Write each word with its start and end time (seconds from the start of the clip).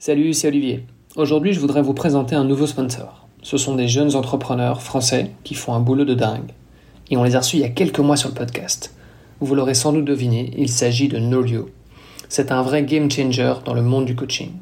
Salut, 0.00 0.32
c'est 0.32 0.46
Olivier. 0.46 0.84
Aujourd'hui, 1.16 1.52
je 1.52 1.58
voudrais 1.58 1.82
vous 1.82 1.92
présenter 1.92 2.36
un 2.36 2.44
nouveau 2.44 2.68
sponsor. 2.68 3.26
Ce 3.42 3.56
sont 3.56 3.74
des 3.74 3.88
jeunes 3.88 4.14
entrepreneurs 4.14 4.80
français 4.80 5.32
qui 5.42 5.54
font 5.54 5.74
un 5.74 5.80
boulot 5.80 6.04
de 6.04 6.14
dingue. 6.14 6.52
Et 7.10 7.16
on 7.16 7.24
les 7.24 7.34
a 7.34 7.40
reçus 7.40 7.56
il 7.56 7.62
y 7.62 7.64
a 7.64 7.68
quelques 7.68 7.98
mois 7.98 8.16
sur 8.16 8.28
le 8.28 8.36
podcast. 8.36 8.94
Vous 9.40 9.56
l'aurez 9.56 9.74
sans 9.74 9.92
doute 9.92 10.04
deviné, 10.04 10.52
il 10.56 10.68
s'agit 10.68 11.08
de 11.08 11.18
Nolio. 11.18 11.70
C'est 12.28 12.52
un 12.52 12.62
vrai 12.62 12.84
game 12.84 13.10
changer 13.10 13.54
dans 13.64 13.74
le 13.74 13.82
monde 13.82 14.04
du 14.04 14.14
coaching. 14.14 14.52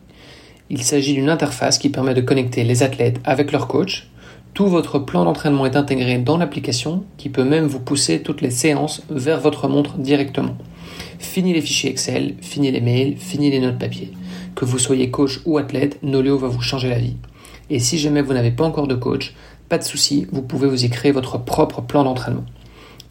Il 0.70 0.82
s'agit 0.82 1.12
d'une 1.12 1.28
interface 1.28 1.76
qui 1.76 1.90
permet 1.90 2.14
de 2.14 2.22
connecter 2.22 2.64
les 2.64 2.82
athlètes 2.82 3.20
avec 3.22 3.52
leur 3.52 3.68
coach. 3.68 4.08
Tout 4.54 4.68
votre 4.68 4.98
plan 4.98 5.26
d'entraînement 5.26 5.66
est 5.66 5.76
intégré 5.76 6.16
dans 6.16 6.38
l'application 6.38 7.04
qui 7.18 7.28
peut 7.28 7.44
même 7.44 7.66
vous 7.66 7.80
pousser 7.80 8.22
toutes 8.22 8.40
les 8.40 8.50
séances 8.50 9.02
vers 9.10 9.42
votre 9.42 9.68
montre 9.68 9.98
directement. 9.98 10.56
Fini 11.18 11.52
les 11.52 11.60
fichiers 11.60 11.90
Excel, 11.90 12.36
fini 12.40 12.70
les 12.70 12.80
mails, 12.80 13.18
fini 13.18 13.50
les 13.50 13.60
notes 13.60 13.78
papier. 13.78 14.12
Que 14.56 14.64
vous 14.64 14.78
soyez 14.80 15.12
coach 15.12 15.40
ou 15.44 15.58
athlète, 15.58 15.98
Nolio 16.02 16.36
va 16.38 16.48
vous 16.48 16.62
changer 16.62 16.88
la 16.88 16.98
vie. 16.98 17.16
Et 17.70 17.78
si 17.78 17.98
jamais 17.98 18.22
vous 18.22 18.32
n'avez 18.32 18.50
pas 18.50 18.64
encore 18.64 18.88
de 18.88 18.94
coach, 18.94 19.34
pas 19.68 19.78
de 19.78 19.84
souci, 19.84 20.26
vous 20.32 20.42
pouvez 20.42 20.66
vous 20.66 20.84
y 20.84 20.90
créer 20.90 21.12
votre 21.12 21.38
propre 21.38 21.82
plan 21.82 22.02
d'entraînement. 22.02 22.46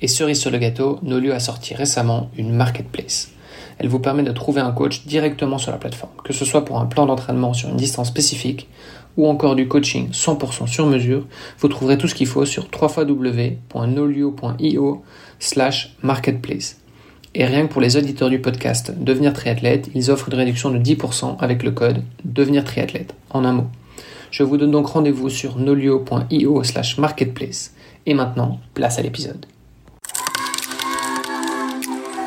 Et 0.01 0.07
cerise 0.07 0.39
sur 0.39 0.51
le 0.51 0.57
gâteau, 0.57 0.99
Nolio 1.03 1.31
a 1.33 1.39
sorti 1.39 1.73
récemment 1.73 2.29
une 2.35 2.51
marketplace. 2.51 3.29
Elle 3.77 3.89
vous 3.89 3.99
permet 3.99 4.23
de 4.23 4.31
trouver 4.31 4.61
un 4.61 4.71
coach 4.71 5.05
directement 5.05 5.57
sur 5.57 5.71
la 5.71 5.77
plateforme, 5.77 6.11
que 6.23 6.33
ce 6.33 6.45
soit 6.45 6.65
pour 6.65 6.79
un 6.79 6.87
plan 6.87 7.05
d'entraînement 7.05 7.53
sur 7.53 7.69
une 7.69 7.77
distance 7.77 8.07
spécifique 8.07 8.67
ou 9.17 9.27
encore 9.27 9.55
du 9.55 9.67
coaching 9.67 10.09
100% 10.11 10.67
sur 10.67 10.87
mesure, 10.87 11.25
vous 11.59 11.67
trouverez 11.67 11.97
tout 11.97 12.07
ce 12.07 12.15
qu'il 12.15 12.27
faut 12.27 12.45
sur 12.45 12.67
www.nolio.io 12.71 13.53
slash 15.39 15.95
marketplace. 16.01 16.77
Et 17.37 17.45
rien 17.45 17.67
que 17.67 17.73
pour 17.73 17.81
les 17.81 17.97
auditeurs 17.97 18.29
du 18.29 18.39
podcast 18.39 18.93
Devenir 18.97 19.33
triathlète, 19.33 19.89
ils 19.93 20.09
offrent 20.09 20.29
une 20.29 20.35
réduction 20.35 20.71
de 20.71 20.79
10% 20.79 21.35
avec 21.39 21.63
le 21.63 21.71
code 21.71 22.01
Devenir 22.23 22.63
triathlète, 22.63 23.13
en 23.29 23.43
un 23.43 23.51
mot. 23.51 23.67
Je 24.31 24.43
vous 24.43 24.55
donne 24.55 24.71
donc 24.71 24.87
rendez-vous 24.87 25.29
sur 25.29 25.57
nolio.io 25.57 26.63
slash 26.63 26.97
marketplace. 26.97 27.73
Et 28.05 28.13
maintenant, 28.13 28.61
place 28.73 28.99
à 28.99 29.01
l'épisode 29.01 29.45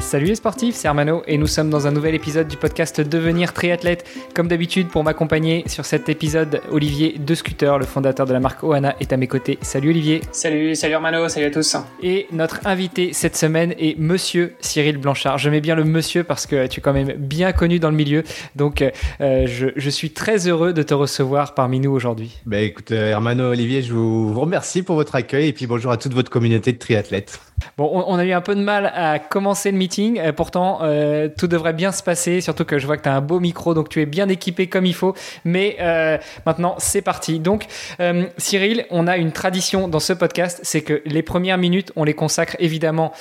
Salut 0.00 0.26
les 0.26 0.36
sportifs, 0.36 0.76
c'est 0.76 0.88
Armano 0.88 1.22
et 1.26 1.36
nous 1.36 1.48
sommes 1.48 1.70
dans 1.70 1.86
un 1.86 1.90
nouvel 1.90 2.14
épisode 2.14 2.46
du 2.46 2.56
podcast 2.56 3.00
Devenir 3.00 3.52
triathlète. 3.52 4.08
Comme 4.32 4.48
d'habitude, 4.48 4.88
pour 4.88 5.02
m'accompagner 5.02 5.64
sur 5.66 5.84
cet 5.84 6.08
épisode, 6.08 6.62
Olivier 6.70 7.16
De 7.18 7.34
Scooter, 7.34 7.78
le 7.78 7.84
fondateur 7.84 8.24
de 8.24 8.32
la 8.32 8.40
marque 8.40 8.62
Oana, 8.62 8.94
est 9.00 9.12
à 9.12 9.16
mes 9.16 9.26
côtés. 9.26 9.58
Salut 9.60 9.90
Olivier. 9.90 10.22
Salut, 10.30 10.76
salut 10.76 10.94
Armano, 10.94 11.28
salut 11.28 11.46
à 11.46 11.50
tous. 11.50 11.76
Et 12.02 12.26
notre 12.32 12.66
invité 12.66 13.12
cette 13.12 13.36
semaine 13.36 13.74
est 13.76 13.98
Monsieur 13.98 14.54
Cyril 14.60 14.98
Blanchard. 14.98 15.36
Je 15.36 15.50
mets 15.50 15.60
bien 15.60 15.74
le 15.74 15.84
monsieur 15.84 16.22
parce 16.22 16.46
que 16.46 16.68
tu 16.68 16.78
es 16.78 16.82
quand 16.82 16.92
même 16.92 17.12
bien 17.12 17.52
connu 17.52 17.80
dans 17.80 17.90
le 17.90 17.96
milieu. 17.96 18.22
Donc 18.54 18.82
euh, 19.20 19.46
je, 19.46 19.90
suis 19.90 20.10
très 20.12 20.46
heureux 20.46 20.72
de 20.72 20.82
te 20.84 20.94
recevoir 20.94 21.54
parmi 21.54 21.80
nous 21.80 21.90
aujourd'hui. 21.90 22.38
Bah 22.46 22.60
écoute, 22.60 22.92
euh, 22.92 23.10
Hermano, 23.10 23.50
Olivier, 23.50 23.82
je 23.82 23.92
vous, 23.92 24.32
vous 24.32 24.40
remercie 24.40 24.82
pour 24.82 24.94
votre 24.94 25.16
accueil 25.16 25.48
et 25.48 25.52
puis 25.52 25.66
bonjour 25.66 25.90
à 25.90 25.96
toute 25.96 26.14
votre 26.14 26.30
communauté 26.30 26.72
de 26.72 26.78
triathlètes. 26.78 27.40
Bon, 27.76 28.04
on, 28.06 28.14
a 28.14 28.24
eu 28.24 28.32
un 28.32 28.40
peu 28.40 28.54
de 28.54 28.60
mal 28.60 28.92
à 28.94 29.18
commencer 29.18 29.72
le 29.72 29.76
meeting. 29.76 29.87
Euh, 29.98 30.32
pourtant, 30.32 30.80
euh, 30.82 31.28
tout 31.36 31.46
devrait 31.46 31.72
bien 31.72 31.92
se 31.92 32.02
passer. 32.02 32.40
Surtout 32.40 32.64
que 32.64 32.78
je 32.78 32.86
vois 32.86 32.96
que 32.96 33.02
tu 33.02 33.08
as 33.08 33.14
un 33.14 33.20
beau 33.20 33.40
micro, 33.40 33.74
donc 33.74 33.88
tu 33.88 34.00
es 34.00 34.06
bien 34.06 34.28
équipé 34.28 34.66
comme 34.68 34.86
il 34.86 34.94
faut. 34.94 35.14
Mais 35.44 35.76
euh, 35.80 36.18
maintenant, 36.46 36.74
c'est 36.78 37.02
parti. 37.02 37.40
Donc, 37.40 37.66
Cyril, 38.36 38.86
on 38.90 39.06
a 39.06 39.16
une 39.16 39.32
tradition 39.32 39.88
dans 39.88 40.00
ce 40.00 40.12
podcast, 40.12 40.60
c'est 40.62 40.82
que 40.82 41.02
les 41.04 41.22
premières 41.22 41.58
minutes, 41.58 41.92
on 41.96 42.04
les 42.04 42.14
consacre 42.14 42.56
évidemment, 42.58 43.12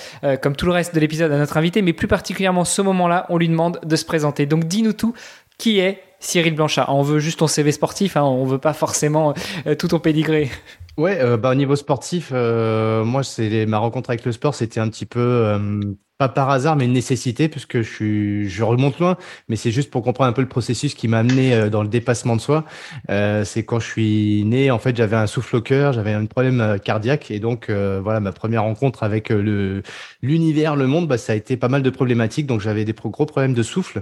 comme 0.41 0.55
tout 0.55 0.65
le 0.65 0.71
reste 0.71 0.93
de 0.95 0.99
l'épisode, 0.99 1.31
à 1.31 1.37
notre 1.37 1.57
invité, 1.57 1.81
mais 1.81 1.93
plus 1.93 2.07
particulièrement 2.07 2.65
ce 2.65 2.81
moment-là, 2.81 3.25
on 3.29 3.37
lui 3.37 3.47
demande 3.47 3.79
de 3.83 3.95
se 3.95 4.05
présenter. 4.05 4.45
Donc, 4.45 4.65
dis-nous 4.65 4.93
tout. 4.93 5.13
Qui 5.57 5.79
est 5.79 6.03
Cyril 6.19 6.53
Blanchard? 6.53 6.93
On 6.93 7.01
veut 7.01 7.19
juste 7.19 7.39
ton 7.39 7.47
CV 7.47 7.71
sportif, 7.71 8.15
hein, 8.15 8.21
on 8.21 8.45
veut 8.45 8.59
pas 8.59 8.73
forcément 8.73 9.33
tout 9.79 9.87
ton 9.87 9.99
pédigré. 9.99 10.51
Ouais, 10.97 11.19
euh, 11.21 11.37
bah, 11.37 11.51
au 11.51 11.55
niveau 11.55 11.75
sportif, 11.75 12.31
euh, 12.33 13.03
moi, 13.05 13.23
c'est 13.23 13.67
ma 13.67 13.77
rencontre 13.77 14.09
avec 14.09 14.25
le 14.25 14.31
sport, 14.31 14.55
c'était 14.55 14.79
un 14.79 14.89
petit 14.89 15.05
peu 15.05 15.19
euh, 15.19 15.79
pas 16.17 16.27
par 16.27 16.49
hasard, 16.49 16.75
mais 16.75 16.85
une 16.85 16.93
nécessité, 16.93 17.49
puisque 17.49 17.81
je 17.83 17.93
suis, 17.93 18.49
je 18.49 18.63
remonte 18.63 18.97
loin, 18.97 19.15
mais 19.47 19.57
c'est 19.57 19.69
juste 19.69 19.91
pour 19.91 20.01
comprendre 20.01 20.31
un 20.31 20.33
peu 20.33 20.41
le 20.41 20.47
processus 20.47 20.95
qui 20.95 21.07
m'a 21.07 21.19
amené 21.19 21.69
dans 21.69 21.83
le 21.83 21.87
dépassement 21.87 22.35
de 22.35 22.41
soi. 22.41 22.65
c'est 23.07 23.63
quand 23.63 23.79
je 23.79 23.85
suis 23.85 24.43
né, 24.45 24.71
en 24.71 24.79
fait, 24.79 24.95
j'avais 24.97 25.15
un 25.15 25.27
souffle 25.27 25.57
au 25.57 25.61
cœur, 25.61 25.93
j'avais 25.93 26.13
un 26.13 26.25
problème 26.25 26.79
cardiaque, 26.83 27.29
et 27.29 27.39
donc 27.39 27.69
voilà, 27.69 28.19
ma 28.19 28.31
première 28.31 28.63
rencontre 28.63 29.03
avec 29.03 29.29
le 29.29 29.83
l'univers, 30.23 30.75
le 30.75 30.87
monde, 30.87 31.07
bah, 31.07 31.19
ça 31.19 31.33
a 31.33 31.35
été 31.35 31.57
pas 31.57 31.69
mal 31.69 31.83
de 31.83 31.89
problématiques. 31.91 32.47
Donc 32.47 32.61
j'avais 32.61 32.85
des 32.85 32.93
gros 32.93 33.27
problèmes 33.27 33.53
de 33.53 33.61
souffle, 33.63 34.01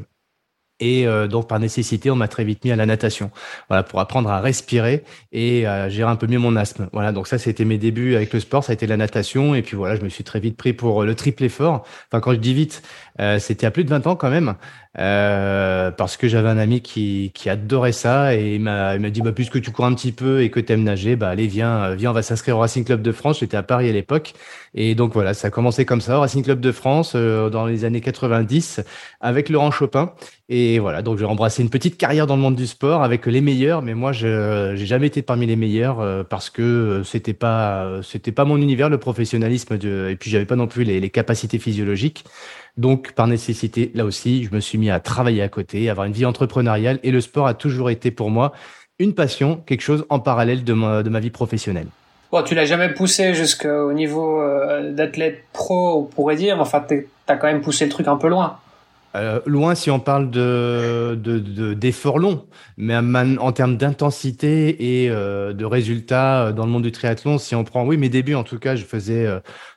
et 0.79 1.07
euh, 1.07 1.27
donc, 1.27 1.47
par 1.47 1.59
nécessité, 1.59 2.11
on 2.11 2.15
m'a 2.15 2.27
très 2.27 2.43
vite 2.43 2.65
mis 2.65 2.71
à 2.71 2.75
la 2.75 2.85
natation, 2.85 3.31
voilà, 3.69 3.83
pour 3.83 3.99
apprendre 3.99 4.29
à 4.29 4.41
respirer 4.41 5.03
et 5.31 5.65
à 5.65 5.87
gérer 5.89 6.09
un 6.09 6.17
peu 6.17 6.27
mieux 6.27 6.39
mon 6.39 6.55
asthme. 6.55 6.89
Voilà, 6.91 7.11
donc 7.13 7.27
ça, 7.27 7.37
c'était 7.37 7.63
mes 7.65 7.77
débuts 7.77 8.15
avec 8.15 8.33
le 8.33 8.39
sport, 8.41 8.63
ça 8.63 8.71
a 8.71 8.73
été 8.73 8.85
la 8.87 8.97
natation. 8.97 9.55
Et 9.55 9.61
puis 9.61 9.77
voilà, 9.77 9.95
je 9.95 10.01
me 10.01 10.09
suis 10.09 10.23
très 10.23 10.39
vite 10.39 10.57
pris 10.57 10.73
pour 10.73 11.03
le 11.03 11.15
triple 11.15 11.43
effort. 11.45 11.85
Enfin, 12.11 12.19
quand 12.19 12.33
je 12.33 12.39
dis 12.39 12.53
vite, 12.53 12.83
euh, 13.21 13.39
c'était 13.39 13.65
à 13.65 13.71
plus 13.71 13.85
de 13.85 13.89
20 13.89 14.07
ans 14.07 14.15
quand 14.15 14.29
même. 14.29 14.55
Euh, 14.97 15.91
parce 15.91 16.15
que 16.15 16.29
j'avais 16.29 16.47
un 16.47 16.57
ami 16.57 16.79
qui, 16.79 17.31
adorait 17.47 17.91
ça 17.91 18.33
et 18.33 18.55
il 18.55 18.61
m'a 18.61 18.97
dit 18.97 19.21
bah, 19.21 19.33
puisque 19.33 19.61
tu 19.61 19.71
cours 19.71 19.85
un 19.85 19.93
petit 19.93 20.13
peu 20.13 20.41
et 20.41 20.49
que 20.49 20.59
tu 20.61 20.71
aimes 20.71 20.83
nager, 20.83 21.17
bah 21.17 21.29
allez 21.29 21.47
viens, 21.47 21.83
euh, 21.83 21.95
viens 21.95 22.11
on 22.11 22.13
va 22.13 22.21
s'inscrire 22.21 22.55
au 22.55 22.59
Racing 22.61 22.85
Club 22.85 23.01
de 23.01 23.11
France. 23.11 23.39
J'étais 23.39 23.57
à 23.57 23.63
Paris 23.63 23.89
à 23.89 23.91
l'époque 23.91 24.33
et 24.73 24.95
donc 24.95 25.13
voilà 25.13 25.33
ça 25.33 25.47
a 25.49 25.51
commencé 25.51 25.83
comme 25.85 25.99
ça 25.99 26.17
au 26.17 26.21
Racing 26.21 26.43
Club 26.43 26.61
de 26.61 26.71
France 26.71 27.11
euh, 27.15 27.49
dans 27.49 27.65
les 27.65 27.83
années 27.83 27.99
90 27.99 28.81
avec 29.19 29.49
Laurent 29.49 29.69
Chopin 29.71 30.13
et 30.47 30.64
voilà 30.79 31.01
donc 31.01 31.17
j'ai 31.17 31.25
embrassé 31.25 31.61
une 31.61 31.69
petite 31.69 31.97
carrière 31.97 32.27
dans 32.27 32.35
le 32.35 32.41
monde 32.41 32.55
du 32.55 32.67
sport 32.67 33.03
avec 33.03 33.25
les 33.25 33.41
meilleurs 33.41 33.81
mais 33.81 33.93
moi 33.93 34.11
je 34.11 34.73
j'ai 34.75 34.85
jamais 34.85 35.07
été 35.07 35.21
parmi 35.21 35.45
les 35.45 35.55
meilleurs 35.55 36.25
parce 36.27 36.49
que 36.49 37.01
c'était 37.03 37.33
pas 37.33 37.99
c'était 38.03 38.31
pas 38.31 38.45
mon 38.45 38.57
univers 38.57 38.89
le 38.89 38.97
professionnalisme 38.97 39.77
et 39.83 40.15
puis 40.15 40.29
j'avais 40.29 40.45
pas 40.45 40.55
non 40.55 40.67
plus 40.67 40.83
les, 40.83 41.09
capacités 41.09 41.59
physiologiques. 41.59 42.25
Donc, 42.77 43.13
par 43.13 43.27
nécessité, 43.27 43.91
là 43.93 44.03
aussi, 44.05 44.43
je 44.43 44.53
me 44.53 44.59
suis 44.59 44.77
mis 44.77 44.89
à 44.89 44.99
travailler 44.99 45.41
à 45.41 45.49
côté, 45.49 45.87
à 45.87 45.91
avoir 45.91 46.05
une 46.07 46.13
vie 46.13 46.25
entrepreneuriale 46.25 46.99
et 47.03 47.11
le 47.11 47.21
sport 47.21 47.47
a 47.47 47.53
toujours 47.53 47.89
été 47.89 48.11
pour 48.11 48.29
moi 48.29 48.51
une 48.99 49.13
passion, 49.13 49.61
quelque 49.65 49.81
chose 49.81 50.05
en 50.09 50.19
parallèle 50.19 50.63
de 50.63 50.73
ma, 50.73 51.19
vie 51.19 51.29
professionnelle. 51.29 51.87
Bon, 52.31 52.41
tu 52.43 52.55
l'as 52.55 52.65
jamais 52.65 52.89
poussé 52.89 53.33
jusqu'au 53.33 53.93
niveau 53.93 54.41
euh, 54.41 54.91
d'athlète 54.91 55.43
pro, 55.53 55.99
on 55.99 56.03
pourrait 56.03 56.35
dire, 56.35 56.55
mais 56.55 56.61
enfin, 56.61 56.83
tu 56.85 57.07
as 57.27 57.37
quand 57.37 57.47
même 57.47 57.61
poussé 57.61 57.85
le 57.85 57.91
truc 57.91 58.07
un 58.07 58.17
peu 58.17 58.27
loin. 58.27 58.57
Euh, 59.15 59.39
loin 59.45 59.75
si 59.75 59.89
on 59.89 59.99
parle 59.99 60.29
de 60.29 61.15
d'efforts 61.75 62.17
de, 62.17 62.21
longs, 62.21 62.45
mais 62.77 62.95
en 62.97 63.51
termes 63.53 63.77
d'intensité 63.77 65.03
et 65.03 65.09
euh, 65.09 65.53
de 65.53 65.63
résultats 65.63 66.51
dans 66.51 66.65
le 66.65 66.71
monde 66.71 66.83
du 66.83 66.91
triathlon, 66.91 67.37
si 67.37 67.55
on 67.55 67.63
prend, 67.63 67.85
oui, 67.85 67.97
mes 67.97 68.09
débuts 68.09 68.35
en 68.35 68.43
tout 68.43 68.59
cas, 68.59 68.75
je 68.75 68.83
faisais 68.83 69.25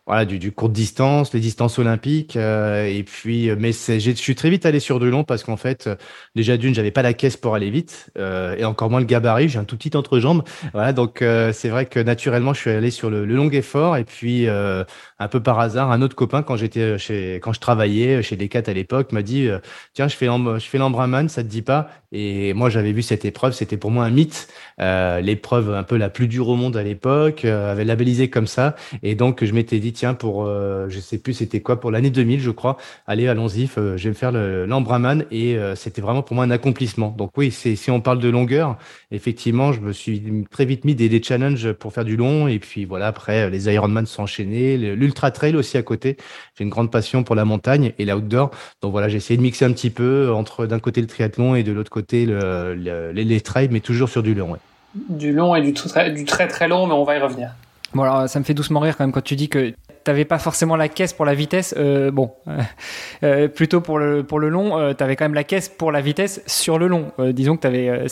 voilà 0.08 0.24
du, 0.24 0.38
du 0.38 0.52
court 0.52 0.70
distance, 0.70 1.34
les 1.34 1.40
distances 1.40 1.78
olympiques, 1.78 2.36
euh, 2.36 2.86
et 2.86 3.02
puis 3.02 3.50
euh, 3.50 3.56
mais 3.58 3.72
je 3.72 4.10
suis 4.12 4.34
très 4.34 4.48
vite 4.48 4.64
allé 4.64 4.80
sur 4.80 4.98
du 5.00 5.10
long 5.10 5.22
parce 5.22 5.44
qu'en 5.44 5.58
fait 5.58 5.86
euh, 5.86 5.96
déjà 6.34 6.56
d'une 6.56 6.74
j'avais 6.74 6.90
pas 6.90 7.02
la 7.02 7.12
caisse 7.12 7.36
pour 7.36 7.54
aller 7.54 7.68
vite 7.70 8.10
et 8.16 8.64
encore 8.64 8.88
moins 8.88 9.00
le 9.00 9.06
gabarit, 9.06 9.50
j'ai 9.50 9.58
un 9.58 9.64
tout 9.64 9.76
petit 9.76 9.94
entrejambe, 9.96 10.42
voilà 10.72 10.94
donc 10.94 11.18
c'est 11.52 11.68
vrai 11.68 11.84
que 11.86 12.00
naturellement 12.00 12.54
je 12.54 12.60
suis 12.60 12.70
allé 12.70 12.90
sur 12.90 13.10
le, 13.10 13.26
le 13.26 13.34
long 13.34 13.50
effort 13.50 13.98
et 13.98 14.04
puis 14.04 14.48
un 14.48 15.28
peu 15.30 15.42
par 15.42 15.60
hasard 15.60 15.92
un 15.92 16.00
autre 16.00 16.16
copain 16.16 16.42
quand 16.42 16.56
j'étais 16.56 16.96
chez 16.98 17.34
quand 17.42 17.52
je 17.52 17.60
travaillais 17.60 18.22
chez 18.22 18.36
Decat 18.36 18.62
à 18.66 18.72
l'époque 18.72 19.12
m'a 19.12 19.22
dit 19.22 19.48
tiens 19.92 20.08
je 20.08 20.16
fais 20.16 20.26
je 20.26 20.66
fais 20.66 20.78
l'embraman 20.78 21.28
ça 21.28 21.42
te 21.42 21.48
dit 21.48 21.62
pas? 21.62 21.90
Et 22.10 22.54
moi 22.54 22.70
j'avais 22.70 22.92
vu 22.92 23.02
cette 23.02 23.26
épreuve 23.26 23.52
c'était 23.52 23.76
pour 23.76 23.90
moi 23.90 24.04
un 24.06 24.10
mythe 24.10 24.48
l'épreuve 24.78 25.74
un 25.74 25.82
peu 25.82 25.96
la 25.96 26.08
plus 26.08 26.28
dure 26.28 26.48
au 26.48 26.56
monde 26.56 26.76
à 26.76 26.82
l'époque 26.82 27.44
avait 27.44 27.84
labellisé 27.84 28.30
comme 28.30 28.46
ça 28.46 28.74
et 29.02 29.14
donc 29.14 29.44
je 29.44 29.52
m'étais 29.52 29.78
dit 29.78 29.92
tiens, 29.98 30.14
pour, 30.14 30.44
euh, 30.44 30.86
je 30.88 31.00
sais 31.00 31.18
plus 31.18 31.34
c'était 31.34 31.60
quoi, 31.60 31.80
pour 31.80 31.90
l'année 31.90 32.10
2000, 32.10 32.40
je 32.40 32.50
crois, 32.50 32.76
allez, 33.06 33.26
allons-y, 33.26 33.66
je 33.66 33.80
vais 33.96 34.08
me 34.08 34.14
faire 34.14 34.30
l'Embraman 34.32 35.24
et 35.30 35.56
euh, 35.56 35.74
c'était 35.74 36.00
vraiment 36.00 36.22
pour 36.22 36.36
moi 36.36 36.44
un 36.44 36.50
accomplissement. 36.50 37.14
Donc 37.18 37.32
oui, 37.36 37.50
si 37.50 37.90
on 37.90 38.00
parle 38.00 38.20
de 38.20 38.28
longueur, 38.28 38.78
effectivement, 39.10 39.72
je 39.72 39.80
me 39.80 39.92
suis 39.92 40.44
très 40.50 40.64
vite 40.64 40.84
mis 40.84 40.94
des, 40.94 41.08
des 41.08 41.22
challenges 41.22 41.72
pour 41.72 41.92
faire 41.92 42.04
du 42.04 42.16
long 42.16 42.46
et 42.46 42.60
puis 42.60 42.84
voilà, 42.84 43.08
après, 43.08 43.50
les 43.50 43.72
Ironman 43.72 44.06
sont 44.06 44.22
enchaînés, 44.22 44.76
l'Ultra 44.76 45.32
Trail 45.32 45.56
aussi 45.56 45.76
à 45.76 45.82
côté. 45.82 46.16
J'ai 46.56 46.64
une 46.64 46.70
grande 46.70 46.92
passion 46.92 47.24
pour 47.24 47.34
la 47.34 47.44
montagne 47.44 47.92
et 47.98 48.04
l'outdoor. 48.04 48.50
Donc 48.82 48.92
voilà, 48.92 49.08
j'ai 49.08 49.16
essayé 49.16 49.36
de 49.36 49.42
mixer 49.42 49.64
un 49.64 49.72
petit 49.72 49.90
peu 49.90 50.32
entre 50.32 50.66
d'un 50.66 50.78
côté 50.78 51.00
le 51.00 51.08
triathlon 51.08 51.56
et 51.56 51.64
de 51.64 51.72
l'autre 51.72 51.90
côté 51.90 52.24
le, 52.24 52.74
les, 53.12 53.40
trails, 53.40 53.68
mais 53.70 53.80
toujours 53.80 54.08
sur 54.08 54.22
du 54.22 54.34
long. 54.34 54.56
Du 54.94 55.32
long 55.32 55.56
et 55.56 55.62
du 55.62 55.72
très, 55.72 56.10
du 56.12 56.24
très 56.24 56.46
très 56.46 56.68
long, 56.68 56.86
mais 56.86 56.94
on 56.94 57.04
va 57.04 57.16
y 57.16 57.20
revenir. 57.20 57.50
Bon 57.94 58.02
alors 58.02 58.28
ça 58.28 58.38
me 58.38 58.44
fait 58.44 58.54
doucement 58.54 58.80
rire 58.80 58.96
quand 58.96 59.04
même 59.04 59.12
quand 59.12 59.22
tu 59.22 59.34
dis 59.34 59.48
que 59.48 59.72
t'avais 60.04 60.24
pas 60.24 60.38
forcément 60.38 60.76
la 60.76 60.88
caisse 60.88 61.12
pour 61.12 61.24
la 61.24 61.34
vitesse. 61.34 61.74
Euh, 61.76 62.10
bon, 62.10 62.32
euh, 63.22 63.48
plutôt 63.48 63.80
pour 63.80 63.98
le 63.98 64.22
pour 64.22 64.38
le 64.38 64.48
long, 64.48 64.78
euh, 64.78 64.94
tu 64.94 65.04
avais 65.04 65.16
quand 65.16 65.24
même 65.24 65.34
la 65.34 65.44
caisse 65.44 65.68
pour 65.68 65.92
la 65.92 66.00
vitesse 66.00 66.42
sur 66.46 66.78
le 66.78 66.86
long. 66.86 67.12
disons 67.18 67.56
que 67.56 67.62
tu 67.62 67.66
avais 67.66 68.08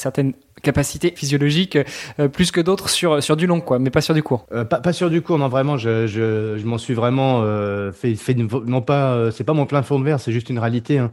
certaines 0.57 0.63
capacités 0.63 1.13
physiologiques 1.15 1.79
plus 2.33 2.51
que 2.51 2.61
d'autres 2.61 2.89
sur 2.89 3.23
sur 3.23 3.37
du 3.37 3.47
long, 3.47 3.61
quoi, 3.61 3.79
mais 3.79 3.91
pas 3.91 4.01
sur 4.01 4.15
du 4.15 4.23
court. 4.23 4.47
pas, 4.47 4.65
pas 4.65 4.93
sur 4.93 5.11
du 5.11 5.23
court, 5.23 5.39
non 5.39 5.49
vraiment. 5.49 5.77
Je 5.77 6.07
je, 6.07 6.57
je 6.59 6.67
m'en 6.67 6.79
suis 6.79 6.95
vraiment 6.95 7.43
fait 7.93 8.15
fait 8.15 8.35
non 8.35 8.83
pas 8.83 9.31
c'est 9.31 9.45
pas 9.45 9.53
mon 9.53 9.67
plein 9.67 9.83
fond 9.83 9.99
de 9.99 10.05
verre, 10.05 10.21
c'est 10.21 10.33
juste 10.33 10.51
une 10.51 10.59
réalité. 10.59 10.99
Hein. 10.99 11.11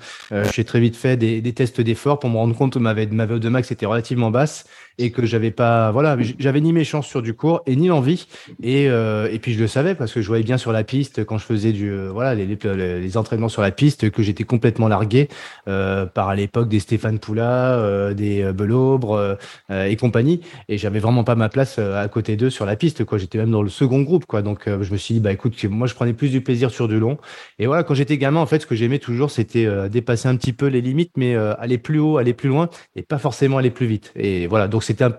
J'ai 0.53 0.63
très 0.63 0.79
vite 0.79 0.95
fait 0.95 1.17
des, 1.17 1.41
des 1.41 1.53
tests 1.53 1.81
d'effort 1.81 2.19
pour 2.19 2.29
me 2.29 2.37
rendre 2.37 2.55
compte 2.55 2.73
que 2.73 2.79
ma 2.79 2.93
ma 2.93 3.25
VO2 3.25 3.47
max 3.49 3.71
était 3.71 3.85
relativement 3.85 4.31
basse 4.31 4.65
et 4.97 5.11
que 5.11 5.25
j'avais 5.25 5.51
pas 5.51 5.91
voilà 5.91 6.17
j'avais 6.39 6.61
ni 6.61 6.71
mes 6.71 6.83
chances 6.83 7.07
sur 7.07 7.21
du 7.21 7.33
court 7.33 7.61
et 7.65 7.75
ni 7.75 7.87
l'envie 7.87 8.27
et 8.61 8.89
euh, 8.89 9.27
et 9.31 9.39
puis 9.39 9.53
je 9.53 9.59
le 9.59 9.67
savais 9.67 9.95
parce 9.95 10.13
que 10.13 10.21
je 10.21 10.27
voyais 10.27 10.43
bien 10.43 10.57
sur 10.57 10.71
la 10.71 10.83
piste 10.83 11.23
quand 11.25 11.37
je 11.37 11.45
faisais 11.45 11.71
du 11.71 11.89
euh, 11.89 12.09
voilà 12.11 12.35
les, 12.35 12.45
les, 12.45 12.99
les, 12.99 13.17
entraînements 13.17 13.49
sur 13.49 13.61
la 13.61 13.71
piste 13.71 14.11
que 14.11 14.21
j'étais 14.21 14.43
complètement 14.43 14.87
largué 14.87 15.29
euh, 15.67 16.05
par 16.05 16.29
à 16.29 16.35
l'époque 16.35 16.69
des 16.69 16.79
Stéphane 16.79 17.19
Poula 17.19 17.73
euh, 17.73 18.13
des 18.13 18.43
Belobre 18.53 19.32
et 19.69 19.95
compagnie. 19.95 20.41
Et 20.69 20.77
j'avais 20.77 20.99
vraiment 20.99 21.23
pas 21.23 21.35
ma 21.35 21.49
place 21.49 21.79
à 21.79 22.07
côté 22.07 22.35
d'eux 22.35 22.49
sur 22.49 22.65
la 22.65 22.75
piste 22.75 23.05
quoi. 23.05 23.17
J'étais 23.17 23.37
même 23.37 23.51
dans 23.51 23.63
le 23.63 23.69
second 23.69 24.01
groupe 24.01 24.25
quoi. 24.25 24.41
Donc 24.41 24.63
je 24.65 24.91
me 24.91 24.97
suis 24.97 25.15
dit 25.15 25.19
bah 25.19 25.31
écoute 25.31 25.61
moi 25.65 25.87
je 25.87 25.93
prenais 25.93 26.13
plus 26.13 26.29
du 26.29 26.41
plaisir 26.41 26.71
sur 26.71 26.87
du 26.87 26.99
long. 26.99 27.17
Et 27.59 27.67
voilà 27.67 27.83
quand 27.83 27.93
j'étais 27.93 28.17
gamin 28.17 28.39
en 28.39 28.45
fait 28.45 28.59
ce 28.59 28.67
que 28.67 28.75
j'aimais 28.75 28.99
toujours 28.99 29.31
c'était 29.31 29.67
dépasser 29.89 30.27
un 30.27 30.35
petit 30.35 30.53
peu 30.53 30.67
les 30.67 30.81
limites 30.81 31.11
mais 31.17 31.35
aller 31.35 31.77
plus 31.77 31.99
haut 31.99 32.17
aller 32.17 32.33
plus 32.33 32.49
loin 32.49 32.69
et 32.95 33.01
pas 33.01 33.17
forcément 33.17 33.57
aller 33.57 33.71
plus 33.71 33.87
vite. 33.87 34.11
Et 34.15 34.47
voilà. 34.47 34.67
Donc 34.67 34.83
c'était 34.83 35.03
un 35.03 35.11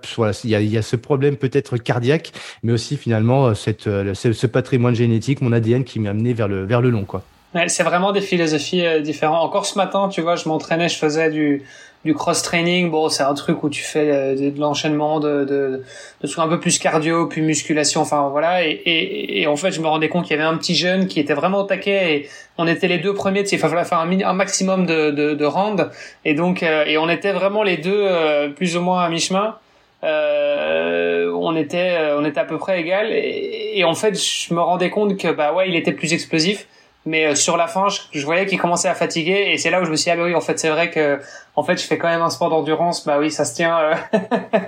il 0.45 0.51
y 0.51 0.79
a, 0.79 0.83
ce 0.83 0.97
problème 0.97 1.37
peut-être 1.37 1.77
cardiaque, 1.77 2.33
mais 2.63 2.73
aussi 2.73 2.97
finalement 2.97 3.47
euh, 3.47 3.55
cette, 3.55 3.87
euh, 3.87 4.15
ce, 4.15 4.47
patrimoine 4.47 4.95
génétique, 4.95 5.41
mon 5.41 5.53
ADN 5.53 5.85
qui 5.85 6.01
m'a 6.01 6.11
amené 6.11 6.33
vers 6.33 6.49
le 6.49 6.65
vers 6.65 6.81
le 6.81 6.91
long, 6.91 7.05
quoi. 7.05 7.23
c'est 7.69 7.83
vraiment 7.83 8.13
des 8.13 8.21
philosophies 8.21 8.85
euh, 8.85 9.01
différentes. 9.01 9.43
Encore 9.45 9.67
ce 9.67 9.79
matin, 9.79 10.09
tu 10.09 10.21
vois, 10.21 10.37
je 10.37 10.49
m'entraînais, 10.49 10.89
je 10.89 10.97
faisais 10.97 11.31
du 11.31 11.63
du 12.05 12.15
cross 12.15 12.43
training. 12.43 12.91
Bon, 12.91 13.09
c'est 13.09 13.23
un 13.23 13.35
truc 13.35 13.63
où 13.63 13.71
tu 13.71 13.83
fais 13.83 14.35
de, 14.37 14.61
l'enchaînement 14.61 15.21
de, 15.21 15.45
de, 15.45 15.83
de 16.21 16.27
trucs 16.27 16.39
un 16.39 16.49
peu 16.49 16.61
plus 16.61 16.79
cardio, 16.79 17.27
puis 17.27 17.43
musculation. 17.43 18.01
Enfin 18.01 18.29
voilà. 18.29 18.67
Et, 18.67 18.71
et, 18.71 19.43
et 19.43 19.47
en 19.47 19.57
fait, 19.57 19.71
je 19.71 19.81
me 19.81 19.87
rendais 19.87 20.09
compte 20.09 20.25
qu'il 20.25 20.37
y 20.37 20.41
avait 20.41 20.49
un 20.49 20.57
petit 20.57 20.75
jeune 20.75 21.07
qui 21.07 21.21
était 21.21 21.35
vraiment 21.35 21.61
au 21.61 21.65
taquet 21.65 22.15
et 22.15 22.29
on 22.59 22.67
était 22.67 22.89
les 22.89 22.99
deux 22.99 23.15
premiers. 23.15 23.45
Il 23.51 23.59
fallait 23.59 23.85
faire 23.85 23.99
un, 23.99 24.21
un 24.21 24.33
maximum 24.35 24.87
de, 24.87 25.11
de, 25.11 25.35
de 25.35 25.45
rounds 25.45 25.91
et 26.25 26.35
donc 26.35 26.63
et 26.63 26.99
on 26.99 27.09
était 27.09 27.33
vraiment 27.33 27.63
les 27.63 27.77
deux 27.77 28.09
plus 28.57 28.77
ou 28.77 28.81
moins 28.81 29.03
à 29.03 29.09
mi 29.09 29.21
chemin 29.21 29.57
euh, 30.05 31.33
on 31.35 31.57
était 31.57 31.97
euh, 31.99 32.19
on 32.19 32.25
était 32.27 32.41
à 32.41 32.45
peu 32.45 32.59
près 32.59 32.79
égal 32.79 33.11
et, 33.11 33.73
et, 33.79 33.85
en 33.85 33.95
fait 33.95 34.15
je 34.21 34.53
me 34.53 34.61
rendais 34.61 34.91
compte 34.91 35.17
que 35.17 35.29
bah 35.33 35.55
ouais 35.55 35.69
il 35.71 35.77
était 35.77 35.93
plus 35.93 36.13
explosif 36.13 36.67
mais 37.07 37.27
euh, 37.27 37.35
sur 37.35 37.57
la 37.57 37.69
fin 37.69 37.87
je, 38.13 38.25
voyais 38.25 38.45
qu'il 38.45 38.59
commençait 38.59 38.89
à 38.89 38.95
fatiguer 38.95 39.53
et 39.53 39.57
c'est 39.57 39.71
là 39.71 39.81
où 39.81 39.87
je 39.87 39.91
me 39.91 39.97
suis 39.97 40.11
dit 40.11 40.19
ah 40.19 40.23
oui 40.23 40.35
en 40.35 40.43
fait 40.43 40.59
c'est 40.59 40.69
vrai 40.69 40.91
que 40.91 41.21
en 41.57 41.63
fait, 41.63 41.81
je 41.81 41.87
fais 41.87 41.99
quand 41.99 42.09
même 42.09 42.23
un 42.23 42.31
sport 42.31 42.51
d'endurance, 42.51 43.05
bah 43.07 43.19
oui, 43.21 43.31
ça 43.31 43.45
se 43.45 43.55
tient. 43.55 43.79
Euh. 43.79 43.95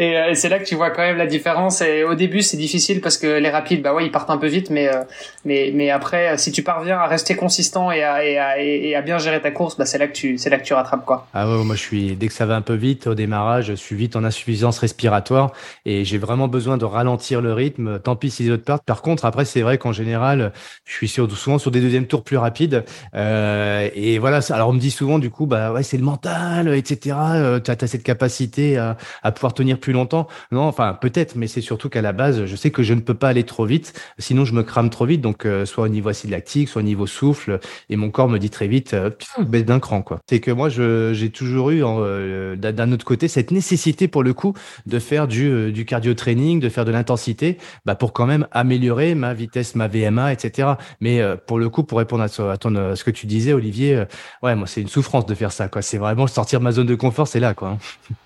Euh, 0.00 0.30
et, 0.30 0.34
c'est 0.34 0.48
là 0.48 0.58
que 0.58 0.64
tu 0.64 0.74
vois 0.74 0.90
quand 0.90 1.02
même 1.02 1.18
la 1.18 1.26
différence. 1.26 1.82
Et 1.82 2.02
au 2.02 2.14
début, 2.14 2.40
c'est 2.40 2.56
difficile 2.56 3.02
parce 3.02 3.18
que 3.18 3.26
les 3.26 3.50
rapides, 3.50 3.82
bah 3.82 3.92
ouais, 3.92 4.06
ils 4.06 4.10
partent 4.10 4.30
un 4.30 4.38
peu 4.38 4.46
vite, 4.46 4.70
mais 4.70 4.88
euh, 4.88 5.02
mais 5.44 5.70
mais 5.74 5.90
après, 5.90 6.38
si 6.38 6.50
tu 6.50 6.62
parviens 6.62 6.96
à 6.96 7.06
rester 7.06 7.36
consistant 7.36 7.92
et 7.92 8.02
à 8.02 8.24
et 8.24 8.38
à, 8.38 8.58
et 8.58 8.94
à 8.96 9.02
bien 9.02 9.18
gérer 9.18 9.40
ta 9.42 9.50
course, 9.50 9.76
bah 9.76 9.84
c'est 9.84 9.98
là 9.98 10.08
que 10.08 10.14
tu 10.14 10.38
c'est 10.38 10.48
là 10.48 10.56
que 10.56 10.64
tu 10.64 10.72
rattrapes 10.72 11.04
quoi. 11.04 11.26
Ah 11.34 11.46
ouais, 11.46 11.62
moi 11.62 11.76
je 11.76 11.82
suis 11.82 12.16
dès 12.16 12.26
que 12.26 12.32
ça 12.32 12.46
va 12.46 12.56
un 12.56 12.62
peu 12.62 12.74
vite 12.74 13.06
au 13.06 13.14
démarrage, 13.14 13.66
je 13.66 13.74
suis 13.74 13.94
vite 13.94 14.16
en 14.16 14.24
insuffisance 14.24 14.78
respiratoire 14.78 15.52
et 15.84 16.06
j'ai 16.06 16.18
vraiment 16.18 16.48
besoin 16.48 16.78
de 16.78 16.86
ralentir 16.86 17.42
le 17.42 17.52
rythme. 17.52 18.00
Tant 18.00 18.16
pis 18.16 18.30
si 18.30 18.44
les 18.44 18.50
autres 18.50 18.64
partent. 18.64 18.84
Par 18.84 19.02
contre, 19.02 19.26
après, 19.26 19.44
c'est 19.44 19.60
vrai 19.60 19.76
qu'en 19.76 19.92
général, 19.92 20.52
je 20.86 20.92
suis 20.94 21.08
sur, 21.08 21.30
souvent 21.36 21.58
sur 21.58 21.70
des 21.70 21.82
deuxièmes 21.82 22.06
tours 22.06 22.24
plus 22.24 22.38
rapides. 22.38 22.82
et 23.14 24.18
voilà. 24.18 24.40
Alors 24.50 24.70
on 24.70 24.72
me 24.72 24.80
dit 24.80 24.90
souvent 24.90 25.18
du 25.18 25.28
coup, 25.28 25.44
bah 25.44 25.70
ouais, 25.70 25.82
c'est 25.82 25.98
le 25.98 26.04
mental 26.04 26.31
etc. 26.74 27.16
Euh, 27.34 27.60
tu 27.60 27.70
as, 27.70 27.86
cette 27.86 28.02
capacité 28.02 28.76
à, 28.76 28.96
à, 29.22 29.32
pouvoir 29.32 29.54
tenir 29.54 29.78
plus 29.78 29.92
longtemps. 29.92 30.28
Non, 30.50 30.62
enfin 30.62 30.96
peut-être, 31.00 31.36
mais 31.36 31.46
c'est 31.46 31.60
surtout 31.60 31.88
qu'à 31.88 32.02
la 32.02 32.12
base, 32.12 32.44
je 32.46 32.56
sais 32.56 32.70
que 32.70 32.82
je 32.82 32.94
ne 32.94 33.00
peux 33.00 33.14
pas 33.14 33.28
aller 33.28 33.44
trop 33.44 33.64
vite, 33.64 33.92
sinon 34.18 34.44
je 34.44 34.54
me 34.54 34.62
crame 34.62 34.90
trop 34.90 35.06
vite. 35.06 35.20
Donc 35.20 35.46
euh, 35.46 35.66
soit 35.66 35.84
au 35.84 35.88
niveau 35.88 36.08
acide 36.08 36.30
lactique, 36.30 36.68
soit 36.68 36.80
au 36.80 36.84
niveau 36.84 37.06
souffle, 37.06 37.60
et 37.88 37.96
mon 37.96 38.10
corps 38.10 38.28
me 38.28 38.38
dit 38.38 38.50
très 38.50 38.68
vite, 38.68 38.94
euh, 38.94 39.10
baisse 39.40 39.64
d'un 39.64 39.80
cran 39.80 40.02
quoi. 40.02 40.20
C'est 40.28 40.40
que 40.40 40.50
moi, 40.50 40.68
j'ai 40.68 41.30
toujours 41.30 41.70
eu 41.70 41.82
euh, 41.84 42.56
d'un 42.56 42.92
autre 42.92 43.04
côté 43.04 43.28
cette 43.28 43.50
nécessité 43.50 44.08
pour 44.08 44.22
le 44.22 44.34
coup 44.34 44.54
de 44.86 44.98
faire 44.98 45.28
du, 45.28 45.72
du 45.72 45.84
cardio 45.84 46.14
training, 46.14 46.60
de 46.60 46.68
faire 46.68 46.84
de 46.84 46.92
l'intensité, 46.92 47.58
bah, 47.84 47.94
pour 47.94 48.12
quand 48.12 48.26
même 48.26 48.46
améliorer 48.52 49.14
ma 49.14 49.34
vitesse, 49.34 49.74
ma 49.74 49.88
VMA, 49.88 50.32
etc. 50.32 50.72
Mais 51.00 51.20
pour 51.46 51.58
le 51.58 51.68
coup, 51.68 51.84
pour 51.84 51.98
répondre 51.98 52.22
à, 52.22 52.52
à, 52.52 52.56
ton, 52.56 52.74
à 52.74 52.96
ce 52.96 53.04
que 53.04 53.10
tu 53.10 53.26
disais, 53.26 53.52
Olivier, 53.52 54.04
ouais, 54.42 54.54
moi 54.54 54.66
c'est 54.66 54.80
une 54.80 54.88
souffrance 54.88 55.26
de 55.26 55.34
faire 55.34 55.52
ça 55.52 55.68
quoi. 55.68 55.82
C'est 55.82 55.98
vraiment 55.98 56.21
sortir 56.26 56.60
ma 56.60 56.72
zone 56.72 56.86
de 56.86 56.94
confort, 56.94 57.26
c'est 57.26 57.40
là, 57.40 57.54
quoi. 57.54 57.76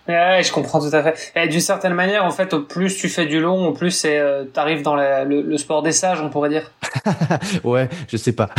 Ouais, 0.09 0.43
je 0.43 0.53
comprends 0.53 0.81
tout 0.81 0.95
à 0.95 1.03
fait. 1.03 1.33
Et 1.35 1.49
d'une 1.49 1.61
certaine 1.61 1.95
manière, 1.95 2.25
en 2.25 2.31
fait, 2.31 2.55
au 2.55 2.63
plus 2.63 2.97
tu 2.97 3.09
fais 3.09 3.27
du 3.27 3.41
long, 3.41 3.67
au 3.67 3.73
plus 3.73 3.91
c'est, 3.91 4.19
euh, 4.19 4.45
t'arrives 4.45 4.83
dans 4.83 4.97
le, 4.97 5.57
sport 5.57 5.83
des 5.83 5.93
sages, 5.93 6.21
on 6.21 6.31
pourrait 6.31 6.49
dire. 6.49 6.71
ouais, 7.65 7.89
je 8.09 8.17
sais 8.17 8.33
pas. 8.33 8.51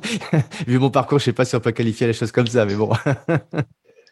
Vu 0.66 0.78
mon 0.78 0.90
parcours, 0.90 1.18
je 1.18 1.24
sais 1.24 1.32
pas 1.32 1.44
si 1.44 1.56
on 1.56 1.60
peut 1.60 1.72
qualifier 1.72 2.06
les 2.06 2.12
choses 2.12 2.32
comme 2.32 2.46
ça, 2.46 2.64
mais 2.64 2.74
bon. 2.74 2.90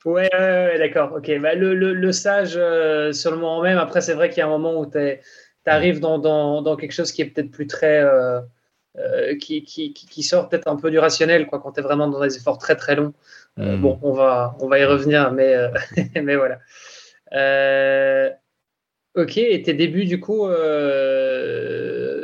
ouais, 0.04 0.30
ouais, 0.32 0.78
d'accord. 0.78 1.12
Ok. 1.16 1.30
Bah, 1.40 1.54
le, 1.54 1.74
le, 1.74 2.12
sage, 2.12 2.54
euh, 2.56 3.12
sur 3.12 3.30
le 3.30 3.36
moment 3.38 3.62
même, 3.62 3.78
après, 3.78 4.00
c'est 4.00 4.14
vrai 4.14 4.28
qu'il 4.28 4.38
y 4.38 4.42
a 4.42 4.46
un 4.46 4.50
moment 4.50 4.78
où 4.78 4.86
tu 4.86 5.18
arrives 5.66 6.00
dans, 6.00 6.18
dans, 6.18 6.62
dans, 6.62 6.76
quelque 6.76 6.92
chose 6.92 7.12
qui 7.12 7.22
est 7.22 7.26
peut-être 7.26 7.50
plus 7.50 7.66
très. 7.66 8.00
Euh, 8.00 8.40
euh, 8.98 9.36
qui, 9.36 9.62
qui, 9.62 9.92
qui, 9.92 10.22
sort 10.24 10.48
peut-être 10.48 10.66
un 10.66 10.74
peu 10.74 10.90
du 10.90 10.98
rationnel 10.98 11.46
quoi, 11.46 11.60
quand 11.60 11.72
tu 11.72 11.80
es 11.80 11.82
vraiment 11.82 12.08
dans 12.08 12.20
des 12.20 12.36
efforts 12.36 12.58
très 12.58 12.74
très 12.74 12.96
longs. 12.96 13.12
Euh, 13.58 13.76
hmm. 13.76 13.80
Bon, 13.80 13.98
on 14.02 14.12
va, 14.12 14.56
on 14.60 14.68
va 14.68 14.78
y 14.78 14.84
revenir, 14.84 15.32
mais, 15.32 15.54
euh, 15.54 15.68
mais 16.22 16.36
voilà. 16.36 16.58
ok, 19.14 19.36
et 19.38 19.62
tes 19.62 19.74
débuts 19.74 20.04
du 20.04 20.20
coup, 20.20 20.46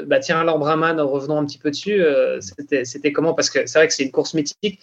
bah 0.07 0.19
tiens, 0.21 0.45
l'Ambraman, 0.45 1.01
revenons 1.01 1.39
un 1.39 1.47
petit 1.47 1.59
peu 1.59 1.71
dessus, 1.71 2.03
c'était 2.41 3.13
comment? 3.13 3.35
Parce 3.35 3.51
que 3.51 3.67
c'est 3.67 3.79
vrai 3.79 3.89
que 3.89 3.95
c'est 3.95 4.05
une 4.05 4.13
course 4.13 4.35
mythique. 4.35 4.81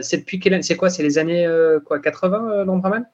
c'est 0.00 0.18
depuis 0.18 0.40
quelle 0.40 0.62
C'est 0.64 0.76
quoi? 0.76 0.90
C'est 0.90 1.02
les 1.02 1.18
années 1.18 1.46
quoi 1.84 2.00
80 2.00 2.64
l'Ambraman 2.64 3.06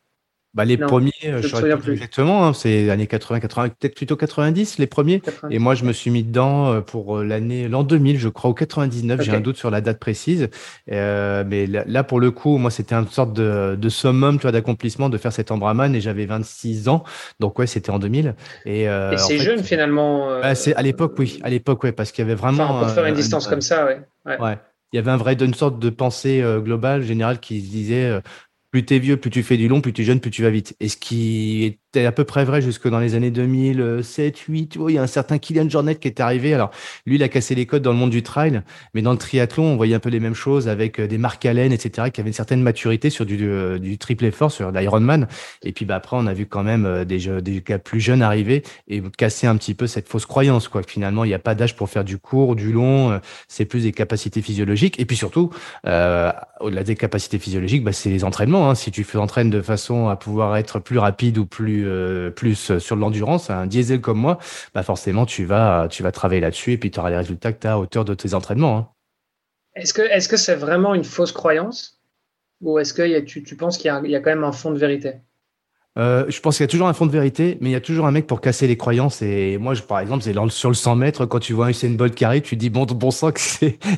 bah, 0.59 0.65
les 0.65 0.77
premiers, 0.77 1.13
je, 1.23 1.39
je 1.41 1.47
souviens 1.47 1.77
plus 1.77 1.93
exactement, 1.93 2.45
hein, 2.45 2.53
c'est 2.53 2.91
années 2.91 3.07
80, 3.07 3.39
80, 3.39 3.69
peut-être 3.69 3.95
plutôt 3.95 4.17
90 4.17 4.79
les 4.81 4.89
premiers. 4.89 5.23
Et 5.51 5.61
moi, 5.61 5.77
je 5.77 5.85
me 5.85 5.93
suis 5.93 6.11
mis 6.11 6.25
dedans 6.25 6.73
euh, 6.73 6.81
pour 6.81 7.19
euh, 7.19 7.25
l'année 7.25 7.69
l'an 7.69 7.85
2000, 7.85 8.19
je 8.19 8.29
crois, 8.29 8.51
ou 8.51 8.55
99. 8.55 9.21
J'ai 9.23 9.31
un 9.31 9.38
doute 9.38 9.57
sur 9.57 9.71
la 9.71 9.81
date 9.81 10.00
précise. 10.00 10.49
Euh, 10.91 11.45
mais 11.47 11.69
là, 11.69 12.03
pour 12.03 12.19
le 12.19 12.33
coup, 12.33 12.59
moi, 12.59 12.73
c'était 12.73 12.97
une 12.97 13.07
sorte 13.07 13.33
de, 13.35 13.79
de 13.81 13.88
summum, 13.88 14.38
tu 14.38 14.43
vois, 14.43 14.50
d'accomplissement 14.50 15.09
de 15.09 15.17
faire 15.17 15.33
cet 15.33 15.53
Ambraman 15.53 15.95
et 15.95 16.00
j'avais 16.00 16.27
26 16.27 16.88
ans. 16.88 17.05
Donc 17.38 17.57
ouais, 17.61 17.69
c'était 17.69 17.91
en 17.91 18.00
2000. 18.00 18.35
Et, 18.67 18.88
euh, 18.88 19.12
et 19.12 19.17
c'est 19.17 19.38
jeune 19.38 19.62
finalement. 19.62 20.41
Bah, 20.41 20.57
c'est 20.57 20.75
à 20.75 20.83
l'époque, 20.83 21.15
oui, 21.21 21.38
à 21.45 21.50
l'époque, 21.50 21.85
ouais, 21.85 21.93
parce 21.93 22.11
qu'il 22.11 22.25
y 22.25 22.27
avait 22.27 22.35
vraiment. 22.35 22.65
Enfin, 22.65 22.87
pour 22.87 22.95
faire 22.95 23.07
une 23.07 23.15
distance 23.15 23.47
comme 23.47 23.61
ça, 23.61 23.87
ouais. 23.87 24.00
ouais. 24.27 24.41
ouais 24.41 24.59
il 24.93 24.97
y 24.97 24.99
avait 24.99 25.11
un 25.11 25.19
vrai 25.19 25.35
une 25.35 25.53
sorte 25.53 25.79
de 25.79 25.91
pensée 25.91 26.43
globale 26.65 27.03
générale 27.03 27.41
qui 27.41 27.61
se 27.61 27.71
disait 27.71 28.23
plus 28.71 28.85
t'es 28.85 28.99
vieux, 28.99 29.17
plus 29.19 29.31
tu 29.31 29.43
fais 29.43 29.57
du 29.57 29.69
long, 29.69 29.81
plus 29.81 29.93
tu 29.93 30.03
es 30.03 30.05
jeune, 30.05 30.21
plus 30.21 30.31
tu 30.31 30.43
vas 30.43 30.51
vite. 30.51 30.77
Et 30.81 30.89
ce 30.89 30.97
qui 30.97 31.81
c'était 31.90 32.04
à 32.04 32.12
peu 32.12 32.25
près 32.25 32.45
vrai 32.45 32.61
jusque 32.61 32.87
dans 32.87 32.99
les 32.99 33.14
années 33.14 33.30
2007, 33.30 34.40
8. 34.40 34.76
il 34.88 34.95
y 34.95 34.99
a 34.99 35.02
un 35.02 35.07
certain 35.07 35.38
Kylian 35.38 35.71
Jornet 35.71 35.95
qui 35.95 36.07
est 36.07 36.21
arrivé. 36.21 36.52
Alors, 36.52 36.71
lui, 37.07 37.14
il 37.14 37.23
a 37.23 37.30
cassé 37.30 37.54
les 37.54 37.64
codes 37.64 37.80
dans 37.80 37.92
le 37.92 37.97
monde 37.97 38.11
du 38.11 38.23
trail, 38.23 38.61
mais 38.92 39.00
dans 39.00 39.12
le 39.12 39.16
triathlon, 39.16 39.64
on 39.64 39.76
voyait 39.76 39.95
un 39.95 39.99
peu 39.99 40.11
les 40.11 40.21
mêmes 40.21 40.35
choses 40.35 40.68
avec 40.68 41.00
euh, 41.00 41.07
des 41.07 41.16
Mark 41.16 41.47
Allen, 41.47 41.73
etc., 41.73 42.11
qui 42.12 42.21
avaient 42.21 42.28
une 42.28 42.35
certaine 42.35 42.61
maturité 42.61 43.09
sur 43.09 43.25
du, 43.25 43.38
euh, 43.40 43.78
du 43.78 43.97
triple 43.97 44.26
effort, 44.26 44.52
sur 44.52 44.71
l'Ironman. 44.71 45.28
Et 45.62 45.73
puis, 45.73 45.87
bah, 45.87 45.95
après, 45.95 46.18
on 46.18 46.26
a 46.26 46.35
vu 46.35 46.45
quand 46.45 46.62
même 46.62 46.85
euh, 46.85 47.07
des, 47.07 47.40
des 47.40 47.62
gars 47.62 47.78
plus 47.78 48.00
jeunes 48.00 48.21
arriver 48.21 48.64
et 48.88 49.00
casser 49.16 49.47
un 49.47 49.57
petit 49.57 49.73
peu 49.73 49.87
cette 49.87 50.09
fausse 50.09 50.26
croyance, 50.26 50.68
quoi. 50.68 50.83
finalement, 50.87 51.25
il 51.25 51.28
n'y 51.28 51.35
a 51.35 51.38
pas 51.38 51.54
d'âge 51.54 51.75
pour 51.75 51.88
faire 51.88 52.04
du 52.04 52.18
court, 52.18 52.54
du 52.54 52.71
long. 52.71 53.18
C'est 53.47 53.64
plus 53.64 53.85
des 53.85 53.92
capacités 53.92 54.42
physiologiques. 54.42 55.00
Et 55.00 55.07
puis 55.07 55.16
surtout, 55.16 55.49
euh, 55.87 56.30
au-delà 56.61 56.85
des 56.85 56.97
capacités 56.97 57.38
physiologiques, 57.38 57.83
bah, 57.83 57.92
c'est 57.92 58.11
les 58.11 58.25
entraînements. 58.25 58.68
Hein. 58.68 58.75
Si 58.75 58.90
tu 58.90 59.07
t'entraînes 59.07 59.49
de 59.49 59.62
façon 59.62 60.09
à 60.09 60.16
pouvoir 60.16 60.54
être 60.59 60.80
plus 60.80 60.99
rapide 60.99 61.38
ou 61.38 61.47
plus 61.47 61.77
plus 62.35 62.70
euh, 62.70 62.78
sur 62.78 62.97
l'endurance, 62.97 63.50
un 63.50 63.66
diesel 63.66 64.00
comme 64.00 64.18
moi, 64.18 64.38
bah 64.75 64.82
forcément 64.82 65.26
tu 65.26 65.44
vas 65.44 65.88
tu 65.88 66.02
vas 66.02 66.12
travailler 66.12 66.40
là-dessus 66.40 66.73
et 66.73 66.78
puis 66.78 66.90
tu 66.90 66.99
auras 66.99 67.11
les 67.11 67.16
résultats 67.16 67.52
que 67.52 67.61
tu 67.61 67.66
as 67.66 67.75
à 67.75 67.78
hauteur 67.78 68.04
de 68.04 68.14
tes 68.14 68.35
entraînements. 68.35 68.76
Hein. 68.78 68.88
Est-ce 69.75 70.28
que 70.28 70.37
c'est 70.37 70.56
vraiment 70.56 70.94
une 70.94 71.04
fausse 71.04 71.32
croyance 71.32 72.00
ou 72.61 72.78
est-ce 72.78 72.92
que 72.92 73.20
tu, 73.20 73.42
tu 73.42 73.56
penses 73.56 73.78
qu'il 73.78 73.90
y, 74.04 74.11
y, 74.11 74.16
a 74.16 74.20
quand 74.20 74.30
même 74.30 74.44
un 74.44 74.52
fond 74.52 74.73
de 74.73 74.78
vérité? 74.78 75.14
Euh, 75.99 76.25
je 76.28 76.40
pense 76.40 76.57
qu'il 76.57 76.62
y 76.62 76.68
a 76.68 76.68
toujours 76.68 76.87
un 76.87 76.92
fond 76.92 77.07
de 77.07 77.11
vérité, 77.11 77.59
mais 77.61 77.71
il 77.71 77.73
y 77.73 77.76
a 77.76 77.80
toujours 77.80 78.07
un 78.07 78.12
mec 78.12 78.26
pour 78.26 78.40
casser 78.40 78.68
les 78.68 78.76
croyances. 78.76 79.21
Et 79.21 79.59
moi, 79.59 79.75
par 79.88 79.99
exemple, 79.99 80.23
c'est 80.23 80.35
sur 80.50 80.68
le 80.68 80.75
100 80.75 80.95
mètres, 80.95 81.26
quand 81.26 81.40
tu 81.40 81.54
vois 81.54 81.66
un 81.66 81.71
Usain 81.71 81.90
Bolt 81.90 82.21
arrive, 82.23 82.42
tu 82.42 82.57
dis 82.57 82.71
bon, 82.71 82.87
sang 83.11 83.33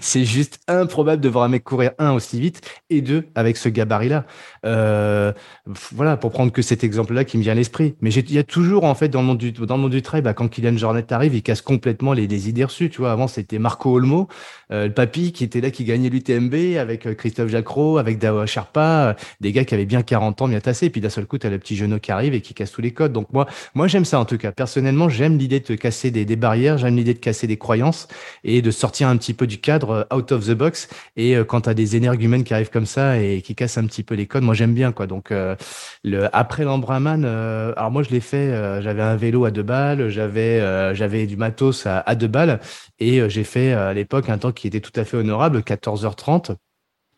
c'est, 0.01 0.25
juste 0.25 0.61
improbable 0.67 1.23
de 1.23 1.29
voir 1.29 1.45
un 1.45 1.49
mec 1.49 1.65
courir 1.65 1.93
un 1.99 2.13
aussi 2.13 2.41
vite 2.41 2.63
et 2.89 3.03
deux 3.03 3.25
avec 3.35 3.57
ce 3.57 3.69
gabarit-là. 3.69 4.25
Euh, 4.65 5.33
voilà, 5.67 6.17
pour 6.17 6.31
prendre 6.31 6.53
que 6.53 6.63
cet 6.63 6.85
exemple-là 6.85 7.25
qui 7.25 7.37
me 7.37 7.43
vient 7.43 7.53
à 7.53 7.57
l'esprit. 7.57 7.95
Mais 8.01 8.11
il 8.13 8.33
y 8.33 8.39
a 8.39 8.45
toujours 8.45 8.85
en 8.85 8.95
fait 8.95 9.09
dans 9.09 9.21
le 9.21 9.27
monde 9.27 9.39
du 9.39 9.53
dans 9.53 9.77
le 9.77 9.83
monde 9.83 9.91
du 9.91 10.03
trail, 10.03 10.23
bah, 10.23 10.33
quand 10.33 10.49
Kylian 10.49 10.77
Jornet 10.77 11.13
arrive, 11.13 11.35
il 11.35 11.43
casse 11.43 11.61
complètement 11.61 12.15
les, 12.15 12.49
idées 12.49 12.65
reçues. 12.65 12.89
Tu 12.89 13.03
vois, 13.03 13.13
avant 13.13 13.27
c'était 13.29 13.59
Marco 13.59 13.95
Olmo, 13.95 14.29
euh, 14.73 14.87
le 14.87 14.95
papy 14.95 15.33
qui 15.33 15.45
était 15.45 15.61
là, 15.61 15.71
qui 15.71 15.85
gagnait 15.85 16.09
l'UTMB 16.09 16.79
avec 16.79 17.15
Christophe 17.17 17.51
Jacro, 17.51 17.99
avec 17.99 18.19
Dawa 18.19 18.47
Sharpa, 18.47 19.17
des 19.41 19.53
gars 19.53 19.65
qui 19.65 19.75
avaient 19.75 19.85
bien 19.85 20.03
40 20.03 20.41
ans 20.43 20.49
bien 20.49 20.61
tassé. 20.61 20.87
Et 20.87 20.91
puis 20.91 21.03
d'un 21.03 21.11
seul 21.11 21.27
coup, 21.27 21.37
t'as 21.37 21.51
le 21.51 21.59
petit 21.59 21.77
qui 21.99 22.13
arrive 22.13 22.35
et 22.35 22.41
qui 22.41 22.55
casse 22.55 22.73
tous 22.73 22.83
les 22.83 22.93
codes. 22.93 23.13
Donc 23.13 23.33
moi, 23.33 23.47
moi 23.75 23.89
j'aime 23.89 24.05
ça 24.05 24.21
en 24.21 24.25
tout 24.25 24.39
cas. 24.39 24.53
Personnellement, 24.53 25.09
j'aime 25.09 25.39
l'idée 25.39 25.61
de 25.61 25.75
casser 25.75 26.11
des, 26.11 26.37
barrières, 26.37 26.79
j'aime 26.79 26.97
l'idée 26.97 27.15
de 27.15 27.19
casser 27.19 27.47
des 27.47 27.57
croyances 27.57 28.09
et 28.45 28.63
de 28.63 28.71
sortir 28.71 29.09
un 29.09 29.17
petit 29.17 29.35
peu 29.35 29.47
du 29.47 29.59
cadre, 29.59 30.07
out 30.15 30.33
of 30.33 30.47
the 30.47 30.53
box. 30.53 30.89
Et 31.17 31.37
quand 31.49 31.63
tu 31.63 31.71
des 31.75 31.97
énergumènes 31.97 32.45
qui 32.45 32.55
arrivent 32.55 32.71
comme 32.71 32.87
ça 32.87 33.19
et 33.19 33.43
qui 33.43 33.55
cassent 33.55 33.79
un 33.79 33.87
petit 33.87 34.03
peu 34.03 34.15
les 34.15 34.27
codes, 34.27 34.43
moi 34.43 34.55
j'aime 34.55 34.75
bien 34.75 34.93
quoi. 34.93 35.07
Donc 35.07 35.31
euh, 35.33 35.57
le 36.05 36.35
après 36.35 36.65
l'Embraman, 36.65 37.25
euh, 37.25 37.73
alors 37.77 37.91
moi 37.91 38.03
je 38.03 38.11
l'ai 38.11 38.21
fait. 38.21 38.37
Euh, 38.37 38.81
j'avais 38.83 39.03
un 39.03 39.17
vélo 39.17 39.45
à 39.45 39.51
deux 39.51 39.63
balles, 39.63 40.09
j'avais 40.09 40.61
j'avais 40.95 41.27
du 41.27 41.37
matos 41.37 41.87
à, 41.87 42.01
à 42.01 42.15
deux 42.15 42.29
balles 42.29 42.61
et 42.99 43.29
j'ai 43.29 43.45
fait 43.45 43.73
à 43.73 43.93
l'époque 43.93 44.29
un 44.29 44.39
temps 44.39 44.53
qui 44.53 44.67
était 44.67 44.81
tout 44.81 44.93
à 44.97 45.05
fait 45.05 45.17
honorable, 45.17 45.61
14h30 45.61 46.57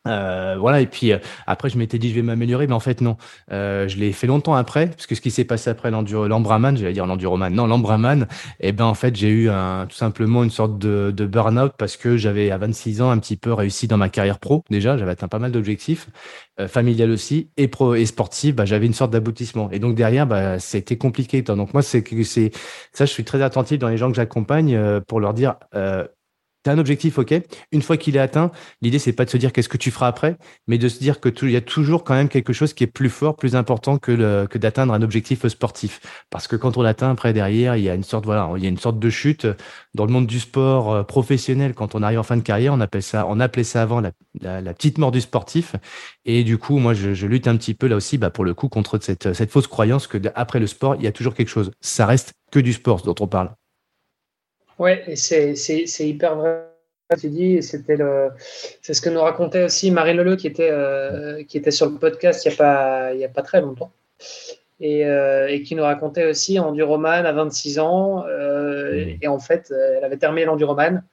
euh, 0.08 0.56
voilà 0.58 0.80
et 0.80 0.86
puis 0.86 1.12
euh, 1.12 1.18
après 1.46 1.68
je 1.68 1.78
m'étais 1.78 1.98
dit 1.98 2.10
je 2.10 2.14
vais 2.16 2.22
m'améliorer 2.22 2.66
mais 2.66 2.72
en 2.72 2.80
fait 2.80 3.00
non. 3.00 3.16
Euh, 3.52 3.86
je 3.86 3.98
l'ai 3.98 4.12
fait 4.12 4.26
longtemps 4.26 4.54
après 4.54 4.88
parce 4.88 5.06
que 5.06 5.14
ce 5.14 5.20
qui 5.20 5.30
s'est 5.30 5.44
passé 5.44 5.70
après 5.70 5.92
l'Embraman 5.92 6.76
j'allais 6.76 6.92
dire 6.92 7.06
l'enduroman 7.06 7.54
non 7.54 7.68
l'Embraman 7.68 8.22
et 8.58 8.68
eh 8.68 8.72
ben 8.72 8.84
en 8.84 8.94
fait 8.94 9.14
j'ai 9.14 9.28
eu 9.28 9.48
un, 9.48 9.86
tout 9.86 9.96
simplement 9.96 10.42
une 10.42 10.50
sorte 10.50 10.76
de, 10.78 11.12
de 11.14 11.26
burn-out 11.26 11.74
parce 11.78 11.96
que 11.96 12.16
j'avais 12.16 12.50
à 12.50 12.58
26 12.58 13.00
ans 13.00 13.10
un 13.10 13.18
petit 13.18 13.36
peu 13.36 13.52
réussi 13.52 13.86
dans 13.86 13.96
ma 13.96 14.08
carrière 14.08 14.38
pro. 14.40 14.64
Déjà 14.70 14.96
j'avais 14.96 15.12
atteint 15.12 15.28
pas 15.28 15.38
mal 15.38 15.52
d'objectifs 15.52 16.08
euh, 16.58 16.66
familial 16.66 17.10
aussi 17.10 17.50
et 17.56 17.68
pro 17.68 17.94
et 17.94 18.06
sportif 18.06 18.56
bah, 18.56 18.64
j'avais 18.64 18.86
une 18.86 18.94
sorte 18.94 19.12
d'aboutissement. 19.12 19.70
Et 19.70 19.78
donc 19.78 19.94
derrière 19.94 20.26
bah, 20.26 20.58
c'était 20.58 20.98
compliqué 20.98 21.42
donc 21.42 21.72
moi 21.74 21.82
c'est 21.82 22.04
c'est 22.24 22.50
ça 22.92 23.04
je 23.04 23.12
suis 23.12 23.24
très 23.24 23.40
attentif 23.42 23.78
dans 23.78 23.88
les 23.88 23.96
gens 23.96 24.10
que 24.10 24.16
j'accompagne 24.16 25.00
pour 25.06 25.20
leur 25.20 25.34
dire 25.34 25.54
T'as 26.62 26.72
un 26.72 26.78
objectif, 26.78 27.18
ok. 27.18 27.34
Une 27.72 27.82
fois 27.82 27.96
qu'il 27.96 28.16
est 28.16 28.20
atteint, 28.20 28.52
l'idée 28.82 28.98
c'est 28.98 29.12
pas 29.12 29.24
de 29.24 29.30
se 29.30 29.36
dire 29.36 29.52
qu'est-ce 29.52 29.68
que 29.68 29.76
tu 29.76 29.90
feras 29.90 30.06
après, 30.06 30.36
mais 30.68 30.78
de 30.78 30.88
se 30.88 30.98
dire 31.00 31.20
que 31.20 31.28
il 31.42 31.50
y 31.50 31.56
a 31.56 31.60
toujours 31.60 32.04
quand 32.04 32.14
même 32.14 32.28
quelque 32.28 32.52
chose 32.52 32.72
qui 32.72 32.84
est 32.84 32.88
plus 32.88 33.10
fort, 33.10 33.36
plus 33.36 33.56
important 33.56 33.98
que, 33.98 34.46
que 34.46 34.58
d'atteindre 34.58 34.94
un 34.94 35.02
objectif 35.02 35.46
sportif. 35.48 36.00
Parce 36.30 36.46
que 36.46 36.56
quand 36.56 36.76
on 36.76 36.82
l'atteint 36.82 37.10
après 37.10 37.32
derrière, 37.32 37.76
il 37.76 37.82
y 37.82 37.90
a 37.90 37.94
une 37.94 38.04
sorte 38.04 38.24
voilà, 38.24 38.48
il 38.56 38.62
y 38.62 38.66
a 38.66 38.68
une 38.68 38.78
sorte 38.78 38.98
de 38.98 39.10
chute 39.10 39.46
dans 39.94 40.06
le 40.06 40.12
monde 40.12 40.26
du 40.26 40.40
sport 40.40 40.92
euh, 40.92 41.02
professionnel. 41.02 41.74
Quand 41.74 41.94
on 41.94 42.02
arrive 42.02 42.18
en 42.18 42.22
fin 42.22 42.36
de 42.36 42.42
carrière, 42.42 42.72
on 42.72 42.80
appelle 42.80 43.02
ça, 43.02 43.26
on 43.28 43.40
appelait 43.40 43.64
ça 43.64 43.82
avant 43.82 44.00
la, 44.00 44.12
la, 44.60 44.74
petite 44.74 44.98
mort 44.98 45.10
du 45.10 45.20
sportif. 45.20 45.74
Et 46.24 46.44
du 46.44 46.58
coup, 46.58 46.78
moi, 46.78 46.94
je, 46.94 47.14
je, 47.14 47.26
lutte 47.26 47.48
un 47.48 47.56
petit 47.56 47.74
peu 47.74 47.86
là 47.88 47.96
aussi, 47.96 48.18
bah, 48.18 48.30
pour 48.30 48.44
le 48.44 48.54
coup, 48.54 48.68
contre 48.68 48.98
cette, 49.02 49.32
cette 49.32 49.50
fausse 49.50 49.66
croyance 49.66 50.06
que 50.06 50.18
après 50.34 50.60
le 50.60 50.66
sport, 50.66 50.96
il 50.96 51.02
y 51.02 51.06
a 51.06 51.12
toujours 51.12 51.34
quelque 51.34 51.48
chose. 51.48 51.70
Ça 51.80 52.06
reste 52.06 52.34
que 52.50 52.60
du 52.60 52.72
sport 52.72 53.02
dont 53.02 53.14
on 53.20 53.26
parle. 53.26 53.50
Ouais, 54.82 55.04
et 55.06 55.14
c'est, 55.14 55.54
c'est, 55.54 56.08
hyper 56.08 56.34
vrai. 56.34 56.66
Tu 57.20 57.28
dis, 57.28 57.62
c'était 57.62 57.94
le, 57.94 58.30
c'est 58.80 58.94
ce 58.94 59.00
que 59.00 59.10
nous 59.10 59.20
racontait 59.20 59.62
aussi 59.62 59.92
Marie 59.92 60.12
Leleu 60.12 60.34
qui 60.34 60.48
était, 60.48 60.70
euh, 60.72 61.44
qui 61.44 61.56
était 61.56 61.70
sur 61.70 61.88
le 61.88 61.98
podcast 61.98 62.44
il 62.44 62.48
n'y 62.48 62.54
a, 62.54 62.56
pas, 62.56 63.14
il 63.14 63.20
y 63.20 63.24
a 63.24 63.28
pas 63.28 63.42
très 63.42 63.60
longtemps. 63.60 63.92
Et, 64.80 65.06
euh, 65.06 65.46
et, 65.48 65.62
qui 65.62 65.76
nous 65.76 65.84
racontait 65.84 66.24
aussi 66.26 66.58
Enduroman 66.58 67.24
à 67.24 67.30
26 67.30 67.78
ans. 67.78 68.24
Euh. 68.26 69.14
Et 69.22 69.28
en 69.28 69.38
fait, 69.38 69.72
elle 69.96 70.02
avait 70.02 70.16
terminé 70.16 70.46
l'Enduroman. 70.46 71.04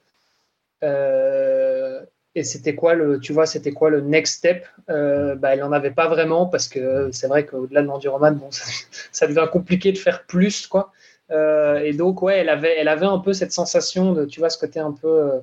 et 0.82 2.42
c'était 2.42 2.74
quoi 2.74 2.94
le, 2.94 3.20
tu 3.20 3.32
vois, 3.32 3.46
c'était 3.46 3.70
quoi 3.70 3.90
le 3.90 4.00
next 4.00 4.38
step 4.38 4.66
bah, 4.88 5.52
Elle 5.52 5.60
n'en 5.60 5.70
avait 5.70 5.92
pas 5.92 6.08
vraiment 6.08 6.46
parce 6.46 6.66
que 6.66 7.10
c'est 7.12 7.28
vrai 7.28 7.46
qu'au-delà 7.46 7.82
de 7.82 7.86
l'Enduroman, 7.86 8.34
bon, 8.34 8.50
ça, 8.50 8.64
ça, 9.12 9.28
devient 9.28 9.46
compliqué 9.52 9.92
de 9.92 9.98
faire 9.98 10.24
plus, 10.26 10.66
quoi. 10.66 10.90
Euh, 11.30 11.80
et 11.80 11.92
donc, 11.92 12.22
ouais, 12.22 12.38
elle 12.38 12.48
avait, 12.48 12.76
elle 12.76 12.88
avait 12.88 13.06
un 13.06 13.18
peu 13.18 13.32
cette 13.32 13.52
sensation 13.52 14.12
de, 14.12 14.24
tu 14.24 14.40
vois, 14.40 14.50
ce 14.50 14.58
côté 14.58 14.80
un 14.80 14.92
peu, 14.92 15.08
euh, 15.08 15.38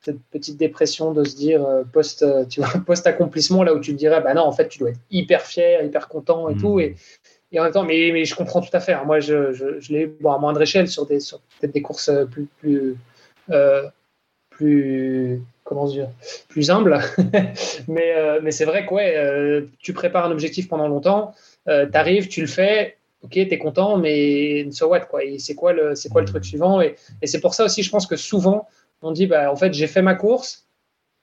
cette 0.00 0.20
petite 0.30 0.56
dépression 0.56 1.12
de 1.12 1.24
se 1.24 1.36
dire 1.36 1.64
euh, 1.64 1.84
post, 1.90 2.24
tu 2.48 2.60
vois, 2.60 2.70
post 2.86 3.06
accomplissement, 3.06 3.62
là 3.62 3.74
où 3.74 3.80
tu 3.80 3.92
te 3.92 3.98
dirais, 3.98 4.20
bah 4.20 4.34
non, 4.34 4.42
en 4.42 4.52
fait, 4.52 4.68
tu 4.68 4.78
dois 4.78 4.90
être 4.90 5.00
hyper 5.10 5.42
fier, 5.42 5.84
hyper 5.84 6.08
content 6.08 6.48
et 6.48 6.56
tout. 6.56 6.76
Hmm. 6.76 6.80
Et, 6.80 6.96
et 7.52 7.60
en 7.60 7.64
même 7.64 7.72
temps, 7.72 7.84
mais, 7.84 8.10
mais 8.12 8.24
je 8.24 8.34
comprends 8.34 8.60
tout 8.60 8.74
à 8.74 8.80
fait. 8.80 8.92
Hein. 8.92 9.04
Moi, 9.04 9.20
je, 9.20 9.52
je, 9.52 9.78
je 9.80 9.92
l'ai 9.92 10.06
bon, 10.06 10.32
à 10.32 10.38
moindre 10.38 10.62
échelle 10.62 10.88
sur 10.88 11.06
des, 11.06 11.20
sur 11.20 11.40
peut-être 11.60 11.72
des 11.72 11.82
courses 11.82 12.10
plus, 12.30 12.48
plus, 12.58 12.96
plus, 14.50 15.42
comment 15.64 15.86
dire, 15.86 16.08
plus 16.48 16.70
humbles. 16.70 16.98
mais, 17.88 18.40
mais 18.42 18.50
c'est 18.52 18.64
vrai 18.64 18.86
que 18.86 18.94
ouais, 18.94 19.68
tu 19.80 19.92
prépares 19.92 20.26
un 20.26 20.30
objectif 20.30 20.66
pendant 20.66 20.88
longtemps, 20.88 21.34
tu 21.66 21.72
arrives, 21.92 22.28
tu 22.28 22.40
le 22.40 22.46
fais, 22.46 22.96
ok, 23.22 23.30
t'es 23.32 23.58
content, 23.58 23.98
mais 23.98 24.70
so 24.70 24.88
what, 24.88 25.00
quoi. 25.00 25.20
C'est 25.38 25.54
quoi 25.54 25.72
le, 25.72 25.94
c'est 25.94 26.08
quoi 26.08 26.20
le 26.20 26.26
truc 26.26 26.44
suivant? 26.44 26.80
Et, 26.80 26.96
et 27.20 27.26
c'est 27.26 27.40
pour 27.40 27.54
ça 27.54 27.64
aussi, 27.64 27.82
je 27.82 27.90
pense 27.90 28.06
que 28.06 28.16
souvent, 28.16 28.66
on 29.02 29.12
dit, 29.12 29.26
bah, 29.26 29.50
en 29.50 29.56
fait, 29.56 29.72
j'ai 29.72 29.86
fait 29.86 30.02
ma 30.02 30.14
course. 30.14 30.68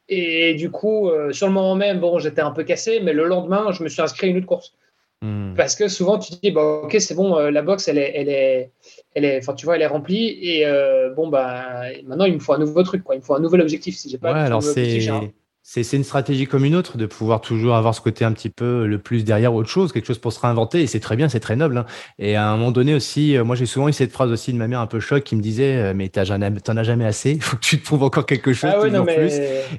Et 0.07 0.55
du 0.55 0.71
coup, 0.71 1.09
euh, 1.09 1.31
sur 1.31 1.47
le 1.47 1.53
moment 1.53 1.75
même, 1.75 1.99
bon, 1.99 2.17
j'étais 2.17 2.41
un 2.41 2.51
peu 2.51 2.63
cassé, 2.63 2.99
mais 2.99 3.13
le 3.13 3.25
lendemain, 3.25 3.71
je 3.71 3.83
me 3.83 3.89
suis 3.89 4.01
inscrit 4.01 4.27
à 4.27 4.29
une 4.31 4.37
autre 4.37 4.47
course. 4.47 4.73
Hmm. 5.21 5.53
Parce 5.55 5.75
que 5.75 5.87
souvent, 5.87 6.17
tu 6.17 6.31
te 6.31 6.37
dis, 6.41 6.51
bah, 6.51 6.81
ok, 6.83 6.95
c'est 6.99 7.13
bon, 7.13 7.37
euh, 7.37 7.51
la 7.51 7.61
box, 7.61 7.87
elle 7.87 7.97
est, 7.97 8.13
elle 8.15 8.29
est, 8.29 8.71
elle 9.13 9.25
est, 9.25 9.37
enfin, 9.37 9.53
tu 9.53 9.65
vois, 9.65 9.75
elle 9.75 9.81
est 9.81 9.87
remplie. 9.87 10.39
Et 10.41 10.65
euh, 10.65 11.13
bon, 11.13 11.27
bah, 11.27 11.83
maintenant, 12.05 12.25
il 12.25 12.33
me 12.33 12.39
faut 12.39 12.53
un 12.53 12.57
nouveau 12.57 12.81
truc, 12.83 13.03
quoi. 13.03 13.15
Il 13.15 13.19
me 13.19 13.23
faut 13.23 13.35
un 13.35 13.39
nouvel 13.39 13.61
objectif. 13.61 13.97
Si 13.97 14.09
j'ai 14.09 14.17
pas 14.17 14.33
ouais, 14.33 14.39
alors 14.39 14.63
c'est 14.63 14.99
c'est 15.71 15.97
une 15.97 16.03
stratégie 16.03 16.47
comme 16.47 16.65
une 16.65 16.75
autre 16.75 16.97
de 16.97 17.05
pouvoir 17.05 17.41
toujours 17.41 17.75
avoir 17.75 17.93
ce 17.93 18.01
côté 18.01 18.25
un 18.25 18.31
petit 18.31 18.49
peu 18.49 18.87
le 18.87 18.97
plus 18.97 19.23
derrière 19.23 19.53
autre 19.53 19.69
chose, 19.69 19.91
quelque 19.91 20.07
chose 20.07 20.17
pour 20.17 20.33
se 20.33 20.39
réinventer. 20.39 20.81
Et 20.81 20.87
c'est 20.87 20.99
très 20.99 21.15
bien, 21.15 21.29
c'est 21.29 21.39
très 21.39 21.55
noble. 21.55 21.77
Hein. 21.77 21.85
Et 22.17 22.35
à 22.35 22.47
un 22.47 22.57
moment 22.57 22.71
donné 22.71 22.95
aussi, 22.95 23.37
euh, 23.37 23.43
moi 23.43 23.55
j'ai 23.55 23.67
souvent 23.67 23.87
eu 23.87 23.93
cette 23.93 24.11
phrase 24.11 24.31
aussi 24.31 24.51
de 24.51 24.57
ma 24.57 24.67
mère 24.67 24.79
un 24.79 24.87
peu 24.87 24.99
choc 24.99 25.23
qui 25.23 25.35
me 25.35 25.41
disait 25.41 25.75
euh, 25.75 25.93
Mais 25.95 26.09
t'en 26.09 26.77
as 26.77 26.83
jamais 26.83 27.05
assez, 27.05 27.33
il 27.33 27.41
faut 27.43 27.55
que 27.55 27.61
tu 27.61 27.79
te 27.79 27.85
prouves 27.85 28.01
encore 28.01 28.25
quelque 28.25 28.51
chose. 28.51 28.71
Ah 28.73 28.79
oui, 28.81 28.89
non, 28.89 29.03
mais 29.03 29.15
plus. 29.15 29.33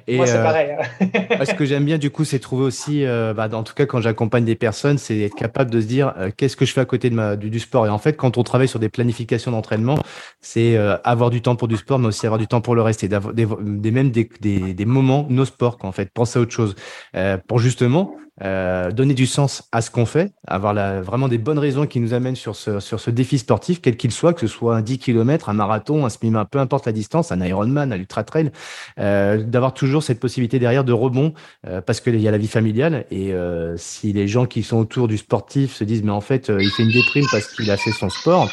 Et 0.07 0.15
moi 0.15 0.27
c'est 0.27 0.37
euh, 0.37 0.43
pareil. 0.43 0.69
Hein. 0.71 1.05
ce 1.45 1.53
que 1.53 1.65
j'aime 1.65 1.83
bien 1.83 1.97
du 1.97 2.09
coup, 2.09 2.23
c'est 2.23 2.39
trouver 2.39 2.63
aussi, 2.63 3.03
bah, 3.03 3.49
en 3.51 3.63
tout 3.63 3.73
cas 3.73 3.85
quand 3.85 3.99
j'accompagne 3.99 4.45
des 4.45 4.55
personnes, 4.55 4.97
c'est 4.97 5.19
être 5.19 5.35
capable 5.35 5.71
de 5.71 5.81
se 5.81 5.87
dire 5.87 6.13
Qu'est-ce 6.37 6.55
que 6.55 6.63
je 6.63 6.71
fais 6.71 6.81
à 6.81 6.85
côté 6.85 7.09
de 7.09 7.15
ma, 7.15 7.35
du, 7.35 7.59
sport 7.59 7.85
Et 7.85 7.89
en 7.89 7.97
fait, 7.99 8.15
quand 8.15 8.37
on 8.37 8.43
travaille 8.43 8.69
sur 8.69 8.79
des 8.79 8.87
planifications 8.87 9.51
d'entraînement, 9.51 9.97
c'est 10.39 10.77
avoir 11.03 11.31
du 11.31 11.41
temps 11.41 11.57
pour 11.57 11.67
du 11.67 11.75
sport, 11.75 11.99
mais 11.99 12.07
aussi 12.07 12.25
avoir 12.25 12.39
du 12.39 12.47
temps 12.47 12.61
pour 12.61 12.75
le 12.75 12.81
reste 12.81 13.03
et 13.03 13.09
d'avoir 13.09 13.33
des, 13.33 13.45
des, 13.61 13.91
même 13.91 14.11
des, 14.11 14.29
des, 14.39 14.73
des 14.73 14.85
moments 14.85 15.27
nos 15.29 15.43
sports, 15.81 15.89
en 15.89 15.91
fait. 15.91 16.11
Penser 16.11 16.39
à 16.39 16.41
autre 16.41 16.51
chose 16.51 16.75
euh, 17.15 17.37
pour 17.47 17.59
justement 17.59 18.15
euh, 18.41 18.91
donner 18.91 19.13
du 19.13 19.27
sens 19.27 19.67
à 19.73 19.81
ce 19.81 19.91
qu'on 19.91 20.05
fait, 20.05 20.31
avoir 20.47 20.73
vraiment 21.03 21.27
des 21.27 21.37
bonnes 21.37 21.59
raisons 21.59 21.85
qui 21.85 21.99
nous 21.99 22.13
amènent 22.13 22.37
sur 22.37 22.55
ce, 22.55 22.79
sur 22.79 22.99
ce 22.99 23.11
défi 23.11 23.37
sportif, 23.37 23.81
quel 23.81 23.97
qu'il 23.97 24.11
soit, 24.11 24.33
que 24.33 24.39
ce 24.39 24.47
soit 24.47 24.77
un 24.77 24.81
10 24.81 24.99
km, 24.99 25.49
un 25.49 25.53
marathon, 25.53 26.05
un 26.05 26.09
semi 26.09 26.33
peu 26.49 26.59
importe 26.59 26.85
la 26.85 26.93
distance, 26.93 27.31
un 27.33 27.41
Ironman, 27.41 27.91
un 27.91 27.97
ultra 27.97 28.23
trail, 28.23 28.51
euh, 28.99 29.43
d'avoir 29.43 29.73
toujours 29.73 30.01
cette 30.01 30.19
possibilité 30.19 30.59
derrière 30.59 30.85
de 30.85 30.93
rebond 30.93 31.33
euh, 31.67 31.81
parce 31.81 31.99
qu'il 31.99 32.19
y 32.19 32.27
a 32.27 32.31
la 32.31 32.37
vie 32.37 32.47
familiale 32.47 33.05
et 33.11 33.33
si 33.75 34.13
les 34.13 34.27
gens 34.27 34.45
qui 34.45 34.63
sont 34.63 34.77
autour 34.77 35.07
du 35.07 35.17
sportif 35.17 35.75
se 35.75 35.83
disent 35.83 36.03
mais 36.03 36.11
en 36.11 36.21
fait 36.21 36.49
il 36.49 36.69
fait 36.71 36.83
une 36.83 36.91
déprime 36.91 37.25
parce 37.31 37.53
qu'il 37.53 37.69
a 37.69 37.77
fait 37.77 37.91
son 37.91 38.09
sport, 38.09 38.49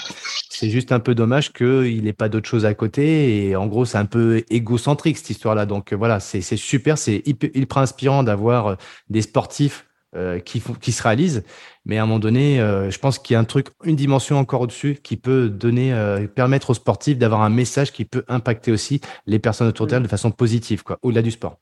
c'est 0.51 0.71
juste 0.71 0.93
un 0.93 1.01
peu 1.01 1.15
dommage 1.15 1.53
qu'il 1.53 2.03
n'ait 2.03 2.13
pas 2.13 2.29
d'autre 2.29 2.49
chose 2.49 2.67
à 2.67 2.75
côté 2.75 3.47
et 3.47 3.57
en 3.57 3.67
gros 3.67 3.85
c'est 3.85 3.99
un 3.99 4.07
peu 4.07 4.45
égocentrique 4.51 5.19
cette 5.19 5.31
histoire-là. 5.31 5.67
Donc 5.67 5.93
voilà, 5.93 6.21
c'est 6.21 6.41
super, 6.57 6.99
c'est 6.99 7.23
hyper 7.27 7.79
inspirant 7.79 8.23
d'avoir 8.23 8.77
des 9.09 9.23
sportifs 9.23 9.78
euh, 10.17 10.39
qui, 10.39 10.63
qui 10.81 10.93
se 10.93 11.03
réalise. 11.03 11.45
Mais 11.85 11.99
à 11.99 12.03
un 12.03 12.07
moment 12.07 12.19
donné, 12.19 12.61
euh, 12.61 12.91
je 12.91 12.99
pense 12.99 13.19
qu'il 13.19 13.35
y 13.35 13.37
a 13.37 13.41
un 13.41 13.45
truc, 13.45 13.67
une 13.85 13.95
dimension 13.95 14.39
encore 14.39 14.63
au-dessus 14.63 14.99
qui 15.03 15.19
peut 15.19 15.51
donner, 15.51 15.93
euh, 15.93 16.27
permettre 16.27 16.71
aux 16.71 16.75
sportifs 16.75 17.19
d'avoir 17.19 17.43
un 17.43 17.51
message 17.51 17.93
qui 17.93 18.07
peut 18.07 18.25
impacter 18.27 18.73
aussi 18.73 19.03
les 19.27 19.39
personnes 19.39 19.69
autour 19.69 19.87
d'elle 19.87 20.03
de 20.03 20.09
façon 20.09 20.31
positive, 20.31 20.83
quoi, 20.83 20.99
au-delà 21.03 21.21
du 21.21 21.31
sport. 21.31 21.59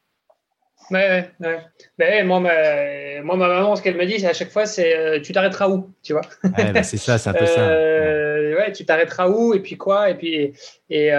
Ouais, 0.92 1.28
ouais. 1.40 1.58
Ben, 1.98 2.24
moi, 2.24 2.38
ma, 2.38 3.22
moi, 3.24 3.36
ma 3.36 3.48
maman, 3.48 3.74
ce 3.74 3.82
qu'elle 3.82 3.96
me 3.96 4.06
dit, 4.06 4.20
c'est 4.20 4.28
à 4.28 4.32
chaque 4.32 4.52
fois, 4.52 4.64
c'est 4.66 5.20
tu 5.22 5.32
t'arrêteras 5.32 5.68
où, 5.68 5.90
tu 6.04 6.12
vois? 6.12 6.22
Ben, 6.44 6.84
C'est 6.84 6.98
ça, 6.98 7.18
c'est 7.18 7.30
un 7.30 7.34
peu 7.34 7.46
ça. 7.46 7.66
Ouais. 7.66 8.70
tu 8.72 8.86
t'arrêteras 8.86 9.28
où 9.28 9.54
et 9.54 9.60
puis 9.60 9.76
quoi? 9.76 10.08
Et 10.10 10.14
puis 10.14 10.52
et, 10.88 11.10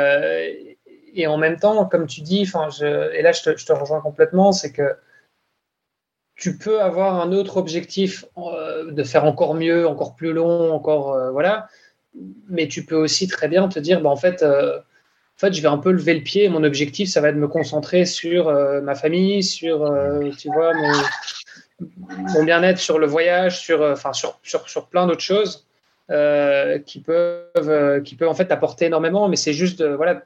et 1.14 1.28
en 1.28 1.38
même 1.38 1.58
temps, 1.58 1.86
comme 1.86 2.08
tu 2.08 2.22
dis, 2.22 2.46
enfin, 2.48 2.70
je, 2.70 3.14
et 3.14 3.22
là, 3.22 3.34
je 3.34 3.42
te, 3.42 3.58
je 3.58 3.66
te 3.66 3.74
rejoins 3.74 4.00
complètement, 4.00 4.54
c'est 4.54 4.72
que 4.72 4.96
tu 6.38 6.56
peux 6.56 6.82
avoir 6.82 7.20
un 7.20 7.32
autre 7.32 7.58
objectif 7.58 8.26
euh, 8.38 8.92
de 8.92 9.04
faire 9.04 9.26
encore 9.26 9.56
mieux, 9.56 9.88
encore 9.88 10.16
plus 10.16 10.34
long, 10.34 10.72
encore 10.72 11.14
euh, 11.14 11.32
voilà. 11.32 11.68
Mais 12.48 12.68
tu 12.68 12.86
peux 12.86 12.96
aussi 12.96 13.28
très 13.28 13.48
bien 13.48 13.68
te 13.68 13.80
dire, 13.80 14.02
bah, 14.02 14.10
en 14.10 14.16
fait, 14.16 14.44
euh, 14.44 14.78
en 14.78 15.40
fait, 15.40 15.54
je 15.54 15.62
vais 15.62 15.68
un 15.68 15.80
peu 15.80 15.92
lever 15.92 16.14
le 16.14 16.22
pied. 16.22 16.48
Mon 16.48 16.64
objectif, 16.64 17.10
ça 17.10 17.22
va 17.22 17.30
être 17.30 17.36
de 17.36 17.40
me 17.40 17.48
concentrer 17.48 18.06
sur 18.06 18.52
ma 18.82 18.96
famille, 18.96 19.44
sur, 19.44 19.88
tu 20.36 20.48
vois, 20.48 20.74
mon 21.80 22.44
bien-être 22.44 22.80
sur 22.80 22.98
le 22.98 23.06
voyage, 23.06 23.60
sur, 23.60 23.84
enfin, 23.84 24.14
sur, 24.14 24.40
sur, 24.42 24.68
sur 24.68 24.88
plein 24.88 25.06
d'autres 25.06 25.22
choses 25.22 25.68
qui 26.10 27.02
peuvent, 27.02 28.02
qui 28.02 28.16
peuvent 28.16 28.30
en 28.30 28.34
fait 28.34 28.52
apporter 28.52 28.86
énormément. 28.86 29.30
Mais 29.30 29.36
c'est 29.36 29.54
juste, 29.54 29.84
voilà, 29.84 30.24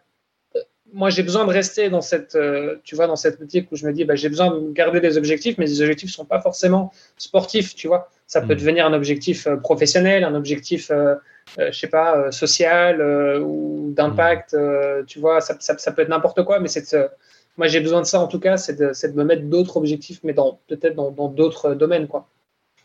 moi, 0.93 1.09
j'ai 1.09 1.23
besoin 1.23 1.45
de 1.45 1.51
rester 1.51 1.89
dans 1.89 2.01
cette, 2.01 2.35
euh, 2.35 2.75
tu 2.83 2.95
vois, 2.95 3.07
dans 3.07 3.15
cette 3.15 3.39
boutique 3.39 3.71
où 3.71 3.75
je 3.75 3.85
me 3.85 3.93
dis, 3.93 4.05
bah, 4.05 4.15
j'ai 4.15 4.29
besoin 4.29 4.51
de 4.51 4.71
garder 4.71 4.99
des 4.99 5.17
objectifs, 5.17 5.57
mais 5.57 5.65
les 5.65 5.81
objectifs 5.81 6.11
sont 6.11 6.25
pas 6.25 6.41
forcément 6.41 6.91
sportifs, 7.17 7.75
tu 7.75 7.87
vois. 7.87 8.09
Ça 8.27 8.41
peut 8.41 8.53
hmm. 8.53 8.57
devenir 8.57 8.85
un 8.85 8.93
objectif 8.93 9.47
euh, 9.47 9.57
professionnel, 9.57 10.23
un 10.23 10.35
objectif, 10.35 10.91
euh, 10.91 11.15
je 11.57 11.77
sais 11.77 11.87
pas, 11.87 12.31
social 12.31 13.01
ou 13.41 13.93
d'impact, 13.95 14.53
hmm. 14.53 15.05
tu 15.05 15.19
vois. 15.19 15.41
Ça, 15.41 15.55
ça, 15.59 15.77
ça, 15.77 15.91
peut 15.91 16.01
être 16.01 16.09
n'importe 16.09 16.43
quoi, 16.43 16.59
mais 16.59 16.67
c'est, 16.67 16.95
moi, 17.57 17.67
j'ai 17.67 17.79
besoin 17.79 18.01
de 18.01 18.05
ça 18.05 18.19
en 18.19 18.27
tout 18.27 18.39
cas, 18.39 18.57
c'est 18.57 18.75
de, 18.75 18.91
de, 19.07 19.13
me 19.13 19.23
mettre 19.23 19.43
d'autres 19.43 19.77
objectifs, 19.77 20.19
mais 20.23 20.33
dans 20.33 20.59
peut-être 20.67 20.95
dans 20.95 21.11
d'autres 21.29 21.73
domaines, 21.73 22.07
quoi. 22.07 22.27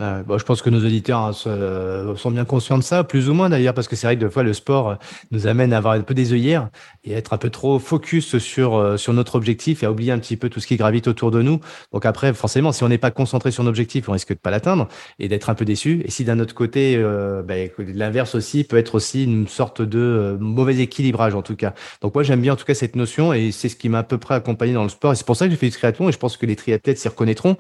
Euh, 0.03 0.23
bon, 0.23 0.37
je 0.37 0.45
pense 0.45 0.61
que 0.61 0.69
nos 0.69 0.85
auditeurs 0.85 1.21
hein, 1.21 1.33
sont 1.33 2.31
bien 2.31 2.45
conscients 2.45 2.77
de 2.77 2.83
ça, 2.83 3.03
plus 3.03 3.31
ou 3.31 3.35
moins 3.35 3.49
d'ailleurs, 3.49 3.73
parce 3.73 3.89
que 3.89 3.97
c'est 3.97 4.07
vrai 4.07 4.17
que 4.17 4.25
des 4.25 4.31
fois 4.31 4.43
le 4.43 4.53
sport 4.53 4.91
euh, 4.91 4.95
nous 5.31 5.47
amène 5.47 5.73
à 5.73 5.79
avoir 5.79 5.95
un 5.95 6.03
peu 6.03 6.13
des 6.13 6.35
œillères 6.35 6.69
et 7.05 7.15
à 7.15 7.19
être 7.19 7.33
un 7.33 7.39
peu 7.39 7.49
trop 7.49 7.79
focus 7.79 8.37
sur 8.39 8.77
euh, 8.77 8.97
sur 8.99 9.15
notre 9.15 9.37
objectif 9.37 9.83
et 9.83 9.87
à 9.87 9.91
oublier 9.91 10.13
un 10.13 10.19
petit 10.19 10.37
peu 10.37 10.51
tout 10.51 10.61
ce 10.61 10.67
qui 10.67 10.77
gravite 10.77 11.09
autour 11.09 11.31
de 11.31 11.41
nous. 11.41 11.61
Donc 11.93 12.05
après, 12.05 12.35
forcément, 12.35 12.73
si 12.73 12.85
on 12.85 12.89
n'est 12.89 12.99
pas 12.99 13.11
concentré 13.11 13.51
sur 13.51 13.63
l'objectif, 13.63 14.09
on 14.09 14.13
risque 14.13 14.31
de 14.31 14.39
pas 14.39 14.51
l'atteindre 14.51 14.89
et 15.19 15.29
d'être 15.29 15.49
un 15.49 15.55
peu 15.55 15.65
déçu. 15.65 16.03
Et 16.05 16.11
si 16.11 16.25
d'un 16.25 16.41
autre 16.41 16.55
côté, 16.55 16.97
euh, 16.97 17.43
ben, 17.43 17.71
l'inverse 17.79 18.35
aussi 18.35 18.65
peut 18.65 18.77
être 18.77 18.97
aussi 18.97 19.25
une 19.25 19.49
sorte 19.49 19.81
de 19.81 20.37
mauvais 20.41 20.77
équilibrage 20.77 21.35
en 21.35 21.43
tout 21.43 21.57
cas. 21.57 21.73
Donc 22.03 22.15
moi 22.15 22.23
j'aime 22.23 22.43
bien 22.43 22.53
en 22.53 22.57
tout 22.57 22.67
cas 22.67 22.75
cette 22.75 22.97
notion 22.97 23.33
et 23.33 23.51
c'est 23.51 23.71
ce 23.71 23.77
qui 23.77 23.89
m'a 23.89 24.01
à 24.01 24.03
peu 24.03 24.19
près 24.19 24.35
accompagné 24.35 24.75
dans 24.75 24.83
le 24.83 24.91
sport. 24.91 25.13
Et 25.13 25.17
c'est 25.17 25.27
pour 25.27 25.37
ça 25.37 25.47
que 25.47 25.53
j'ai 25.53 25.57
fait 25.57 25.67
du 25.67 25.73
triathlon 25.73 26.11
et 26.11 26.13
je 26.13 26.19
pense 26.19 26.37
que 26.37 26.45
les 26.45 26.57
triathlètes 26.57 26.99
s'y 26.99 27.09
reconnaîtront. 27.09 27.57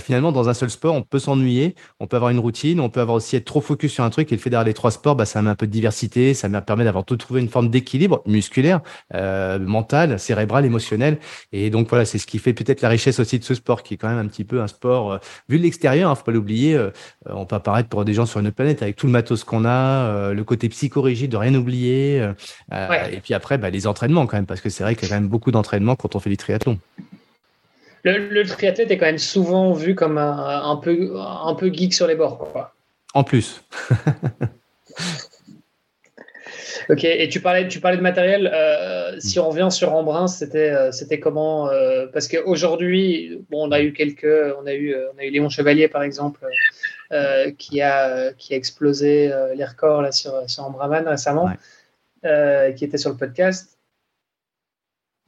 finalement, 0.00 0.32
dans 0.32 0.48
un 0.48 0.54
seul 0.54 0.70
sport, 0.70 0.94
on 0.94 1.02
peut 1.02 1.18
s'ennuyer 1.18 1.61
on 2.00 2.06
peut 2.06 2.16
avoir 2.16 2.30
une 2.30 2.38
routine, 2.38 2.80
on 2.80 2.88
peut 2.88 3.00
avoir 3.00 3.16
aussi 3.16 3.36
être 3.36 3.44
trop 3.44 3.60
focus 3.60 3.92
sur 3.92 4.04
un 4.04 4.10
truc 4.10 4.30
et 4.32 4.36
le 4.36 4.40
fait 4.40 4.50
d'avoir 4.50 4.66
les 4.66 4.74
trois 4.74 4.90
sports, 4.90 5.16
bah, 5.16 5.24
ça 5.24 5.42
met 5.42 5.50
un 5.50 5.54
peu 5.54 5.66
de 5.66 5.72
diversité, 5.72 6.34
ça 6.34 6.48
me 6.48 6.60
permet 6.60 6.84
d'avoir 6.84 7.04
tout 7.04 7.16
trouvé 7.16 7.40
une 7.40 7.48
forme 7.48 7.68
d'équilibre 7.68 8.22
musculaire, 8.26 8.80
euh, 9.14 9.58
mental, 9.58 10.18
cérébral, 10.18 10.64
émotionnel. 10.64 11.18
Et 11.52 11.70
donc 11.70 11.88
voilà, 11.88 12.04
c'est 12.04 12.18
ce 12.18 12.26
qui 12.26 12.38
fait 12.38 12.52
peut-être 12.52 12.80
la 12.80 12.88
richesse 12.88 13.20
aussi 13.20 13.38
de 13.38 13.44
ce 13.44 13.54
sport, 13.54 13.82
qui 13.82 13.94
est 13.94 13.96
quand 13.96 14.08
même 14.08 14.18
un 14.18 14.28
petit 14.28 14.44
peu 14.44 14.60
un 14.60 14.68
sport, 14.68 15.12
euh, 15.12 15.18
vu 15.48 15.58
de 15.58 15.62
l'extérieur, 15.62 16.10
hein, 16.10 16.14
faut 16.14 16.24
pas 16.24 16.32
l'oublier, 16.32 16.74
euh, 16.74 16.90
on 17.26 17.46
peut 17.46 17.56
apparaître 17.56 17.88
pour 17.88 18.04
des 18.04 18.14
gens 18.14 18.26
sur 18.26 18.40
une 18.40 18.46
autre 18.46 18.56
planète 18.56 18.82
avec 18.82 18.96
tout 18.96 19.06
le 19.06 19.12
matos 19.12 19.44
qu'on 19.44 19.64
a, 19.64 20.32
le 20.32 20.44
côté 20.44 20.68
psychorigide 20.68 21.30
de 21.30 21.36
rien 21.36 21.54
oublier. 21.54 22.30
Et 22.70 23.20
puis 23.22 23.34
après, 23.34 23.58
bah, 23.58 23.70
les 23.70 23.86
entraînements 23.86 24.26
quand 24.26 24.36
même, 24.36 24.46
parce 24.46 24.60
que 24.60 24.70
c'est 24.70 24.82
vrai 24.82 24.94
qu'il 24.94 25.08
y 25.08 25.12
a 25.12 25.14
quand 25.14 25.20
même 25.20 25.30
beaucoup 25.30 25.50
d'entraînements 25.50 25.96
quand 25.96 26.16
on 26.16 26.20
fait 26.20 26.30
du 26.30 26.36
triathlon 26.36 26.78
le, 28.04 28.42
triathlète 28.44 28.90
est 28.90 28.98
quand 28.98 29.06
même 29.06 29.18
souvent 29.18 29.72
vu 29.72 29.94
comme 29.94 30.18
un, 30.18 30.76
peu, 30.76 31.12
un 31.16 31.54
peu 31.54 31.72
geek 31.72 31.94
sur 31.94 32.06
les 32.06 32.14
bords. 32.14 32.38
Quoi. 32.38 32.74
En 33.14 33.24
plus. 33.24 33.62
ok, 36.88 37.04
et 37.04 37.28
tu 37.28 37.40
parlais, 37.40 37.68
tu 37.68 37.80
parlais 37.80 37.96
de 37.96 38.02
matériel. 38.02 38.50
Euh, 38.52 39.18
si 39.20 39.38
on 39.38 39.48
revient 39.50 39.68
sur 39.70 39.92
Embrun, 39.94 40.26
c'était, 40.28 40.70
euh, 40.70 40.92
c'était 40.92 41.20
comment 41.20 41.68
euh, 41.68 42.06
Parce 42.12 42.28
qu'aujourd'hui, 42.28 43.44
bon, 43.50 43.68
on 43.68 43.72
a 43.72 43.80
eu 43.82 43.92
quelques. 43.92 44.54
On 44.60 44.66
a 44.66 44.74
eu, 44.74 44.96
on 45.14 45.18
a 45.18 45.24
eu 45.24 45.30
Léon 45.30 45.48
Chevalier, 45.48 45.88
par 45.88 46.02
exemple, 46.02 46.40
qui, 47.58 47.82
a, 47.82 48.32
qui 48.32 48.54
a 48.54 48.56
explosé 48.56 49.30
les 49.54 49.64
records 49.64 50.02
là, 50.02 50.12
sur, 50.12 50.48
sur 50.48 50.64
Embraman 50.64 51.06
récemment, 51.06 51.50
qui 52.22 52.84
était 52.84 52.98
sur 52.98 53.10
le 53.10 53.16
podcast. 53.16 53.78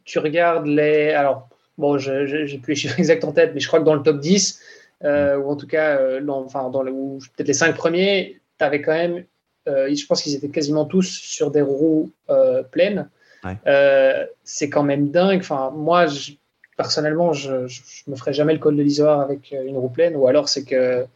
Tu 0.04 0.18
regardes 0.18 0.66
les. 0.66 1.10
Alors, 1.10 1.48
bon, 1.78 1.98
je 1.98 2.52
n'ai 2.52 2.58
plus 2.58 2.72
les 2.72 2.76
chiffres 2.76 2.98
exacts 2.98 3.24
en 3.24 3.32
tête, 3.32 3.52
mais 3.54 3.60
je 3.60 3.68
crois 3.68 3.80
que 3.80 3.84
dans 3.84 3.94
le 3.94 4.02
top 4.02 4.20
10, 4.20 4.60
euh, 5.04 5.36
ou 5.36 5.50
en 5.50 5.56
tout 5.56 5.66
cas, 5.66 5.98
euh, 5.98 6.20
dans, 6.20 6.44
enfin, 6.44 6.70
dans 6.70 6.82
peut-être 6.82 7.48
les 7.48 7.54
5 7.54 7.74
premiers, 7.74 8.40
tu 8.58 8.64
avais 8.64 8.80
quand 8.80 8.92
même, 8.92 9.24
euh, 9.68 9.94
je 9.94 10.06
pense 10.06 10.22
qu'ils 10.22 10.34
étaient 10.34 10.48
quasiment 10.48 10.84
tous 10.84 11.08
sur 11.08 11.50
des 11.50 11.62
roues 11.62 12.10
pleines. 12.70 13.08
c'est 14.44 14.70
quand 14.70 14.82
même 14.82 15.10
dingue. 15.10 15.40
Enfin, 15.40 15.72
moi, 15.74 16.06
personnellement, 16.76 17.32
je 17.32 17.52
ne 17.52 18.10
me 18.12 18.16
ferai 18.16 18.32
jamais 18.32 18.52
le 18.52 18.58
col 18.58 18.76
de 18.76 18.82
l'Isoire 18.82 19.20
avec 19.20 19.52
une 19.52 19.76
roue 19.76 19.88
pleine, 19.88 20.16
ou 20.16 20.26
alors 20.26 20.48
c'est 20.48 20.64
que, 20.64 21.06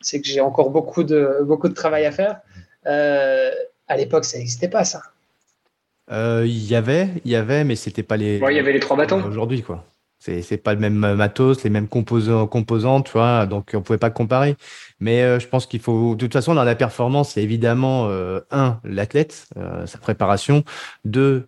c'est 0.00 0.20
que 0.20 0.26
j'ai 0.26 0.40
encore 0.40 0.70
beaucoup 0.70 1.04
de, 1.04 1.40
beaucoup 1.42 1.68
de 1.68 1.74
travail 1.74 2.06
à 2.06 2.12
faire. 2.12 2.40
à 2.86 3.96
l'époque, 3.96 4.24
ça 4.24 4.38
n'existait 4.38 4.68
pas, 4.68 4.84
ça. 4.84 5.02
Il 6.10 6.66
y 6.66 6.74
avait, 6.74 7.08
il 7.24 7.30
y 7.30 7.36
avait, 7.36 7.64
mais 7.64 7.76
c'était 7.76 8.02
pas 8.02 8.16
les. 8.16 8.36
Il 8.36 8.56
y 8.56 8.58
avait 8.58 8.72
les 8.72 8.80
trois 8.80 8.96
bâtons. 8.96 9.22
Aujourd'hui, 9.24 9.62
quoi. 9.62 9.84
C'est 10.24 10.56
pas 10.56 10.72
le 10.74 10.80
même 10.80 11.14
matos, 11.14 11.62
les 11.64 11.70
mêmes 11.70 11.88
composants, 11.88 12.46
composants, 12.46 13.02
tu 13.02 13.12
vois, 13.12 13.46
donc 13.46 13.72
on 13.74 13.82
pouvait 13.82 13.98
pas 13.98 14.10
comparer. 14.10 14.56
Mais 15.00 15.22
euh, 15.22 15.38
je 15.38 15.46
pense 15.46 15.66
qu'il 15.66 15.80
faut, 15.80 16.14
de 16.14 16.20
toute 16.20 16.32
façon, 16.32 16.54
dans 16.54 16.64
la 16.64 16.74
performance, 16.74 17.32
c'est 17.32 17.42
évidemment 17.42 18.06
euh, 18.08 18.40
un 18.50 18.80
l'athlète, 18.84 19.48
euh, 19.58 19.86
sa 19.86 19.98
préparation, 19.98 20.64
deux 21.04 21.46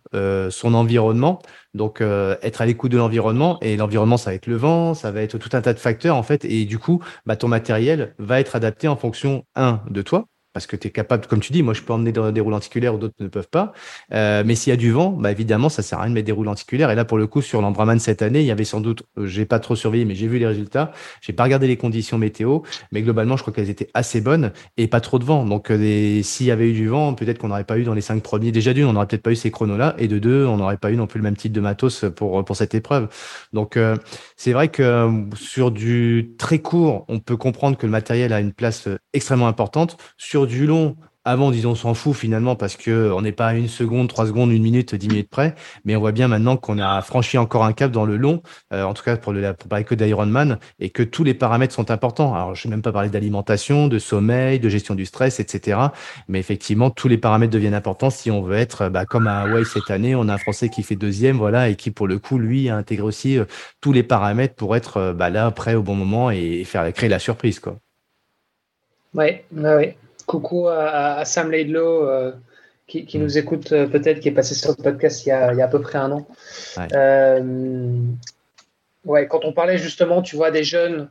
son 0.51 0.75
environnement. 0.75 1.41
Donc 1.75 2.01
être 2.01 2.61
à 2.63 2.67
l'écoute 2.67 2.91
de 2.93 2.97
l'environnement 2.99 3.59
et 3.61 3.77
l'environnement, 3.77 4.17
ça 4.17 4.31
va 4.31 4.35
être 4.35 4.47
le 4.47 4.57
vent, 4.57 4.95
ça 4.95 5.11
va 5.11 5.23
être 5.23 5.39
tout 5.39 5.51
un 5.53 5.61
tas 5.61 5.75
de 5.75 5.79
facteurs 5.79 6.17
en 6.17 6.23
fait. 6.23 6.45
Et 6.45 6.65
du 6.65 6.79
coup, 6.79 7.03
bah, 7.27 7.37
ton 7.37 7.49
matériel 7.49 8.15
va 8.19 8.41
être 8.41 8.57
adapté 8.57 8.89
en 8.89 8.97
fonction 8.97 9.45
un 9.55 9.83
de 9.91 10.03
toi, 10.03 10.27
parce 10.57 10.67
que 10.67 10.77
tu 10.77 10.89
es 10.89 10.91
capable, 10.91 11.27
comme 11.27 11.41
tu 11.41 11.53
dis, 11.53 11.63
moi 11.63 11.75
je 11.75 11.83
peux 11.83 11.93
emmener 11.93 12.13
des 12.13 12.41
roues 12.41 12.49
lenticulaires 12.49 12.95
où 12.95 12.99
d'autres 12.99 13.15
ne 13.21 13.29
peuvent 13.29 13.51
pas. 13.51 13.75
Euh, 14.15 14.43
mais 14.47 14.55
s'il 14.55 14.71
y 14.71 14.73
a 14.73 14.79
du 14.79 14.91
vent, 14.91 15.11
bah 15.11 15.31
évidemment, 15.31 15.69
ça 15.69 15.83
sert 15.83 15.99
à 15.99 16.01
rien 16.01 16.09
de 16.09 16.15
mettre 16.15 16.25
des 16.25 16.33
roues 16.33 16.45
lenticulaires. 16.45 16.91
Et 16.91 16.95
là, 16.95 17.05
pour 17.05 17.19
le 17.19 17.27
coup, 17.27 17.43
sur 17.43 17.61
l'Ambraman 17.61 17.99
cette 17.99 18.23
année, 18.23 18.41
il 18.41 18.47
y 18.47 18.51
avait 18.51 18.65
sans 18.65 18.81
doute, 18.81 19.03
euh, 19.19 19.27
j'ai 19.27 19.45
pas 19.45 19.59
trop 19.59 19.77
surveillé, 19.77 20.07
mais 20.07 20.15
j'ai 20.15 20.29
vu 20.29 20.39
les 20.39 20.47
résultats. 20.47 20.93
J'ai 21.21 21.35
pas 21.35 21.45
regardé 21.45 21.67
les 21.67 21.77
conditions 21.77 22.17
météo, 22.17 22.61
mais 22.91 23.03
globalement, 23.03 23.37
je 23.37 23.43
crois 23.43 23.53
qu'elles 23.53 23.69
étaient 23.69 23.91
assez 23.93 24.23
bonnes 24.23 24.51
et 24.79 24.89
pas 24.89 25.03
trop 25.03 25.19
de 25.19 25.25
vent. 25.25 25.45
Donc, 25.45 25.71
euh, 25.71 26.23
s'il 26.23 26.47
y 26.47 26.51
avait 26.51 26.71
eu 26.71 26.73
du 26.73 26.89
vent, 26.89 27.13
peut-être 27.13 27.37
qu'on 27.37 27.49
n'aurait 27.49 27.65
pas 27.65 27.79
eu 27.79 27.85
dans 27.85 27.93
les 27.93 28.01
cinq 28.01 28.23
premiers. 28.23 28.51
Déjà 28.51 28.73
d'une, 28.73 28.87
on 28.87 28.95
n'aurait 28.95 29.09
peut-être 29.09 29.25
pas 29.25 29.33
eu 29.33 29.37
ces 29.37 29.51
chronos-là, 29.51 29.95
et 29.99 30.09
de 30.09 30.19
deux, 30.19 30.47
on 30.47 30.57
n'aurait 30.57 30.79
pas 30.79 30.91
eu 30.91 30.97
non 30.97 31.07
plus 31.07 31.19
le 31.19 31.25
même 31.25 31.37
type 31.37 31.53
de 31.53 31.61
matos 31.61 32.07
pour 32.17 32.43
pour 32.47 32.57
cette 32.57 32.75
épreuve. 32.75 33.09
Donc, 33.53 33.79
c'est 34.37 34.53
vrai 34.53 34.69
que 34.69 35.27
sur 35.35 35.71
du 35.71 36.35
très 36.39 36.61
court, 36.61 37.05
on 37.09 37.21
peut 37.21 37.37
comprendre 37.37 37.77
que 37.77 37.85
le 37.85 37.93
matériel 37.93 38.33
a 38.33 38.41
une 38.41 38.55
place 38.55 38.89
extrêmement 39.13 39.49
importante. 39.49 39.99
Sur 40.17 40.46
du 40.47 40.67
long, 40.67 40.97
avant, 41.27 41.51
disons, 41.51 41.73
on 41.73 41.75
s'en 41.75 41.95
fout 41.95 42.15
finalement 42.15 42.55
parce 42.55 42.77
que 42.77 43.11
on 43.13 43.21
n'est 43.21 43.33
pas 43.33 43.49
à 43.49 43.55
une 43.55 43.67
seconde, 43.67 44.09
trois 44.09 44.27
secondes, 44.27 44.53
une 44.53 44.63
minute, 44.63 44.95
dix 44.95 45.09
minutes 45.09 45.29
près. 45.29 45.57
Mais 45.85 45.97
on 45.97 45.99
voit 45.99 46.13
bien 46.13 46.29
maintenant 46.29 46.57
qu'on 46.57 46.79
a 46.79 47.03
franchi 47.03 47.37
encore 47.37 47.65
un 47.65 47.73
cap 47.73 47.91
dans 47.91 48.07
le 48.07 48.17
long, 48.17 48.43
euh, 48.73 48.85
en 48.85 48.95
tout 48.95 49.03
cas 49.03 49.17
pour 49.17 49.33
le 49.33 49.53
pour 49.53 49.69
parler 49.69 49.85
que 49.85 49.97
d'Ironman, 49.97 50.61
et 50.79 50.91
que 50.91 51.03
tous 51.03 51.25
les 51.25 51.35
paramètres 51.35 51.75
sont 51.75 51.91
importants. 51.91 52.33
Alors, 52.33 52.55
je 52.55 52.69
ne 52.69 52.71
vais 52.71 52.77
même 52.77 52.83
pas 52.83 52.93
parler 52.93 53.09
d'alimentation, 53.09 53.89
de 53.89 53.99
sommeil, 53.99 54.61
de 54.61 54.69
gestion 54.69 54.95
du 54.95 55.05
stress, 55.05 55.41
etc. 55.41 55.81
Mais 56.29 56.39
effectivement, 56.39 56.91
tous 56.91 57.09
les 57.09 57.19
paramètres 57.19 57.53
deviennent 57.53 57.75
importants 57.75 58.11
si 58.11 58.31
on 58.31 58.41
veut 58.43 58.57
être 58.57 58.89
bah, 58.89 59.05
comme 59.05 59.27
à 59.27 59.41
Hawaii 59.41 59.65
cette 59.65 59.91
année. 59.91 60.15
On 60.15 60.29
a 60.29 60.35
un 60.35 60.39
Français 60.39 60.69
qui 60.69 60.85
fait 60.85 60.95
deuxième, 60.95 61.39
voilà, 61.39 61.69
et 61.69 61.75
qui 61.75 61.91
pour 61.91 62.07
le 62.07 62.21
coup, 62.21 62.39
lui, 62.39 62.69
a 62.69 62.77
intégré 62.77 63.05
aussi 63.05 63.37
euh, 63.37 63.47
tous 63.81 63.93
les 63.93 64.05
paramètres 64.05 64.55
pour 64.55 64.77
être 64.77 64.99
euh, 64.99 65.13
bah, 65.13 65.29
là 65.29 65.51
prêt 65.51 65.75
au 65.75 65.83
bon 65.83 65.97
moment 65.97 66.31
et 66.31 66.63
faire 66.63 66.93
créer 66.93 67.09
la 67.09 67.19
surprise, 67.19 67.59
quoi. 67.59 67.79
Ouais, 69.13 69.45
ouais, 69.53 69.75
ouais 69.75 69.97
coucou 70.27 70.69
à, 70.69 71.25
Sam 71.25 71.51
Laidlow 71.51 72.09
euh, 72.09 72.33
qui, 72.87 73.19
nous 73.19 73.39
écoute 73.39 73.73
euh, 73.73 73.87
peut-être, 73.87 74.21
qui 74.21 74.29
est 74.29 74.33
passé 74.33 74.55
sur 74.55 74.75
le 74.77 74.83
podcast 74.83 75.25
il 75.25 75.31
y 75.31 75.33
a, 75.33 75.49
à 75.49 75.69
peu 75.69 75.81
près 75.81 75.99
un 75.99 76.13
an. 76.13 76.27
Ouais. 76.77 76.89
Euh, 76.93 78.01
ouais. 79.05 79.27
quand 79.29 79.45
on 79.45 79.53
parlait 79.53 79.79
justement, 79.79 80.23
tu 80.23 80.37
vois, 80.37 80.51
des 80.51 80.65
jeunes, 80.65 81.09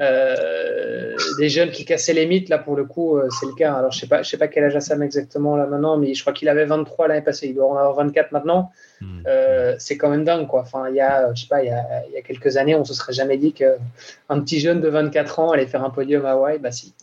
des 0.00 1.48
jeunes 1.48 1.70
qui 1.72 1.84
cassaient 1.84 2.12
les 2.12 2.26
mythes, 2.26 2.48
là 2.48 2.58
pour 2.58 2.76
le 2.76 2.84
coup, 2.84 3.18
c'est 3.40 3.46
le 3.46 3.54
cas. 3.54 3.74
Alors 3.74 3.90
je 3.90 3.98
sais 3.98 4.06
pas, 4.06 4.22
je 4.22 4.30
sais 4.30 4.36
pas 4.36 4.46
quel 4.46 4.64
âge 4.64 4.76
a 4.76 4.80
Sam 4.80 5.02
exactement 5.02 5.56
là 5.56 5.66
maintenant, 5.66 5.96
mais 5.98 6.14
je 6.14 6.20
crois 6.20 6.32
qu'il 6.32 6.48
avait 6.48 6.66
23 6.66 7.08
l'année 7.08 7.22
passée, 7.22 7.48
il 7.48 7.54
doit 7.54 7.66
en 7.66 7.76
avoir 7.76 7.94
24 7.94 8.30
maintenant. 8.32 8.70
Mm. 9.00 9.22
c'est 9.78 9.96
quand 9.96 10.08
même 10.08 10.24
dingue, 10.24 10.46
quoi. 10.46 10.60
Enfin, 10.60 10.88
il 10.88 10.94
y 10.94 11.00
a, 11.00 11.34
je 11.34 11.40
sais 11.42 11.48
pas, 11.48 11.64
il 11.64 11.66
y 11.66 11.70
a, 11.70 12.04
il 12.08 12.14
y 12.14 12.16
a 12.16 12.22
quelques 12.22 12.56
années, 12.58 12.76
on 12.76 12.84
se 12.84 12.94
serait 12.94 13.12
jamais 13.12 13.38
dit 13.38 13.52
qu'un 13.52 14.40
petit 14.40 14.60
jeune 14.60 14.80
de 14.80 14.88
24 14.88 15.40
ans 15.40 15.50
allait 15.50 15.66
faire 15.66 15.84
un 15.84 15.90
podium 15.90 16.24
à 16.26 16.32
Hawaï, 16.32 16.60
bah 16.60 16.70
si. 16.70 16.94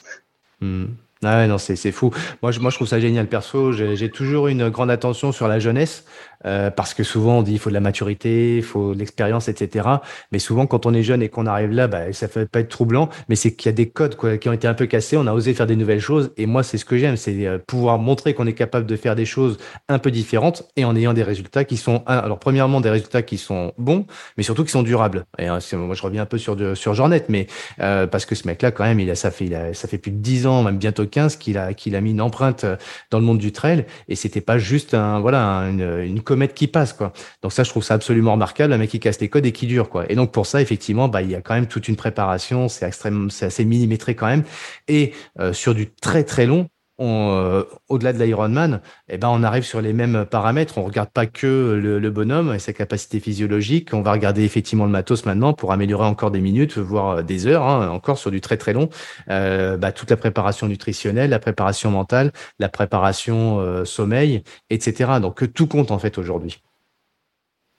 Mm. 0.61 0.85
Ah 1.23 1.47
non, 1.47 1.57
c'est 1.57 1.91
fou. 1.91 2.11
Moi 2.41 2.51
je, 2.51 2.59
moi, 2.59 2.69
je 2.69 2.75
trouve 2.75 2.87
ça 2.87 2.99
génial 2.99 3.27
perso. 3.27 3.71
J'ai 3.71 4.09
toujours 4.09 4.47
une 4.47 4.69
grande 4.69 4.91
attention 4.91 5.31
sur 5.31 5.47
la 5.47 5.59
jeunesse 5.59 6.05
euh, 6.45 6.69
parce 6.69 6.93
que 6.93 7.03
souvent 7.03 7.39
on 7.39 7.41
dit 7.41 7.53
il 7.53 7.59
faut 7.59 7.69
de 7.69 7.73
la 7.73 7.79
maturité, 7.79 8.57
il 8.57 8.63
faut 8.63 8.93
de 8.93 8.99
l'expérience, 8.99 9.47
etc. 9.47 9.87
Mais 10.31 10.39
souvent 10.39 10.67
quand 10.67 10.85
on 10.85 10.93
est 10.93 11.03
jeune 11.03 11.21
et 11.21 11.29
qu'on 11.29 11.45
arrive 11.45 11.71
là, 11.71 11.87
bah, 11.87 12.13
ça 12.13 12.27
fait 12.27 12.45
pas 12.45 12.59
être 12.59 12.69
troublant, 12.69 13.09
mais 13.29 13.35
c'est 13.35 13.53
qu'il 13.53 13.67
y 13.67 13.73
a 13.73 13.73
des 13.73 13.89
codes 13.89 14.15
quoi, 14.15 14.37
qui 14.37 14.49
ont 14.49 14.53
été 14.53 14.67
un 14.67 14.73
peu 14.73 14.85
cassés. 14.85 15.17
On 15.17 15.27
a 15.27 15.33
osé 15.33 15.53
faire 15.53 15.67
des 15.67 15.75
nouvelles 15.75 15.99
choses 15.99 16.31
et 16.37 16.45
moi 16.45 16.63
c'est 16.63 16.77
ce 16.77 16.85
que 16.85 16.97
j'aime, 16.97 17.17
c'est 17.17 17.45
euh, 17.45 17.57
pouvoir 17.65 17.97
montrer 17.97 18.33
qu'on 18.33 18.47
est 18.47 18.53
capable 18.53 18.85
de 18.85 18.95
faire 18.95 19.15
des 19.15 19.25
choses 19.25 19.57
un 19.89 19.99
peu 19.99 20.11
différentes 20.11 20.63
et 20.75 20.85
en 20.85 20.95
ayant 20.95 21.13
des 21.13 21.23
résultats 21.23 21.63
qui 21.65 21.77
sont 21.77 22.03
alors 22.05 22.39
premièrement 22.39 22.81
des 22.81 22.89
résultats 22.89 23.21
qui 23.21 23.37
sont 23.37 23.73
bons, 23.77 24.05
mais 24.37 24.43
surtout 24.43 24.63
qui 24.63 24.71
sont 24.71 24.83
durables. 24.83 25.25
Et 25.37 25.49
euh, 25.49 25.59
moi 25.73 25.95
je 25.95 26.01
reviens 26.01 26.23
un 26.23 26.27
peu 26.27 26.37
sur 26.37 26.55
sur 26.77 26.93
Jornet, 26.93 27.25
mais 27.29 27.47
parce 27.77 28.25
que 28.25 28.35
ce 28.35 28.47
mec 28.47 28.61
là 28.61 28.71
quand 28.71 28.83
même 28.83 28.99
il 28.99 29.09
a 29.09 29.15
ça 29.15 29.31
fait 29.31 29.45
il 29.45 29.55
a, 29.55 29.73
ça 29.73 29.87
fait 29.87 29.97
plus 29.97 30.11
de 30.11 30.17
dix 30.17 30.47
ans, 30.47 30.63
même 30.63 30.77
bientôt 30.77 31.03
95 31.03 31.37
qu'il 31.37 31.57
a, 31.57 31.73
qu'il 31.73 31.95
a 31.95 32.01
mis 32.01 32.11
une 32.11 32.21
empreinte 32.21 32.65
dans 33.11 33.19
le 33.19 33.25
monde 33.25 33.37
du 33.37 33.51
trail 33.51 33.85
et 34.07 34.15
c'était 34.15 34.41
pas 34.41 34.57
juste 34.57 34.93
un, 34.93 35.19
voilà, 35.19 35.39
une, 35.69 36.03
une, 36.03 36.21
comète 36.35 36.53
qui 36.53 36.67
passe, 36.67 36.93
quoi. 36.93 37.13
Donc 37.41 37.53
ça, 37.53 37.63
je 37.63 37.69
trouve 37.69 37.83
ça 37.83 37.93
absolument 37.93 38.33
remarquable, 38.33 38.73
un 38.73 38.77
mec 38.77 38.89
qui 38.89 38.99
casse 38.99 39.19
les 39.21 39.29
codes 39.29 39.45
et 39.45 39.51
qui 39.51 39.67
dure, 39.67 39.89
quoi. 39.89 40.05
Et 40.11 40.15
donc 40.15 40.31
pour 40.31 40.45
ça, 40.45 40.61
effectivement, 40.61 41.07
bah, 41.07 41.21
il 41.21 41.31
y 41.31 41.35
a 41.35 41.41
quand 41.41 41.55
même 41.55 41.67
toute 41.67 41.87
une 41.87 41.95
préparation, 41.95 42.67
c'est 42.67 42.85
extrêmement, 42.85 43.29
c'est 43.29 43.45
assez 43.45 43.63
millimétré 43.65 44.15
quand 44.15 44.27
même. 44.27 44.43
Et 44.87 45.13
sur 45.53 45.73
du 45.73 45.91
très 45.91 46.23
très 46.23 46.45
long, 46.45 46.67
euh, 46.99 47.63
au-delà 47.89 48.13
de 48.13 48.23
l'Ironman, 48.23 48.81
eh 49.09 49.17
ben, 49.17 49.27
on 49.29 49.43
arrive 49.43 49.63
sur 49.63 49.81
les 49.81 49.93
mêmes 49.93 50.25
paramètres. 50.25 50.77
On 50.77 50.83
regarde 50.83 51.09
pas 51.09 51.25
que 51.25 51.79
le, 51.81 52.09
bonhomme 52.09 52.53
et 52.53 52.59
sa 52.59 52.73
capacité 52.73 53.19
physiologique. 53.19 53.93
On 53.93 54.01
va 54.01 54.13
regarder 54.13 54.43
effectivement 54.43 54.85
le 54.85 54.91
matos 54.91 55.25
maintenant 55.25 55.53
pour 55.53 55.73
améliorer 55.73 56.05
encore 56.05 56.31
des 56.31 56.39
minutes, 56.39 56.77
voire 56.77 57.23
des 57.23 57.47
heures, 57.47 57.63
hein, 57.63 57.89
encore 57.89 58.17
sur 58.17 58.31
du 58.31 58.39
très 58.41 58.57
très 58.57 58.73
long. 58.73 58.89
Euh, 59.29 59.77
bah, 59.77 59.91
toute 59.91 60.09
la 60.09 60.17
préparation 60.17 60.67
nutritionnelle, 60.67 61.29
la 61.29 61.39
préparation 61.39 61.91
mentale, 61.91 62.31
la 62.59 62.69
préparation 62.69 63.59
euh, 63.59 63.83
sommeil, 63.83 64.43
etc. 64.69 65.19
Donc 65.21 65.51
tout 65.53 65.67
compte 65.67 65.91
en 65.91 65.99
fait 65.99 66.17
aujourd'hui. 66.17 66.61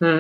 Mmh. 0.00 0.18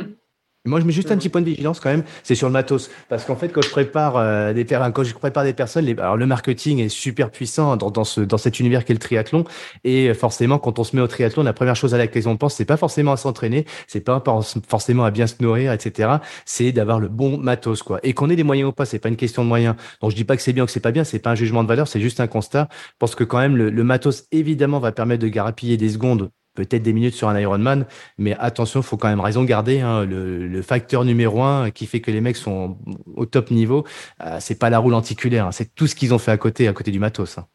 Moi, 0.66 0.80
je 0.80 0.84
mets 0.84 0.92
juste 0.92 1.10
un 1.12 1.16
petit 1.16 1.28
point 1.28 1.40
de 1.40 1.46
vigilance 1.46 1.80
quand 1.80 1.90
même, 1.90 2.04
c'est 2.22 2.34
sur 2.34 2.48
le 2.48 2.52
matos. 2.52 2.90
Parce 3.08 3.24
qu'en 3.24 3.36
fait, 3.36 3.48
quand 3.48 3.62
je 3.62 3.70
prépare 3.70 4.16
euh, 4.16 4.52
des 4.52 4.64
quand 4.66 5.04
je 5.04 5.14
prépare 5.14 5.44
des 5.44 5.52
personnes, 5.52 5.84
les, 5.84 5.92
alors 5.98 6.16
le 6.16 6.26
marketing 6.26 6.80
est 6.80 6.88
super 6.88 7.30
puissant 7.30 7.76
dans, 7.76 7.90
dans, 7.90 8.04
ce, 8.04 8.20
dans 8.20 8.38
cet 8.38 8.60
univers 8.60 8.84
qu'est 8.84 8.92
le 8.92 8.98
triathlon. 8.98 9.44
Et 9.84 10.12
forcément, 10.14 10.58
quand 10.58 10.78
on 10.78 10.84
se 10.84 10.94
met 10.96 11.02
au 11.02 11.06
triathlon, 11.06 11.42
la 11.42 11.52
première 11.52 11.76
chose 11.76 11.94
à 11.94 11.98
laquelle 11.98 12.28
on 12.28 12.36
pense, 12.36 12.54
c'est 12.54 12.64
pas 12.64 12.76
forcément 12.76 13.12
à 13.12 13.16
s'entraîner, 13.16 13.64
c'est 13.86 14.00
pas 14.00 14.22
forcément 14.68 15.04
à 15.04 15.10
bien 15.10 15.26
se 15.26 15.36
nourrir, 15.40 15.72
etc. 15.72 16.10
C'est 16.44 16.72
d'avoir 16.72 17.00
le 17.00 17.08
bon 17.08 17.38
matos, 17.38 17.82
quoi. 17.82 18.00
Et 18.02 18.12
qu'on 18.12 18.30
ait 18.30 18.36
des 18.36 18.44
moyens 18.44 18.70
ou 18.70 18.72
pas, 18.72 18.84
c'est 18.84 18.98
pas 18.98 19.08
une 19.08 19.16
question 19.16 19.44
de 19.44 19.48
moyens. 19.48 19.76
Donc, 20.00 20.10
je 20.10 20.16
dis 20.16 20.24
pas 20.24 20.36
que 20.36 20.42
c'est 20.42 20.52
bien 20.52 20.64
ou 20.64 20.66
que 20.66 20.72
c'est 20.72 20.80
pas 20.80 20.92
bien, 20.92 21.04
c'est 21.04 21.18
pas 21.18 21.30
un 21.30 21.34
jugement 21.34 21.62
de 21.62 21.68
valeur, 21.68 21.88
c'est 21.88 22.00
juste 22.00 22.20
un 22.20 22.26
constat. 22.26 22.68
Parce 22.98 23.14
que 23.14 23.24
quand 23.24 23.38
même, 23.38 23.56
le, 23.56 23.70
le 23.70 23.84
matos, 23.84 24.24
évidemment, 24.32 24.78
va 24.80 24.92
permettre 24.92 25.22
de 25.22 25.28
garapiller 25.28 25.76
des 25.76 25.90
secondes 25.90 26.30
peut-être 26.56 26.82
des 26.82 26.92
minutes 26.92 27.14
sur 27.14 27.28
un 27.28 27.38
Ironman, 27.38 27.86
mais 28.18 28.34
attention, 28.40 28.80
il 28.80 28.82
faut 28.82 28.96
quand 28.96 29.08
même 29.08 29.20
raison 29.20 29.44
garder. 29.44 29.80
Hein, 29.80 30.04
le, 30.04 30.62
facteur 30.62 31.04
numéro 31.04 31.42
un 31.42 31.70
qui 31.70 31.86
fait 31.86 32.00
que 32.00 32.10
les 32.10 32.20
mecs 32.20 32.36
sont 32.36 32.78
au 33.14 33.26
top 33.26 33.50
niveau, 33.50 33.84
euh, 34.24 34.38
c'est 34.40 34.58
pas 34.58 34.70
la 34.70 34.78
roue 34.78 34.90
lenticulaire, 34.90 35.46
hein, 35.46 35.52
c'est 35.52 35.74
tout 35.74 35.86
ce 35.86 35.94
qu'ils 35.94 36.12
ont 36.12 36.18
fait 36.18 36.32
à 36.32 36.36
côté, 36.38 36.66
à 36.66 36.72
côté 36.72 36.90
du 36.90 36.98
matos. 36.98 37.38
Hein. 37.38 37.46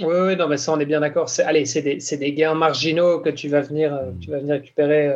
Oui, 0.00 0.14
oui, 0.20 0.36
non, 0.36 0.48
mais 0.48 0.56
ça, 0.56 0.72
on 0.72 0.80
est 0.80 0.86
bien 0.86 1.00
d'accord. 1.00 1.30
Allez, 1.44 1.64
c'est 1.64 1.82
des, 1.82 1.98
des, 2.16 2.32
gains 2.32 2.54
marginaux 2.54 3.20
que 3.20 3.30
tu 3.30 3.48
vas 3.48 3.60
venir, 3.60 3.94
euh, 3.94 4.10
tu 4.20 4.30
vas 4.30 4.38
venir 4.38 4.54
récupérer 4.54 5.08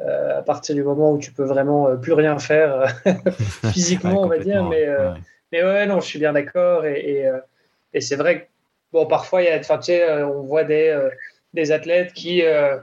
euh, 0.00 0.38
à 0.38 0.42
partir 0.42 0.74
du 0.74 0.82
moment 0.82 1.12
où 1.12 1.18
tu 1.18 1.32
peux 1.32 1.44
vraiment 1.44 1.96
plus 1.96 2.12
rien 2.12 2.38
faire 2.38 2.86
physiquement, 3.72 4.22
on 4.22 4.28
va 4.28 4.38
dire. 4.38 4.64
Mais, 4.64 4.88
ouais. 4.88 5.12
mais 5.52 5.62
ouais, 5.62 5.86
non, 5.86 6.00
je 6.00 6.06
suis 6.06 6.18
bien 6.18 6.32
d'accord. 6.32 6.84
Et, 6.86 7.28
et, 7.92 8.00
c'est 8.00 8.16
vrai 8.16 8.40
que, 8.40 8.46
bon, 8.92 9.06
parfois, 9.06 9.42
y 9.42 9.48
a, 9.48 9.58
tu 9.58 9.66
sais, 9.82 10.22
on 10.22 10.42
voit 10.42 10.64
des 10.64 10.96
des 11.54 11.72
athlètes 11.72 12.12
qui, 12.12 12.42
euh, 12.42 12.76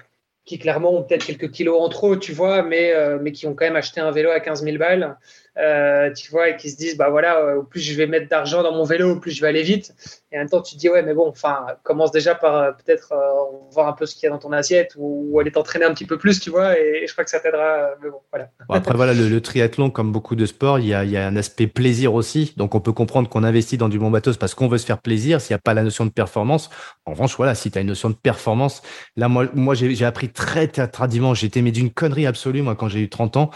qui 0.46 0.58
clairement 0.58 0.94
ont 0.94 1.04
peut-être 1.04 1.26
quelques 1.26 1.52
kilos 1.52 1.80
en 1.80 1.90
trop, 1.90 2.16
tu 2.16 2.32
vois, 2.32 2.64
mais, 2.64 2.94
euh, 2.94 3.20
mais 3.22 3.32
qui 3.32 3.46
ont 3.46 3.54
quand 3.54 3.66
même 3.66 3.76
acheté 3.76 4.02
un 4.02 4.12
vélo 4.12 4.32
à 4.32 4.40
15 4.40 4.64
000 4.64 4.78
balles 4.78 5.18
euh, 5.58 6.12
tu 6.14 6.32
vois, 6.32 6.50
et 6.50 6.58
qui 6.58 6.70
se 6.72 6.78
disent, 6.78 6.98
bah 6.98 7.10
voilà, 7.10 7.58
au 7.58 7.64
plus 7.64 7.82
je 7.82 7.94
vais 7.94 8.08
mettre 8.08 8.30
d'argent 8.30 8.64
dans 8.64 8.74
mon 8.74 8.86
vélo, 8.86 9.12
au 9.12 9.20
plus 9.20 9.32
je 9.32 9.42
vais 9.42 9.50
aller 9.50 9.64
vite. 9.64 9.94
Et 10.32 10.38
en 10.38 10.40
même 10.40 10.50
temps, 10.50 10.62
tu 10.62 10.76
te 10.76 10.80
dis, 10.80 10.90
ouais, 10.90 11.04
mais 11.04 11.14
bon, 11.14 11.28
enfin, 11.28 11.66
commence 11.84 12.12
déjà 12.12 12.36
par 12.36 12.56
euh, 12.56 12.72
peut-être 12.72 13.14
voir 13.72 13.88
un 13.88 13.94
peu 13.94 14.06
ce 14.06 14.16
qu'il 14.16 14.24
y 14.24 14.28
a 14.28 14.30
dans 14.30 14.40
ton 14.40 14.52
assiette 14.52 14.94
ou, 14.98 15.40
aller 15.40 15.52
t'entraîner 15.52 15.86
un 15.86 15.94
petit 15.94 16.06
peu 16.06 16.18
plus, 16.18 16.40
tu 16.40 16.50
vois, 16.50 16.78
et, 16.80 17.06
je 17.08 17.12
crois 17.12 17.24
que 17.24 17.30
ça 17.30 17.40
t'aidera. 17.40 17.92
Voilà. 18.32 18.50
après, 18.70 18.96
voilà, 18.96 19.14
le, 19.14 19.42
triathlon, 19.42 19.90
comme 19.90 20.12
beaucoup 20.12 20.36
de 20.36 20.46
sports, 20.46 20.80
il 20.80 20.88
y, 20.88 20.94
a, 20.94 21.28
un 21.28 21.36
aspect 21.36 21.68
plaisir 21.68 22.14
aussi. 22.14 22.54
Donc, 22.58 22.76
on 22.76 22.80
peut 22.80 22.94
comprendre 22.94 23.30
qu'on 23.30 23.44
investit 23.44 23.78
dans 23.78 23.90
du 23.90 24.00
bon 24.00 24.12
bateau 24.12 24.32
parce 24.40 24.54
qu'on 24.54 24.68
veut 24.68 24.78
se 24.78 24.86
faire 24.86 25.00
plaisir, 25.00 25.42
s'il 25.42 25.54
n'y 25.54 25.60
a 25.60 25.62
pas 25.62 25.74
la 25.74 25.84
notion 25.84 26.06
de 26.06 26.12
performance. 26.12 26.70
En 27.06 27.12
revanche, 27.12 27.36
voilà, 27.36 27.56
si 27.56 27.72
tu 27.72 27.78
as 27.78 27.82
une 27.82 27.88
notion 27.88 28.10
de 28.10 28.16
performance, 28.16 28.82
là, 29.16 29.28
moi, 29.28 29.48
moi 29.54 29.76
j'ai 29.76 30.06
appris 30.06 30.30
très 30.30 30.68
tardivement, 30.68 31.34
j'étais 31.34 31.62
mais 31.62 31.72
d'une 31.72 31.92
connerie 31.92 32.26
absolue, 32.26 32.62
moi, 32.62 32.76
quand 32.76 32.88
j'ai 32.88 33.00
eu 33.00 33.10
30 33.10 33.38
ans, 33.38 33.52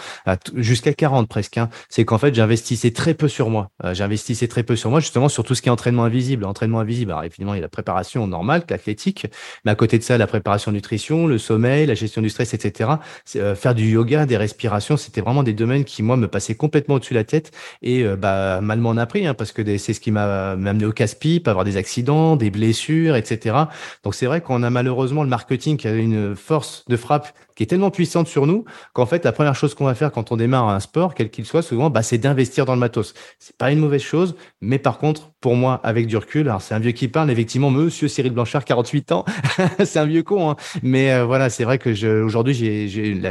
jusqu'à 0.55 0.93
40 0.93 1.27
presque. 1.27 1.57
Hein 1.57 1.69
c'est 1.89 2.05
qu'en 2.05 2.17
fait, 2.17 2.33
j'investissais 2.33 2.91
très 2.91 3.13
peu 3.13 3.27
sur 3.27 3.49
moi. 3.49 3.69
Euh, 3.83 3.93
j'investissais 3.93 4.47
très 4.47 4.63
peu 4.63 4.75
sur 4.75 4.89
moi, 4.89 4.99
justement, 4.99 5.29
sur 5.29 5.43
tout 5.43 5.55
ce 5.55 5.61
qui 5.61 5.69
est 5.69 5.71
entraînement 5.71 6.03
invisible. 6.03 6.45
Entraînement 6.45 6.64
invisible, 6.73 7.11
alors 7.11 7.23
évidemment, 7.23 7.53
il 7.53 7.57
y 7.57 7.59
a 7.59 7.63
la 7.63 7.69
préparation 7.69 8.27
normale, 8.27 8.63
l'athlétique, 8.69 9.27
mais 9.63 9.71
à 9.71 9.75
côté 9.75 9.97
de 9.97 10.03
ça, 10.03 10.17
la 10.17 10.27
préparation 10.27 10.71
nutrition, 10.71 11.27
le 11.27 11.37
sommeil, 11.37 11.85
la 11.85 11.93
gestion 11.93 12.21
du 12.21 12.29
stress, 12.29 12.53
etc. 12.53 12.89
Euh, 13.35 13.55
faire 13.55 13.75
du 13.75 13.87
yoga, 13.89 14.25
des 14.25 14.37
respirations, 14.37 14.97
c'était 14.97 15.21
vraiment 15.21 15.43
des 15.43 15.53
domaines 15.53 15.83
qui, 15.83 16.03
moi, 16.03 16.17
me 16.17 16.27
passaient 16.27 16.55
complètement 16.55 16.95
au-dessus 16.95 17.13
de 17.13 17.19
la 17.19 17.23
tête 17.23 17.51
et 17.81 18.03
euh, 18.03 18.15
bah, 18.15 18.61
mal 18.61 18.79
m'en 18.79 18.97
a 18.97 19.05
pris, 19.05 19.27
hein, 19.27 19.33
parce 19.33 19.51
que 19.51 19.77
c'est 19.77 19.93
ce 19.93 19.99
qui 19.99 20.11
m'a 20.11 20.51
amené 20.51 20.85
au 20.85 20.91
casse-pipe, 20.91 21.47
avoir 21.47 21.65
des 21.65 21.77
accidents, 21.77 22.35
des 22.35 22.49
blessures, 22.49 23.15
etc. 23.15 23.55
Donc, 24.03 24.15
c'est 24.15 24.25
vrai 24.25 24.41
qu'on 24.41 24.63
a 24.63 24.69
malheureusement 24.69 25.23
le 25.23 25.29
marketing 25.29 25.77
qui 25.77 25.87
a 25.87 25.93
une 25.93 26.35
force 26.35 26.85
de 26.87 26.97
frappe 26.97 27.29
qui 27.55 27.63
est 27.63 27.67
tellement 27.67 27.91
puissante 27.91 28.27
sur 28.27 28.45
nous 28.45 28.65
qu'en 28.93 29.05
fait, 29.05 29.23
la 29.23 29.31
première 29.31 29.55
chose 29.55 29.73
qu'on 29.73 29.85
va 29.85 29.95
faire 29.95 30.11
quand 30.11 30.31
on 30.31 30.37
démarre 30.37 30.69
un 30.69 30.79
sport, 30.79 31.15
quel 31.15 31.29
qu'il 31.29 31.45
soit, 31.45 31.61
souvent, 31.61 31.89
bah, 31.89 32.03
c'est 32.03 32.17
d'investir 32.17 32.65
dans 32.65 32.73
le 32.73 32.79
matos. 32.79 33.13
C'est 33.39 33.57
pas 33.57 33.71
une 33.71 33.79
mauvaise 33.79 34.01
chose, 34.01 34.35
mais 34.61 34.77
par 34.77 34.97
contre, 34.97 35.31
pour 35.39 35.55
moi, 35.55 35.79
avec 35.83 36.07
du 36.07 36.17
recul, 36.17 36.49
alors 36.49 36.61
c'est 36.61 36.73
un 36.73 36.79
vieux 36.79 36.91
qui 36.91 37.07
parle, 37.07 37.31
effectivement, 37.31 37.71
monsieur 37.71 38.07
Cyril 38.07 38.33
Blanchard, 38.33 38.65
48 38.65 39.11
ans, 39.11 39.25
c'est 39.83 39.99
un 39.99 40.05
vieux 40.05 40.23
con, 40.23 40.51
hein. 40.51 40.55
mais 40.83 41.13
euh, 41.13 41.25
voilà, 41.25 41.49
c'est 41.49 41.63
vrai 41.63 41.77
que 41.77 42.23
aujourd'hui, 42.23 42.53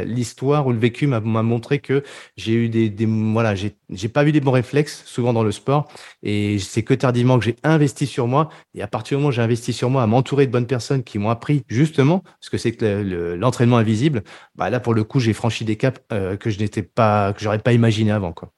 l'histoire 0.06 0.66
ou 0.66 0.72
le 0.72 0.78
vécu 0.78 1.06
m'a, 1.06 1.20
montré 1.20 1.78
que 1.78 2.02
j'ai 2.36 2.52
eu 2.52 2.68
des, 2.68 2.88
des 2.88 3.06
voilà, 3.06 3.54
j'ai, 3.54 4.08
pas 4.08 4.24
eu 4.24 4.32
des 4.32 4.40
bons 4.40 4.52
réflexes 4.52 5.02
souvent 5.04 5.32
dans 5.32 5.42
le 5.42 5.52
sport, 5.52 5.88
et 6.22 6.58
c'est 6.58 6.82
que 6.82 6.94
tardivement 6.94 7.38
que 7.38 7.44
j'ai 7.44 7.56
investi 7.64 8.06
sur 8.06 8.26
moi, 8.26 8.48
et 8.74 8.82
à 8.82 8.86
partir 8.86 9.16
du 9.16 9.20
moment 9.20 9.28
où 9.28 9.32
j'ai 9.32 9.42
investi 9.42 9.72
sur 9.72 9.90
moi, 9.90 10.02
à 10.02 10.06
m'entourer 10.06 10.46
de 10.46 10.52
bonnes 10.52 10.66
personnes 10.66 11.02
qui 11.02 11.18
m'ont 11.18 11.30
appris 11.30 11.62
justement 11.68 12.22
ce 12.40 12.48
que 12.48 12.58
c'est 12.58 12.72
que 12.72 13.34
l'entraînement 13.36 13.76
invisible 13.76 14.13
bah 14.54 14.70
là 14.70 14.80
pour 14.80 14.94
le 14.94 15.04
coup 15.04 15.20
j'ai 15.20 15.32
franchi 15.32 15.64
des 15.64 15.76
caps 15.76 16.00
euh, 16.12 16.36
que 16.36 16.50
je 16.50 16.58
n'étais 16.58 16.82
pas, 16.82 17.32
que 17.32 17.40
j'aurais 17.40 17.58
pas 17.58 17.72
imaginé 17.72 18.12
avant 18.12 18.32
quoi. 18.32 18.50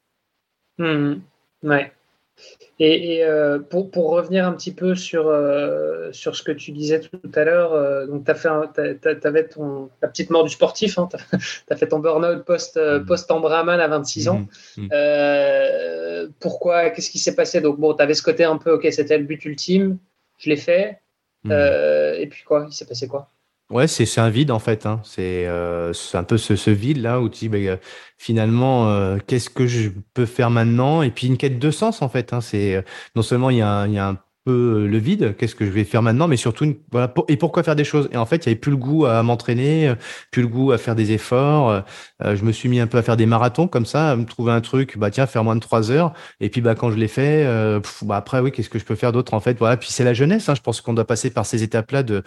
Mmh. 0.79 1.15
ouais. 1.63 1.93
Et, 2.79 3.25
euh, 3.25 3.59
pour, 3.59 3.91
pour, 3.91 4.11
revenir 4.11 4.47
un 4.47 4.53
petit 4.53 4.75
peu 4.75 4.95
sur, 4.95 5.29
euh, 5.29 6.13
sur 6.13 6.37
ce 6.37 6.43
que 6.43 6.53
tu 6.53 6.71
disais 6.73 7.01
tout 7.01 7.19
à 7.35 7.45
l'heure, 7.45 8.07
donc 8.07 8.27
tu 8.27 9.27
avais 9.27 9.49
ton, 9.49 9.89
ta 10.03 10.09
petite 10.09 10.29
mort 10.29 10.45
du 10.45 10.51
sportif, 10.51 10.99
hein, 10.99 11.09
tu 11.11 11.17
as, 11.73 11.77
fait 11.77 11.89
ton 11.89 11.99
burn-out 11.99 12.45
post, 12.45 12.77
mmh. 12.77 13.07
post 13.07 13.31
Ambraman 13.31 13.81
à 13.81 13.89
26 13.89 14.29
ans. 14.29 14.47
Mmh. 14.77 14.89
pourquoi 16.39 16.91
Qu'est-ce 16.91 17.11
qui 17.11 17.19
s'est 17.19 17.35
passé? 17.35 17.63
Donc, 17.63 17.81
bon, 17.81 17.95
tu 17.95 18.03
avais 18.03 18.13
ce 18.13 18.23
côté 18.23 18.45
un 18.45 18.59
peu, 18.59 18.73
ok, 18.73 18.87
c'était 18.91 19.17
le 19.17 19.25
but 19.25 19.43
ultime, 19.47 19.97
je 20.37 20.51
l'ai 20.51 20.57
fait. 20.57 21.01
et 21.47 22.27
puis 22.31 22.45
quoi? 22.45 22.67
Il 22.69 22.75
s'est 22.75 22.87
passé 22.87 23.09
quoi? 23.09 23.31
Ouais, 23.69 23.89
c'est 23.89 24.21
un 24.21 24.31
vide 24.31 24.53
en 24.53 24.61
fait. 24.61 24.87
Hein. 24.87 25.01
C'est 25.03 25.45
euh, 25.47 25.93
un 26.15 26.23
peu 26.23 26.39
ce, 26.39 26.55
ce 26.55 26.71
vide 26.71 26.99
là 26.99 27.21
où 27.21 27.29
tu 27.29 27.41
dis 27.41 27.49
ben, 27.49 27.81
finalement 28.17 28.89
euh, 28.91 29.19
qu'est-ce 29.27 29.51
que 29.51 29.67
je 29.67 29.91
peux 30.15 30.25
faire 30.27 30.51
maintenant? 30.51 31.03
Et 31.03 31.11
puis 31.11 31.27
une 31.27 31.37
quête 31.37 31.59
de 31.59 31.71
sens 31.73 32.01
en 32.01 32.09
fait. 32.09 32.33
Hein. 32.33 32.41
C'est 32.41 32.85
non 33.17 33.23
seulement 33.23 33.51
il 33.51 33.57
y 33.57 33.63
a 33.63 33.83
un 33.83 34.19
peu 34.47 34.87
le 34.87 34.99
vide, 34.99 35.35
qu'est-ce 35.37 35.55
que 35.55 35.67
je 35.67 35.71
vais 35.71 35.85
faire 35.85 36.03
maintenant, 36.03 36.29
mais 36.29 36.37
surtout, 36.37 36.77
voilà, 36.93 37.13
et 37.29 37.37
pourquoi 37.37 37.63
faire 37.63 37.77
des 37.77 37.85
choses? 37.85 38.09
Et 38.13 38.17
en 38.17 38.27
fait, 38.27 38.47
il 38.47 38.49
n'y 38.49 38.53
avait 38.53 38.61
plus 38.61 38.71
le 38.71 38.77
goût 38.77 39.05
à 39.07 39.23
m'entraîner, 39.23 39.93
plus 40.31 40.43
le 40.43 40.49
goût 40.49 40.73
à 40.73 40.79
faire 40.79 40.95
des 40.95 41.13
efforts. 41.13 41.83
Euh, 42.25 42.37
je 42.37 42.45
me 42.45 42.53
suis 42.53 42.69
mis 42.69 42.81
un 42.81 42.87
peu 42.87 42.99
à 42.99 43.03
faire 43.03 43.17
des 43.17 43.27
marathons 43.27 43.69
comme 43.69 43.87
ça, 43.87 44.11
à 44.13 44.17
me 44.17 44.25
trouver 44.25 44.53
un 44.53 44.61
truc, 44.61 44.97
bah 44.97 45.11
tiens, 45.11 45.27
faire 45.27 45.45
moins 45.45 45.57
de 45.57 45.61
trois 45.61 45.91
heures. 45.91 46.13
Et 46.41 46.49
puis 46.49 46.61
bah 46.61 46.75
quand 46.75 46.91
je 46.91 46.97
l'ai 46.97 47.09
fait, 47.09 47.45
euh, 47.45 47.81
bah 48.03 48.17
après 48.17 48.41
oui, 48.41 48.53
qu'est-ce 48.53 48.71
que 48.71 48.79
je 48.79 48.85
peux 48.85 48.95
faire 48.95 49.13
d'autre 49.13 49.35
en 49.35 49.41
fait? 49.41 49.59
Voilà. 49.59 49.77
Puis 49.77 49.91
c'est 49.91 50.05
la 50.05 50.15
jeunesse. 50.15 50.49
Hein, 50.49 50.55
je 50.55 50.63
pense 50.63 50.81
qu'on 50.81 50.95
doit 50.95 51.07
passer 51.07 51.31
par 51.31 51.47
ces 51.47 51.63
étapes-là. 51.63 52.03
De, 52.03 52.15
euh, 52.17 52.23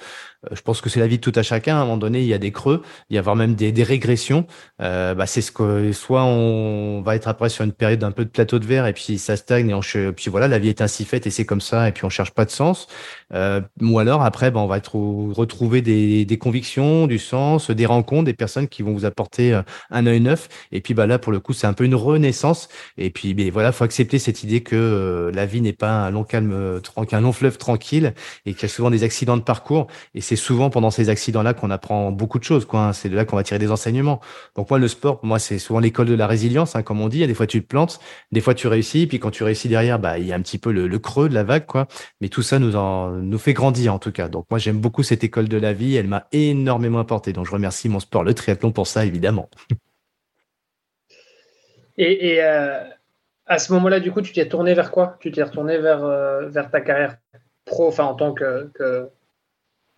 je 0.51 0.61
pense 0.61 0.81
que 0.81 0.89
c'est 0.89 0.99
la 0.99 1.07
vie 1.07 1.17
de 1.17 1.23
tout 1.23 1.37
à 1.37 1.43
chacun. 1.43 1.77
À 1.77 1.79
un 1.79 1.83
moment 1.85 1.97
donné, 1.97 2.21
il 2.21 2.27
y 2.27 2.33
a 2.33 2.37
des 2.37 2.51
creux, 2.51 2.81
il 3.09 3.15
y 3.15 3.19
a 3.19 3.21
voire 3.21 3.35
même 3.35 3.55
des, 3.55 3.79
régressions. 3.83 4.45
bah 4.77 5.25
c'est 5.25 5.41
ce 5.41 5.51
que 5.51 5.91
soit 5.93 6.23
on 6.23 7.01
va 7.01 7.15
être 7.15 7.27
après 7.27 7.49
sur 7.49 7.63
une 7.63 7.71
période 7.71 7.99
d'un 7.99 8.11
peu 8.11 8.25
de 8.25 8.29
plateau 8.29 8.59
de 8.59 8.65
verre 8.65 8.85
et 8.87 8.93
puis 8.93 9.17
ça 9.17 9.37
stagne 9.37 9.69
et 9.69 10.11
puis 10.11 10.29
voilà, 10.29 10.47
la 10.47 10.59
vie 10.59 10.69
est 10.69 10.81
ainsi 10.81 11.05
faite 11.05 11.25
et 11.27 11.29
c'est 11.31 11.45
comme 11.45 11.61
ça 11.61 11.87
et 11.87 11.91
puis 11.91 12.05
cherche 12.09 12.31
pas 12.31 12.45
de 12.45 12.51
sens. 12.51 12.87
Euh, 13.33 13.61
ou 13.81 13.99
alors 13.99 14.23
après, 14.23 14.51
ben, 14.51 14.61
on 14.61 14.67
va 14.67 14.79
retrouver 14.91 15.81
des, 15.81 16.25
des, 16.25 16.37
convictions, 16.37 17.07
du 17.07 17.19
sens, 17.19 17.69
des 17.71 17.85
rencontres, 17.85 18.25
des 18.25 18.33
personnes 18.33 18.67
qui 18.67 18.81
vont 18.81 18.93
vous 18.93 19.05
apporter 19.05 19.53
euh, 19.53 19.61
un 19.91 20.05
œil 20.07 20.21
neuf. 20.21 20.49
Et 20.71 20.81
puis 20.81 20.93
bah 20.93 21.07
là, 21.07 21.19
pour 21.19 21.31
le 21.31 21.39
coup, 21.39 21.53
c'est 21.53 21.67
un 21.67 21.73
peu 21.73 21.83
une 21.83 21.95
renaissance. 21.95 22.69
Et 22.97 23.09
puis 23.09 23.33
ben, 23.33 23.51
voilà, 23.51 23.71
faut 23.71 23.83
accepter 23.83 24.19
cette 24.19 24.43
idée 24.43 24.61
que 24.61 24.75
euh, 24.75 25.31
la 25.31 25.45
vie 25.45 25.61
n'est 25.61 25.73
pas 25.73 25.91
un 25.91 26.11
long 26.11 26.23
calme, 26.23 26.81
un 27.11 27.21
long 27.21 27.31
fleuve 27.31 27.57
tranquille, 27.57 28.13
et 28.45 28.53
qu'il 28.53 28.63
y 28.63 28.65
a 28.65 28.69
souvent 28.69 28.89
des 28.89 29.03
accidents 29.03 29.37
de 29.37 29.41
parcours. 29.41 29.87
Et 30.15 30.21
c'est 30.21 30.35
souvent 30.35 30.69
pendant 30.69 30.91
ces 30.91 31.09
accidents-là 31.09 31.53
qu'on 31.53 31.71
apprend 31.71 32.11
beaucoup 32.11 32.39
de 32.39 32.43
choses. 32.43 32.65
Quoi. 32.65 32.79
Hein. 32.81 32.93
C'est 32.93 33.09
de 33.09 33.15
là 33.15 33.25
qu'on 33.25 33.35
va 33.35 33.43
tirer 33.43 33.59
des 33.59 33.71
enseignements. 33.71 34.19
Donc 34.55 34.69
moi, 34.69 34.79
le 34.79 34.87
sport, 34.87 35.19
moi, 35.23 35.39
c'est 35.39 35.59
souvent 35.59 35.79
l'école 35.79 36.07
de 36.07 36.13
la 36.15 36.27
résilience, 36.27 36.75
hein, 36.75 36.83
comme 36.83 37.01
on 37.01 37.07
dit. 37.07 37.25
Des 37.25 37.33
fois, 37.33 37.47
tu 37.47 37.61
te 37.61 37.67
plantes, 37.67 37.99
des 38.31 38.41
fois, 38.41 38.53
tu 38.53 38.67
réussis. 38.67 39.07
Puis 39.07 39.19
quand 39.19 39.31
tu 39.31 39.43
réussis 39.43 39.67
derrière, 39.67 39.99
bah, 39.99 40.17
il 40.17 40.25
y 40.25 40.31
a 40.31 40.35
un 40.35 40.41
petit 40.41 40.57
peu 40.57 40.71
le, 40.71 40.87
le 40.87 40.99
creux 40.99 41.29
de 41.29 41.33
la 41.33 41.43
vague, 41.43 41.65
quoi. 41.65 41.87
Mais 42.21 42.29
tout 42.29 42.41
ça 42.41 42.59
nous 42.59 42.75
en 42.75 43.11
nous 43.11 43.37
fait 43.37 43.53
grandir 43.53 43.93
en 43.93 43.99
tout 43.99 44.11
cas. 44.11 44.27
Donc 44.27 44.45
moi 44.49 44.59
j'aime 44.59 44.79
beaucoup 44.79 45.03
cette 45.03 45.23
école 45.23 45.47
de 45.47 45.57
la 45.57 45.73
vie, 45.73 45.95
elle 45.95 46.07
m'a 46.07 46.27
énormément 46.31 46.99
apporté. 46.99 47.33
Donc 47.33 47.45
je 47.45 47.51
remercie 47.51 47.89
mon 47.89 47.99
sport, 47.99 48.23
le 48.23 48.33
triathlon 48.33 48.71
pour 48.71 48.87
ça 48.87 49.05
évidemment. 49.05 49.49
Et, 52.01 52.41
euh, 52.41 52.81
à 53.45 53.59
ce 53.59 53.73
moment-là, 53.73 53.99
du 53.99 54.13
coup, 54.13 54.21
tu 54.21 54.31
t'es 54.31 54.47
tourné 54.47 54.73
vers 54.73 54.89
quoi? 54.89 55.17
Tu 55.19 55.31
t'es 55.31 55.43
retourné 55.43 55.79
vers, 55.79 56.05
euh, 56.05 56.47
vers 56.47 56.71
ta 56.71 56.79
carrière 56.79 57.17
pro, 57.65 57.89
enfin 57.89 58.05
en 58.05 58.13
tant 58.13 58.33
que 58.33 58.71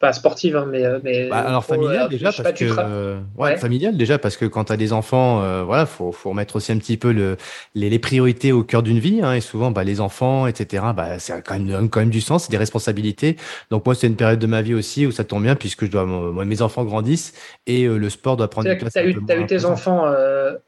pas 0.02 0.12
sportive, 0.14 0.58
hein, 0.58 0.68
mais, 0.70 0.84
mais 1.04 1.30
bah, 1.30 1.38
alors 1.38 1.64
familial 1.64 2.10
déjà 2.10 2.32
parce 2.32 2.54
que 2.54 2.66
euh, 2.66 3.20
ouais, 3.38 3.56
familial 3.58 3.96
déjà 3.96 4.18
parce 4.18 4.36
que 4.36 4.46
quand 4.46 4.66
tu 4.66 4.74
as 4.74 4.78
des 4.78 4.92
enfants, 4.92 5.42
euh, 5.42 5.64
voilà, 5.64 5.86
faut 5.86 6.12
faut 6.12 6.32
remettre 6.32 6.56
aussi 6.56 6.72
un 6.72 6.78
petit 6.78 6.98
peu 6.98 7.12
le 7.12 7.38
les, 7.76 7.90
les 7.90 8.00
priorités 8.00 8.52
au 8.52 8.64
cœur 8.64 8.84
d'une 8.84 9.00
vie 9.00 9.22
hein, 9.24 9.34
et 9.34 9.42
souvent 9.42 9.70
bah 9.72 9.84
les 9.84 10.02
enfants 10.02 10.48
etc. 10.48 10.84
Bah 10.96 11.20
c'est 11.20 11.42
quand 11.44 11.58
même 11.58 11.90
quand 11.90 12.00
même 12.00 12.10
du 12.10 12.20
sens, 12.20 12.46
c'est 12.46 12.52
des 12.52 12.58
responsabilités. 12.58 13.38
Donc 13.70 13.86
moi 13.86 13.96
c'est 13.96 14.08
une 14.08 14.16
période 14.16 14.40
de 14.40 14.48
ma 14.48 14.62
vie 14.62 14.74
aussi 14.74 15.06
où 15.06 15.12
ça 15.12 15.24
tombe 15.24 15.44
bien 15.44 15.56
puisque 15.56 15.86
je 15.86 15.92
dois 15.92 16.06
moi 16.06 16.44
mes 16.46 16.62
enfants 16.64 16.84
grandissent 16.84 17.34
et 17.68 17.84
euh, 17.86 17.98
le 17.98 18.10
sport 18.10 18.36
doit 18.36 18.50
prendre. 18.50 18.68
Tu 18.68 18.86
as, 18.98 19.06
eu, 19.06 19.16
as 19.30 19.36
eu 19.36 19.46
tes 19.46 19.66
enfants 19.66 20.12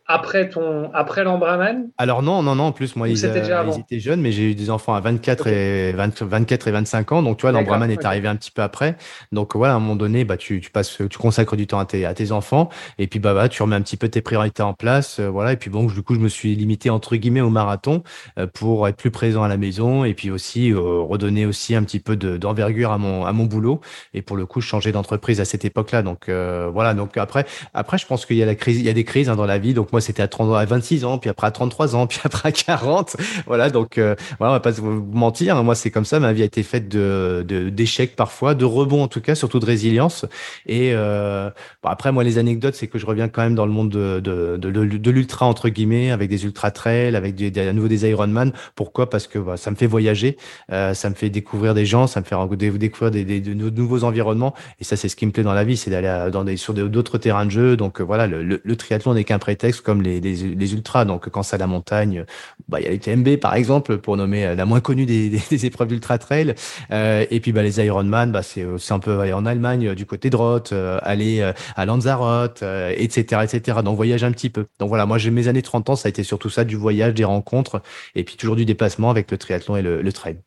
après 0.05 0.49
ton 0.49 0.91
après 0.93 1.23
l'embraman 1.23 1.89
Alors 1.97 2.21
non 2.21 2.43
non 2.43 2.55
non 2.55 2.65
en 2.65 2.71
plus 2.71 2.95
moi 2.95 3.09
ils, 3.09 3.25
étaient 3.25 3.99
jeunes 3.99 4.21
mais 4.21 4.31
j'ai 4.31 4.51
eu 4.51 4.55
des 4.55 4.69
enfants 4.69 4.93
à 4.93 4.99
24 4.99 5.47
et 5.47 5.91
24 5.93 6.67
et 6.67 6.71
25 6.71 7.11
ans 7.11 7.23
donc 7.23 7.37
tu 7.37 7.41
vois 7.41 7.51
l'embraman 7.51 7.89
est 7.89 8.05
arrivé 8.05 8.27
un 8.27 8.35
petit 8.35 8.51
peu 8.51 8.61
après. 8.61 8.95
Donc 9.31 9.55
voilà, 9.55 9.73
à 9.73 9.77
un 9.77 9.79
moment 9.79 9.95
donné, 9.95 10.25
bah 10.25 10.37
tu, 10.37 10.59
tu 10.61 10.69
passes, 10.69 11.01
tu 11.09 11.17
consacres 11.17 11.55
du 11.55 11.67
temps 11.67 11.79
à 11.79 11.85
tes, 11.85 12.05
à 12.05 12.13
tes 12.13 12.31
enfants, 12.31 12.69
et 12.97 13.07
puis 13.07 13.19
bah, 13.19 13.33
bah 13.33 13.49
tu 13.49 13.61
remets 13.61 13.75
un 13.75 13.81
petit 13.81 13.97
peu 13.97 14.09
tes 14.09 14.21
priorités 14.21 14.63
en 14.63 14.73
place, 14.73 15.19
euh, 15.19 15.29
voilà. 15.29 15.53
Et 15.53 15.57
puis 15.57 15.69
bon, 15.69 15.85
du 15.85 16.01
coup, 16.01 16.15
je 16.15 16.19
me 16.19 16.29
suis 16.29 16.55
limité 16.55 16.89
entre 16.89 17.15
guillemets 17.15 17.41
au 17.41 17.49
marathon 17.49 18.03
euh, 18.39 18.47
pour 18.47 18.87
être 18.87 18.97
plus 18.97 19.11
présent 19.11 19.43
à 19.43 19.47
la 19.47 19.57
maison, 19.57 20.05
et 20.05 20.13
puis 20.13 20.31
aussi 20.31 20.71
euh, 20.71 20.99
redonner 20.99 21.45
aussi 21.45 21.75
un 21.75 21.83
petit 21.83 21.99
peu 21.99 22.15
d'envergure 22.15 22.91
à 22.91 22.97
mon 22.97 23.25
à 23.25 23.33
mon 23.33 23.45
boulot. 23.45 23.81
Et 24.13 24.21
pour 24.21 24.37
le 24.37 24.45
coup, 24.45 24.61
changer 24.61 24.91
d'entreprise 24.91 25.39
à 25.39 25.45
cette 25.45 25.65
époque-là. 25.65 26.01
Donc 26.01 26.29
voilà. 26.29 26.93
Donc 26.93 27.17
après, 27.17 27.45
après, 27.73 27.97
je 27.97 28.05
pense 28.05 28.25
qu'il 28.25 28.37
y 28.37 28.43
a 28.43 28.45
la 28.45 28.55
crise, 28.55 28.79
il 28.79 28.85
y 28.85 28.89
a 28.89 28.93
des 28.93 29.03
crises 29.03 29.29
hein, 29.29 29.35
dans 29.35 29.45
la 29.45 29.57
vie. 29.57 29.73
Donc 29.73 29.91
moi, 29.91 30.01
c'était 30.01 30.23
à 30.23 30.27
30, 30.27 30.55
à 30.55 30.65
26 30.65 31.05
ans, 31.05 31.17
puis 31.17 31.29
après 31.29 31.47
à 31.47 31.51
33 31.51 31.95
ans, 31.95 32.07
puis 32.07 32.19
après 32.23 32.49
à 32.49 32.51
40. 32.51 33.15
Voilà. 33.47 33.69
Donc 33.69 33.97
voilà, 33.97 34.23
on 34.39 34.49
va 34.51 34.59
pas 34.59 34.71
vous 34.71 35.03
mentir. 35.13 35.57
Hein. 35.57 35.63
moi, 35.63 35.75
c'est 35.75 35.91
comme 35.91 36.05
ça. 36.05 36.19
Ma 36.19 36.33
vie 36.33 36.41
a 36.41 36.45
été 36.45 36.63
faite 36.63 36.89
de 36.89 37.43
d'échecs 37.43 38.15
parfois, 38.15 38.55
de 38.55 38.65
rebonds 38.65 39.07
tout 39.13 39.21
cas, 39.21 39.35
surtout 39.35 39.59
de 39.59 39.65
résilience. 39.65 40.25
Et 40.65 40.91
euh, 40.93 41.49
bon, 41.81 41.89
après, 41.89 42.11
moi, 42.11 42.23
les 42.23 42.37
anecdotes, 42.37 42.75
c'est 42.75 42.87
que 42.87 42.97
je 42.97 43.05
reviens 43.05 43.29
quand 43.29 43.41
même 43.41 43.55
dans 43.55 43.65
le 43.65 43.71
monde 43.71 43.89
de, 43.89 44.19
de, 44.19 44.57
de, 44.57 44.69
de 44.69 45.11
l'ultra, 45.11 45.45
entre 45.45 45.69
guillemets, 45.69 46.11
avec 46.11 46.29
des 46.29 46.45
ultra 46.45 46.71
trails, 46.71 47.15
avec 47.15 47.35
des, 47.35 47.51
des, 47.51 47.67
à 47.67 47.73
nouveau 47.73 47.87
des 47.87 48.09
Ironman. 48.09 48.51
Pourquoi? 48.75 49.09
Parce 49.09 49.27
que 49.27 49.39
bah, 49.39 49.57
ça 49.57 49.71
me 49.71 49.75
fait 49.75 49.87
voyager, 49.87 50.37
euh, 50.71 50.93
ça 50.93 51.09
me 51.09 51.15
fait 51.15 51.29
découvrir 51.29 51.73
des 51.73 51.85
gens, 51.85 52.07
ça 52.07 52.19
me 52.19 52.25
fait 52.25 52.35
découvrir 52.77 53.11
des, 53.11 53.23
des, 53.23 53.41
de 53.41 53.53
nouveaux 53.53 54.03
environnements. 54.03 54.53
Et 54.79 54.83
ça, 54.83 54.97
c'est 54.97 55.09
ce 55.09 55.15
qui 55.15 55.25
me 55.25 55.31
plaît 55.31 55.43
dans 55.43 55.53
la 55.53 55.63
vie, 55.63 55.77
c'est 55.77 55.91
d'aller 55.91 56.29
dans 56.31 56.43
des, 56.43 56.57
sur 56.57 56.73
d'autres 56.73 57.17
terrains 57.17 57.45
de 57.45 57.51
jeu. 57.51 57.77
Donc 57.77 58.01
euh, 58.01 58.03
voilà, 58.03 58.27
le, 58.27 58.43
le, 58.63 58.75
triathlon 58.75 59.13
n'est 59.13 59.23
qu'un 59.23 59.39
prétexte 59.39 59.81
comme 59.81 60.01
les, 60.01 60.19
les, 60.19 60.35
les, 60.35 60.73
ultras. 60.73 61.05
Donc 61.05 61.29
quand 61.29 61.43
c'est 61.43 61.55
à 61.55 61.59
la 61.59 61.67
montagne, 61.67 62.25
bah, 62.67 62.79
il 62.79 62.85
y 62.85 62.87
a 62.87 62.91
les 62.91 62.99
TMB, 62.99 63.37
par 63.37 63.55
exemple, 63.55 63.97
pour 63.97 64.17
nommer 64.17 64.45
euh, 64.45 64.55
la 64.55 64.65
moins 64.65 64.79
connue 64.79 65.05
des, 65.05 65.29
des, 65.29 65.65
épreuves 65.65 65.89
d'ultra 65.89 66.17
trail. 66.17 66.55
Euh, 66.91 67.25
et 67.29 67.39
puis 67.39 67.51
bah, 67.51 67.63
les 67.63 67.79
Ironman, 67.79 68.31
bah, 68.31 68.41
c'est 68.43 68.65
un 68.89 68.99
peu 69.03 69.19
aller 69.19 69.33
en 69.33 69.45
Allemagne, 69.45 69.89
euh, 69.89 69.95
du 69.95 70.05
côté 70.05 70.29
de 70.29 70.35
Roth, 70.35 70.71
euh, 70.71 70.99
aller 71.03 71.41
euh, 71.41 71.53
à 71.75 71.85
Lanzarote, 71.85 72.63
etc., 72.63 73.43
etc. 73.43 73.79
Donc 73.83 73.95
voyage 73.95 74.23
un 74.23 74.31
petit 74.31 74.49
peu. 74.49 74.65
Donc 74.79 74.89
voilà, 74.89 75.05
moi 75.05 75.17
j'ai 75.17 75.31
mes 75.31 75.47
années 75.47 75.61
30 75.61 75.89
ans, 75.89 75.95
ça 75.95 76.07
a 76.07 76.09
été 76.09 76.23
surtout 76.23 76.49
ça, 76.49 76.63
du 76.63 76.75
voyage, 76.75 77.13
des 77.13 77.25
rencontres, 77.25 77.81
et 78.15 78.23
puis 78.23 78.37
toujours 78.37 78.55
du 78.55 78.65
déplacement 78.65 79.09
avec 79.09 79.29
le 79.29 79.37
triathlon 79.37 79.75
et 79.75 79.81
le, 79.81 80.01
le 80.01 80.13
trail. 80.13 80.39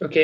Ok. 0.00 0.18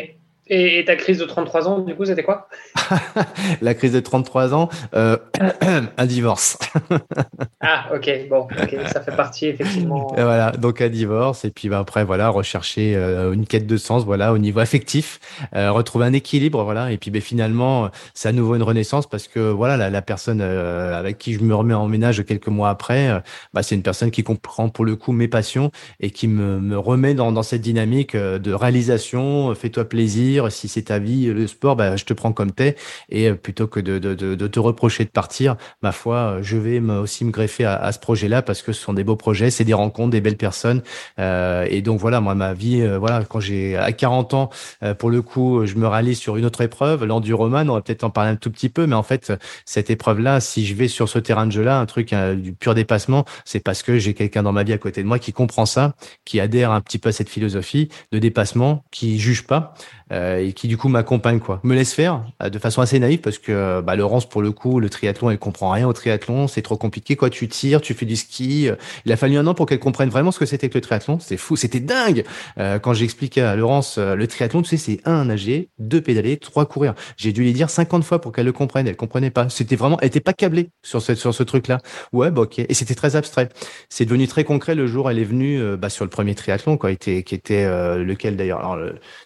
Et, 0.47 0.85
ta 0.87 0.97
crise 0.97 1.19
de 1.19 1.25
33 1.25 1.69
ans, 1.69 1.79
du 1.79 1.95
coup, 1.95 2.05
c'était 2.05 2.23
quoi? 2.23 2.49
La 3.63 3.73
crise 3.73 3.93
de 3.93 4.01
33 4.01 4.53
ans, 4.53 4.69
euh, 4.95 5.17
un 5.97 6.07
divorce. 6.07 6.59
ah, 7.63 7.87
ok, 7.95 8.11
bon, 8.29 8.47
ça 8.93 9.01
fait 9.01 9.17
partie 9.17 9.47
effectivement. 9.47 10.15
Et 10.19 10.23
voilà, 10.23 10.53
donc 10.53 10.83
un 10.83 10.91
divorce, 10.91 11.47
et 11.47 11.51
puis 11.51 11.71
bah, 11.71 11.79
après, 11.79 12.05
voilà, 12.05 12.29
rechercher 12.29 12.95
euh, 12.95 13.33
une 13.33 13.47
quête 13.47 13.67
de 13.67 13.77
sens, 13.79 14.05
voilà, 14.05 14.35
au 14.35 14.39
niveau 14.39 14.61
affectif, 14.61 15.19
euh, 15.55 15.73
retrouver 15.73 16.05
un 16.05 16.13
équilibre, 16.13 16.63
voilà, 16.63 16.93
et 16.93 16.99
puis 16.99 17.11
bah, 17.11 17.21
finalement, 17.21 17.89
c'est 18.13 18.29
à 18.29 18.33
nouveau 18.33 18.55
une 18.55 18.63
renaissance 18.63 19.07
parce 19.07 19.29
que 19.29 19.41
voilà, 19.41 19.79
la, 19.79 19.89
la 19.89 20.03
personne 20.03 20.43
avec 20.43 21.17
qui 21.17 21.33
je 21.33 21.41
me 21.41 21.55
remets 21.55 21.75
en 21.75 21.89
ménage 21.89 22.23
quelques 22.25 22.49
mois 22.49 22.69
après, 22.69 23.23
bah, 23.55 23.63
c'est 23.63 23.75
une 23.75 23.83
personne 23.83 24.11
qui 24.11 24.23
comprend 24.23 24.69
pour 24.69 24.85
le 24.85 24.95
coup 24.95 25.13
mes 25.13 25.29
passions 25.29 25.71
et 26.01 26.11
qui 26.11 26.29
me, 26.29 26.61
me 26.61 26.79
remet 26.79 27.15
dans, 27.15 27.33
dans 27.33 27.43
cette 27.43 27.63
dynamique 27.63 28.15
de 28.15 28.53
réalisation, 28.53 29.55
fais-toi 29.55 29.89
plaisir 29.89 30.34
si 30.51 30.69
c'est 30.69 30.83
ta 30.83 30.99
vie, 30.99 31.27
le 31.27 31.47
sport, 31.47 31.77
bah, 31.77 31.97
je 31.97 32.05
te 32.05 32.13
prends 32.13 32.33
comme 32.33 32.53
t'es. 32.53 32.77
Et 33.09 33.29
euh, 33.29 33.35
plutôt 33.35 33.67
que 33.67 33.81
de, 33.81 33.99
de, 33.99 34.15
de, 34.15 34.47
te 34.47 34.61
reprocher 34.61 35.05
de 35.05 35.11
partir, 35.11 35.57
ma 35.83 35.93
foi, 35.93 36.17
euh, 36.17 36.39
je 36.43 36.57
vais 36.57 36.81
aussi 36.81 37.25
me 37.25 37.31
greffer 37.31 37.65
à, 37.65 37.77
à 37.77 37.93
ce 37.93 37.99
projet-là 37.99 38.43
parce 38.43 38.63
que 38.63 38.73
ce 38.73 38.83
sont 38.83 38.93
des 38.93 39.05
beaux 39.05 39.17
projets, 39.17 39.51
c'est 39.51 39.65
des 39.65 39.75
rencontres, 39.75 40.11
des 40.11 40.21
belles 40.21 40.37
personnes. 40.37 40.83
Euh, 41.19 41.67
et 41.71 41.83
donc 41.83 42.01
voilà, 42.01 42.21
moi, 42.21 42.35
ma 42.35 42.55
vie, 42.55 42.83
euh, 42.83 42.99
voilà, 42.99 43.25
quand 43.25 43.41
j'ai 43.41 43.77
à 43.77 43.93
40 43.93 44.35
ans, 44.35 44.51
pour 44.99 45.11
le 45.11 45.23
coup, 45.23 45.65
je 45.67 45.75
me 45.77 45.87
rallie 45.87 46.15
sur 46.15 46.37
une 46.37 46.45
autre 46.45 46.61
épreuve, 46.61 47.05
l'enduroman, 47.05 47.69
on 47.71 47.75
va 47.75 47.83
peut-être 47.83 48.05
en 48.05 48.11
parler 48.11 48.31
un 48.31 48.37
tout 48.37 48.51
petit 48.51 48.69
peu, 48.69 48.87
mais 48.87 48.95
en 48.95 49.03
fait, 49.03 49.33
cette 49.65 49.91
épreuve-là, 49.91 50.41
si 50.41 50.67
je 50.67 50.75
vais 50.75 50.89
sur 50.89 51.09
ce 51.09 51.19
terrain 51.19 51.47
de 51.47 51.53
jeu-là, 51.53 51.79
un 51.79 51.87
truc 51.87 52.15
du 52.15 52.53
pur 52.53 52.75
dépassement, 52.75 53.25
c'est 53.45 53.61
parce 53.61 53.83
que 53.83 53.99
j'ai 53.99 54.15
quelqu'un 54.15 54.43
dans 54.43 54.53
ma 54.53 54.63
vie 54.63 54.73
à 54.73 54.79
côté 54.79 55.03
de 55.03 55.09
moi 55.09 55.19
qui 55.19 55.33
comprend 55.33 55.67
ça, 55.67 55.95
qui 56.25 56.41
adhère 56.41 56.71
un 56.71 56.81
petit 56.81 56.99
peu 56.99 57.11
à 57.11 57.13
cette 57.13 57.29
philosophie 57.29 57.89
de 58.13 58.19
dépassement, 58.19 58.85
qui 58.91 59.19
juge 59.19 59.47
pas, 59.47 59.75
euh, 60.04 60.04
et 60.11 60.53
qui 60.53 60.69
du 60.69 60.77
coup 60.77 60.89
m'accompagne 60.89 61.41
quoi, 61.41 61.61
me 61.63 61.75
laisse 61.75 61.95
faire 61.95 62.25
euh, 62.43 62.51
de 62.51 62.59
façon 62.59 62.81
assez 62.81 62.99
naïve 62.99 63.21
parce 63.21 63.39
que 63.39 63.81
bah, 63.81 63.97
Laurence 63.97 64.29
pour 64.29 64.43
le 64.43 64.53
coup 64.53 64.81
le 64.81 64.91
triathlon 64.91 65.31
elle 65.31 65.39
comprend 65.39 65.71
rien 65.71 65.89
au 65.89 65.93
triathlon, 65.93 66.49
c'est 66.49 66.63
trop 66.63 66.77
compliqué 66.77 67.17
quoi, 67.17 67.31
tu 67.31 67.49
tires, 67.49 67.81
tu 67.81 67.95
fais 67.95 68.07
du 68.07 68.17
ski. 68.17 68.69
Euh, 68.69 68.77
il 69.07 69.13
a 69.13 69.17
fallu 69.17 69.37
un 69.37 69.47
an 69.47 69.55
pour 69.55 69.67
qu'elle 69.67 69.79
comprenne 69.79 70.11
vraiment 70.11 70.31
ce 70.31 70.39
que 70.39 70.47
c'était 70.47 70.69
que 70.69 70.75
le 70.75 70.81
triathlon, 70.81 71.19
c'est 71.21 71.37
fou, 71.37 71.57
c'était 71.57 71.81
dingue. 71.81 72.25
quand 72.57 72.95
j'expliquais 72.95 73.41
à 73.41 73.57
Laurence 73.57 73.99
le 73.99 74.27
triathlon, 74.27 74.63
tu 74.63 74.71
sais 74.71 74.77
c'est 74.77 75.01
un 75.05 75.27
nager, 75.27 75.69
deux 75.79 76.01
pédaler, 76.01 76.37
trois 76.37 76.67
courir. 76.67 76.95
J'ai 77.17 77.33
dû 77.33 77.43
lui 77.43 77.53
dire 77.53 77.71
50 77.71 78.05
fois 78.05 78.21
pour 78.21 78.33
qu'elle 78.33 78.47
le 78.47 78.53
comprenne, 78.53 78.87
elle 78.87 78.97
comprenait 78.97 79.31
pas. 79.31 79.49
C'était 79.49 79.77
vraiment, 79.77 79.99
elle 80.01 80.09
était 80.09 80.21
pas 80.21 80.33
câblée 80.33 80.71
sur 80.83 81.03
ce 81.03 81.15
sur 81.15 81.35
ce 81.35 81.43
truc 81.43 81.69
là. 81.69 81.79
Ouais 82.13 82.31
bah 82.31 82.43
ok, 82.43 82.59
et 82.59 82.75
c'était 82.75 82.95
très 82.95 83.17
abstrait. 83.17 83.49
C'est 83.89 84.05
devenu 84.05 84.27
très 84.29 84.45
concret 84.45 84.75
le 84.75 84.87
jour 84.87 85.11
elle 85.11 85.19
est 85.19 85.25
venue 85.25 85.77
bah, 85.77 85.89
sur 85.91 86.05
le 86.05 86.11
premier 86.11 86.35
triathlon 86.35 86.77
quoi, 86.77 86.95
qui 86.95 87.11
était 87.11 87.67
lequel 87.99 88.37
d'ailleurs? 88.37 88.79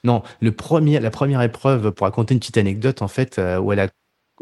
Non 0.05 0.23
le 0.41 0.53
la 0.81 1.11
première 1.11 1.43
épreuve, 1.43 1.93
pour 1.93 2.07
raconter 2.07 2.35
une 2.35 2.41
petite 2.41 2.59
anecdote, 2.59 3.03
en 3.03 3.09
fait, 3.09 3.39
euh, 3.39 3.59
où 3.59 3.73
elle 3.73 3.81
a 3.81 3.89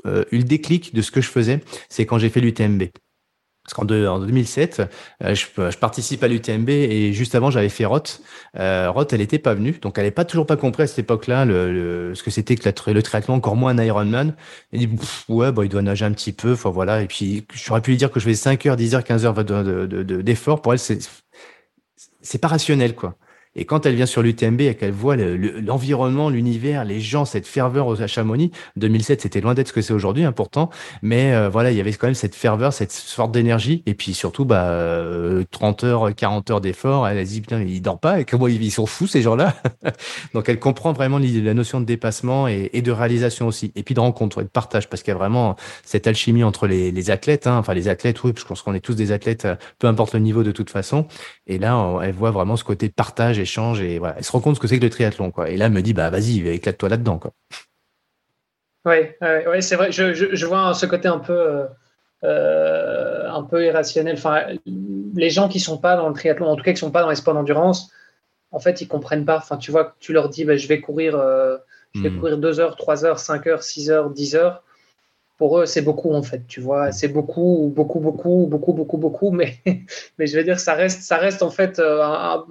euh, 0.07 0.25
eu 0.31 0.39
le 0.39 0.45
déclic 0.45 0.95
de 0.95 1.03
ce 1.03 1.11
que 1.11 1.21
je 1.21 1.29
faisais, 1.29 1.61
c'est 1.89 2.07
quand 2.07 2.19
j'ai 2.19 2.31
fait 2.31 2.41
l'UTMB. 2.41 2.85
Parce 3.65 3.75
qu'en 3.75 3.83
en 3.83 4.21
2007, 4.21 4.83
euh, 5.25 5.35
je, 5.35 5.77
participe 5.77 6.23
à 6.23 6.29
l'UTMB 6.29 6.69
et 6.69 7.13
juste 7.13 7.35
avant, 7.35 7.51
j'avais 7.51 7.69
fait 7.69 7.85
Roth. 7.85 8.23
Roth, 8.55 9.13
elle 9.13 9.19
n'était 9.19 9.41
pas 9.41 9.55
venue, 9.55 9.73
donc 9.83 9.99
elle 9.99 10.05
n'avait 10.05 10.13
pas 10.13 10.25
toujours 10.25 10.47
pas 10.47 10.57
compris 10.57 10.85
à 10.85 10.87
cette 10.87 11.01
époque-là 11.01 11.45
ce 11.47 12.23
que 12.23 12.31
c'était 12.31 12.55
que 12.55 12.69
le 12.93 13.03
triathlon, 13.03 13.35
encore 13.35 13.57
moins 13.57 13.77
un 13.77 13.83
Ironman. 13.83 14.37
Elle 14.73 14.79
dit 14.79 14.89
ouais, 15.29 15.51
bah, 15.51 15.65
il 15.65 15.69
doit 15.69 15.83
nager 15.83 16.05
un 16.05 16.13
petit 16.13 16.33
peu, 16.33 16.53
enfin 16.53 16.71
voilà. 16.71 17.03
Et 17.03 17.07
puis 17.09 17.45
j'aurais 17.55 17.81
pu 17.81 17.91
lui 17.91 17.97
dire 17.97 18.13
que 18.13 18.21
je 18.21 18.27
faisais 18.27 18.37
5 18.37 18.67
heures, 18.67 18.77
10 18.77 18.95
heures, 18.95 19.05
15 19.05 19.25
heures 19.27 19.35
d'effort. 19.35 19.65
De, 19.65 20.03
de, 20.03 20.61
Pour 20.63 20.73
elle, 20.73 20.79
c'est 20.79 21.01
c'est 22.27 22.39
pas 22.39 22.49
rationnel, 22.49 22.95
quoi. 22.95 23.17
Et 23.57 23.65
quand 23.65 23.87
elle 23.87 23.95
vient 23.95 24.07
sur 24.07 24.23
l'UTMB 24.23 24.61
et 24.61 24.75
qu'elle 24.75 24.93
voit 24.93 25.17
l'environnement, 25.17 26.31
l'univers, 26.31 26.85
les 26.85 27.01
gens, 27.01 27.25
cette 27.25 27.47
ferveur 27.47 27.87
aux 27.87 28.07
Chamonix, 28.07 28.51
2007, 28.77 29.23
c'était 29.23 29.41
loin 29.41 29.55
d'être 29.55 29.69
ce 29.69 29.73
que 29.73 29.83
c'est 29.83 29.93
aujourd'hui, 29.93 30.25
hein, 30.25 30.33
pourtant. 30.33 30.71
Mais 31.03 31.35
euh, 31.35 31.49
voilà, 31.49 31.71
il 31.71 31.77
y 31.77 31.81
avait 31.81 31.93
quand 31.93 32.07
même 32.07 32.15
cette 32.15 32.35
ferveur, 32.35 32.73
cette 32.73 32.93
sorte 32.93 33.33
d'énergie. 33.33 33.83
Et 33.87 33.95
puis 33.95 34.15
surtout, 34.15 34.45
bah, 34.45 34.71
30 35.51 35.85
euh, 35.85 35.87
heures, 35.87 36.15
40 36.15 36.51
heures 36.51 36.61
d'effort. 36.61 37.09
Elle 37.09 37.19
a 37.19 37.25
dit, 37.25 37.41
putain, 37.41 37.61
ils 37.63 37.83
dorment 37.83 37.99
pas. 37.99 38.21
Et 38.21 38.25
comment 38.25 38.49
ils 38.49 38.71
sont 38.71 38.87
fous, 38.87 39.07
ces 39.07 39.23
gens-là? 39.23 39.55
Donc, 40.35 40.49
elle 40.49 40.59
comprend 40.59 40.93
vraiment 40.93 41.19
la 41.19 41.55
notion 41.55 41.81
de 41.81 41.87
dépassement 41.87 42.49
et, 42.49 42.71
de 42.83 42.93
réalisation 42.93 43.47
aussi. 43.47 43.73
Et 43.75 43.83
puis 43.83 43.95
de 43.95 44.01
rencontre 44.01 44.41
et 44.41 44.45
de 44.45 44.49
partage, 44.49 44.89
parce 44.89 45.03
qu'il 45.03 45.13
y 45.13 45.15
a 45.15 45.19
vraiment 45.19 45.57
cette 45.85 46.07
alchimie 46.07 46.45
entre 46.45 46.67
les, 46.67 47.11
athlètes. 47.11 47.47
Hein. 47.47 47.59
Enfin, 47.59 47.75
les 47.75 47.89
athlètes, 47.89 48.23
oui, 48.25 48.33
pense 48.47 48.63
qu'on 48.63 48.75
est 48.75 48.81
tous 48.81 48.95
des 48.95 49.13
athlètes, 49.13 49.45
euh, 49.45 49.57
peu 49.79 49.87
importe 49.87 50.15
le 50.15 50.21
niveau 50.21 50.43
de 50.43 50.53
toute 50.53 50.71
façon. 50.71 51.07
Et 51.47 51.59
là, 51.59 52.01
elle 52.03 52.13
voit 52.13 52.31
vraiment 52.31 52.57
ce 52.57 52.65
côté 52.65 52.89
partage 52.89 53.39
échange 53.47 53.81
et 53.81 53.99
voilà, 53.99 54.17
elle 54.19 54.25
se 54.25 54.33
rend 54.33 54.41
compte 54.41 54.57
ce 54.57 54.61
que 54.61 54.67
c'est 54.67 54.79
que 54.79 54.85
le 54.85 54.91
triathlon 54.91 55.31
quoi. 55.31 55.49
Et 55.49 55.57
là, 55.57 55.67
elle 55.67 55.73
me 55.73 55.83
dit 55.83 55.95
bah 55.95 56.11
vas-y, 56.11 56.47
éclate-toi 56.49 56.89
là-dedans 56.89 57.19
quoi. 57.19 57.33
Ouais, 58.87 59.19
ouais, 59.21 59.61
c'est 59.63 59.75
vrai. 59.75 59.91
Je, 59.91 60.15
je, 60.15 60.47
vois 60.47 60.73
ce 60.73 60.87
côté 60.87 61.09
un 61.09 61.19
peu, 61.19 61.33
euh, 61.33 61.65
euh, 62.23 63.29
un 63.29 63.43
peu 63.43 63.65
irrationnel. 63.65 64.15
Enfin, 64.17 64.45
les 65.15 65.31
gens 65.31 65.49
qui 65.49 65.59
sont 65.59 65.79
pas 65.79 65.97
dans 65.97 66.09
le 66.09 66.15
triathlon, 66.15 66.47
en 66.47 66.55
tout 66.55 66.63
cas 66.63 66.73
qui 66.73 66.79
sont 66.79 66.93
pas 66.93 67.03
dans 67.03 67.11
les 67.11 67.17
sports 67.17 67.35
d'endurance, 67.35 67.91
en 68.53 68.61
fait, 68.61 68.81
ils 68.81 68.87
comprennent 68.87 69.25
pas. 69.25 69.39
Enfin, 69.39 69.57
tu 69.57 69.73
vois, 69.73 69.97
tu 69.99 70.13
leur 70.13 70.29
dis, 70.29 70.45
bah, 70.45 70.57
je 70.57 70.69
vais 70.69 70.81
courir, 70.81 71.17
euh, 71.17 71.57
je 71.97 72.03
vais 72.03 72.11
hmm. 72.11 72.21
courir 72.21 72.39
2 72.39 72.61
heures, 72.61 72.77
3 72.77 73.05
heures, 73.05 73.19
5 73.19 73.47
heures, 73.49 73.63
6 73.65 73.91
heures, 73.91 74.11
10 74.11 74.37
heures 74.37 74.63
pour 75.37 75.59
eux, 75.59 75.67
c'est 75.67 75.83
beaucoup 75.83 76.15
en 76.15 76.23
fait, 76.23 76.47
tu 76.49 76.61
vois, 76.61 76.93
c'est 76.93 77.09
beaucoup, 77.09 77.71
beaucoup, 77.75 78.01
beaucoup, 78.01 78.47
beaucoup, 78.49 78.73
beaucoup, 78.73 78.97
beaucoup, 78.97 79.31
mais, 79.31 79.57
mais 80.19 80.27
je 80.27 80.37
veux 80.37 80.45
dire, 80.45 80.59
ça 80.59 80.75
reste, 80.75 81.03
ça 81.03 81.19
reste 81.19 81.43
en 81.43 81.51
fait, 81.51 81.79
euh, 81.79 82.03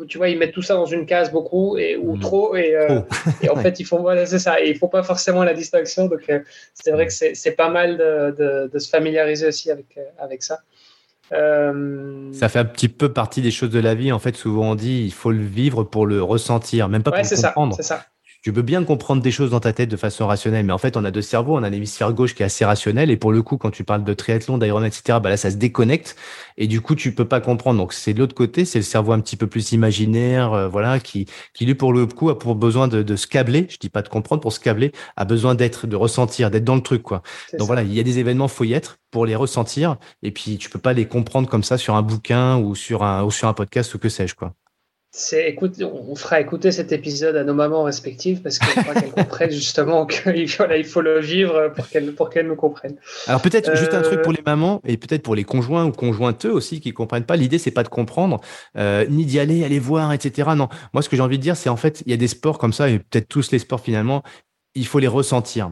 tu 0.08 0.20
vois, 0.20 0.30
ils 0.30 0.38
mettent 0.38 0.52
tout 0.52 0.62
ça 0.62 0.76
dans 0.76 0.86
une 0.86 1.06
case 1.08 1.32
beaucoup 1.32 1.78
et 1.78 1.98
ou 1.98 2.16
mmh. 2.16 2.20
trop 2.20 2.56
et, 2.56 2.76
euh, 2.76 3.02
et 3.42 3.50
en 3.50 3.56
fait, 3.56 3.80
ils 3.80 3.86
font, 3.86 4.02
voilà, 4.02 4.26
c'est 4.26 4.40
ça, 4.40 4.62
et 4.62 4.70
il 4.70 4.78
faut 4.78 4.88
pas 4.88 5.02
forcément 5.02 5.44
la 5.44 5.54
distinction, 5.54 6.06
donc 6.06 6.30
euh, 6.30 6.40
c'est 6.76 6.92
vrai 6.92 7.08
que 7.08 7.14
c'est 7.14 7.56
pas 7.56 7.70
mal 7.70 7.98
de, 7.98 8.36
de, 8.38 8.70
de, 8.72 8.80
se 8.80 8.90
familiariser 8.90 9.48
aussi 9.48 9.72
avec, 9.72 9.98
avec 10.20 10.44
ça. 10.44 10.60
Ça 11.32 12.50
fait 12.50 12.60
un 12.60 12.66
petit 12.66 12.90
peu 12.90 13.12
partie 13.12 13.42
des 13.42 13.50
choses 13.50 13.72
de 13.72 13.80
la 13.80 13.96
vie. 13.96 14.12
En 14.12 14.20
fait, 14.20 14.36
souvent 14.36 14.72
on 14.72 14.76
dit 14.76 15.06
il 15.06 15.12
faut 15.12 15.32
le 15.32 15.44
vivre 15.44 15.84
pour 15.84 16.06
le 16.06 16.22
ressentir, 16.22 16.88
même 16.88 17.02
pas 17.02 17.10
pour 17.10 17.20
le 17.20 17.44
comprendre. 17.44 17.76
C'est 17.76 17.84
ça 17.84 18.06
tu 18.46 18.54
peux 18.54 18.62
bien 18.62 18.84
comprendre 18.84 19.24
des 19.24 19.32
choses 19.32 19.50
dans 19.50 19.60
ta 19.60 19.74
tête 19.74 19.90
de 19.90 19.98
façon 19.98 20.28
rationnelle, 20.28 20.68
mais 20.68 20.72
en 20.72 20.78
fait, 20.78 20.98
on 20.98 21.04
a 21.04 21.10
deux 21.10 21.24
cerveaux. 21.24 21.58
On 21.58 21.64
a 21.64 21.70
l'hémisphère 21.72 22.14
gauche 22.14 22.36
qui 22.36 22.44
est 22.44 22.46
assez 22.46 22.64
rationnel. 22.64 23.10
Et 23.10 23.18
pour 23.18 23.32
le 23.32 23.42
coup, 23.42 23.58
quand 23.58 23.72
tu 23.72 23.84
parles 23.84 24.04
de 24.04 24.14
triathlon, 24.14 24.60
d'Ironman, 24.60 24.86
etc., 24.86 25.18
bah 25.20 25.32
là, 25.32 25.38
ça 25.38 25.50
se 25.50 25.56
déconnecte. 25.56 26.16
Et 26.56 26.68
du 26.68 26.80
coup, 26.80 26.94
tu 26.94 27.16
peux 27.16 27.26
pas 27.26 27.42
comprendre. 27.42 27.80
Donc, 27.80 27.92
c'est 27.92 28.14
de 28.14 28.20
l'autre 28.20 28.36
côté, 28.36 28.64
c'est 28.64 28.78
le 28.78 28.84
cerveau 28.84 29.14
un 29.14 29.20
petit 29.20 29.36
peu 29.36 29.48
plus 29.48 29.72
imaginaire, 29.72 30.54
euh, 30.54 30.68
voilà, 30.68 31.00
qui, 31.00 31.26
qui 31.56 31.66
lui, 31.66 31.74
pour 31.74 31.92
le 31.92 32.06
coup, 32.06 32.30
a 32.30 32.38
pour 32.38 32.54
besoin 32.54 32.88
de, 32.88 33.02
de 33.02 33.16
se 33.16 33.26
câbler. 33.26 33.66
Je 33.68 33.78
dis 33.80 33.90
pas 33.90 34.04
de 34.04 34.10
comprendre, 34.10 34.44
pour 34.44 34.54
se 34.54 34.60
câbler, 34.60 34.92
a 35.16 35.26
besoin 35.26 35.56
d'être, 35.56 35.88
de 35.88 35.96
ressentir, 35.96 36.52
d'être 36.52 36.66
dans 36.66 36.76
le 36.76 36.84
truc, 36.84 37.02
quoi. 37.02 37.24
Donc 37.58 37.66
voilà, 37.66 37.82
il 37.82 37.96
y 37.96 38.00
a 38.00 38.04
des 38.04 38.20
événements, 38.20 38.48
faut 38.48 38.64
y 38.64 38.74
être 38.74 39.00
pour 39.10 39.26
les 39.26 39.36
ressentir. 39.36 39.98
Et 40.22 40.30
puis, 40.30 40.60
tu 40.60 40.70
peux 40.70 40.78
pas 40.78 40.94
les 40.94 41.08
comprendre 41.08 41.50
comme 41.50 41.64
ça 41.64 41.80
sur 41.80 41.96
un 41.96 42.04
bouquin 42.04 42.60
ou 42.60 42.76
sur 42.76 43.02
un, 43.02 43.24
ou 43.24 43.32
sur 43.32 43.48
un 43.48 43.54
podcast 43.54 43.96
ou 43.96 43.98
que 43.98 44.10
sais-je, 44.10 44.36
quoi. 44.36 44.54
C'est, 45.18 45.48
écoute, 45.48 45.82
on 45.82 46.14
fera 46.16 46.42
écouter 46.42 46.74
cet 46.74 46.92
épisode 46.92 47.38
à 47.38 47.46
nos 47.46 47.54
mamans 47.54 47.84
respectives 47.84 48.42
parce 48.42 48.60
faudra 48.60 49.00
qu'elles 49.00 49.12
comprennent 49.24 49.50
justement 49.50 50.06
qu'il 50.06 50.46
voilà, 50.58 50.76
il 50.76 50.84
faut 50.84 51.00
le 51.00 51.22
vivre 51.22 51.72
pour 51.74 51.88
qu'elles, 51.88 52.14
pour 52.14 52.30
qu'elles 52.30 52.48
nous 52.48 52.58
comprennent. 52.58 52.98
Alors 53.26 53.42
peut-être 53.42 53.78
juste 53.78 53.94
un 53.94 54.02
truc 54.02 54.22
pour 54.24 54.34
les 54.34 54.42
mamans 54.46 54.82
et 54.84 54.98
peut-être 54.98 55.24
pour 55.24 55.34
les 55.34 55.46
conjoints 55.46 55.86
ou 55.86 55.94
conjointeux 55.94 56.52
aussi 56.52 56.82
qui 56.82 56.92
comprennent 56.92 57.24
pas. 57.24 57.38
L'idée 57.38 57.60
c'est 57.60 57.72
pas 57.72 57.84
de 57.84 57.88
comprendre 57.88 58.42
euh, 58.78 59.06
ni 59.08 59.26
d'y 59.26 59.40
aller, 59.40 59.64
aller 59.64 59.80
voir, 59.80 60.12
etc. 60.12 60.50
Non, 60.54 60.68
moi 60.94 61.02
ce 61.02 61.08
que 61.08 61.16
j'ai 61.16 61.22
envie 61.22 61.38
de 61.38 61.44
dire 61.44 61.56
c'est 61.56 61.70
en 61.70 61.78
fait 61.78 62.04
il 62.06 62.12
y 62.12 62.14
a 62.14 62.18
des 62.18 62.28
sports 62.28 62.58
comme 62.58 62.74
ça 62.74 62.90
et 62.90 63.00
peut-être 63.00 63.30
tous 63.30 63.54
les 63.54 63.60
sports 63.60 63.80
finalement, 63.80 64.22
il 64.74 64.86
faut 64.86 65.00
les 65.00 65.08
ressentir. 65.08 65.72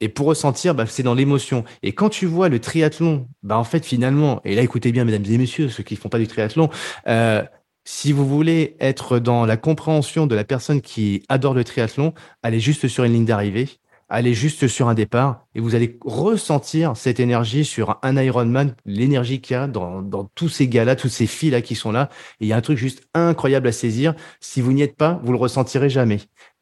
Et 0.00 0.08
pour 0.08 0.28
ressentir, 0.28 0.74
bah, 0.74 0.86
c'est 0.86 1.02
dans 1.02 1.14
l'émotion. 1.14 1.64
Et 1.82 1.92
quand 1.92 2.08
tu 2.08 2.24
vois 2.24 2.48
le 2.48 2.60
triathlon, 2.60 3.26
bah, 3.42 3.58
en 3.58 3.64
fait, 3.64 3.84
finalement, 3.84 4.40
et 4.44 4.54
là, 4.54 4.62
écoutez 4.62 4.92
bien, 4.92 5.04
mesdames 5.04 5.24
et 5.28 5.38
messieurs, 5.38 5.68
ceux 5.70 5.82
qui 5.82 5.96
font 5.96 6.08
pas 6.08 6.20
du 6.20 6.28
triathlon, 6.28 6.70
euh, 7.08 7.42
si 7.90 8.12
vous 8.12 8.26
voulez 8.26 8.76
être 8.80 9.18
dans 9.18 9.46
la 9.46 9.56
compréhension 9.56 10.26
de 10.26 10.34
la 10.34 10.44
personne 10.44 10.82
qui 10.82 11.22
adore 11.30 11.54
le 11.54 11.64
triathlon, 11.64 12.12
allez 12.42 12.60
juste 12.60 12.86
sur 12.86 13.04
une 13.04 13.14
ligne 13.14 13.24
d'arrivée, 13.24 13.66
allez 14.10 14.34
juste 14.34 14.68
sur 14.68 14.90
un 14.90 14.94
départ 14.94 15.46
et 15.54 15.60
vous 15.60 15.74
allez 15.74 15.98
ressentir 16.04 16.98
cette 16.98 17.18
énergie 17.18 17.64
sur 17.64 17.98
un 18.02 18.22
Ironman, 18.22 18.74
l'énergie 18.84 19.40
qu'il 19.40 19.54
y 19.54 19.56
a 19.56 19.66
dans, 19.66 20.02
tous 20.34 20.50
ces 20.50 20.68
gars-là, 20.68 20.96
tous 20.96 21.08
ces 21.08 21.26
filles-là 21.26 21.62
qui 21.62 21.74
sont 21.74 21.90
là. 21.90 22.10
Et 22.40 22.44
il 22.44 22.48
y 22.48 22.52
a 22.52 22.58
un 22.58 22.60
truc 22.60 22.76
juste 22.76 23.08
incroyable 23.14 23.68
à 23.68 23.72
saisir. 23.72 24.14
Si 24.38 24.60
vous 24.60 24.74
n'y 24.74 24.82
êtes 24.82 24.96
pas, 24.96 25.18
vous 25.24 25.32
le 25.32 25.38
ressentirez 25.38 25.88
jamais. 25.88 26.18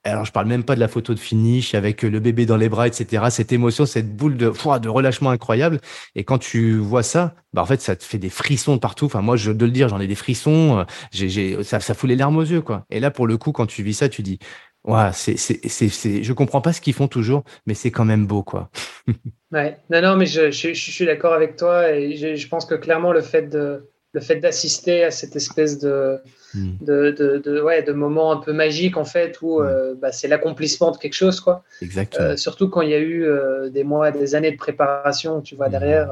Alors, 0.06 0.24
je 0.24 0.30
parle 0.30 0.46
même 0.46 0.62
pas 0.62 0.76
de 0.76 0.80
la 0.80 0.86
photo 0.86 1.14
de 1.14 1.18
finish 1.18 1.74
avec 1.74 2.02
le 2.02 2.20
bébé 2.20 2.46
dans 2.46 2.56
les 2.56 2.68
bras, 2.68 2.86
etc. 2.86 3.24
Cette 3.30 3.50
émotion, 3.50 3.86
cette 3.86 4.14
boule 4.14 4.36
de, 4.36 4.52
de 4.78 4.88
relâchement 4.88 5.30
incroyable. 5.30 5.80
Et 6.14 6.22
quand 6.22 6.38
tu 6.38 6.76
vois 6.78 7.02
ça, 7.02 7.34
bah, 7.52 7.62
en 7.62 7.66
fait, 7.66 7.80
ça 7.80 7.96
te 7.96 8.04
fait 8.04 8.18
des 8.18 8.30
frissons 8.30 8.78
partout. 8.78 9.06
Enfin, 9.06 9.20
moi, 9.20 9.36
dois 9.36 9.66
le 9.66 9.72
dire, 9.72 9.88
j'en 9.88 9.98
ai 9.98 10.06
des 10.06 10.14
frissons. 10.14 10.78
Euh, 10.78 10.84
j'ai, 11.10 11.28
j'ai, 11.28 11.64
ça, 11.64 11.80
fout 11.80 12.08
les 12.08 12.14
larmes 12.14 12.36
aux 12.36 12.44
yeux, 12.44 12.60
quoi. 12.60 12.84
Et 12.88 13.00
là, 13.00 13.10
pour 13.10 13.26
le 13.26 13.36
coup, 13.36 13.50
quand 13.50 13.66
tu 13.66 13.82
vis 13.82 13.94
ça, 13.94 14.08
tu 14.08 14.22
dis, 14.22 14.38
ouais, 14.84 15.10
c'est, 15.12 15.36
je 15.36 16.32
comprends 16.32 16.60
pas 16.60 16.72
ce 16.72 16.80
qu'ils 16.80 16.94
font 16.94 17.08
toujours, 17.08 17.42
mais 17.66 17.74
c'est 17.74 17.90
quand 17.90 18.04
même 18.04 18.26
beau, 18.26 18.44
quoi. 18.44 18.70
ouais. 19.52 19.76
Non, 19.90 20.02
non, 20.02 20.16
mais 20.16 20.26
je, 20.26 20.50
suis 20.52 21.04
d'accord 21.04 21.32
avec 21.32 21.56
toi 21.56 21.90
et 21.90 22.16
je, 22.16 22.36
je 22.36 22.48
pense 22.48 22.64
que 22.64 22.76
clairement, 22.76 23.12
le 23.12 23.22
fait 23.22 23.48
de, 23.48 23.90
le 24.16 24.22
fait 24.22 24.36
d'assister 24.36 25.04
à 25.04 25.10
cette 25.10 25.36
espèce 25.36 25.78
de. 25.78 26.18
De, 26.80 27.10
de, 27.10 27.38
de, 27.38 27.60
ouais, 27.60 27.82
de 27.82 27.92
moment 27.92 28.32
un 28.32 28.38
peu 28.38 28.52
magique 28.52 28.96
en 28.96 29.04
fait 29.04 29.38
où 29.42 29.60
euh, 29.60 29.94
bah, 30.00 30.12
c'est 30.12 30.28
l'accomplissement 30.28 30.90
de 30.90 30.96
quelque 30.96 31.14
chose 31.14 31.40
quoi. 31.40 31.64
Exactement. 31.82 32.24
Euh, 32.24 32.36
surtout 32.36 32.68
quand 32.68 32.82
il 32.82 32.90
y 32.90 32.94
a 32.94 32.98
eu 32.98 33.24
euh, 33.24 33.68
des 33.68 33.84
mois, 33.84 34.10
des 34.10 34.34
années 34.34 34.52
de 34.52 34.56
préparation, 34.56 35.40
tu 35.40 35.54
vois 35.54 35.68
hmm. 35.68 35.72
derrière. 35.72 36.10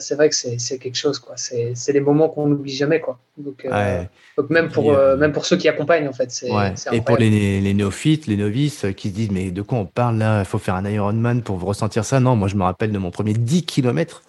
c'est 0.00 0.16
vrai 0.16 0.28
que 0.28 0.34
c'est 0.34 0.78
quelque 0.78 0.96
chose 0.96 1.18
quoi. 1.18 1.34
C'est 1.36 1.92
des 1.92 2.00
moments 2.00 2.28
qu'on 2.28 2.46
n'oublie 2.46 2.74
jamais 2.74 3.00
quoi. 3.00 3.18
Donc, 3.36 3.66
donc 4.36 4.50
même 4.50 4.68
pour 4.68 4.92
même 5.16 5.32
pour 5.32 5.44
ceux 5.44 5.56
qui 5.56 5.68
accompagnent 5.68 6.08
en 6.08 6.12
fait. 6.12 6.30
Ouais. 6.50 6.74
Et 6.92 7.00
pour 7.00 7.16
les, 7.16 7.60
les, 7.60 7.74
néophytes, 7.74 8.26
les 8.26 8.36
novices 8.36 8.86
qui 8.96 9.10
se 9.10 9.14
disent 9.14 9.30
mais 9.30 9.50
de 9.50 9.62
quoi 9.62 9.78
on 9.78 9.86
parle 9.86 10.18
là? 10.18 10.40
Il 10.40 10.46
faut 10.46 10.58
faire 10.58 10.74
un 10.74 10.84
Ironman 10.84 11.42
pour 11.42 11.60
ressentir 11.60 12.04
ça? 12.04 12.18
Non, 12.18 12.34
moi 12.34 12.48
je 12.48 12.56
me 12.56 12.64
rappelle 12.64 12.92
de 12.92 12.98
mon 12.98 13.10
premier 13.10 13.34
10 13.34 13.64
km 13.64 14.22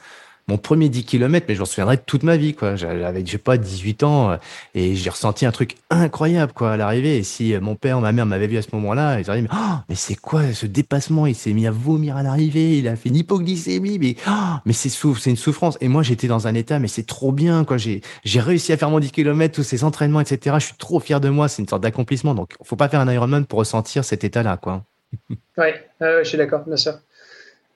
mon 0.52 0.58
premier 0.58 0.90
10 0.90 1.06
km, 1.06 1.46
mais 1.48 1.56
je 1.56 1.60
m'en 1.62 1.66
souviendrai 1.66 1.98
toute 1.98 2.24
ma 2.24 2.36
vie, 2.36 2.54
quoi. 2.54 2.76
J'avais, 2.76 3.26
je 3.26 3.32
sais 3.32 3.38
pas, 3.38 3.56
18 3.56 4.04
ans, 4.04 4.32
euh, 4.32 4.38
et 4.76 4.96
j'ai 4.96 5.10
ressenti 5.10 5.46
un 5.46 5.52
truc 5.52 5.78
incroyable, 5.90 6.52
quoi, 6.52 6.74
à 6.74 6.78
l'arrivée. 6.78 7.18
Et 7.18 7.24
si 7.24 7.54
euh, 7.54 7.62
mon 7.62 7.76
père 7.76 8.02
ma 8.02 8.12
mère 8.12 8.26
m'avaient 8.26 8.48
vu 8.48 8.58
à 8.58 8.62
ce 8.62 8.68
moment-là, 8.74 9.22
ils 9.22 9.30
auraient 9.30 9.42
dit, 9.42 9.48
mais, 9.50 9.56
oh, 9.58 9.76
mais 9.88 9.96
c'est 9.96 10.16
quoi 10.16 10.52
ce 10.52 10.66
dépassement? 10.66 11.26
Il 11.26 11.36
s'est 11.36 11.54
mis 11.54 11.68
à 11.68 11.72
vomir 11.72 12.18
à 12.18 12.24
l'arrivée, 12.24 12.80
il 12.80 12.90
a 12.90 12.98
fait 12.98 13.08
une 13.08 13.16
hypoglycémie, 13.16 13.98
mais, 13.98 14.18
oh, 14.28 14.58
mais 14.66 14.74
c'est 14.74 14.90
c'est 14.90 15.30
une 15.30 15.38
souffrance. 15.38 15.78
Et 15.80 15.88
moi, 15.88 16.04
j'étais 16.04 16.28
dans 16.28 16.48
un 16.48 16.54
état, 16.54 16.80
mais 16.80 16.90
c'est 16.90 17.08
trop 17.08 17.32
bien, 17.32 17.64
quoi. 17.64 17.78
J'ai, 17.78 18.02
j'ai 18.26 18.42
réussi 18.42 18.74
à 18.74 18.78
faire 18.78 18.90
mon 18.90 19.00
10 19.00 19.12
km, 19.12 19.56
tous 19.56 19.64
ces 19.64 19.86
entraînements, 19.86 20.20
etc. 20.20 20.58
Je 20.60 20.66
suis 20.66 20.76
trop 20.76 21.00
fier 21.00 21.22
de 21.22 21.30
moi. 21.30 21.48
C'est 21.48 21.62
une 21.62 21.70
sorte 21.70 21.82
d'accomplissement. 21.82 22.36
Donc, 22.36 22.56
faut 22.62 22.76
pas 22.76 22.90
faire 22.90 23.00
un 23.00 23.10
Ironman 23.10 23.46
pour 23.46 23.60
ressentir 23.60 24.04
cet 24.04 24.26
état-là, 24.26 24.58
quoi. 24.58 24.84
ouais, 25.58 25.82
je 26.02 26.24
suis 26.26 26.38
d'accord, 26.38 26.66
bien 26.66 26.76
sûr. 26.76 27.00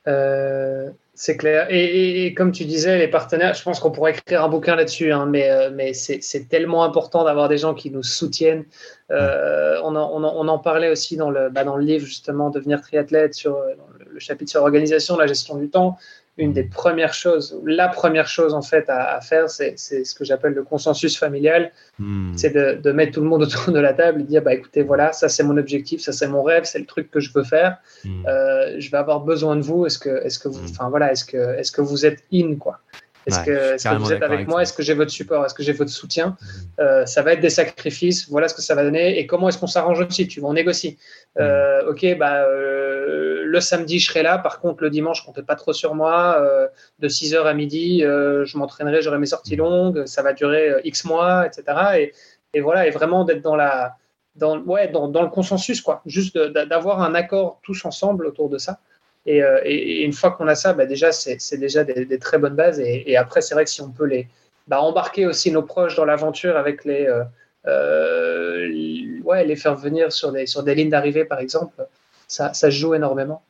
Euh, 0.07 0.91
c'est 1.15 1.37
clair. 1.37 1.67
Et, 1.69 2.33
comme 2.35 2.51
tu 2.51 2.65
disais, 2.65 2.97
les 2.97 3.07
partenaires, 3.07 3.53
je 3.53 3.63
pense 3.63 3.79
qu'on 3.79 3.91
pourrait 3.91 4.11
écrire 4.11 4.43
un 4.43 4.49
bouquin 4.49 4.75
là-dessus, 4.75 5.11
hein, 5.13 5.25
mais, 5.25 5.49
euh, 5.49 5.91
c'est 5.93 6.49
tellement 6.49 6.83
important 6.83 7.23
d'avoir 7.23 7.47
des 7.47 7.57
gens 7.57 7.73
qui 7.73 7.89
nous 7.89 8.03
soutiennent. 8.03 8.65
Euh, 9.11 9.79
on, 9.83 9.95
en, 9.95 10.59
parlait 10.59 10.89
aussi 10.89 11.15
dans 11.15 11.31
le, 11.31 11.49
bah, 11.49 11.63
dans 11.63 11.77
le 11.77 11.85
livre, 11.85 12.05
justement, 12.05 12.49
Devenir 12.49 12.81
triathlète, 12.81 13.33
sur 13.33 13.57
le, 13.59 14.05
le, 14.11 14.19
chapitre 14.19 14.51
sur 14.51 14.59
l'organisation, 14.61 15.15
la 15.17 15.27
gestion 15.27 15.55
du 15.55 15.69
temps 15.69 15.97
une 16.37 16.51
des 16.51 16.63
premières 16.63 17.13
choses, 17.13 17.57
la 17.65 17.87
première 17.87 18.27
chose 18.27 18.53
en 18.53 18.61
fait 18.61 18.89
à, 18.89 19.21
faire, 19.21 19.49
c'est 19.49 19.77
ce 19.77 20.13
que 20.13 20.25
j'appelle 20.25 20.53
le 20.53 20.63
consensus 20.63 21.17
familial. 21.17 21.71
Hmm. 21.97 22.35
C'est 22.35 22.51
de, 22.51 22.91
mettre 22.91 23.13
tout 23.13 23.21
le 23.21 23.27
monde 23.27 23.43
autour 23.43 23.71
de 23.73 23.79
la 23.79 23.93
table 23.93 24.21
et 24.21 24.23
dire 24.23 24.41
bah 24.41 24.53
écoutez 24.53 24.83
voilà 24.83 25.13
ça 25.13 25.29
c'est 25.29 25.43
mon 25.43 25.57
objectif, 25.57 26.01
ça 26.01 26.11
c'est 26.11 26.27
mon 26.27 26.43
rêve, 26.43 26.63
c'est 26.65 26.79
le 26.79 26.85
truc 26.85 27.09
que 27.09 27.19
je 27.19 27.31
veux 27.33 27.43
faire. 27.43 27.77
Hmm. 28.03 28.25
Euh, 28.27 28.75
je 28.79 28.91
vais 28.91 28.97
avoir 28.97 29.21
besoin 29.21 29.55
de 29.55 29.61
vous. 29.61 29.85
Est-ce 29.85 29.99
que 29.99 30.23
est-ce 30.25 30.39
que 30.39 30.49
vous, 30.49 30.61
hmm. 30.61 30.71
enfin 30.71 30.89
voilà, 30.89 31.11
est-ce 31.11 31.23
que 31.23 31.57
est-ce 31.57 31.71
que 31.71 31.81
vous 31.81 32.05
êtes 32.05 32.23
in 32.33 32.55
quoi? 32.55 32.79
Est-ce 33.25 33.43
que, 33.43 33.97
vous 33.97 34.13
êtes 34.13 34.23
avec 34.23 34.47
moi? 34.47 34.61
Est-ce 34.61 34.73
que 34.73 34.83
j'ai 34.83 34.93
votre 34.93 35.11
support? 35.11 35.45
Est-ce 35.45 35.53
que 35.53 35.63
j'ai 35.63 35.73
votre 35.73 35.91
soutien? 35.91 36.37
Euh, 36.79 37.05
Ça 37.05 37.21
va 37.21 37.33
être 37.33 37.39
des 37.39 37.49
sacrifices. 37.49 38.29
Voilà 38.29 38.47
ce 38.47 38.53
que 38.53 38.61
ça 38.61 38.75
va 38.75 38.83
donner. 38.83 39.19
Et 39.19 39.25
comment 39.25 39.49
est-ce 39.49 39.57
qu'on 39.57 39.67
s'arrange 39.67 39.99
aussi? 40.01 40.27
Tu 40.27 40.39
vas 40.41 40.47
en 40.47 40.53
négocier. 40.53 40.97
Euh, 41.39 41.89
ok, 41.89 42.17
bah, 42.17 42.43
euh, 42.43 43.43
le 43.45 43.59
samedi, 43.59 43.99
je 43.99 44.07
serai 44.07 44.23
là. 44.23 44.37
Par 44.37 44.59
contre, 44.59 44.83
le 44.83 44.89
dimanche, 44.89 45.25
comptez 45.25 45.43
pas 45.43 45.55
trop 45.55 45.73
sur 45.73 45.95
moi. 45.95 46.41
de 46.99 47.07
6h 47.07 47.43
à 47.43 47.53
midi, 47.53 48.01
je 48.01 48.57
m'entraînerai, 48.57 49.01
j'aurai 49.01 49.17
mes 49.17 49.25
sorties 49.25 49.55
longues. 49.55 50.05
Ça 50.05 50.21
va 50.21 50.33
durer 50.33 50.75
X 50.83 51.05
mois, 51.05 51.47
etc. 51.47 51.63
Et, 51.97 52.13
et 52.53 52.61
voilà, 52.61 52.87
et 52.87 52.91
vraiment 52.91 53.25
d'être 53.25 53.41
dans 53.41 53.55
la. 53.55 53.95
Dans, 54.35 54.59
ouais, 54.59 54.89
dans, 54.89 55.07
dans, 55.07 55.21
le 55.21 55.29
consensus, 55.29 55.79
quoi. 55.79 56.01
Juste 56.05 56.37
d'avoir 56.37 57.01
un 57.01 57.15
accord 57.15 57.61
tous 57.63 57.85
ensemble 57.85 58.25
autour 58.25 58.49
de 58.49 58.57
ça. 58.57 58.81
Euh, 59.27 59.59
et, 59.63 60.03
une 60.03 60.13
fois 60.13 60.31
qu'on 60.31 60.47
a 60.47 60.55
ça, 60.55 60.73
bah 60.73 60.85
déjà, 60.85 61.11
c'est 61.11 61.57
déjà 61.57 61.83
des, 61.83 62.19
très 62.19 62.37
bonnes 62.37 62.55
bases. 62.55 62.79
Et, 62.79 63.17
après, 63.17 63.41
c'est 63.41 63.55
vrai 63.55 63.65
que 63.65 63.69
si 63.69 63.81
on 63.81 63.89
peut 63.89 64.05
les 64.05 64.27
bah, 64.67 64.81
embarquer 64.81 65.25
aussi 65.25 65.51
nos 65.51 65.63
proches 65.63 65.95
dans 65.95 66.05
l'aventure 66.05 66.57
avec 66.57 66.85
les, 66.85 67.05
euh, 67.05 67.23
euh, 67.67 69.19
ouais, 69.23 69.45
les 69.45 69.55
faire 69.55 69.75
venir 69.75 70.11
sur 70.11 70.31
des, 70.31 70.45
sur 70.45 70.63
des 70.63 70.75
lignes 70.75 70.89
d'arrivée, 70.89 71.25
par 71.25 71.39
exemple, 71.39 71.87
ça, 72.27 72.53
ça 72.53 72.69
joue 72.69 72.93
énormément. 72.93 73.43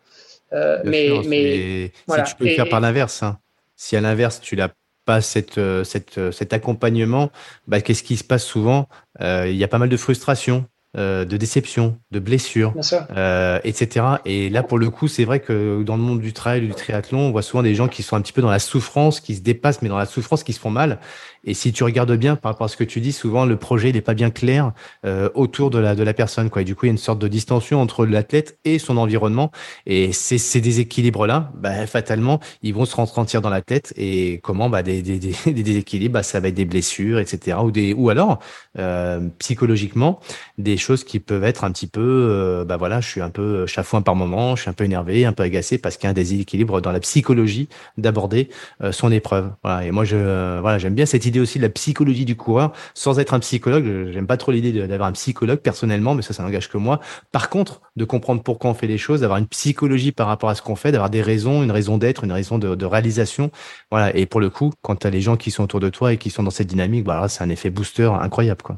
mais, 0.52 1.10
mais 1.28 1.92
si 2.08 2.24
tu 2.26 2.36
peux 2.36 2.46
le 2.46 2.56
faire 2.56 2.70
par 2.70 2.80
l'inverse, 2.80 3.24
hein. 3.24 3.40
si 3.76 3.96
à 3.96 4.02
l'inverse, 4.02 4.40
tu 4.40 4.56
n'as 4.56 4.70
pas 5.04 5.22
cette, 5.22 5.60
cette, 5.84 6.32
cet 6.32 6.54
accompagnement, 6.54 7.32
bah, 7.68 7.82
qu'est-ce 7.82 8.04
qui 8.04 8.18
se 8.18 8.24
passe 8.24 8.44
souvent? 8.44 8.88
Il 9.20 9.56
y 9.56 9.64
a 9.64 9.68
pas 9.68 9.78
mal 9.78 9.90
de 9.90 9.98
frustration 9.98 10.66
euh, 10.98 11.26
de 11.26 11.38
déception, 11.38 11.98
de 12.12 12.20
blessures, 12.20 12.74
euh, 13.16 13.60
etc. 13.64 14.06
Et 14.26 14.50
là, 14.50 14.64
pour 14.64 14.78
le 14.78 14.90
coup, 14.90 15.08
c'est 15.08 15.26
vrai 15.26 15.40
que 15.40 15.84
dans 15.84 15.98
le 15.98 16.02
monde 16.02 16.22
du 16.22 16.34
trail, 16.34 16.62
du 16.62 16.74
triathlon, 16.74 17.20
on 17.20 17.32
voit 17.32 17.42
souvent 17.42 17.64
des 17.64 17.76
gens 17.76 17.88
qui 17.88 18.04
sont 18.04 18.16
un 18.16 18.22
petit 18.22 18.34
peu 18.34 18.42
dans 18.42 18.50
la 18.50 18.60
souffrance, 18.60 19.20
qui 19.20 19.36
se 19.36 19.42
dépassent, 19.42 19.82
mais 19.82 19.90
dans 19.90 19.98
la 19.98 20.06
souffrance, 20.06 20.44
qui 20.44 20.54
se 20.54 20.60
font 20.60 20.70
mal. 20.70 21.00
Et 21.46 21.54
si 21.54 21.72
tu 21.72 21.84
regardes 21.84 22.16
bien 22.16 22.36
par 22.36 22.52
rapport 22.52 22.66
à 22.66 22.68
ce 22.68 22.78
que 22.78 22.84
tu 22.84 23.02
dis, 23.02 23.12
souvent 23.12 23.46
le 23.46 23.56
projet 23.56 23.92
n'est 23.92 24.02
pas 24.02 24.14
bien 24.16 24.32
clair 24.32 24.72
euh, 25.06 25.30
autour 25.36 25.70
de 25.70 25.78
la 25.78 25.96
de 25.96 26.04
la 26.04 26.14
personne, 26.14 26.50
quoi. 26.50 26.64
Et 26.64 26.66
du 26.66 26.76
coup, 26.76 26.86
il 26.86 26.90
y 26.90 26.92
a 26.92 26.94
une 26.94 26.98
sorte 26.98 27.20
de 27.20 27.28
distension 27.28 27.82
entre 27.82 28.06
l'athlète 28.06 28.58
et 28.66 28.80
son 28.80 28.98
environnement. 28.98 29.52
Et 29.86 30.12
ces, 30.12 30.38
ces 30.38 30.60
déséquilibres 30.60 31.28
là, 31.28 31.52
bah, 31.56 31.86
fatalement, 31.88 32.40
ils 32.64 32.74
vont 32.74 32.86
se 32.86 32.96
ressentir 32.96 33.42
dans 33.42 33.50
la 33.50 33.62
tête. 33.62 33.94
Et 33.96 34.40
comment 34.44 34.70
bah, 34.70 34.82
des, 34.82 35.02
des, 35.02 35.20
des, 35.20 35.36
des 35.46 35.64
déséquilibres, 35.64 36.14
bah, 36.14 36.24
ça 36.24 36.40
va 36.40 36.48
être 36.48 36.56
des 36.56 36.66
blessures, 36.66 37.20
etc. 37.20 37.58
Ou 37.64 37.72
des 37.72 37.94
ou 37.94 38.10
alors 38.10 38.40
euh, 38.80 39.20
psychologiquement 39.40 40.20
des 40.58 40.78
qui 40.94 41.20
peuvent 41.20 41.44
être 41.44 41.64
un 41.64 41.72
petit 41.72 41.88
peu, 41.88 42.02
euh, 42.02 42.66
bah 42.66 42.78
voilà, 42.78 43.02
je 43.02 43.08
suis 43.08 43.22
un 43.22 43.30
peu 43.30 43.66
chafouin 43.66 44.02
par 44.02 44.16
moment, 44.16 44.56
je 44.56 44.62
suis 44.62 44.70
un 44.70 44.74
peu 44.74 44.84
énervé, 44.84 45.26
un 45.26 45.34
peu 45.34 45.44
agacé 45.44 45.78
parce 45.78 45.98
qu'il 45.98 46.06
y 46.06 46.08
a 46.08 46.12
un 46.12 46.14
déséquilibre 46.14 46.82
dans 46.82 46.92
la 46.92 47.00
psychologie 47.00 47.68
d'aborder 47.98 48.50
euh, 48.84 48.92
son 48.92 49.12
épreuve. 49.12 49.52
Voilà. 49.64 49.86
Et 49.86 49.92
moi, 49.92 50.06
je 50.06 50.60
voilà, 50.60 50.78
j'aime 50.78 50.94
bien 50.94 51.06
cette 51.06 51.26
idée 51.26 51.40
aussi 51.40 51.58
de 51.58 51.64
la 51.64 51.70
psychologie 51.70 52.26
du 52.26 52.36
coureur, 52.36 52.72
sans 52.94 53.20
être 53.20 53.34
un 53.34 53.40
psychologue. 53.40 54.12
J'aime 54.12 54.28
pas 54.28 54.38
trop 54.38 54.52
l'idée 54.52 54.72
d'avoir 54.88 55.10
un 55.10 55.14
psychologue 55.14 55.60
personnellement, 55.60 56.16
mais 56.16 56.22
ça, 56.22 56.34
ça 56.34 56.44
n'engage 56.44 56.70
que 56.70 56.78
moi. 56.78 57.00
Par 57.32 57.50
contre, 57.50 57.82
de 57.96 58.06
comprendre 58.06 58.44
pourquoi 58.44 58.70
on 58.72 58.74
fait 58.74 58.88
les 58.88 58.98
choses, 58.98 59.22
d'avoir 59.22 59.40
une 59.40 59.48
psychologie 59.48 60.12
par 60.12 60.28
rapport 60.28 60.50
à 60.50 60.56
ce 60.56 60.62
qu'on 60.62 60.76
fait, 60.76 60.92
d'avoir 60.92 61.10
des 61.10 61.22
raisons, 61.22 61.64
une 61.64 61.72
raison 61.72 61.98
d'être, 61.98 62.24
une 62.24 62.32
raison 62.32 62.58
de, 62.58 62.86
réalisation. 62.86 63.52
Voilà. 63.92 64.16
Et 64.16 64.26
pour 64.26 64.40
le 64.40 64.50
coup, 64.50 64.72
quand 64.82 64.98
tu 64.98 65.08
as 65.08 65.10
les 65.10 65.22
gens 65.22 65.38
qui 65.38 65.52
sont 65.52 65.64
autour 65.64 65.80
de 65.80 65.90
toi 65.90 66.14
et 66.14 66.18
qui 66.18 66.30
sont 66.30 66.44
dans 66.44 66.52
cette 66.52 66.68
dynamique, 66.68 67.06
voilà, 67.06 67.28
c'est 67.28 67.44
un 67.44 67.50
effet 67.50 67.70
booster 67.70 68.10
incroyable, 68.22 68.62
quoi. 68.62 68.78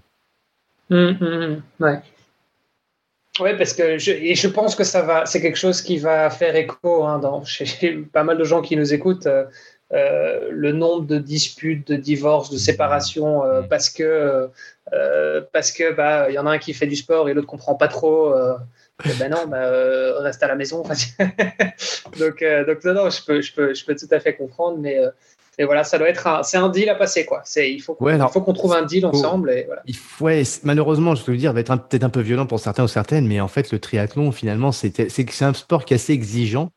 Mmh, 0.90 1.62
ouais. 1.80 2.02
Oui, 3.40 3.52
parce 3.58 3.74
que 3.74 3.98
je, 3.98 4.12
et 4.12 4.36
je 4.36 4.48
pense 4.48 4.76
que 4.76 4.84
ça 4.84 5.02
va, 5.02 5.26
c'est 5.26 5.42
quelque 5.42 5.58
chose 5.58 5.82
qui 5.82 5.98
va 5.98 6.30
faire 6.30 6.56
écho 6.56 7.04
hein, 7.04 7.20
dans, 7.20 7.44
chez 7.46 7.98
pas 8.12 8.24
mal 8.24 8.38
de 8.38 8.44
gens 8.44 8.62
qui 8.62 8.76
nous 8.76 8.94
écoutent. 8.94 9.28
Euh, 9.28 9.46
euh, 9.94 10.50
le 10.52 10.74
nombre 10.74 11.06
de 11.06 11.18
disputes, 11.18 11.88
de 11.88 11.96
divorces, 11.96 12.50
de 12.50 12.58
séparations, 12.58 13.46
euh, 13.46 13.62
parce 13.62 13.90
que 13.90 14.50
parce 15.54 15.72
que 15.72 15.94
bah 15.94 16.30
il 16.30 16.34
y 16.34 16.40
en 16.40 16.46
a 16.46 16.52
un 16.52 16.58
qui 16.58 16.74
fait 16.74 16.88
du 16.88 16.98
sport 16.98 17.30
et 17.30 17.34
l'autre 17.34 17.48
comprend 17.48 17.76
pas 17.76 17.88
trop. 17.88 18.34
ben 19.18 19.32
non, 19.32 19.48
bah, 19.48 20.20
reste 20.20 20.44
à 20.44 20.48
la 20.48 20.56
maison. 20.56 20.84
donc 22.20 22.44
donc 22.68 22.84
non, 22.84 22.94
non, 22.94 23.10
je 23.10 23.24
peux 23.24 23.42
je 23.42 23.54
peux 23.54 23.74
je 23.74 23.86
peux 23.86 23.96
tout 23.96 24.10
à 24.12 24.20
fait 24.20 24.36
comprendre, 24.36 24.78
mais 24.78 25.00
et 25.60 25.66
voilà, 25.66 25.84
ça 25.84 25.98
doit 25.98 26.10
être 26.10 26.28
un, 26.28 26.44
c'est 26.44 26.58
un 26.58 26.70
deal 26.70 26.90
à 26.90 26.96
passer 26.96 27.26
quoi. 27.26 27.42
C'est 27.44 27.72
il 27.72 27.80
faut 27.80 27.96
qu'on, 27.96 28.28
faut 28.30 28.42
qu'on 28.42 28.54
trouve 28.54 28.74
un 28.74 28.84
deal 28.84 29.06
ensemble 29.06 29.50
et 29.52 29.64
voilà. 29.66 29.82
Il 29.86 29.96
ouais, 30.20 30.44
malheureusement, 30.64 31.16
je 31.16 31.24
veux 31.24 31.38
dire, 31.38 31.54
va 31.54 31.62
être 31.62 31.76
peut-être 31.88 32.04
un 32.04 32.10
peu 32.10 32.22
violent 32.22 32.46
pour 32.46 32.60
certains 32.60 32.84
ou 32.84 32.88
certaines, 32.88 33.28
mais 33.28 33.40
en 33.40 33.48
fait, 33.48 33.72
le 33.72 33.80
triathlon 33.80 34.32
finalement, 34.32 34.72
c'est 34.72 35.10
c'est 35.10 35.46
un 35.46 35.54
sport 35.54 35.86
qui 35.86 35.94
est 35.94 35.96
assez 35.96 36.14
exigeant 36.14 36.70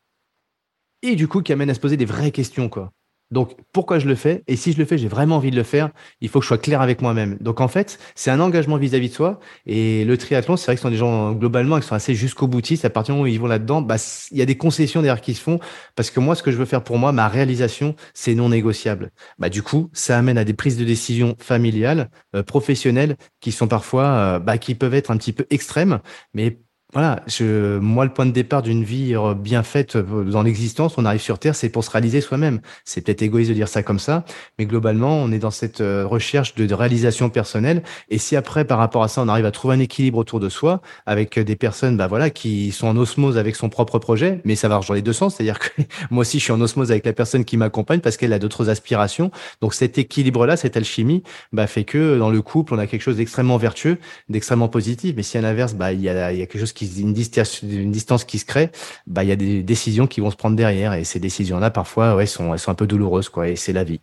et 1.03 1.15
du 1.15 1.27
coup 1.27 1.41
qui 1.41 1.53
amène 1.53 1.69
à 1.69 1.73
se 1.73 1.79
poser 1.79 1.97
des 1.97 2.05
vraies 2.05 2.31
questions 2.31 2.69
quoi. 2.69 2.91
Donc, 3.31 3.55
pourquoi 3.71 3.99
je 3.99 4.07
le 4.07 4.15
fais? 4.15 4.43
Et 4.47 4.55
si 4.55 4.73
je 4.73 4.77
le 4.77 4.85
fais, 4.85 4.97
j'ai 4.97 5.07
vraiment 5.07 5.37
envie 5.37 5.51
de 5.51 5.55
le 5.55 5.63
faire, 5.63 5.89
il 6.19 6.29
faut 6.29 6.39
que 6.39 6.43
je 6.43 6.47
sois 6.47 6.57
clair 6.57 6.81
avec 6.81 7.01
moi-même. 7.01 7.37
Donc, 7.39 7.61
en 7.61 7.67
fait, 7.67 7.97
c'est 8.15 8.29
un 8.29 8.39
engagement 8.39 8.77
vis-à-vis 8.77 9.09
de 9.09 9.13
soi. 9.13 9.39
Et 9.65 10.05
le 10.05 10.17
triathlon, 10.17 10.57
c'est 10.57 10.65
vrai 10.65 10.75
que 10.75 10.79
ce 10.79 10.83
sont 10.83 10.91
des 10.91 10.97
gens, 10.97 11.31
globalement, 11.33 11.79
qui 11.79 11.87
sont 11.87 11.95
assez 11.95 12.13
jusqu'au 12.13 12.47
boutiste. 12.47 12.85
À 12.85 12.89
partir 12.89 13.13
du 13.13 13.17
moment 13.17 13.29
où 13.29 13.33
ils 13.33 13.39
vont 13.39 13.47
là-dedans, 13.47 13.81
bah, 13.81 13.95
il 14.31 14.37
y 14.37 14.41
a 14.41 14.45
des 14.45 14.57
concessions 14.57 15.01
derrière 15.01 15.21
qui 15.21 15.33
se 15.33 15.41
font. 15.41 15.59
Parce 15.95 16.11
que 16.11 16.19
moi, 16.19 16.35
ce 16.35 16.43
que 16.43 16.51
je 16.51 16.57
veux 16.57 16.65
faire 16.65 16.83
pour 16.83 16.97
moi, 16.97 17.11
ma 17.11 17.27
réalisation, 17.27 17.95
c'est 18.13 18.35
non 18.35 18.49
négociable. 18.49 19.11
Bah, 19.39 19.49
du 19.49 19.63
coup, 19.63 19.89
ça 19.93 20.17
amène 20.17 20.37
à 20.37 20.43
des 20.43 20.53
prises 20.53 20.77
de 20.77 20.83
décision 20.83 21.35
familiales, 21.39 22.09
euh, 22.35 22.43
professionnelles, 22.43 23.15
qui 23.39 23.51
sont 23.51 23.67
parfois, 23.67 24.05
euh, 24.05 24.39
bah, 24.39 24.57
qui 24.57 24.75
peuvent 24.75 24.93
être 24.93 25.11
un 25.11 25.17
petit 25.17 25.33
peu 25.33 25.45
extrêmes, 25.49 25.99
mais 26.33 26.59
voilà, 26.93 27.23
je, 27.25 27.79
moi, 27.79 28.03
le 28.03 28.11
point 28.11 28.25
de 28.25 28.31
départ 28.31 28.61
d'une 28.61 28.83
vie 28.83 29.15
euh, 29.15 29.33
bien 29.33 29.63
faite 29.63 29.95
euh, 29.95 30.25
dans 30.25 30.43
l'existence, 30.43 30.95
on 30.97 31.05
arrive 31.05 31.21
sur 31.21 31.39
Terre, 31.39 31.55
c'est 31.55 31.69
pour 31.69 31.85
se 31.85 31.89
réaliser 31.89 32.19
soi-même. 32.19 32.59
C'est 32.83 32.99
peut-être 33.01 33.21
égoïste 33.21 33.49
de 33.49 33.55
dire 33.55 33.69
ça 33.69 33.81
comme 33.81 33.99
ça, 33.99 34.25
mais 34.59 34.65
globalement, 34.65 35.17
on 35.17 35.31
est 35.31 35.39
dans 35.39 35.51
cette 35.51 35.79
euh, 35.79 36.05
recherche 36.05 36.53
de, 36.55 36.71
réalisation 36.73 37.29
personnelle. 37.29 37.83
Et 38.09 38.17
si 38.17 38.35
après, 38.35 38.65
par 38.65 38.77
rapport 38.77 39.03
à 39.03 39.07
ça, 39.07 39.21
on 39.21 39.29
arrive 39.29 39.45
à 39.45 39.51
trouver 39.51 39.75
un 39.75 39.79
équilibre 39.79 40.17
autour 40.17 40.39
de 40.39 40.49
soi, 40.49 40.81
avec 41.05 41.39
des 41.39 41.55
personnes, 41.55 41.95
bah 41.95 42.07
voilà, 42.07 42.29
qui 42.29 42.71
sont 42.71 42.87
en 42.87 42.97
osmose 42.97 43.37
avec 43.37 43.55
son 43.55 43.69
propre 43.69 43.99
projet, 43.99 44.41
mais 44.43 44.55
ça 44.55 44.67
va 44.67 44.79
dans 44.85 44.93
les 44.93 45.01
deux 45.01 45.13
sens, 45.13 45.35
c'est-à-dire 45.35 45.59
que 45.59 45.69
moi 46.11 46.21
aussi, 46.21 46.39
je 46.39 46.43
suis 46.43 46.53
en 46.53 46.59
osmose 46.59 46.91
avec 46.91 47.05
la 47.05 47.13
personne 47.13 47.45
qui 47.45 47.55
m'accompagne 47.55 47.99
parce 47.99 48.17
qu'elle 48.17 48.33
a 48.33 48.39
d'autres 48.39 48.69
aspirations. 48.69 49.31
Donc 49.61 49.73
cet 49.73 49.97
équilibre-là, 49.97 50.57
cette 50.57 50.75
alchimie, 50.75 51.23
bah 51.53 51.67
fait 51.67 51.83
que 51.83 52.17
dans 52.17 52.29
le 52.29 52.41
couple, 52.41 52.73
on 52.73 52.79
a 52.79 52.87
quelque 52.87 53.01
chose 53.01 53.17
d'extrêmement 53.17 53.57
vertueux, 53.57 53.97
d'extrêmement 54.29 54.69
positif. 54.69 55.13
Mais 55.15 55.23
si 55.23 55.37
à 55.37 55.41
l'inverse, 55.41 55.73
bah 55.73 55.93
il 55.93 56.01
y 56.01 56.09
a, 56.09 56.33
il 56.33 56.39
y 56.39 56.41
a 56.41 56.45
quelque 56.45 56.59
chose 56.59 56.73
qui 56.73 56.80
une, 56.85 57.13
distance, 57.13 58.23
qui 58.23 58.39
se 58.39 58.45
crée, 58.45 58.69
bah 59.07 59.23
il 59.23 59.29
y 59.29 59.31
a 59.31 59.35
des 59.35 59.63
décisions 59.63 60.07
qui 60.07 60.21
vont 60.21 60.31
se 60.31 60.35
prendre 60.35 60.55
derrière 60.55 60.93
et 60.93 61.03
ces 61.03 61.19
décisions-là 61.19 61.71
parfois 61.71 62.15
ouais 62.15 62.25
sont 62.25 62.53
elles 62.53 62.59
sont 62.59 62.71
un 62.71 62.75
peu 62.75 62.87
douloureuses 62.87 63.29
quoi 63.29 63.47
et 63.47 63.55
c'est 63.55 63.73
la 63.73 63.83
vie. 63.83 64.01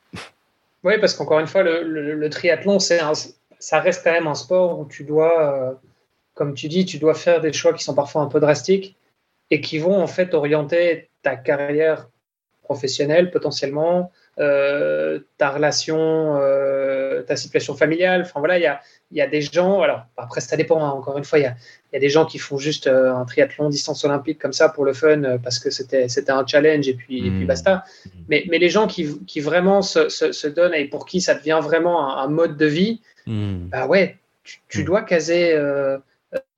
Oui, 0.84 0.94
parce 1.00 1.14
qu'encore 1.14 1.40
une 1.40 1.46
fois 1.46 1.62
le, 1.62 2.28
triathlon 2.30 2.78
c'est 2.78 3.00
ça 3.58 3.80
reste 3.80 4.04
quand 4.04 4.12
même 4.12 4.26
un 4.26 4.34
sport 4.34 4.78
où 4.78 4.86
tu 4.86 5.04
dois 5.04 5.52
euh, 5.52 5.72
comme 6.34 6.54
tu 6.54 6.68
dis 6.68 6.84
tu 6.84 6.98
dois 6.98 7.14
faire 7.14 7.40
des 7.40 7.52
choix 7.52 7.72
qui 7.72 7.82
sont 7.82 7.94
parfois 7.94 8.22
un 8.22 8.26
peu 8.26 8.40
drastiques 8.40 8.96
et 9.50 9.60
qui 9.60 9.78
vont 9.78 10.00
en 10.00 10.06
fait 10.06 10.34
orienter 10.34 11.08
ta 11.22 11.36
carrière 11.36 12.08
professionnelle 12.62 13.30
potentiellement, 13.30 14.12
euh, 14.40 15.18
ta 15.36 15.50
relation, 15.50 16.38
euh, 16.40 17.22
ta 17.22 17.34
situation 17.34 17.74
familiale. 17.74 18.22
Enfin 18.22 18.38
voilà, 18.38 18.56
il 18.56 18.62
y 18.62 18.66
a, 18.66 18.80
y 19.10 19.20
a, 19.20 19.26
des 19.26 19.40
gens. 19.40 19.82
Alors 19.82 20.06
après, 20.16 20.40
ça 20.40 20.56
dépend. 20.56 20.84
Hein, 20.84 20.90
encore 20.90 21.18
une 21.18 21.24
fois, 21.24 21.40
il 21.40 21.42
y 21.42 21.46
a, 21.46 21.56
y 21.92 21.96
a, 21.96 21.98
des 21.98 22.08
gens 22.08 22.24
qui 22.24 22.38
font 22.38 22.56
juste 22.56 22.86
euh, 22.86 23.12
un 23.12 23.24
triathlon 23.24 23.68
distance 23.68 24.04
olympique 24.04 24.38
comme 24.38 24.52
ça 24.52 24.68
pour 24.68 24.84
le 24.84 24.92
fun 24.92 25.38
parce 25.42 25.58
que 25.58 25.70
c'était 25.70 26.08
c'était 26.08 26.30
un 26.30 26.46
challenge 26.46 26.86
et 26.86 26.94
puis, 26.94 27.18
et 27.18 27.30
puis 27.30 27.44
mmh. 27.44 27.46
basta. 27.46 27.84
Mais, 28.28 28.44
mais 28.48 28.58
les 28.58 28.68
gens 28.68 28.86
qui, 28.86 29.18
qui 29.26 29.40
vraiment 29.40 29.82
se, 29.82 30.08
se, 30.08 30.46
donnent 30.46 30.74
et 30.74 30.84
pour 30.84 31.04
qui 31.04 31.20
ça 31.20 31.34
devient 31.34 31.58
vraiment 31.60 32.16
un, 32.16 32.28
mode 32.28 32.56
de 32.56 32.66
vie, 32.66 33.00
mmh. 33.26 33.56
bah 33.70 33.88
ouais, 33.88 34.18
tu, 34.44 34.82
mmh. 34.82 34.84
dois 34.84 35.02
caser. 35.02 35.52
Euh, 35.52 35.98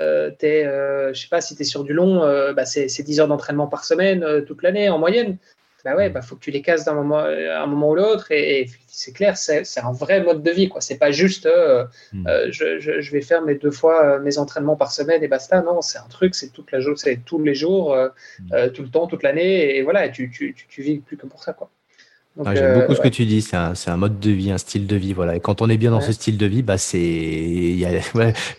es, 0.00 0.64
je 0.64 1.18
sais 1.18 1.28
pas 1.28 1.40
si 1.40 1.56
tu 1.56 1.62
es 1.62 1.64
sur 1.64 1.84
du 1.84 1.94
long, 1.94 2.20
bah 2.52 2.66
c'est 2.66 3.02
10 3.02 3.20
heures 3.20 3.28
d'entraînement 3.28 3.68
par 3.68 3.84
semaine 3.84 4.44
toute 4.44 4.62
l'année 4.62 4.90
en 4.90 4.98
moyenne 4.98 5.38
bah 5.84 5.96
ouais, 5.96 6.10
bah 6.10 6.22
faut 6.22 6.36
que 6.36 6.40
tu 6.40 6.50
les 6.50 6.62
casses 6.62 6.84
d'un 6.84 6.94
moment, 6.94 7.18
un 7.18 7.66
moment 7.66 7.90
ou 7.90 7.94
l'autre. 7.94 8.30
Et, 8.30 8.68
c'est 8.92 9.12
clair, 9.12 9.36
c'est 9.36 9.80
un 9.80 9.92
vrai 9.92 10.22
mode 10.22 10.42
de 10.42 10.50
vie. 10.50 10.68
quoi. 10.68 10.80
C'est 10.80 10.98
pas 10.98 11.10
juste 11.10 11.46
euh, 11.46 11.84
hmm. 12.12 12.26
euh, 12.26 12.48
je, 12.50 12.78
je, 12.78 13.12
vais 13.12 13.22
faire 13.22 13.42
mes 13.42 13.54
deux 13.54 13.70
fois 13.70 14.04
euh, 14.04 14.20
mes 14.20 14.36
entraînements 14.38 14.76
par 14.76 14.92
semaine 14.92 15.22
et 15.22 15.28
basta. 15.28 15.62
Non, 15.62 15.80
c'est 15.80 15.98
un 15.98 16.08
truc, 16.10 16.34
c'est 16.34 16.52
toute 16.52 16.70
la 16.72 16.80
c'est 16.96 17.24
tous 17.24 17.42
les 17.42 17.54
jours, 17.54 17.96
hmm. 18.40 18.70
tout 18.74 18.82
le 18.82 18.88
temps, 18.88 19.06
toute 19.06 19.22
l'année. 19.22 19.76
Et 19.76 19.82
voilà, 19.82 20.08
tu, 20.08 20.30
tu, 20.30 20.54
tu, 20.54 20.82
vis 20.82 20.98
plus 20.98 21.16
que 21.16 21.26
pour 21.26 21.42
ça. 21.42 21.52
quoi. 21.52 21.70
Ah, 22.44 22.54
j'aime 22.54 22.80
beaucoup 22.80 22.94
ce 22.94 23.00
que 23.00 23.08
tu 23.08 23.24
dis, 23.26 23.42
c'est 23.42 23.56
un, 23.56 23.72
un, 23.86 23.96
mode 23.96 24.20
de 24.20 24.30
vie, 24.30 24.50
un 24.50 24.58
style 24.58 24.86
de 24.86 24.96
vie. 24.96 25.12
Voilà. 25.12 25.36
Et 25.36 25.40
quand 25.40 25.62
on 25.62 25.68
est 25.68 25.76
bien 25.76 25.90
dans 25.90 26.00
ce 26.00 26.12
style 26.12 26.38
de 26.38 26.46
vie, 26.46 26.62
bah, 26.62 26.78
c'est 26.78 27.76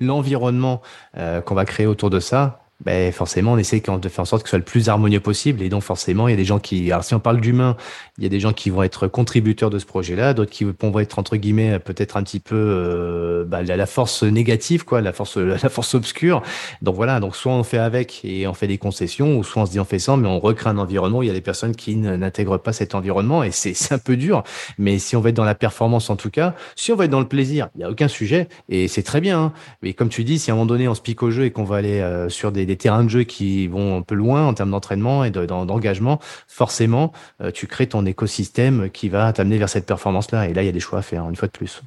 l'environnement 0.00 0.82
qu'on 1.14 1.54
va 1.54 1.64
créer 1.64 1.86
autour 1.86 2.10
de 2.10 2.20
ça 2.20 2.65
ben 2.84 3.10
forcément, 3.10 3.52
on 3.52 3.58
essaie 3.58 3.80
de 3.80 4.08
faire 4.08 4.22
en 4.22 4.24
sorte 4.26 4.42
que 4.42 4.48
ce 4.48 4.50
soit 4.50 4.58
le 4.58 4.64
plus 4.64 4.88
harmonieux 4.88 5.20
possible. 5.20 5.62
Et 5.62 5.68
donc, 5.68 5.82
forcément, 5.82 6.28
il 6.28 6.32
y 6.32 6.34
a 6.34 6.36
des 6.36 6.44
gens 6.44 6.58
qui. 6.58 6.92
Alors, 6.92 7.04
si 7.04 7.14
on 7.14 7.20
parle 7.20 7.40
d'humains, 7.40 7.76
il 8.18 8.24
y 8.24 8.26
a 8.26 8.30
des 8.30 8.40
gens 8.40 8.52
qui 8.52 8.68
vont 8.70 8.82
être 8.82 9.06
contributeurs 9.06 9.70
de 9.70 9.78
ce 9.78 9.86
projet-là, 9.86 10.34
d'autres 10.34 10.50
qui 10.50 10.64
vont 10.64 10.98
être 10.98 11.18
entre 11.18 11.36
guillemets 11.36 11.78
peut-être 11.78 12.16
un 12.16 12.22
petit 12.22 12.40
peu 12.40 13.46
bah, 13.48 13.62
la 13.62 13.86
force 13.86 14.22
négative, 14.22 14.84
quoi, 14.84 15.00
la 15.00 15.12
force, 15.12 15.36
la 15.36 15.68
force 15.68 15.94
obscure. 15.94 16.42
Donc 16.82 16.96
voilà. 16.96 17.18
Donc, 17.20 17.34
soit 17.34 17.52
on 17.52 17.62
fait 17.62 17.78
avec 17.78 18.20
et 18.24 18.46
on 18.46 18.54
fait 18.54 18.66
des 18.66 18.78
concessions, 18.78 19.38
ou 19.38 19.44
soit 19.44 19.62
on 19.62 19.66
se 19.66 19.70
dit 19.70 19.80
on 19.80 19.84
fait 19.84 19.98
sans, 19.98 20.18
mais 20.18 20.28
on 20.28 20.38
recrée 20.38 20.68
un 20.68 20.78
environnement 20.78 21.18
où 21.18 21.22
il 21.22 21.28
y 21.28 21.30
a 21.30 21.34
des 21.34 21.40
personnes 21.40 21.74
qui 21.74 21.96
n'intègrent 21.96 22.58
pas 22.58 22.72
cet 22.72 22.94
environnement. 22.94 23.42
Et 23.42 23.52
c'est 23.52 23.92
un 23.92 23.98
peu 23.98 24.16
dur. 24.16 24.42
Mais 24.78 24.98
si 24.98 25.16
on 25.16 25.20
va 25.20 25.30
être 25.30 25.36
dans 25.36 25.44
la 25.44 25.54
performance, 25.54 26.10
en 26.10 26.16
tout 26.16 26.30
cas, 26.30 26.54
si 26.74 26.92
on 26.92 26.96
va 26.96 27.06
être 27.06 27.10
dans 27.10 27.20
le 27.20 27.28
plaisir, 27.28 27.68
il 27.74 27.80
y 27.80 27.84
a 27.84 27.90
aucun 27.90 28.08
sujet. 28.08 28.48
Et 28.68 28.86
c'est 28.88 29.02
très 29.02 29.20
bien. 29.20 29.40
Hein. 29.40 29.52
Mais 29.82 29.94
comme 29.94 30.10
tu 30.10 30.24
dis, 30.24 30.38
si 30.38 30.50
à 30.50 30.54
un 30.54 30.56
moment 30.56 30.66
donné 30.66 30.88
on 30.88 30.94
se 30.94 31.00
pique 31.00 31.22
au 31.22 31.30
jeu 31.30 31.44
et 31.44 31.50
qu'on 31.50 31.64
va 31.64 31.76
aller 31.76 32.00
euh, 32.00 32.28
sur 32.28 32.52
des 32.52 32.65
des, 32.66 32.76
terrains 32.76 33.04
de 33.04 33.08
jeu 33.08 33.24
qui 33.24 33.66
vont 33.66 33.98
un 33.98 34.02
peu 34.02 34.14
loin 34.14 34.46
en 34.46 34.54
termes 34.54 34.70
d'entraînement 34.70 35.24
et 35.24 35.30
d'engagement, 35.30 36.18
forcément, 36.46 37.12
euh, 37.40 37.50
tu 37.50 37.66
crées 37.66 37.86
ton 37.86 38.04
écosystème 38.04 38.90
qui 38.90 39.08
va 39.08 39.32
t'amener 39.32 39.58
vers 39.58 39.68
cette 39.68 39.86
performance-là. 39.86 40.48
Et 40.48 40.54
là, 40.54 40.62
il 40.62 40.66
y 40.66 40.68
a 40.68 40.72
des 40.72 40.80
choix 40.80 40.98
à 40.98 41.02
faire, 41.02 41.28
une 41.28 41.36
fois 41.36 41.48
de 41.48 41.52
plus. 41.52 41.82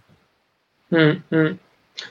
Hum, 0.92 1.20
hum. 1.32 1.56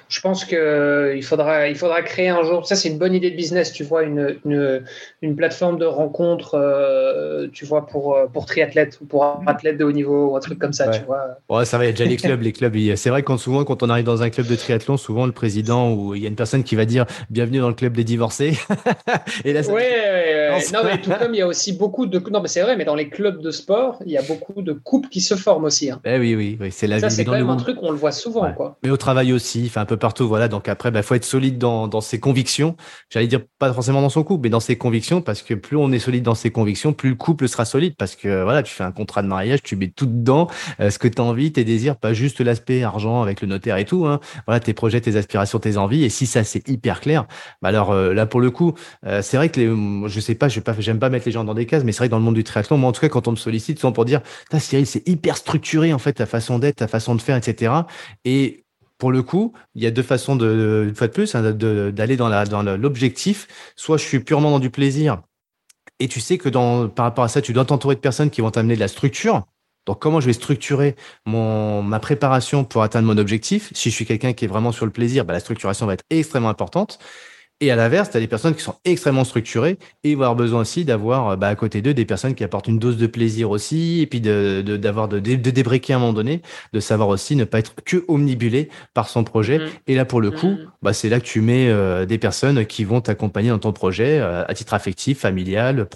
Je 0.09 0.20
pense 0.20 0.45
qu'il 0.45 0.59
euh, 0.59 1.20
faudra, 1.22 1.68
il 1.68 1.76
faudra 1.76 2.03
créer 2.03 2.28
un 2.28 2.43
jour, 2.43 2.66
ça 2.66 2.76
c'est 2.76 2.89
une 2.89 2.99
bonne 2.99 3.14
idée 3.14 3.30
de 3.30 3.36
business, 3.36 3.72
tu 3.72 3.84
vois, 3.84 4.03
une, 4.03 4.36
une, 4.45 4.82
une 5.22 5.36
plateforme 5.36 5.78
de 5.78 5.84
rencontre, 5.84 6.55
euh, 6.55 7.49
tu 7.53 7.64
vois, 7.64 7.86
pour, 7.86 8.14
euh, 8.14 8.26
pour 8.26 8.47
triathlètes 8.47 8.99
ou 9.01 9.07
pour 9.07 9.43
athlètes 9.47 9.78
de 9.78 9.84
haut 9.84 9.93
niveau 9.93 10.30
ou 10.30 10.36
un 10.36 10.41
truc 10.41 10.59
comme 10.59 10.72
ça, 10.72 10.89
tu 10.89 11.03
vois. 11.03 11.39
Ouais, 11.49 11.64
ça 11.64 11.78
va, 11.78 11.84
il 11.84 11.89
y 11.89 11.91
a 11.91 11.93
déjà 11.93 12.05
les 12.05 12.16
clubs, 12.16 12.41
les 12.43 12.53
clubs. 12.53 12.74
C'est 12.97 13.11
vrai 13.11 13.22
quand 13.22 13.39
souvent, 13.39 13.64
quand 13.64 13.82
on 13.82 13.91
arrive 13.91 14.05
dans 14.05 14.22
un 14.22 14.30
club 14.30 14.47
de 14.47 14.57
triathlon, 14.57 14.97
souvent 14.97 15.26
le 15.26 15.32
président 15.32 15.93
ou 15.93 16.14
il 16.14 16.22
y 16.22 16.26
a 16.26 16.28
une 16.28 16.36
personne 16.36 16.64
qui 16.64 16.76
va 16.76 16.84
dire 16.84 17.07
bienvenue 17.30 17.59
dans 17.59 17.68
le 17.68 17.74
club 17.74 17.95
des 17.95 18.05
divorcés. 18.05 18.59
Et 19.45 19.53
là, 19.53 19.61
ouais, 19.68 20.61
non, 20.72 20.80
mais 20.84 21.01
tout 21.01 21.11
comme 21.18 21.34
il 21.34 21.39
y 21.39 21.43
a 21.43 21.47
aussi 21.47 21.72
beaucoup 21.72 22.07
de, 22.07 22.18
non, 22.30 22.41
mais 22.41 22.49
c'est 22.49 22.62
vrai, 22.62 22.76
mais 22.76 22.84
dans 22.84 22.95
les 22.95 23.09
clubs 23.09 23.41
de 23.41 23.51
sport, 23.51 24.01
il 24.05 24.12
y 24.12 24.18
a 24.18 24.22
beaucoup 24.22 24.62
de 24.62 24.72
couples 24.72 25.09
qui 25.09 25.20
se 25.20 25.34
forment 25.34 25.64
aussi. 25.64 25.91
Hein. 25.91 26.01
Eh 26.05 26.18
oui, 26.18 26.34
oui, 26.34 26.59
oui 26.61 26.72
c'est 26.72 26.86
la 26.86 27.01
ça, 27.01 27.11
c'est 27.11 27.24
quand 27.24 27.32
même 27.32 27.51
un 27.51 27.57
truc, 27.57 27.78
on 27.82 27.91
le 27.91 27.97
voit 27.97 28.12
souvent, 28.12 28.53
quoi. 28.53 28.76
Mais 28.82 28.91
au 28.91 28.97
travail 28.97 29.32
aussi, 29.32 29.68
un 29.79 29.87
peu 29.87 29.97
partout. 29.97 30.29
Voilà. 30.29 30.49
Donc 30.49 30.68
après, 30.68 30.91
il 30.91 30.93
bah, 30.93 31.03
faut 31.03 31.14
être 31.14 31.24
solide 31.24 31.59
dans, 31.59 31.89
dans 31.89 32.01
ses 32.01 32.20
convictions. 32.20 32.76
J'allais 33.11 33.26
dire 33.26 33.41
pas 33.59 33.72
forcément 33.72 34.03
dans 34.03 34.09
son 34.09 34.22
couple, 34.24 34.45
mais 34.45 34.51
dans 34.51 34.61
ses 34.61 34.76
convictions, 34.76 35.22
parce 35.22 35.43
que 35.43 35.55
plus 35.55 35.76
on 35.76 35.91
est 35.93 35.99
solide 35.99 36.22
dans 36.22 36.35
ses 36.35 36.51
convictions, 36.51 36.93
plus 36.93 37.11
le 37.11 37.14
couple 37.14 37.49
sera 37.49 37.64
solide. 37.64 37.95
Parce 37.97 38.16
que 38.16 38.43
voilà, 38.43 38.62
tu 38.62 38.74
fais 38.74 38.85
un 38.85 38.93
contrat 38.93 39.22
de 39.22 39.29
mariage, 39.29 39.62
tu 39.62 39.76
mets 39.76 39.89
tout 39.89 40.07
dedans, 40.07 40.49
euh, 40.81 40.91
ce 40.91 40.99
que 40.99 41.09
tu 41.09 41.20
as 41.20 41.24
envie, 41.24 41.53
tes 41.53 41.64
désirs, 41.64 41.97
pas 41.97 42.12
juste 42.12 42.41
l'aspect 42.41 42.83
argent 42.83 43.22
avec 43.22 43.41
le 43.41 43.49
notaire 43.49 43.76
et 43.79 43.85
tout. 43.85 44.07
Hein. 44.07 44.20
Voilà, 44.47 44.61
tes 44.61 44.74
projets, 44.74 45.01
tes 45.01 45.16
aspirations, 45.16 45.59
tes 45.59 45.76
envies. 45.76 46.05
Et 46.05 46.11
si 46.11 46.26
ça 46.26 46.45
c'est 46.45 46.68
hyper 46.68 47.01
clair, 47.01 47.26
bah 47.62 47.70
alors 47.70 47.93
euh, 47.93 48.12
là 48.12 48.26
pour 48.26 48.41
le 48.41 48.51
coup, 48.51 48.74
euh, 49.07 49.22
c'est 49.22 49.37
vrai 49.37 49.49
que 49.49 49.61
les, 49.61 50.09
je 50.09 50.20
sais 50.20 50.35
pas, 50.35 50.49
je 50.49 50.61
pas, 50.61 50.74
j'aime 50.79 50.99
pas 50.99 51.09
mettre 51.09 51.26
les 51.26 51.33
gens 51.33 51.45
dans 51.45 51.55
des 51.55 51.66
cases, 51.66 51.85
mais 51.85 51.93
c'est 51.93 51.99
vrai 51.99 52.09
que 52.09 52.12
dans 52.12 52.18
le 52.18 52.24
monde 52.24 52.35
du 52.35 52.45
triathlon, 52.45 52.76
moi 52.76 52.91
en 52.91 52.93
tout 52.93 53.01
cas 53.01 53.09
quand 53.09 53.29
on 53.29 53.33
me 53.33 53.37
sollicite, 53.37 53.79
souvent 53.79 53.93
pour 53.93 54.05
dire, 54.05 54.20
Cyril, 54.59 54.87
c'est 54.87 55.07
hyper 55.09 55.37
structuré 55.37 55.93
en 55.93 55.99
fait 55.99 56.14
ta 56.14 56.26
façon 56.26 56.59
d'être, 56.59 56.76
ta 56.76 56.89
façon 56.89 57.14
de 57.14 57.22
faire, 57.22 57.37
etc. 57.37 57.72
Et 58.24 58.64
pour 58.99 59.12
le 59.12 59.22
coup, 59.22 59.53
il 59.74 59.82
y 59.82 59.86
a 59.86 59.90
deux 59.90 60.03
façons 60.03 60.36
une 60.38 60.94
fois 60.94 61.07
de 61.07 61.12
plus, 61.12 61.34
hein, 61.34 61.53
d'aller 61.53 62.16
dans 62.16 62.62
l'objectif. 62.76 63.46
Soit 63.76 63.96
je 63.96 64.05
suis 64.05 64.20
purement 64.20 64.51
dans 64.51 64.59
du 64.59 64.70
plaisir, 64.70 65.22
et 66.01 66.09
tu 66.09 66.20
sais 66.20 66.38
que 66.38 66.49
dans 66.49 66.88
par 66.88 67.05
rapport 67.07 67.24
à 67.24 67.28
ça, 67.28 67.42
tu 67.42 67.53
dois 67.53 67.64
t'entourer 67.64 67.94
de 67.94 68.01
personnes 68.01 68.30
qui 68.30 68.40
vont 68.40 68.51
t'amener 68.51 68.74
de 68.74 68.80
la 68.80 68.88
structure. 68.88 69.46
Donc, 69.86 70.01
comment 70.01 70.20
je 70.20 70.26
vais 70.26 70.32
structurer 70.34 70.96
mon 71.26 71.82
ma 71.82 71.99
préparation 71.99 72.64
pour 72.64 72.82
atteindre 72.82 73.07
mon 73.07 73.18
objectif? 73.18 73.72
Si 73.74 73.90
je 73.90 73.94
suis 73.94 74.07
quelqu'un 74.07 74.32
qui 74.34 74.44
est 74.44 74.49
vraiment 74.49 74.72
sur 74.72 74.84
le 74.84 74.92
plaisir, 74.92 75.24
bah, 75.24 75.32
la 75.32 75.40
structuration 75.40 75.86
va 75.86 75.94
être 75.94 76.05
extrêmement 76.11 76.51
importante. 76.51 76.99
Et 77.61 77.73
à 77.73 77.77
l'inverse, 77.77 78.11
tu 78.11 78.17
as 78.17 78.21
des 78.21 78.29
personnes 78.29 78.55
qui 78.55 78.63
sont 78.63 78.77
extrêmement 78.85 79.25
structurées 79.25 79.79
et 80.05 80.15
vont 80.15 80.23
avoir 80.23 80.37
besoin 80.37 80.61
aussi 80.61 80.85
d'avoir 80.85 81.37
bah, 81.37 81.49
à 81.49 81.55
côté 81.57 81.83
d'eux 81.83 81.95
des 81.95 82.05
personnes 82.05 82.37
qui 82.37 82.45
apportent 82.45 82.69
une 82.69 82.79
dose 82.79 82.97
de 82.97 83.07
plaisir 83.09 83.51
aussi, 83.51 84.01
et 84.01 84.07
puis 84.07 84.21
de, 84.21 84.63
d'avoir 84.63 85.09
de, 85.09 85.19
de, 85.19 85.51
débriquer 85.51 85.95
à 85.95 85.97
un 85.97 85.99
moment 85.99 86.13
donné, 86.13 86.43
de 86.73 86.79
savoir 86.81 87.09
aussi 87.09 87.35
ne 87.35 87.45
pas 87.45 87.59
être 87.59 87.75
que 87.85 88.05
omnibulé 88.07 88.69
par 88.95 89.09
son 89.09 89.25
projet. 89.25 89.59
Mmh. 89.59 89.69
Et 89.89 89.95
là, 89.97 90.05
pour 90.05 90.21
le 90.21 90.31
coup, 90.31 90.51
mmh. 90.51 90.71
bah, 90.83 90.93
c'est 90.93 91.09
là 91.09 91.19
que 91.19 91.25
tu 91.25 91.41
mets 91.41 91.69
euh, 91.69 92.07
des 92.07 92.19
personnes 92.19 92.65
qui 92.65 92.85
vont 92.85 93.01
t'accompagner 93.01 93.49
dans 93.49 93.59
ton 93.59 93.73
projet 93.73 94.21
euh, 94.21 94.45
à 94.47 94.55
titre 94.55 94.75
affectif, 94.75 95.19
familial, 95.19 95.89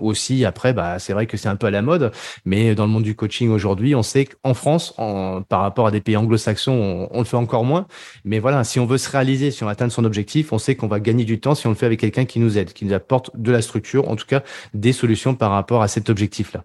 aussi. 0.00 0.46
Après, 0.46 0.72
bah, 0.72 0.98
c'est 0.98 1.12
vrai 1.12 1.26
que 1.26 1.36
c'est 1.36 1.48
un 1.48 1.56
peu 1.56 1.66
à 1.66 1.70
la 1.70 1.82
mode, 1.82 2.12
mais 2.46 2.74
dans 2.74 2.86
le 2.86 2.90
monde 2.90 3.02
du 3.02 3.14
coaching 3.14 3.50
aujourd'hui, 3.50 3.94
on 3.94 4.02
sait 4.02 4.26
qu'en 4.26 4.54
France, 4.54 4.94
en, 4.96 5.42
par 5.42 5.60
rapport 5.60 5.86
à 5.86 5.90
des 5.90 6.00
pays 6.00 6.16
anglo-saxons, 6.16 6.72
on, 6.72 7.08
on, 7.10 7.18
le 7.18 7.24
fait 7.24 7.36
encore 7.36 7.64
moins. 7.64 7.86
Mais 8.24 8.38
voilà, 8.38 8.64
si 8.64 8.80
on 8.80 8.86
veut 8.86 8.98
se 8.98 9.10
réaliser, 9.10 9.50
si 9.50 9.62
on 9.62 9.66
veut 9.66 9.72
atteindre 9.72 9.92
son 9.92 10.04
objectif, 10.04 10.52
on 10.52 10.58
sait 10.58 10.74
qu'on 10.74 10.88
va 10.88 11.00
gagner 11.02 11.24
du 11.24 11.40
temps 11.40 11.54
si 11.54 11.66
on 11.66 11.70
le 11.70 11.76
fait 11.76 11.86
avec 11.86 12.00
quelqu'un 12.00 12.24
qui 12.24 12.38
nous 12.38 12.58
aide, 12.58 12.72
qui 12.72 12.84
nous 12.84 12.94
apporte 12.94 13.30
de 13.34 13.52
la 13.52 13.62
structure, 13.62 14.08
en 14.08 14.16
tout 14.16 14.26
cas 14.26 14.42
des 14.74 14.92
solutions 14.92 15.34
par 15.34 15.50
rapport 15.50 15.82
à 15.82 15.88
cet 15.88 16.10
objectif-là. 16.10 16.64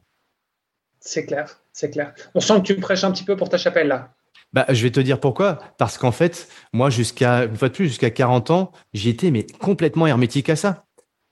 C'est 0.99 1.25
clair, 1.25 1.61
c'est 1.73 1.91
clair. 1.91 2.13
On 2.35 2.39
sent 2.39 2.57
que 2.57 2.63
tu 2.63 2.75
prêches 2.75 3.03
un 3.03 3.11
petit 3.11 3.23
peu 3.23 3.35
pour 3.35 3.49
ta 3.49 3.57
chapelle 3.57 3.87
là. 3.87 4.13
Bah, 4.53 4.65
je 4.69 4.81
vais 4.81 4.91
te 4.91 4.99
dire 4.99 5.19
pourquoi. 5.19 5.59
Parce 5.77 5.97
qu'en 5.97 6.11
fait, 6.11 6.47
moi, 6.71 6.89
jusqu'à, 6.89 7.43
une 7.45 7.57
fois 7.57 7.67
de 7.67 7.73
plus, 7.73 7.87
jusqu'à 7.87 8.09
40 8.09 8.51
ans, 8.51 8.71
j'y 8.93 9.09
étais 9.09 9.29
mais 9.29 9.45
complètement 9.45 10.07
hermétique 10.07 10.49
à 10.49 10.55
ça. 10.55 10.86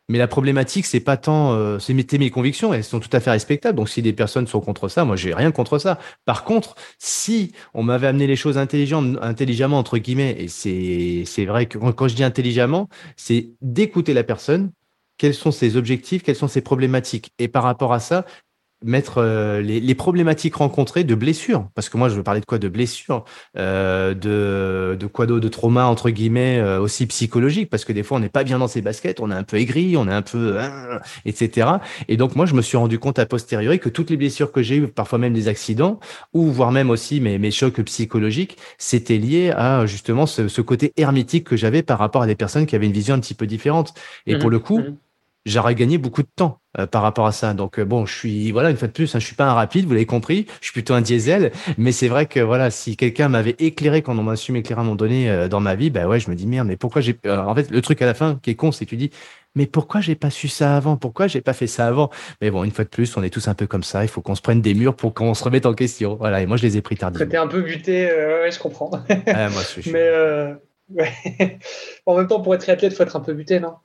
Mais 0.07 0.19
la 0.19 0.27
problématique, 0.27 0.85
c'est 0.85 0.99
pas 0.99 1.17
tant, 1.17 1.53
euh, 1.53 1.79
c'est 1.79 1.93
mes, 1.93 2.05
mes 2.19 2.29
convictions, 2.29 2.73
elles 2.73 2.83
sont 2.83 2.99
tout 2.99 3.09
à 3.11 3.19
fait 3.19 3.31
respectables. 3.31 3.75
Donc, 3.77 3.89
si 3.89 4.01
des 4.03 4.13
personnes 4.13 4.45
sont 4.45 4.61
contre 4.61 4.87
ça, 4.87 5.03
moi, 5.03 5.15
j'ai 5.15 5.33
rien 5.33 5.51
contre 5.51 5.79
ça. 5.79 5.97
Par 6.25 6.43
contre, 6.43 6.75
si 6.99 7.53
on 7.73 7.81
m'avait 7.81 8.07
amené 8.07 8.27
les 8.27 8.35
choses 8.35 8.57
intelligemment, 8.57 9.79
entre 9.79 9.97
guillemets, 9.97 10.35
et 10.37 10.47
c'est, 10.47 11.23
c'est 11.25 11.45
vrai 11.45 11.65
que 11.65 11.77
quand 11.77 12.07
je 12.07 12.15
dis 12.15 12.23
intelligemment, 12.23 12.87
c'est 13.17 13.49
d'écouter 13.61 14.13
la 14.13 14.23
personne, 14.23 14.71
quels 15.17 15.33
sont 15.33 15.51
ses 15.51 15.75
objectifs, 15.77 16.21
quelles 16.21 16.35
sont 16.35 16.47
ses 16.47 16.61
problématiques. 16.61 17.31
Et 17.39 17.47
par 17.47 17.63
rapport 17.63 17.93
à 17.93 17.99
ça, 17.99 18.25
mettre 18.83 19.19
euh, 19.19 19.61
les, 19.61 19.95
problématiques 19.95 20.55
rencontrées 20.55 21.03
de 21.03 21.15
blessures, 21.15 21.69
parce 21.73 21.89
que 21.89 21.97
moi 21.97 22.09
je 22.09 22.15
veux 22.15 22.23
parler 22.23 22.41
de 22.41 22.45
quoi 22.45 22.59
De 22.59 22.67
blessures, 22.67 23.23
euh, 23.57 24.13
de, 24.13 24.95
de 24.95 25.07
quoi 25.07 25.25
de 25.25 25.47
trauma 25.47 25.85
entre 25.85 26.09
guillemets 26.09 26.59
euh, 26.59 26.79
aussi 26.79 27.07
psychologique, 27.07 27.69
parce 27.69 27.85
que 27.85 27.93
des 27.93 28.03
fois 28.03 28.17
on 28.17 28.19
n'est 28.19 28.29
pas 28.29 28.43
bien 28.43 28.59
dans 28.59 28.67
ses 28.67 28.81
baskets, 28.81 29.19
on 29.19 29.31
est 29.31 29.35
un 29.35 29.43
peu 29.43 29.57
aigri, 29.57 29.95
on 29.97 30.07
est 30.07 30.13
un 30.13 30.21
peu, 30.21 30.57
etc. 31.25 31.67
Et 32.07 32.17
donc 32.17 32.35
moi 32.35 32.45
je 32.45 32.53
me 32.53 32.61
suis 32.61 32.77
rendu 32.77 32.99
compte 32.99 33.17
a 33.19 33.25
posteriori 33.25 33.79
que 33.79 33.89
toutes 33.89 34.09
les 34.09 34.17
blessures 34.17 34.51
que 34.51 34.61
j'ai 34.61 34.77
eues, 34.77 34.87
parfois 34.87 35.19
même 35.19 35.33
des 35.33 35.47
accidents, 35.47 35.99
ou 36.33 36.51
voire 36.51 36.71
même 36.71 36.89
aussi 36.89 37.21
mes, 37.21 37.39
mes 37.39 37.51
chocs 37.51 37.81
psychologiques, 37.81 38.57
c'était 38.77 39.17
lié 39.17 39.51
à 39.51 39.85
justement 39.85 40.25
ce, 40.25 40.47
ce, 40.47 40.61
côté 40.61 40.93
hermétique 40.97 41.45
que 41.45 41.55
j'avais 41.55 41.83
par 41.83 41.99
rapport 41.99 42.23
à 42.23 42.27
des 42.27 42.35
personnes 42.35 42.65
qui 42.65 42.75
avaient 42.75 42.87
une 42.87 42.91
vision 42.91 43.15
un 43.15 43.19
petit 43.19 43.35
peu 43.35 43.47
différente. 43.47 43.93
Et 44.25 44.37
pour 44.37 44.49
mmh 44.49 44.51
le 44.51 44.59
coup, 44.59 44.79
mmh 44.79 44.97
j'aurais 45.45 45.75
gagné 45.75 45.97
beaucoup 45.97 46.23
de 46.23 46.27
temps 46.35 46.59
euh, 46.79 46.87
par 46.87 47.01
rapport 47.01 47.25
à 47.25 47.31
ça. 47.31 47.53
Donc 47.53 47.79
euh, 47.79 47.85
bon, 47.85 48.05
je 48.05 48.13
suis 48.13 48.51
voilà 48.51 48.69
une 48.69 48.77
fois 48.77 48.87
de 48.87 48.93
plus, 48.93 49.15
hein, 49.15 49.19
je 49.19 49.25
suis 49.25 49.35
pas 49.35 49.45
un 49.45 49.53
rapide, 49.53 49.85
vous 49.85 49.93
l'avez 49.93 50.05
compris, 50.05 50.45
je 50.59 50.65
suis 50.65 50.73
plutôt 50.73 50.93
un 50.93 51.01
diesel, 51.01 51.51
mais 51.77 51.91
c'est 51.91 52.07
vrai 52.07 52.25
que 52.25 52.39
voilà, 52.39 52.69
si 52.69 52.97
quelqu'un 52.97 53.29
m'avait 53.29 53.55
éclairé 53.59 54.01
quand 54.01 54.17
on 54.17 54.23
m'a 54.23 54.35
su 54.35 54.51
m'éclairer 54.51 54.79
à 54.79 54.81
un 54.81 54.85
moment 54.85 54.95
donné 54.95 55.29
euh, 55.29 55.47
dans 55.47 55.61
ma 55.61 55.75
vie, 55.75 55.89
bah 55.89 56.07
ouais, 56.07 56.19
je 56.19 56.29
me 56.29 56.35
dis 56.35 56.47
merde, 56.47 56.67
mais 56.67 56.75
pourquoi 56.75 57.01
j'ai 57.01 57.17
en 57.27 57.55
fait 57.55 57.71
le 57.71 57.81
truc 57.81 58.01
à 58.01 58.05
la 58.05 58.13
fin 58.13 58.39
qui 58.41 58.49
est 58.49 58.55
con, 58.55 58.71
c'est 58.71 58.85
que 58.85 58.89
tu 58.89 58.97
dis 58.97 59.11
mais 59.57 59.67
pourquoi 59.67 60.01
j'ai 60.01 60.15
pas 60.15 60.29
su 60.29 60.49
ça 60.49 60.75
avant? 60.75 60.97
Pourquoi 60.97 61.27
j'ai 61.27 61.39
pas 61.39 61.53
fait 61.53 61.67
ça 61.67 61.87
avant? 61.87 62.09
Mais 62.41 62.51
bon, 62.51 62.65
une 62.65 62.71
fois 62.71 62.83
de 62.83 62.89
plus, 62.89 63.15
on 63.15 63.23
est 63.23 63.29
tous 63.29 63.47
un 63.47 63.53
peu 63.53 63.67
comme 63.67 63.83
ça. 63.83 64.03
Il 64.03 64.09
faut 64.09 64.21
qu'on 64.21 64.35
se 64.35 64.41
prenne 64.41 64.59
des 64.59 64.73
murs 64.73 64.97
pour 64.97 65.13
qu'on 65.13 65.33
se 65.33 65.41
remette 65.45 65.65
en 65.65 65.73
question. 65.73 66.15
Voilà. 66.15 66.41
Et 66.41 66.45
moi, 66.45 66.57
je 66.57 66.63
les 66.63 66.75
ai 66.75 66.81
pris 66.81 66.97
tardivement. 66.97 67.23
C'était 67.23 67.37
un 67.37 67.47
peu 67.47 67.61
buté. 67.61 68.05
ouais, 68.05 68.51
je 68.51 68.59
comprends. 68.59 68.91
Ah, 69.27 69.49
moi, 69.49 69.61
je 69.61 69.81
suis... 69.81 69.91
Mais 69.93 70.11
ouais. 70.89 71.57
en 72.05 72.17
même 72.17 72.27
temps, 72.27 72.41
pour 72.41 72.53
être 72.53 72.61
triathlète, 72.61 72.93
faut 72.93 73.03
être 73.03 73.15
un 73.15 73.21
peu 73.21 73.33
buté, 73.33 73.61
non? 73.61 73.75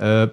Euh, 0.00 0.26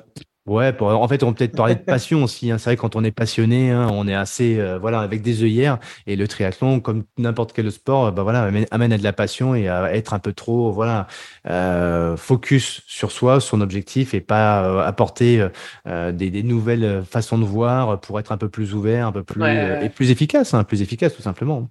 Ouais, 0.49 0.75
en 0.81 1.07
fait, 1.07 1.21
on 1.21 1.31
peut 1.31 1.37
peut-être 1.37 1.55
parler 1.55 1.75
de 1.75 1.79
passion 1.85 2.23
aussi. 2.23 2.49
Hein. 2.49 2.57
C'est 2.57 2.71
vrai 2.71 2.75
quand 2.75 2.95
on 2.95 3.03
est 3.03 3.11
passionné, 3.11 3.69
hein, 3.69 3.87
on 3.91 4.07
est 4.07 4.15
assez, 4.15 4.59
euh, 4.59 4.79
voilà, 4.79 5.01
avec 5.01 5.21
des 5.21 5.43
œillères. 5.43 5.77
Et 6.07 6.15
le 6.15 6.27
triathlon, 6.27 6.79
comme 6.79 7.03
n'importe 7.19 7.53
quel 7.53 7.71
sport, 7.71 8.11
bah 8.11 8.23
voilà, 8.23 8.49
amène, 8.71 8.93
à 8.93 8.97
de 8.97 9.03
la 9.03 9.13
passion 9.13 9.53
et 9.53 9.67
à 9.67 9.93
être 9.93 10.15
un 10.15 10.19
peu 10.19 10.33
trop, 10.33 10.71
voilà, 10.71 11.05
euh, 11.47 12.17
focus 12.17 12.81
sur 12.87 13.11
soi, 13.11 13.39
son 13.39 13.61
objectif, 13.61 14.15
et 14.15 14.21
pas 14.21 14.63
euh, 14.63 14.79
apporter 14.81 15.47
des, 15.85 16.43
nouvelles 16.43 17.03
façons 17.07 17.37
de 17.37 17.45
voir 17.45 17.99
pour 18.01 18.19
être 18.19 18.31
un 18.31 18.37
peu 18.37 18.49
plus 18.49 18.73
ouvert, 18.73 19.05
un 19.07 19.11
peu 19.11 19.23
plus 19.23 19.43
et 19.43 19.89
plus 19.89 20.09
efficace, 20.09 20.55
hein, 20.55 20.63
plus 20.63 20.81
efficace 20.81 21.15
tout 21.15 21.21
simplement. 21.21 21.69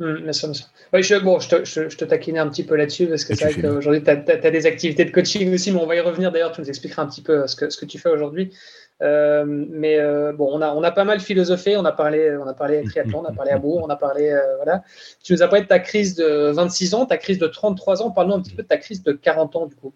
Mmh, 0.00 0.30
je, 0.30 1.16
bon, 1.16 1.40
je 1.40 1.48
te, 1.48 1.64
je, 1.64 1.96
te, 1.96 2.04
taquinais 2.04 2.38
un 2.38 2.48
petit 2.48 2.62
peu 2.62 2.76
là-dessus 2.76 3.08
parce 3.08 3.24
que 3.24 3.34
c'est 3.34 3.50
vrai 3.50 3.60
qu'aujourd'hui, 3.60 4.02
tu 4.02 4.10
as, 4.10 4.50
des 4.50 4.66
activités 4.66 5.04
de 5.04 5.10
coaching 5.10 5.52
aussi, 5.52 5.72
mais 5.72 5.80
on 5.80 5.86
va 5.86 5.96
y 5.96 6.00
revenir 6.00 6.30
d'ailleurs. 6.30 6.52
Tu 6.52 6.60
nous 6.60 6.68
expliqueras 6.68 7.02
un 7.02 7.06
petit 7.06 7.22
peu 7.22 7.46
ce 7.48 7.56
que, 7.56 7.68
ce 7.68 7.76
que 7.76 7.84
tu 7.84 7.98
fais 7.98 8.08
aujourd'hui. 8.08 8.52
Euh, 9.00 9.44
mais 9.46 9.98
euh, 9.98 10.32
bon, 10.32 10.48
on 10.52 10.60
a, 10.60 10.72
on 10.72 10.82
a 10.82 10.90
pas 10.90 11.04
mal 11.04 11.20
philosophé. 11.20 11.76
On 11.76 11.84
a 11.84 11.92
parlé, 11.92 12.36
on 12.36 12.46
a 12.46 12.54
parlé 12.54 12.82
triathlon, 12.88 13.20
on 13.20 13.24
a 13.24 13.32
parlé 13.32 13.50
amour, 13.50 13.82
on 13.84 13.88
a 13.88 13.96
parlé. 13.96 14.30
Euh, 14.30 14.56
voilà. 14.56 14.82
Tu 15.22 15.32
nous 15.32 15.42
as 15.42 15.48
parlé 15.48 15.62
de 15.62 15.68
ta 15.68 15.78
crise 15.78 16.14
de 16.14 16.50
26 16.50 16.94
ans, 16.94 17.06
ta 17.06 17.16
crise 17.16 17.38
de 17.38 17.46
33 17.46 18.02
ans. 18.02 18.10
Parle-nous 18.10 18.34
un 18.34 18.40
petit 18.40 18.54
peu 18.54 18.62
de 18.62 18.68
ta 18.68 18.76
crise 18.76 19.02
de 19.02 19.12
40 19.12 19.56
ans, 19.56 19.66
du 19.66 19.74
coup. 19.74 19.94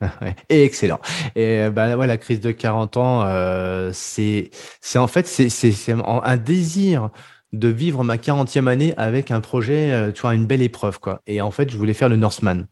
Et 0.48 0.64
excellent. 0.64 1.00
Et 1.36 1.68
bah, 1.70 1.96
ouais, 1.96 2.06
la 2.06 2.18
crise 2.18 2.40
de 2.40 2.52
40 2.52 2.96
ans, 2.96 3.92
c'est 3.92 4.50
en 4.94 5.06
fait 5.06 5.26
c'est 5.26 5.92
un 5.92 6.36
désir 6.36 7.10
de 7.52 7.68
vivre 7.68 8.04
ma 8.04 8.16
40e 8.16 8.68
année 8.68 8.94
avec 8.96 9.30
un 9.30 9.40
projet, 9.40 9.92
euh, 9.92 10.12
tu 10.12 10.22
vois, 10.22 10.34
une 10.34 10.46
belle 10.46 10.62
épreuve, 10.62 11.00
quoi. 11.00 11.20
Et 11.26 11.40
en 11.40 11.50
fait, 11.50 11.70
je 11.70 11.76
voulais 11.76 11.94
faire 11.94 12.08
le 12.08 12.16
Northman. 12.16 12.66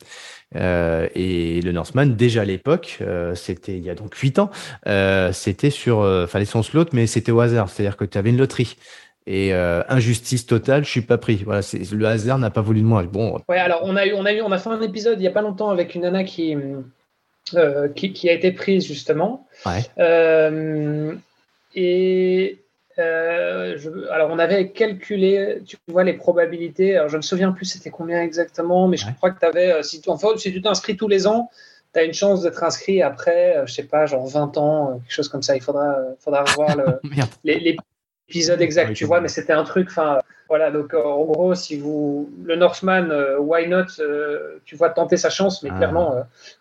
Euh, 0.57 1.09
et 1.15 1.61
le 1.61 1.73
Northman, 1.73 2.07
déjà 2.07 2.43
à 2.43 2.45
l'époque, 2.45 2.99
euh, 3.01 3.35
c'était 3.35 3.77
il 3.77 3.85
y 3.85 3.91
a 3.91 3.95
donc 3.95 4.15
8 4.15 4.39
ans, 4.39 4.51
euh, 4.87 5.33
c'était 5.33 5.71
sur, 5.71 6.07
fallait 6.29 6.45
son 6.45 6.63
slot, 6.63 6.87
mais 6.93 7.07
c'était 7.07 7.33
au 7.33 7.41
hasard. 7.41 7.69
C'est-à-dire 7.69 7.97
que 7.97 8.05
tu 8.05 8.19
avais 8.19 8.31
une 8.31 8.39
loterie. 8.39 8.77
Et 9.31 9.53
injustice 9.53 10.47
totale, 10.47 10.87
je 10.87 10.91
suis 10.91 11.03
pas 11.03 11.19
pris. 11.19 11.43
Voilà, 11.45 11.61
c'est 11.61 11.93
le 11.93 12.07
hasard 12.07 12.39
n'a 12.39 12.49
pas 12.49 12.63
voulu 12.63 12.81
de 12.81 12.87
moi. 12.87 13.03
Bon. 13.03 13.39
Ouais, 13.47 13.59
alors 13.59 13.81
on 13.83 13.95
a 13.95 14.07
eu, 14.07 14.15
on 14.15 14.25
a 14.25 14.33
eu, 14.33 14.41
on 14.41 14.51
a 14.53 14.57
fait 14.57 14.71
un 14.71 14.81
épisode 14.81 15.21
il 15.21 15.25
y 15.25 15.27
a 15.27 15.31
pas 15.31 15.43
longtemps 15.43 15.69
avec 15.69 15.95
une 15.95 16.01
nana 16.01 16.25
qui, 16.25 16.57
qui, 17.95 18.13
qui, 18.15 18.31
a 18.31 18.33
été 18.33 18.53
prise 18.53 18.87
justement. 18.87 19.47
Ouais. 19.67 19.83
et 21.75 22.59
euh, 22.99 23.77
alors, 24.11 24.31
on 24.31 24.39
avait 24.39 24.71
calculé, 24.71 25.63
tu 25.67 25.77
vois, 25.89 26.05
les 26.05 26.15
probabilités. 26.15 26.97
Alors, 26.97 27.09
je 27.09 27.15
ne 27.15 27.19
me 27.19 27.23
souviens 27.23 27.53
plus 27.53 27.65
c'était 27.65 27.91
combien 27.91 28.23
exactement, 28.23 28.89
mais 28.89 28.97
je 28.97 29.07
crois 29.17 29.31
que 29.31 29.39
tu 29.39 29.47
avais, 29.47 29.73
euh, 29.73 29.83
si 29.83 30.01
tu, 30.01 30.11
enfin, 30.11 30.29
si 30.37 30.53
tu 30.53 30.61
t'inscris 30.61 30.97
tous 30.97 31.09
les 31.09 31.27
ans, 31.27 31.51
tu 31.95 32.01
as 32.01 32.03
une 32.03 32.13
chance 32.13 32.43
d'être 32.43 32.63
inscrit 32.65 33.03
après, 33.03 33.57
euh, 33.57 33.67
je 33.67 33.75
sais 33.75 33.85
pas, 33.85 34.07
genre 34.07 34.27
20 34.27 34.59
ans, 34.59 35.01
quelque 35.05 35.15
chose 35.15 35.29
comme 35.29 35.43
ça. 35.43 35.55
Il 35.55 35.63
faudra, 35.63 35.97
faudra 36.19 36.43
revoir 36.43 36.77
l'épisode 37.45 38.61
exact, 38.63 38.95
tu 38.95 39.05
vois, 39.05 39.21
mais 39.21 39.29
c'était 39.29 39.53
un 39.53 39.65
truc, 39.65 39.89
enfin, 39.91 40.19
voilà, 40.49 40.73
donc 40.73 40.93
en 40.95 41.25
gros, 41.25 41.55
si 41.55 41.79
vous, 41.79 42.29
le 42.43 42.57
Northman, 42.57 43.13
why 43.39 43.69
not, 43.69 43.87
tu 44.65 44.75
vois, 44.75 44.91
tenter 44.91 45.17
sa 45.17 45.31
chance, 45.31 45.63
mais 45.63 45.71
ah. 45.73 45.77
clairement, 45.77 46.15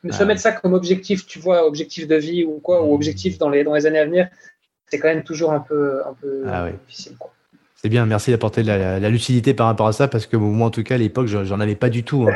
se 0.07 0.23
mettre 0.23 0.41
ça 0.41 0.51
comme 0.51 0.73
objectif, 0.73 1.25
tu 1.25 1.39
vois, 1.39 1.65
objectif 1.65 2.07
de 2.07 2.15
vie 2.15 2.43
ou 2.43 2.59
quoi, 2.59 2.83
ou 2.83 2.93
objectif 2.93 3.39
dans 3.39 3.49
les, 3.49 3.63
dans 3.63 3.73
les 3.73 3.87
années 3.87 3.99
à 3.99 4.05
venir, 4.05 4.27
c'est 4.87 4.99
quand 4.99 5.07
même 5.07 5.23
toujours 5.23 5.51
un 5.51 5.59
peu, 5.59 6.05
un 6.05 6.13
peu 6.13 6.43
ah 6.47 6.69
difficile. 6.87 7.15
C'est 7.79 7.89
bien, 7.89 8.07
merci 8.07 8.31
d'apporter 8.31 8.63
la, 8.63 8.99
la, 8.99 9.09
lucidité 9.11 9.53
par 9.53 9.67
rapport 9.67 9.85
à 9.85 9.93
ça, 9.93 10.07
parce 10.07 10.25
que 10.25 10.35
moi, 10.35 10.65
en 10.65 10.71
tout 10.71 10.81
cas, 10.81 10.95
à 10.95 10.97
l'époque, 10.97 11.27
j'en 11.27 11.59
avais 11.59 11.75
pas 11.75 11.89
du 11.89 12.03
tout. 12.03 12.27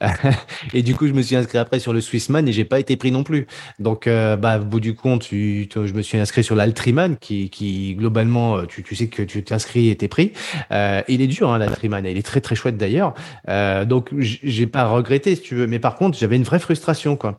Hein. 0.00 0.10
et 0.74 0.82
du 0.82 0.96
coup, 0.96 1.06
je 1.06 1.12
me 1.12 1.22
suis 1.22 1.36
inscrit 1.36 1.58
après 1.58 1.78
sur 1.78 1.92
le 1.92 2.00
Swissman 2.00 2.48
et 2.48 2.52
j'ai 2.52 2.64
pas 2.64 2.80
été 2.80 2.96
pris 2.96 3.12
non 3.12 3.22
plus. 3.22 3.46
Donc, 3.78 4.08
euh, 4.08 4.34
bah, 4.36 4.58
au 4.58 4.64
bout 4.64 4.80
du 4.80 4.96
compte, 4.96 5.22
tu, 5.22 5.68
je 5.72 5.92
me 5.92 6.02
suis 6.02 6.18
inscrit 6.18 6.42
sur 6.42 6.56
l'Altriman, 6.56 7.16
qui, 7.16 7.48
qui 7.48 7.94
globalement, 7.94 8.56
euh, 8.56 8.66
tu, 8.66 8.82
tu 8.82 8.96
sais 8.96 9.06
que 9.06 9.22
tu 9.22 9.44
t'inscris 9.44 9.88
et 9.88 9.94
t'es 9.94 10.08
pris. 10.08 10.32
Euh, 10.72 11.00
il 11.06 11.22
est 11.22 11.28
dur, 11.28 11.52
hein, 11.52 11.58
l'Altriman, 11.58 12.04
il 12.04 12.18
est 12.18 12.26
très 12.26 12.40
très 12.40 12.56
chouette 12.56 12.76
d'ailleurs. 12.76 13.14
Euh, 13.48 13.84
donc, 13.84 14.10
j'ai 14.18 14.66
pas 14.66 14.88
regretté, 14.88 15.36
si 15.36 15.42
tu 15.42 15.54
veux. 15.54 15.68
Mais 15.68 15.78
par 15.78 15.94
contre, 15.94 16.18
j'avais 16.18 16.34
une 16.34 16.42
vraie 16.42 16.58
frustration, 16.58 17.14
quoi. 17.14 17.38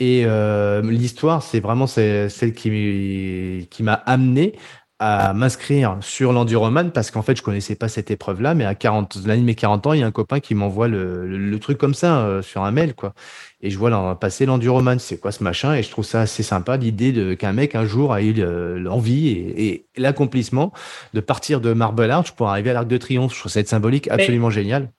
Et 0.00 0.22
euh, 0.24 0.80
l'histoire, 0.80 1.42
c'est 1.42 1.60
vraiment 1.60 1.86
celle 1.86 2.54
qui, 2.54 3.68
qui 3.70 3.82
m'a 3.82 3.92
amené 3.92 4.54
à 5.00 5.32
m'inscrire 5.32 5.96
sur 6.02 6.32
l'enduroman 6.34 6.92
parce 6.92 7.10
qu'en 7.10 7.22
fait, 7.22 7.34
je 7.34 7.42
connaissais 7.42 7.74
pas 7.74 7.88
cette 7.88 8.10
épreuve-là, 8.10 8.54
mais 8.54 8.66
à 8.66 8.74
40, 8.74 9.26
l'année 9.26 9.40
de 9.40 9.46
mes 9.46 9.54
40 9.54 9.86
ans, 9.86 9.92
il 9.94 10.00
y 10.00 10.02
a 10.02 10.06
un 10.06 10.10
copain 10.12 10.40
qui 10.40 10.54
m'envoie 10.54 10.88
le, 10.88 11.26
le, 11.26 11.58
truc 11.58 11.78
comme 11.78 11.94
ça 11.94 12.20
euh, 12.20 12.42
sur 12.42 12.62
un 12.62 12.70
mail, 12.70 12.94
quoi. 12.94 13.14
Et 13.62 13.70
je 13.70 13.78
vois 13.78 13.88
là, 13.88 14.14
passer 14.14 14.44
l'enduroman, 14.44 14.98
c'est 14.98 15.18
quoi 15.18 15.32
ce 15.32 15.42
machin? 15.42 15.74
Et 15.74 15.82
je 15.82 15.90
trouve 15.90 16.04
ça 16.04 16.20
assez 16.20 16.42
sympa, 16.42 16.76
l'idée 16.76 17.12
de 17.12 17.32
qu'un 17.32 17.52
mec 17.52 17.74
un 17.74 17.86
jour 17.86 18.12
a 18.12 18.20
eu 18.20 18.34
l'envie 18.34 19.28
et, 19.28 19.68
et 19.68 19.86
l'accomplissement 19.96 20.72
de 21.14 21.20
partir 21.20 21.62
de 21.62 21.72
Marble 21.72 22.10
Arch 22.10 22.32
pour 22.32 22.50
arriver 22.50 22.70
à 22.70 22.74
l'Arc 22.74 22.86
de 22.86 22.98
Triomphe. 22.98 23.34
Je 23.34 23.40
trouve 23.40 23.52
ça 23.52 23.64
symbolique 23.64 24.08
absolument 24.08 24.50
génial. 24.50 24.90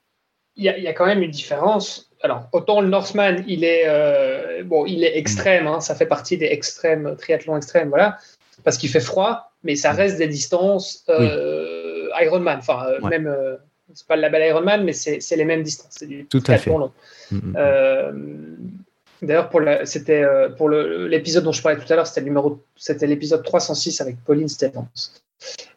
Il 0.56 0.64
y, 0.64 0.70
a, 0.70 0.78
y 0.80 0.88
a 0.88 0.93
quand 0.93 1.06
même 1.06 1.22
une 1.22 1.32
différence 1.32 2.12
alors, 2.24 2.47
autant 2.52 2.82
le 2.82 2.88
Northman, 2.88 3.43
il 3.47 3.64
est, 3.64 3.86
euh, 3.88 4.64
bon, 4.64 4.86
il 4.86 5.04
est 5.04 5.18
extrême, 5.18 5.66
hein, 5.66 5.82
ça 5.82 5.95
fait 5.95 6.06
partie 6.06 6.38
des 6.38 6.45
extrêmes, 6.45 7.16
triathlon 7.18 7.58
extrême, 7.58 7.89
voilà, 7.89 8.20
parce 8.64 8.78
qu'il 8.78 8.89
fait 8.89 8.99
froid, 8.99 9.51
mais 9.64 9.76
ça 9.76 9.91
reste 9.91 10.18
des 10.18 10.28
distances 10.28 11.03
euh, 11.09 12.09
Ironman, 12.22 12.59
enfin, 12.59 12.86
euh, 12.88 13.07
même, 13.07 13.28
euh, 13.28 13.55
c'est 13.93 14.07
pas 14.07 14.16
le 14.16 14.22
label 14.22 14.47
Ironman, 14.49 14.84
mais 14.84 14.93
c'est 14.93 15.36
les 15.36 15.45
mêmes 15.45 15.64
distances, 15.64 15.95
c'est 15.97 16.07
du 16.07 16.26
Tout 16.26 16.43
à 16.47 16.57
fait. 16.57 16.70
long. 16.70 16.91
Mm, 17.32 17.38
mm, 17.38 18.12
mm. 18.12 18.82
D'ailleurs, 19.22 19.49
pour 19.49 19.62
c'était 19.84 20.24
euh, 20.24 20.49
pour 20.49 20.70
l'épisode 20.70 21.43
dont 21.43 21.51
je 21.51 21.62
parlais 21.62 21.80
tout 21.80 21.91
à 21.93 21.95
l'heure, 21.95 22.07
c'était 22.07 22.22
numéro, 22.22 22.59
c'était 22.76 23.05
l'épisode 23.05 23.43
306 23.43 24.01
avec 24.01 24.18
Pauline 24.24 24.47
Stevens. 24.47 24.88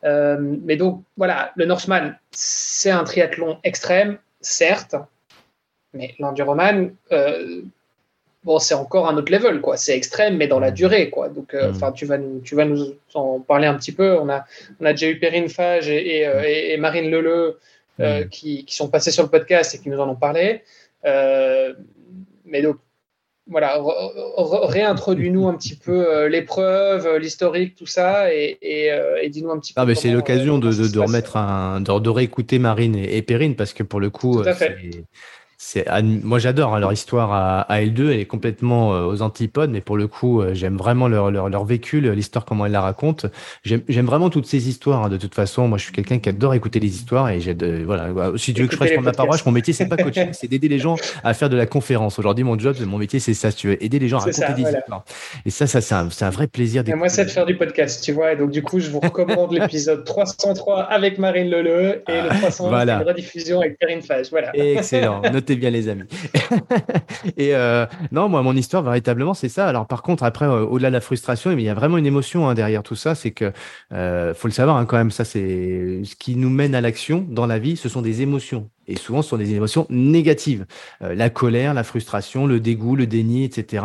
Euh, 0.04 0.38
mais 0.40 0.76
donc 0.76 1.02
voilà, 1.16 1.52
le 1.56 1.66
Northman, 1.66 2.14
c'est 2.30 2.90
un 2.90 3.04
triathlon 3.04 3.58
extrême, 3.62 4.18
certes, 4.40 4.96
mais 5.92 6.14
l'enduroman, 6.18 6.90
euh, 7.12 7.62
bon, 8.44 8.58
c'est 8.58 8.74
encore 8.74 9.08
un 9.08 9.16
autre 9.16 9.32
level, 9.32 9.60
quoi. 9.60 9.76
C'est 9.76 9.96
extrême, 9.96 10.36
mais 10.36 10.46
dans 10.46 10.60
la 10.60 10.70
durée, 10.70 11.10
quoi. 11.10 11.28
Donc, 11.28 11.54
euh, 11.54 11.68
mm. 11.68 11.74
enfin, 11.74 11.92
tu 11.92 12.06
vas 12.06 12.18
nous, 12.18 12.40
tu 12.40 12.54
vas 12.54 12.64
nous 12.64 12.94
en 13.14 13.40
parler 13.40 13.66
un 13.66 13.74
petit 13.74 13.92
peu. 13.92 14.18
On 14.18 14.28
a, 14.28 14.44
on 14.80 14.86
a 14.86 14.92
déjà 14.92 15.08
eu 15.08 15.18
Perrine 15.18 15.48
Fage 15.48 15.88
et, 15.88 16.22
et, 16.72 16.76
Marine 16.76 17.10
Leleu 17.10 17.58
mm. 17.98 18.28
qui, 18.30 18.64
qui, 18.64 18.74
sont 18.74 18.88
passés 18.88 19.10
sur 19.10 19.22
le 19.22 19.30
podcast 19.30 19.74
et 19.74 19.78
qui 19.78 19.88
nous 19.88 19.98
en 19.98 20.08
ont 20.08 20.16
parlé. 20.16 20.62
mais 21.04 22.62
donc, 22.62 22.76
voilà, 23.46 23.78
réintroduis-nous 24.38 25.48
un 25.48 25.54
petit 25.54 25.76
peu 25.76 26.08
euh, 26.08 26.28
l'épreuve, 26.28 27.06
euh, 27.06 27.18
l'historique, 27.18 27.74
tout 27.74 27.86
ça, 27.86 28.32
et, 28.32 28.58
euh, 28.90 29.18
et, 29.20 29.28
dis-nous 29.28 29.50
un 29.50 29.58
petit 29.58 29.74
peu. 29.74 29.80
Ah, 29.82 29.84
mais 29.84 29.94
c'est 29.94 30.10
l'occasion 30.10 30.58
de, 30.58 30.72
de, 30.72 30.98
remettre 30.98 31.36
un, 31.36 31.80
de, 31.82 32.08
réécouter 32.08 32.58
Marine 32.58 32.96
et, 32.96 33.18
et, 33.18 33.22
Perrine, 33.22 33.54
parce 33.54 33.74
que 33.74 33.82
pour 33.82 34.00
le 34.00 34.08
coup, 34.08 34.42
c'est 35.66 35.86
moi 36.02 36.38
j'adore 36.38 36.74
hein, 36.74 36.78
leur 36.78 36.92
histoire 36.92 37.32
à, 37.32 37.80
L2 37.80 38.10
elle 38.10 38.20
est 38.20 38.26
complètement 38.26 38.94
euh, 38.94 39.06
aux 39.06 39.22
antipodes 39.22 39.70
mais 39.70 39.80
pour 39.80 39.96
le 39.96 40.06
coup 40.06 40.42
euh, 40.42 40.52
j'aime 40.52 40.76
vraiment 40.76 41.08
leur, 41.08 41.30
leur, 41.30 41.48
leur 41.48 41.64
vécu 41.64 42.00
l'histoire 42.00 42.44
comment 42.44 42.66
elles 42.66 42.72
la 42.72 42.82
racontent 42.82 43.28
j'aime 43.64 44.04
vraiment 44.04 44.28
toutes 44.28 44.46
ces 44.46 44.68
histoires 44.68 45.04
hein, 45.04 45.08
de 45.08 45.16
toute 45.16 45.34
façon. 45.34 45.66
Moi 45.68 45.78
je 45.78 45.84
suis 45.84 45.92
quelqu'un 45.92 46.18
qui 46.18 46.28
adore 46.28 46.52
écouter 46.52 46.80
les 46.80 46.94
histoires 46.94 47.30
et 47.30 47.40
j'ai 47.40 47.54
voilà. 47.84 48.10
Si 48.36 48.52
tu 48.52 48.62
veux 48.62 48.68
que 48.68 48.74
je 48.74 48.78
fasse 48.78 48.90
ma 49.00 49.12
parole 49.12 49.38
mon 49.46 49.52
métier 49.52 49.72
c'est 49.72 49.86
pas 49.86 49.96
coaching 49.96 50.28
c'est 50.32 50.48
d'aider 50.48 50.68
les 50.68 50.78
gens 50.78 50.96
à 51.22 51.32
faire 51.32 51.48
de 51.48 51.56
la 51.56 51.66
conférence. 51.66 52.18
Aujourd'hui 52.18 52.44
mon 52.44 52.58
job 52.58 52.76
mon 52.86 52.98
métier 52.98 53.18
c'est 53.18 53.34
ça 53.34 53.50
tu 53.50 53.68
veux 53.68 53.82
aider 53.82 53.98
les 53.98 54.08
gens 54.08 54.18
à 54.18 54.24
raconter 54.24 54.54
des 54.54 54.68
histoires. 54.68 55.04
Et 55.46 55.50
ça 55.50 55.66
ça 55.66 55.80
c'est 55.80 55.94
un, 55.94 56.08
un, 56.20 56.30
vrai 56.30 56.46
plaisir 56.46 56.84
et 56.86 56.94
moi 56.94 57.08
c'est 57.08 57.24
de 57.24 57.30
faire 57.30 57.46
du 57.46 57.56
podcast 57.56 58.04
tu 58.04 58.12
vois. 58.12 58.32
Et 58.32 58.36
donc 58.36 58.50
du 58.50 58.62
coup 58.62 58.80
je 58.80 58.90
vous 58.90 59.00
recommande 59.00 59.52
l'épisode 59.58 60.04
303 60.04 60.82
avec 60.82 61.18
Marine 61.18 61.48
Leleu 61.48 62.02
et 62.08 62.22
le 62.22 62.28
301 62.40 62.68
voilà. 62.68 62.98
rediffusion 63.00 63.60
avec 63.60 63.78
Perrine 63.78 64.02
Fage. 64.02 64.26
Voilà. 64.30 64.54
Excellent. 64.54 65.22
Notez 65.32 65.53
bien 65.56 65.70
les 65.70 65.88
amis. 65.88 66.04
et 67.36 67.54
euh, 67.54 67.86
non, 68.12 68.28
moi, 68.28 68.42
mon 68.42 68.54
histoire, 68.54 68.82
véritablement, 68.82 69.34
c'est 69.34 69.48
ça. 69.48 69.68
Alors, 69.68 69.86
par 69.86 70.02
contre, 70.02 70.24
après, 70.24 70.46
euh, 70.46 70.64
au-delà 70.64 70.88
de 70.88 70.94
la 70.94 71.00
frustration, 71.00 71.50
il 71.52 71.60
y 71.60 71.68
a 71.68 71.74
vraiment 71.74 71.98
une 71.98 72.06
émotion 72.06 72.48
hein, 72.48 72.54
derrière 72.54 72.82
tout 72.82 72.96
ça. 72.96 73.14
C'est 73.14 73.32
que, 73.32 73.52
euh, 73.92 74.34
faut 74.34 74.48
le 74.48 74.52
savoir 74.52 74.76
hein, 74.76 74.86
quand 74.86 74.96
même, 74.96 75.10
ça, 75.10 75.24
c'est 75.24 76.02
ce 76.04 76.16
qui 76.16 76.36
nous 76.36 76.50
mène 76.50 76.74
à 76.74 76.80
l'action 76.80 77.26
dans 77.28 77.46
la 77.46 77.58
vie. 77.58 77.76
Ce 77.76 77.88
sont 77.88 78.02
des 78.02 78.22
émotions. 78.22 78.70
Et 78.86 78.96
souvent, 78.96 79.22
ce 79.22 79.30
sont 79.30 79.36
des 79.36 79.54
émotions 79.54 79.86
négatives. 79.90 80.66
Euh, 81.02 81.14
la 81.14 81.30
colère, 81.30 81.74
la 81.74 81.84
frustration, 81.84 82.46
le 82.46 82.60
dégoût, 82.60 82.96
le 82.96 83.06
déni, 83.06 83.44
etc. 83.44 83.84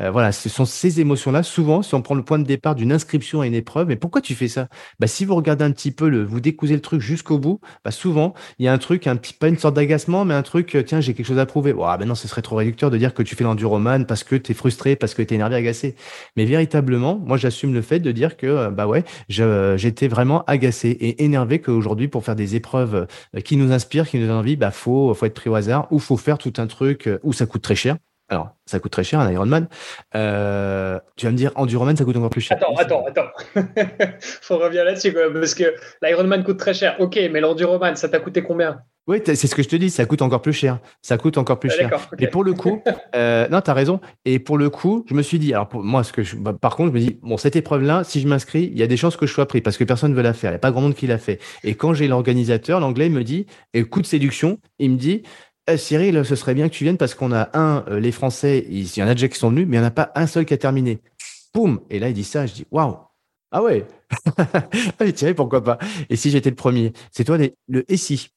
Euh, 0.00 0.10
voilà, 0.10 0.32
ce 0.32 0.48
sont 0.48 0.64
ces 0.64 1.00
émotions-là. 1.00 1.42
Souvent, 1.42 1.82
si 1.82 1.94
on 1.94 2.02
prend 2.02 2.14
le 2.14 2.22
point 2.22 2.38
de 2.38 2.44
départ 2.44 2.74
d'une 2.74 2.92
inscription 2.92 3.40
à 3.40 3.46
une 3.46 3.54
épreuve, 3.54 3.88
mais 3.88 3.96
pourquoi 3.96 4.20
tu 4.20 4.34
fais 4.34 4.48
ça? 4.48 4.68
Bah, 4.98 5.06
Si 5.06 5.24
vous 5.24 5.34
regardez 5.34 5.64
un 5.64 5.70
petit 5.70 5.90
peu, 5.90 6.08
le, 6.08 6.24
vous 6.24 6.40
décousez 6.40 6.74
le 6.74 6.80
truc 6.80 7.00
jusqu'au 7.00 7.38
bout, 7.38 7.60
bah, 7.84 7.90
souvent, 7.90 8.34
il 8.58 8.64
y 8.64 8.68
a 8.68 8.72
un 8.72 8.78
truc, 8.78 9.06
un 9.06 9.16
petit, 9.16 9.34
pas 9.34 9.48
une 9.48 9.58
sorte 9.58 9.74
d'agacement, 9.74 10.24
mais 10.24 10.34
un 10.34 10.42
truc, 10.42 10.74
euh, 10.74 10.82
tiens, 10.82 11.00
j'ai 11.00 11.14
quelque 11.14 11.26
chose 11.26 11.38
à 11.38 11.46
prouver. 11.46 11.74
Oh, 11.76 11.86
ben 11.98 12.06
non, 12.06 12.14
ce 12.14 12.28
serait 12.28 12.42
trop 12.42 12.56
réducteur 12.56 12.90
de 12.90 12.98
dire 12.98 13.14
que 13.14 13.22
tu 13.22 13.34
fais 13.36 13.44
l'enduroman 13.44 14.06
parce 14.06 14.24
que 14.24 14.36
tu 14.36 14.52
es 14.52 14.54
frustré, 14.54 14.96
parce 14.96 15.14
que 15.14 15.22
tu 15.22 15.34
es 15.34 15.36
énervé, 15.36 15.56
agacé. 15.56 15.94
Mais 16.36 16.44
véritablement, 16.44 17.20
moi, 17.24 17.36
j'assume 17.36 17.72
le 17.74 17.82
fait 17.82 18.00
de 18.00 18.12
dire 18.12 18.36
que, 18.36 18.70
bah 18.70 18.86
ouais, 18.86 19.04
j'étais 19.28 20.08
vraiment 20.08 20.44
agacé 20.46 20.88
et 20.88 21.24
énervé 21.24 21.60
qu'aujourd'hui, 21.60 22.08
pour 22.08 22.24
faire 22.24 22.36
des 22.36 22.56
épreuves 22.56 23.06
qui 23.44 23.56
nous 23.56 23.72
inspirent, 23.72 24.08
qui 24.08 24.18
nous 24.18 24.30
bah, 24.56 24.70
faut, 24.70 25.14
faut 25.14 25.26
être 25.26 25.34
pris 25.34 25.50
au 25.50 25.54
hasard 25.54 25.86
ou 25.90 25.98
faut 25.98 26.16
faire 26.16 26.38
tout 26.38 26.52
un 26.58 26.66
truc 26.66 27.06
euh, 27.06 27.18
où 27.22 27.32
ça 27.32 27.46
coûte 27.46 27.62
très 27.62 27.74
cher. 27.74 27.96
Alors, 28.30 28.50
ça 28.64 28.78
coûte 28.78 28.92
très 28.92 29.02
cher, 29.02 29.18
un 29.18 29.30
Ironman. 29.30 29.66
Euh, 30.14 31.00
tu 31.16 31.26
vas 31.26 31.32
me 31.32 31.36
dire, 31.36 31.50
Enduroman, 31.56 31.96
ça 31.96 32.04
coûte 32.04 32.16
encore 32.16 32.30
plus 32.30 32.40
cher. 32.40 32.56
Attends, 32.56 32.76
attends, 32.76 33.04
attends. 33.04 33.30
faut 34.20 34.56
revenir 34.56 34.84
là-dessus, 34.84 35.12
parce 35.12 35.54
que 35.54 35.74
l'Ironman 36.00 36.44
coûte 36.44 36.58
très 36.58 36.72
cher. 36.72 36.94
Ok, 37.00 37.18
mais 37.32 37.40
l'Enduroman, 37.40 37.96
ça 37.96 38.08
t'a 38.08 38.20
coûté 38.20 38.42
combien? 38.42 38.82
Oui, 39.08 39.20
c'est 39.24 39.34
ce 39.34 39.54
que 39.56 39.62
je 39.64 39.68
te 39.68 39.74
dis, 39.74 39.90
ça 39.90 40.04
coûte 40.06 40.22
encore 40.22 40.40
plus 40.40 40.52
cher. 40.52 40.78
Ça 41.02 41.18
coûte 41.18 41.36
encore 41.38 41.58
plus 41.58 41.70
ah, 41.72 41.76
cher. 41.76 42.10
Et 42.20 42.28
pour 42.28 42.44
le 42.44 42.52
coup, 42.52 42.80
euh, 43.16 43.48
non, 43.48 43.60
tu 43.60 43.68
as 43.68 43.74
raison. 43.74 43.98
Et 44.24 44.38
pour 44.38 44.56
le 44.56 44.70
coup, 44.70 45.04
je 45.08 45.14
me 45.14 45.22
suis 45.22 45.40
dit, 45.40 45.52
alors 45.52 45.68
pour 45.68 45.82
moi, 45.82 46.04
ce 46.04 46.12
que 46.12 46.22
je, 46.22 46.36
bah, 46.36 46.52
par 46.52 46.76
contre, 46.76 46.90
je 46.90 46.94
me 46.94 47.00
dis, 47.00 47.18
bon, 47.20 47.36
cette 47.36 47.56
épreuve-là, 47.56 48.04
si 48.04 48.20
je 48.20 48.28
m'inscris, 48.28 48.70
il 48.72 48.78
y 48.78 48.84
a 48.84 48.86
des 48.86 48.96
chances 48.96 49.16
que 49.16 49.26
je 49.26 49.32
sois 49.32 49.46
pris 49.46 49.62
parce 49.62 49.76
que 49.76 49.82
personne 49.82 50.12
ne 50.12 50.16
veut 50.16 50.22
la 50.22 50.34
faire. 50.34 50.50
Il 50.50 50.52
n'y 50.52 50.56
a 50.56 50.60
pas 50.60 50.70
grand 50.70 50.82
monde 50.82 50.94
qui 50.94 51.08
l'a 51.08 51.18
fait. 51.18 51.40
Et 51.64 51.74
quand 51.74 51.92
j'ai 51.92 52.06
l'organisateur, 52.06 52.78
l'anglais 52.78 53.08
me 53.08 53.24
dit, 53.24 53.46
et 53.74 53.82
coup 53.82 54.00
de 54.00 54.06
séduction, 54.06 54.58
il 54.78 54.92
me 54.92 54.96
dit, 54.96 55.24
eh, 55.72 55.78
Cyril, 55.78 56.24
ce 56.24 56.36
serait 56.36 56.54
bien 56.54 56.68
que 56.68 56.74
tu 56.74 56.84
viennes 56.84 56.96
parce 56.96 57.14
qu'on 57.14 57.32
a 57.32 57.50
un, 57.54 57.84
euh, 57.88 58.00
les 58.00 58.12
Français, 58.12 58.66
il 58.68 58.86
y 58.96 59.02
en 59.02 59.08
a 59.08 59.14
déjà 59.14 59.28
qui 59.28 59.38
sont 59.38 59.50
venus, 59.50 59.66
mais 59.68 59.76
il 59.76 59.80
n'y 59.80 59.84
en 59.84 59.88
a 59.88 59.92
pas 59.92 60.12
un 60.14 60.26
seul 60.26 60.44
qui 60.44 60.54
a 60.54 60.58
terminé. 60.58 61.00
Boum 61.54 61.80
Et 61.90 61.98
là, 61.98 62.08
il 62.08 62.14
dit 62.14 62.24
ça, 62.24 62.46
je 62.46 62.54
dis 62.54 62.66
waouh 62.70 62.96
Ah 63.50 63.62
ouais 63.62 63.86
Allez, 64.98 65.12
Thierry, 65.12 65.34
pourquoi 65.34 65.62
pas 65.62 65.78
Et 66.08 66.16
si 66.16 66.30
j'étais 66.30 66.50
le 66.50 66.56
premier? 66.56 66.92
C'est 67.10 67.24
toi 67.24 67.38
le 67.68 67.84
et 67.90 67.96
si 67.96 68.30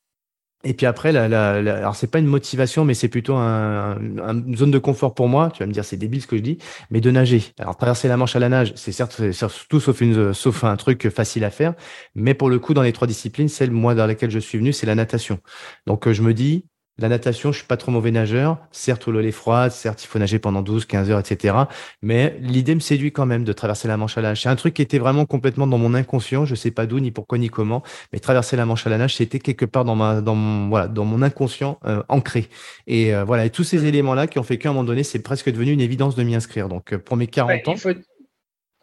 et 0.66 0.74
puis 0.74 0.86
après, 0.86 1.12
la, 1.12 1.28
la, 1.28 1.62
la 1.62 1.76
alors 1.78 1.96
c'est 1.96 2.08
pas 2.08 2.20
une 2.20 2.26
motivation, 2.26 2.86
mais 2.86 2.94
c'est 2.94 3.10
plutôt 3.10 3.36
un, 3.36 3.98
une 4.00 4.56
zone 4.56 4.72
de 4.72 4.80
confort 4.80 5.14
pour 5.14 5.28
moi. 5.28 5.52
Tu 5.54 5.60
vas 5.60 5.68
me 5.68 5.74
dire, 5.74 5.84
c'est 5.84 5.98
débile 5.98 6.22
ce 6.22 6.28
que 6.28 6.38
je 6.38 6.42
dis, 6.42 6.58
mais 6.90 7.02
de 7.02 7.12
nager. 7.12 7.44
Alors 7.60 7.76
traverser 7.76 8.08
la 8.08 8.16
Manche 8.16 8.36
à 8.38 8.40
la 8.40 8.48
nage, 8.48 8.72
c'est 8.76 8.94
certes 8.94 9.22
tout 9.70 9.80
sauf 9.82 10.02
sauf 10.34 10.64
un 10.64 10.78
truc 10.78 11.10
facile 11.10 11.44
à 11.44 11.50
faire, 11.50 11.74
mais 12.16 12.34
pour 12.34 12.50
le 12.50 12.60
coup, 12.60 12.74
dans 12.74 12.82
les 12.82 12.94
trois 12.94 13.08
disciplines, 13.08 13.50
celle 13.50 13.72
moi 13.72 13.94
dans 13.94 14.08
laquelle 14.08 14.32
je 14.32 14.40
suis 14.40 14.58
venu, 14.58 14.72
c'est 14.72 14.86
la 14.86 14.96
natation. 14.96 15.40
Donc 15.86 16.10
je 16.10 16.22
me 16.22 16.34
dis, 16.34 16.66
la 17.00 17.10
natation, 17.10 17.52
je 17.52 17.58
suis 17.58 17.68
pas 17.68 17.78
trop 17.78 17.92
mauvais 17.92 18.12
nageur. 18.12 18.60
Certes, 18.72 19.08
l'eau 19.08 19.20
est 19.20 19.32
froide, 19.32 19.72
certes, 19.72 20.04
il 20.04 20.08
faut 20.08 20.20
nager 20.20 20.38
pendant 20.38 20.62
12, 20.62 20.86
15 20.86 21.10
heures, 21.10 21.20
etc. 21.20 21.56
Mais 22.04 22.38
l'idée 22.40 22.76
me 22.76 22.80
séduit 22.80 23.12
quand 23.12 23.26
même 23.26 23.44
de 23.44 23.52
traverser 23.52 23.88
la 23.88 23.98
Manche 23.98 24.16
à 24.18 24.22
la 24.22 24.30
nage. 24.30 24.44
C'est 24.44 24.50
un 24.50 24.56
truc 24.56 24.76
qui 24.76 24.84
était 24.84 25.00
vraiment 25.00 25.26
complètement 25.26 25.66
dans 25.66 25.80
mon 25.80 25.96
inconscient. 25.96 26.46
Je 26.46 26.54
sais 26.54 26.70
pas 26.70 26.86
d'où, 26.86 27.00
ni 27.00 27.10
pourquoi, 27.10 27.40
ni 27.40 27.50
comment. 27.50 27.82
Mais 28.12 28.20
traverser 28.20 28.58
la 28.58 28.68
Manche 28.68 28.86
à 28.86 28.92
la 28.92 29.00
nage, 29.00 29.16
c'était 29.16 29.40
quelque 29.40 29.66
part 29.66 29.86
dans 29.86 29.96
ma, 29.96 30.22
dans 30.22 30.36
mon, 30.36 30.70
voilà, 30.70 30.88
dans 30.88 31.06
mon 31.06 31.24
inconscient 31.24 31.80
euh, 31.86 32.04
ancré. 32.10 32.48
Et 32.86 33.16
euh, 33.16 33.24
voilà, 33.24 33.46
et 33.46 33.50
tous 33.50 33.64
ces 33.64 33.86
éléments-là 33.86 34.28
qui 34.28 34.38
ont 34.38 34.44
fait 34.44 34.60
qu'à 34.60 34.70
un 34.70 34.74
moment 34.74 34.84
donné, 34.84 35.02
c'est 35.04 35.24
presque 35.24 35.50
devenu 35.52 35.72
une 35.72 35.82
évidence 35.82 36.16
de 36.16 36.22
m'y 36.22 36.36
inscrire. 36.36 36.70
Donc, 36.70 36.94
euh, 36.94 37.00
pour 37.00 37.18
mes 37.18 37.26
40 37.26 37.68
ans. 37.70 37.76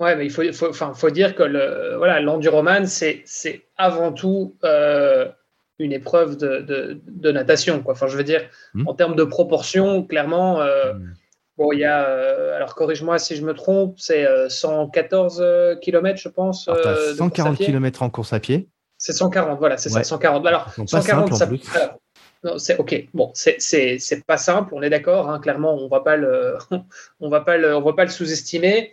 Ouais, 0.00 0.16
mais 0.16 0.24
il 0.24 0.30
faut, 0.32 0.42
faut, 0.52 0.72
faut 0.72 1.10
dire 1.10 1.36
que 1.36 1.42
le, 1.42 1.94
voilà, 1.96 2.20
l'enduroman, 2.20 2.86
c'est, 2.86 3.22
c'est 3.26 3.66
avant 3.76 4.12
tout 4.12 4.56
une 5.80 5.92
épreuve 5.92 6.36
de, 6.36 7.00
de, 7.06 7.32
natation. 7.32 7.82
Quoi. 7.82 7.94
Enfin, 7.94 8.06
je 8.06 8.16
veux 8.16 8.24
dire, 8.24 8.42
hmm. 8.74 8.86
en 8.86 8.94
termes 8.94 9.16
de 9.16 9.24
proportion, 9.24 10.04
clairement, 10.04 10.60
euh, 10.60 10.92
hmm. 10.92 11.14
bon, 11.56 11.72
il 11.72 11.80
y 11.80 11.84
a, 11.84 12.06
euh, 12.06 12.54
alors 12.54 12.74
corrige-moi 12.74 13.18
si 13.18 13.34
je 13.34 13.44
me 13.44 13.54
trompe, 13.54 13.98
c'est 13.98 14.26
114 14.48 15.38
euh, 15.40 15.76
km, 15.76 16.20
je 16.20 16.28
pense. 16.28 16.68
140 17.16 17.56
km 17.56 18.02
en 18.02 18.10
course 18.10 18.32
à 18.34 18.40
pied. 18.40 18.68
C'est 18.98 19.14
140, 19.14 19.58
voilà, 19.58 19.78
c'est 19.78 19.88
ça, 19.88 20.04
140. 20.04 20.46
Alors, 20.46 20.70
140, 20.86 21.34
ça, 21.34 21.48
c'est 22.58 22.76
ok. 22.78 23.08
Bon, 23.14 23.30
c'est 23.34 24.26
pas 24.26 24.36
simple, 24.36 24.74
on 24.74 24.82
est 24.82 24.90
d'accord. 24.90 25.30
Hein, 25.30 25.40
clairement, 25.40 25.74
on 25.74 25.88
va 25.88 26.00
pas 26.00 26.16
le, 26.16 26.58
on 27.20 27.30
va 27.30 27.40
pas 27.40 27.56
le, 27.56 27.74
on 27.74 27.80
va 27.80 27.94
pas 27.94 28.04
le 28.04 28.10
sous-estimer, 28.10 28.92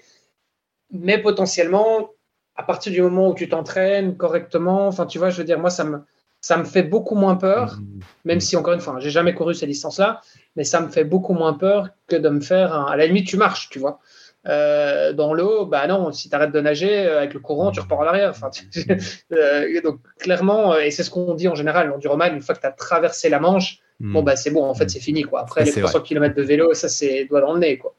mais 0.91 1.17
potentiellement, 1.17 2.11
à 2.55 2.63
partir 2.63 2.93
du 2.93 3.01
moment 3.01 3.27
où 3.27 3.33
tu 3.33 3.49
t'entraînes 3.49 4.15
correctement, 4.15 4.87
enfin, 4.87 5.05
tu 5.05 5.19
vois, 5.19 5.29
je 5.29 5.37
veux 5.37 5.43
dire, 5.43 5.59
moi, 5.59 5.69
ça 5.69 5.83
me, 5.83 5.99
ça 6.47 6.55
me 6.55 6.63
fait 6.63 6.83
beaucoup 6.83 7.15
moins 7.15 7.35
peur, 7.35 7.73
mmh. 7.73 7.99
même 8.23 8.39
si 8.39 8.55
encore 8.55 8.73
une 8.73 8.79
fois, 8.79 8.95
j'ai 8.99 9.09
jamais 9.09 9.33
couru 9.33 9.53
ces 9.53 9.67
distances-là, 9.67 10.21
mais 10.55 10.63
ça 10.63 10.79
me 10.79 10.87
fait 10.87 11.03
beaucoup 11.03 11.33
moins 11.33 11.51
peur 11.51 11.89
que 12.07 12.15
de 12.15 12.29
me 12.29 12.39
faire. 12.39 12.73
Un... 12.73 12.85
À 12.85 12.95
la 12.95 13.05
limite, 13.05 13.27
tu 13.27 13.35
marches, 13.35 13.67
tu 13.69 13.79
vois. 13.79 13.99
Euh, 14.47 15.11
dans 15.11 15.33
l'eau, 15.33 15.65
bah 15.65 15.85
non, 15.87 16.13
si 16.13 16.29
tu 16.29 16.35
arrêtes 16.37 16.53
de 16.53 16.61
nager 16.61 17.05
euh, 17.05 17.17
avec 17.17 17.33
le 17.33 17.41
courant, 17.41 17.71
tu 17.71 17.81
repars 17.81 17.99
en 17.99 18.05
arrière. 18.05 18.29
Enfin, 18.29 18.49
euh, 19.33 19.81
donc 19.81 19.99
clairement, 20.19 20.77
et 20.77 20.89
c'est 20.89 21.03
ce 21.03 21.09
qu'on 21.09 21.33
dit 21.33 21.49
en 21.49 21.55
général, 21.55 21.89
l'enduroman, 21.89 22.33
une 22.33 22.41
fois 22.41 22.55
que 22.55 22.61
tu 22.61 22.67
as 22.67 22.71
traversé 22.71 23.27
la 23.27 23.41
Manche, 23.41 23.79
mmh. 23.99 24.13
bon 24.13 24.23
bah 24.23 24.37
c'est 24.37 24.51
bon, 24.51 24.63
en 24.63 24.73
fait 24.73 24.85
mmh. 24.85 24.89
c'est 24.89 25.01
fini 25.01 25.23
quoi. 25.23 25.41
Après 25.41 25.65
les 25.65 25.73
300 25.73 25.99
km 25.99 26.33
de 26.33 26.43
vélo, 26.43 26.73
ça 26.73 26.87
c'est 26.87 27.25
doigt 27.25 27.41
dans 27.41 27.51
le 27.51 27.59
nez 27.59 27.77
quoi. 27.77 27.93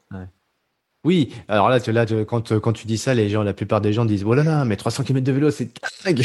Oui, 1.05 1.33
alors 1.47 1.69
là, 1.69 1.79
tu, 1.79 1.93
là 1.93 2.05
quand, 2.27 2.59
quand 2.59 2.73
tu 2.73 2.85
dis 2.85 2.97
ça, 2.97 3.13
les 3.13 3.29
gens, 3.29 3.41
la 3.41 3.53
plupart 3.53 3.79
des 3.79 3.93
gens 3.93 4.03
disent 4.03 4.25
Oh 4.25 4.33
là 4.33 4.43
là, 4.43 4.65
mais 4.65 4.75
300 4.75 5.03
km 5.03 5.25
de 5.25 5.31
vélo, 5.31 5.49
c'est 5.49 5.69
dingue 6.03 6.21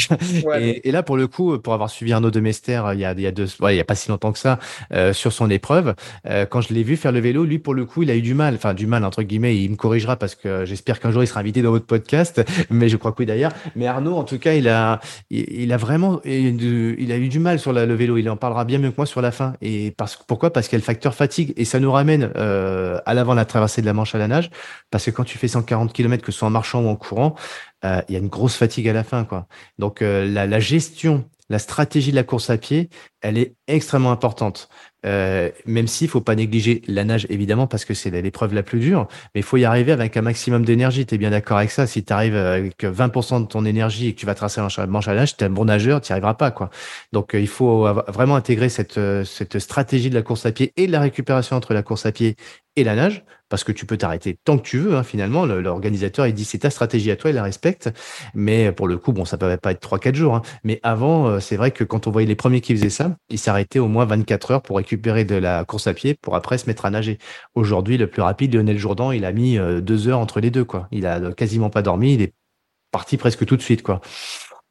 et, 0.83 0.91
là, 0.91 1.01
pour 1.01 1.15
le 1.15 1.27
coup, 1.27 1.57
pour 1.59 1.73
avoir 1.73 1.89
suivi 1.89 2.11
Arnaud 2.11 2.31
de 2.31 2.39
Mester 2.39 2.81
il 2.93 2.99
y 2.99 3.05
a, 3.05 3.13
il 3.13 3.21
y 3.21 3.27
a, 3.27 3.31
deux, 3.31 3.47
ouais, 3.61 3.75
il 3.75 3.77
y 3.77 3.81
a 3.81 3.85
pas 3.85 3.95
si 3.95 4.09
longtemps 4.09 4.33
que 4.33 4.39
ça, 4.39 4.59
euh, 4.93 5.13
sur 5.13 5.31
son 5.31 5.49
épreuve, 5.49 5.95
euh, 6.27 6.45
quand 6.45 6.59
je 6.59 6.73
l'ai 6.73 6.83
vu 6.83 6.97
faire 6.97 7.11
le 7.11 7.19
vélo, 7.19 7.45
lui, 7.45 7.59
pour 7.59 7.73
le 7.73 7.85
coup, 7.85 8.03
il 8.03 8.11
a 8.11 8.15
eu 8.15 8.21
du 8.21 8.33
mal, 8.33 8.55
enfin, 8.55 8.73
du 8.73 8.85
mal, 8.85 9.05
entre 9.05 9.23
guillemets, 9.23 9.55
il 9.57 9.71
me 9.71 9.75
corrigera 9.75 10.17
parce 10.17 10.35
que 10.35 10.65
j'espère 10.65 10.99
qu'un 10.99 11.11
jour 11.11 11.23
il 11.23 11.27
sera 11.27 11.39
invité 11.39 11.61
dans 11.61 11.71
votre 11.71 11.85
podcast, 11.85 12.43
mais 12.69 12.89
je 12.89 12.97
crois 12.97 13.11
que 13.11 13.19
oui 13.19 13.25
d'ailleurs. 13.25 13.51
Mais 13.75 13.87
Arnaud, 13.87 14.15
en 14.15 14.23
tout 14.23 14.39
cas, 14.39 14.53
il 14.53 14.67
a, 14.67 14.99
il, 15.29 15.71
a 15.71 15.77
vraiment, 15.77 16.21
il 16.25 17.11
a 17.11 17.17
eu 17.17 17.29
du 17.29 17.39
mal 17.39 17.59
sur 17.59 17.73
le 17.73 17.93
vélo. 17.93 18.17
Il 18.17 18.29
en 18.29 18.37
parlera 18.37 18.65
bien 18.65 18.79
mieux 18.79 18.91
que 18.91 18.97
moi 18.97 19.05
sur 19.05 19.21
la 19.21 19.31
fin. 19.31 19.53
Et 19.61 19.91
parce, 19.91 20.17
pourquoi? 20.27 20.51
Parce 20.51 20.67
qu'il 20.67 20.77
y 20.77 20.79
a 20.79 20.83
le 20.83 20.85
facteur 20.85 21.13
fatigue 21.13 21.53
et 21.57 21.65
ça 21.65 21.79
nous 21.79 21.91
ramène 21.91 22.31
euh, 22.35 22.99
à 23.05 23.13
l'avant 23.13 23.33
la 23.33 23.45
traversée 23.45 23.81
de 23.81 23.85
la 23.85 23.93
Manche 23.93 24.15
à 24.15 24.17
la 24.17 24.27
nage. 24.27 24.49
Parce 24.91 25.05
que 25.05 25.11
quand 25.11 25.23
tu 25.23 25.37
fais 25.37 25.47
140 25.47 25.93
km, 25.93 26.23
que 26.23 26.31
ce 26.31 26.39
soit 26.39 26.47
en 26.47 26.51
marchant 26.51 26.83
ou 26.83 26.87
en 26.87 26.95
courant, 26.95 27.35
euh, 27.83 28.01
il 28.07 28.13
y 28.13 28.15
a 28.15 28.19
une 28.19 28.27
grosse 28.27 28.55
fatigue 28.55 28.87
à 28.89 28.93
la 28.93 29.03
fin. 29.03 29.25
Quoi. 29.25 29.47
Donc 29.79 30.01
euh, 30.01 30.25
la, 30.25 30.59
gestion, 30.59 31.29
la 31.49 31.59
stratégie 31.59 32.11
de 32.11 32.15
la 32.15 32.23
course 32.23 32.49
à 32.49 32.57
pied, 32.57 32.89
elle 33.25 33.39
est 33.39 33.55
extrêmement 33.67 34.11
importante. 34.11 34.69
Euh, 35.03 35.49
même 35.65 35.87
s'il 35.87 36.07
faut 36.07 36.21
pas 36.21 36.35
négliger 36.35 36.83
la 36.87 37.03
nage, 37.03 37.25
évidemment, 37.29 37.65
parce 37.65 37.83
que 37.83 37.95
c'est 37.95 38.11
l'épreuve 38.21 38.53
la 38.53 38.61
plus 38.61 38.79
dure, 38.79 39.07
mais 39.33 39.41
il 39.41 39.43
faut 39.43 39.57
y 39.57 39.65
arriver 39.65 39.91
avec 39.91 40.15
un 40.15 40.21
maximum 40.21 40.63
d'énergie. 40.63 41.07
Tu 41.07 41.15
es 41.15 41.17
bien 41.17 41.31
d'accord 41.31 41.57
avec 41.57 41.71
ça? 41.71 41.87
Si 41.87 42.03
tu 42.03 42.13
arrives 42.13 42.35
avec 42.35 42.83
20% 42.83 43.41
de 43.41 43.47
ton 43.47 43.65
énergie 43.65 44.09
et 44.09 44.13
que 44.13 44.19
tu 44.19 44.27
vas 44.27 44.35
tracer 44.35 44.61
un 44.61 44.85
manche 44.85 45.07
à 45.07 45.15
nage, 45.15 45.37
tu 45.37 45.43
es 45.43 45.47
un 45.47 45.49
bon 45.49 45.65
nageur, 45.65 46.01
tu 46.01 46.11
n'y 46.11 46.13
arriveras 46.13 46.35
pas. 46.35 46.51
quoi. 46.51 46.69
Donc, 47.13 47.33
euh, 47.33 47.39
il 47.39 47.47
faut 47.47 47.87
vraiment 48.07 48.35
intégrer 48.35 48.69
cette, 48.69 48.99
euh, 48.99 49.23
cette 49.23 49.57
stratégie 49.57 50.11
de 50.11 50.15
la 50.15 50.21
course 50.21 50.45
à 50.45 50.51
pied 50.51 50.71
et 50.77 50.85
de 50.85 50.91
la 50.91 50.99
récupération 50.99 51.55
entre 51.55 51.73
la 51.73 51.81
course 51.81 52.05
à 52.05 52.11
pied 52.11 52.35
et 52.75 52.83
la 52.83 52.95
nage, 52.95 53.23
parce 53.49 53.63
que 53.63 53.71
tu 53.71 53.85
peux 53.85 53.97
t'arrêter 53.97 54.37
tant 54.43 54.57
que 54.57 54.63
tu 54.63 54.77
veux. 54.79 54.95
Hein, 54.95 55.03
finalement, 55.03 55.45
l'organisateur 55.45 56.27
il 56.27 56.33
dit 56.33 56.45
c'est 56.45 56.59
ta 56.59 56.69
stratégie 56.69 57.11
à 57.11 57.15
toi, 57.15 57.29
il 57.29 57.35
la 57.35 57.43
respecte. 57.43 57.89
Mais 58.33 58.71
pour 58.71 58.87
le 58.87 58.97
coup, 58.97 59.13
bon, 59.13 59.25
ça 59.25 59.37
peut 59.37 59.55
pas 59.57 59.71
être 59.71 59.79
trois 59.79 59.99
quatre 59.99 60.15
jours. 60.15 60.35
Hein. 60.35 60.41
Mais 60.63 60.79
avant, 60.83 61.27
euh, 61.27 61.39
c'est 61.39 61.55
vrai 61.55 61.71
que 61.71 61.83
quand 61.83 62.07
on 62.07 62.11
voyait 62.11 62.27
les 62.27 62.35
premiers 62.35 62.61
qui 62.61 62.75
faisaient 62.75 62.89
ça, 62.89 63.14
ils 63.29 63.39
s'arrêtaient 63.39 63.79
au 63.79 63.87
moins 63.87 64.05
24 64.05 64.51
heures 64.51 64.61
pour 64.61 64.77
récupérer 64.77 65.25
de 65.25 65.35
la 65.35 65.65
course 65.65 65.87
à 65.87 65.93
pied, 65.93 66.15
pour 66.15 66.35
après 66.35 66.57
se 66.57 66.67
mettre 66.67 66.85
à 66.85 66.89
nager. 66.89 67.17
Aujourd'hui, 67.55 67.97
le 67.97 68.07
plus 68.07 68.21
rapide, 68.21 68.53
Lionel 68.53 68.77
Jourdan, 68.77 69.11
il 69.11 69.25
a 69.25 69.31
mis 69.31 69.57
euh, 69.57 69.81
deux 69.81 70.07
heures 70.07 70.19
entre 70.19 70.39
les 70.39 70.51
deux. 70.51 70.65
quoi. 70.65 70.87
Il 70.91 71.05
a 71.05 71.31
quasiment 71.31 71.69
pas 71.69 71.81
dormi. 71.81 72.13
Il 72.13 72.21
est 72.21 72.33
parti 72.91 73.17
presque 73.17 73.45
tout 73.45 73.57
de 73.57 73.61
suite. 73.61 73.83
quoi. 73.83 74.01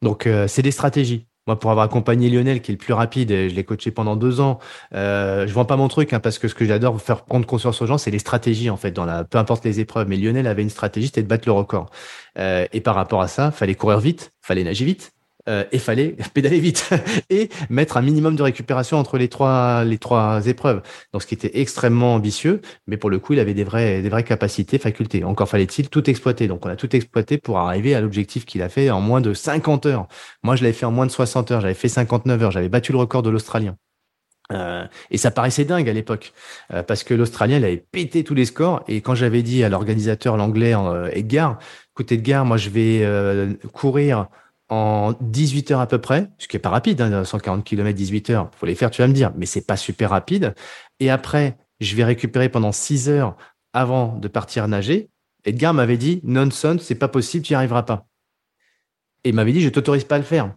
Donc, 0.03 0.27
euh, 0.27 0.47
c'est 0.49 0.63
des 0.63 0.71
stratégies. 0.71 1.27
Moi, 1.47 1.59
pour 1.59 1.71
avoir 1.71 1.85
accompagné 1.85 2.31
Lionel, 2.31 2.63
qui 2.63 2.71
est 2.71 2.75
le 2.75 2.79
plus 2.79 2.95
rapide, 2.95 3.29
je 3.29 3.55
l'ai 3.55 3.65
coaché 3.65 3.91
pendant 3.91 4.17
deux 4.17 4.41
ans. 4.41 4.59
Euh, 4.95 5.47
je 5.47 5.53
vends 5.53 5.67
pas 5.67 5.77
mon 5.77 5.89
truc, 5.89 6.15
hein, 6.15 6.21
parce 6.21 6.39
que 6.39 6.49
ce 6.49 6.55
que 6.55 6.65
j'adore 6.65 6.99
faire 7.03 7.25
prendre 7.25 7.47
conscience 7.47 7.83
aux 7.83 7.87
gens, 7.87 7.99
c'est 7.99 8.11
les 8.11 8.19
stratégies 8.19 8.71
en 8.71 8.79
fait, 8.79 8.93
dans 8.93 9.05
la, 9.05 9.25
peu 9.25 9.37
importe 9.37 9.63
les 9.65 9.79
épreuves. 9.79 10.09
Mais 10.09 10.17
Lionel 10.17 10.47
avait 10.47 10.63
une 10.63 10.71
stratégie, 10.71 11.09
c'était 11.09 11.23
de 11.23 11.29
battre 11.29 11.47
le 11.47 11.53
record. 11.53 11.91
Euh, 12.39 12.67
et 12.73 12.81
par 12.81 12.95
rapport 12.95 13.21
à 13.21 13.29
ça, 13.29 13.51
fallait 13.51 13.75
courir 13.75 14.01
vite, 14.01 14.33
fallait 14.41 14.65
nager 14.65 14.87
vite, 14.87 15.13
euh, 15.49 15.65
et 15.73 15.79
fallait 15.79 16.17
pédaler 16.35 16.61
vite 16.61 16.91
et 17.31 17.49
mettre 17.71 17.97
un 17.97 18.03
minimum 18.03 18.37
de 18.37 18.43
récupération 18.43 18.99
entre 18.99 19.19
les 19.19 19.29
trois 19.29 19.85
les 19.85 19.99
trois 19.99 20.47
épreuves. 20.47 20.83
Donc 21.13 21.23
ce 21.23 21.27
qui 21.27 21.35
était 21.35 21.61
extrêmement 21.61 22.15
ambitieux, 22.15 22.61
mais 22.87 22.97
pour 22.97 23.11
le 23.11 23.19
coup, 23.19 23.33
il 23.35 23.41
avait 23.41 23.55
des 23.55 23.65
vraies 23.65 24.03
des 24.03 24.09
vraies 24.09 24.25
capacités, 24.25 24.79
facultés. 24.79 25.25
Encore 25.25 25.49
fallait-il 25.49 25.89
tout 25.89 26.09
exploiter. 26.09 26.49
Donc 26.49 26.65
on 26.67 26.69
a 26.69 26.77
tout 26.77 26.95
exploité 26.95 27.39
pour 27.39 27.59
arriver 27.59 27.95
à 27.95 28.01
l'objectif 28.01 28.45
qu'il 28.45 28.63
a 28.63 28.69
fait 28.69 28.91
en 28.91 29.01
moins 29.01 29.21
de 29.21 29.35
50 29.35 29.87
heures. 29.87 30.09
Moi, 30.43 30.57
je 30.57 30.63
l'avais 30.63 30.75
fait 30.75 30.87
en 30.87 30.93
moins 30.93 31.07
de 31.07 31.11
60 31.11 31.51
heures, 31.51 31.61
j'avais 31.61 31.75
fait 31.75 31.89
59 31.89 32.43
heures, 32.43 32.51
j'avais 32.51 32.69
battu 32.69 32.93
le 32.93 32.99
record 32.99 33.23
de 33.23 33.31
l'Australien. 33.31 33.77
Euh, 34.53 34.87
et 35.11 35.17
ça 35.17 35.31
paraissait 35.31 35.65
dingue 35.65 35.89
à 35.89 35.93
l'époque, 35.93 36.35
euh, 36.73 36.83
parce 36.83 37.03
que 37.03 37.15
l'Australien, 37.15 37.59
il 37.59 37.65
avait 37.65 37.85
pété 37.91 38.25
tous 38.25 38.35
les 38.35 38.45
scores. 38.45 38.85
Et 38.89 39.01
quand 39.01 39.15
j'avais 39.15 39.43
dit 39.43 39.65
à 39.65 39.69
l'organisateur, 39.69 40.37
l'anglais 40.37 40.75
euh, 40.75 41.09
Edgar, 41.13 41.59
écoute 41.93 42.13
Edgar, 42.13 42.45
moi 42.45 42.57
je 42.57 42.69
vais 42.69 43.01
euh, 43.05 43.55
courir 43.73 44.29
en 44.69 45.15
18 45.21 45.73
heures 45.73 45.81
à 45.81 45.87
peu 45.87 46.01
près, 46.01 46.31
ce 46.39 46.49
qui 46.49 46.57
est 46.57 46.61
pas 46.61 46.71
rapide, 46.71 47.01
hein, 47.01 47.25
140 47.25 47.65
km 47.65 47.97
18 47.97 48.31
heures, 48.31 48.51
faut 48.57 48.67
les 48.67 48.75
faire, 48.75 48.91
tu 48.91 49.03
vas 49.03 49.09
me 49.09 49.13
dire, 49.13 49.33
mais 49.37 49.47
c'est 49.47 49.67
pas 49.67 49.77
super 49.77 50.11
rapide. 50.11 50.55
Et 51.01 51.11
après, 51.11 51.59
je 51.81 51.95
vais 51.97 52.05
récupérer 52.05 52.49
pendant 52.49 52.73
6 52.73 53.09
heures 53.09 53.37
avant 53.73 54.17
de 54.17 54.29
partir 54.29 54.69
nager. 54.69 55.11
Edgar 55.45 55.75
m'avait 55.75 55.99
dit, 55.99 56.21
nonsense, 56.25 56.83
c'est 56.83 56.95
pas 56.95 57.09
possible, 57.09 57.45
tu 57.45 57.53
n'y 57.53 57.57
arriveras 57.57 57.83
pas. 57.83 58.07
Et 59.25 59.31
il 59.31 59.35
m'avait 59.35 59.53
dit, 59.53 59.61
je 59.61 59.69
t'autorise 59.69 60.05
pas 60.05 60.17
à 60.17 60.19
le 60.19 60.25
faire 60.25 60.55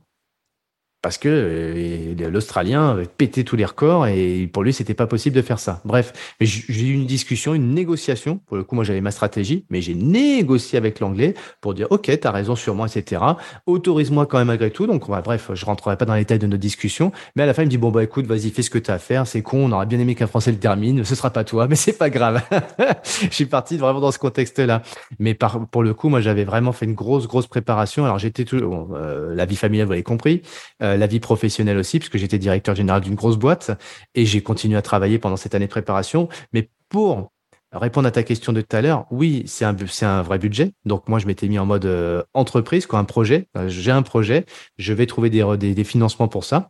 parce 1.02 1.18
que 1.18 1.30
euh, 1.30 2.30
l'Australien 2.30 2.90
avait 2.90 3.06
pété 3.06 3.44
tous 3.44 3.56
les 3.56 3.66
records 3.66 4.08
et 4.08 4.50
pour 4.52 4.64
lui, 4.64 4.74
c'était 4.74 4.94
pas 4.94 5.08
possible 5.08 5.36
de 5.36 5.42
faire 5.42 5.60
ça. 5.60 5.82
Bref, 5.86 6.36
j'ai 6.42 6.88
eu 6.88 6.94
une 6.94 7.06
discussion, 7.06 7.54
une 7.54 7.74
négociation. 7.74 8.40
Pour 8.48 8.58
le 8.58 8.64
coup, 8.64 8.76
moi, 8.76 8.84
j'avais 8.84 9.02
ma 9.02 9.12
stratégie, 9.12 9.66
mais 9.70 9.82
j'ai 9.82 9.94
négocié 9.94 10.78
avec 10.78 11.00
l'anglais 11.00 11.36
pour 11.62 11.74
dire, 11.74 11.88
OK, 11.92 12.10
tu 12.20 12.28
as 12.28 12.32
raison 12.32 12.56
sur 12.56 12.74
moi, 12.74 12.88
etc. 12.88 13.22
Autorise-moi 13.68 14.26
quand 14.26 14.40
même 14.40 14.48
malgré 14.48 14.72
tout. 14.72 14.88
Donc, 14.88 15.08
bref, 15.08 15.52
je 15.54 15.66
rentrerai 15.66 15.98
pas 15.98 16.06
dans 16.06 16.16
les 16.16 16.22
détails 16.22 16.40
de 16.40 16.48
notre 16.48 16.62
discussion. 16.62 17.12
Mais 17.36 17.44
à 17.44 17.46
la 17.46 17.54
fin, 17.54 17.62
il 17.62 17.66
me 17.66 17.72
dit, 17.72 17.78
bon, 17.78 17.92
bah, 17.92 18.04
écoute, 18.04 18.26
vas-y, 18.26 18.50
fais 18.50 18.64
ce 18.64 18.70
que 18.70 18.80
tu 18.80 18.90
as 18.90 18.96
à 18.96 19.00
faire. 19.00 19.28
C'est 19.28 19.42
con, 19.42 19.66
on 19.66 19.72
aurait 19.72 19.86
bien 19.86 20.00
aimé 20.00 20.16
qu'un 20.16 20.28
Français 20.28 20.52
le 20.52 20.58
termine. 20.58 21.04
Ce 21.04 21.16
sera 21.16 21.30
pas 21.30 21.44
toi, 21.44 21.68
mais 21.68 21.76
c'est 21.76 21.98
pas 21.98 22.10
grave. 22.10 22.42
je 23.22 23.34
suis 23.34 23.46
parti 23.46 23.78
vraiment 23.78 24.00
dans 24.00 24.12
ce 24.12 24.20
contexte-là. 24.20 24.82
Mais 25.20 25.38
pour 25.72 25.84
le 25.84 25.94
coup, 25.94 26.10
moi, 26.10 26.22
j'avais 26.22 26.44
vraiment 26.44 26.72
fait 26.72 26.86
une 26.86 26.96
grosse, 26.96 27.28
grosse 27.28 27.48
préparation. 27.48 28.06
Alors, 28.06 28.18
j'étais 28.18 28.46
tout, 28.46 28.58
euh, 28.58 29.36
la 29.36 29.46
vie 29.46 29.56
familiale, 29.56 29.86
vous 29.86 29.94
l'avez 29.94 30.04
compris. 30.04 30.42
Euh, 30.82 30.87
la 30.96 31.08
vie 31.08 31.20
professionnelle 31.20 31.78
aussi, 31.78 32.00
puisque 32.00 32.18
j'étais 32.18 32.38
directeur 32.38 32.76
général 32.76 33.02
d'une 33.02 33.16
grosse 33.16 33.38
boîte 33.38 33.72
et 34.16 34.26
j'ai 34.26 34.42
continué 34.42 34.78
à 34.78 34.82
travailler 34.82 35.20
pendant 35.20 35.38
cette 35.38 35.56
année 35.56 35.66
de 35.66 35.72
préparation. 35.72 36.30
Mais 36.54 36.70
pour 36.90 37.32
répondre 37.72 38.08
à 38.08 38.12
ta 38.12 38.24
question 38.24 38.54
de 38.54 38.62
tout 38.62 38.76
à 38.76 38.82
l'heure, 38.82 39.06
oui, 39.12 39.44
c'est 39.46 39.66
un, 39.66 40.22
vrai 40.22 40.40
budget. 40.40 40.72
Donc 40.86 41.10
moi, 41.10 41.20
je 41.20 41.28
m'étais 41.28 41.48
mis 41.48 41.60
en 41.60 41.66
mode 41.66 41.86
euh, 41.86 42.24
entreprise, 42.34 42.86
quoi, 42.86 43.00
un 43.00 43.04
projet. 43.04 43.48
Euh, 43.58 43.68
j'ai 43.68 43.92
un 43.92 44.04
projet, 44.04 44.46
je 44.78 44.94
vais 44.94 45.06
trouver 45.06 45.30
des 45.30 45.84
financements 45.84 46.28
pour 46.28 46.44
ça 46.44 46.70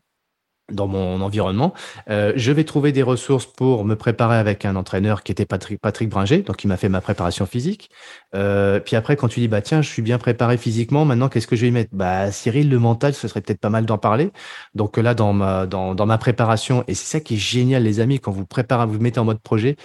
dans 0.71 0.87
mon 0.87 1.21
environnement. 1.21 1.73
Euh, 2.09 2.33
je 2.35 2.51
vais 2.51 2.63
trouver 2.63 2.91
des 2.91 3.03
ressources 3.03 3.45
pour 3.45 3.85
me 3.85 3.95
préparer 3.95 4.37
avec 4.37 4.65
un 4.65 4.75
entraîneur 4.75 5.23
qui 5.23 5.31
était 5.31 5.45
Patrick, 5.45 5.79
Patrick 5.79 6.09
Bringer, 6.09 6.39
donc 6.39 6.63
il 6.63 6.67
m'a 6.67 6.77
fait 6.77 6.89
ma 6.89 7.01
préparation 7.01 7.45
physique. 7.45 7.89
Euh, 8.35 8.79
puis 8.79 8.95
après, 8.95 9.15
quand 9.15 9.27
tu 9.27 9.39
dis 9.39 9.47
bah 9.47 9.61
tiens, 9.61 9.81
je 9.81 9.89
suis 9.89 10.01
bien 10.01 10.17
préparé 10.17 10.57
physiquement, 10.57 11.05
maintenant 11.05 11.29
qu'est-ce 11.29 11.47
que 11.47 11.55
je 11.55 11.61
vais 11.61 11.67
y 11.69 11.71
mettre? 11.71 11.91
Bah 11.93 12.31
Cyril, 12.31 12.69
le 12.69 12.79
mental, 12.79 13.13
ce 13.13 13.27
serait 13.27 13.41
peut-être 13.41 13.61
pas 13.61 13.69
mal 13.69 13.85
d'en 13.85 13.97
parler. 13.97 14.31
Donc 14.75 14.97
là, 14.97 15.13
dans 15.13 15.33
ma 15.33 15.65
dans, 15.65 15.95
dans 15.95 16.05
ma 16.05 16.17
préparation, 16.17 16.83
et 16.87 16.93
c'est 16.93 17.05
ça 17.05 17.19
qui 17.19 17.35
est 17.35 17.37
génial, 17.37 17.83
les 17.83 17.99
amis, 17.99 18.19
quand 18.19 18.31
vous 18.31 18.45
préparez, 18.45 18.85
vous, 18.85 18.93
vous 18.93 18.99
mettez 18.99 19.19
en 19.19 19.25
mode 19.25 19.39
projet, 19.41 19.77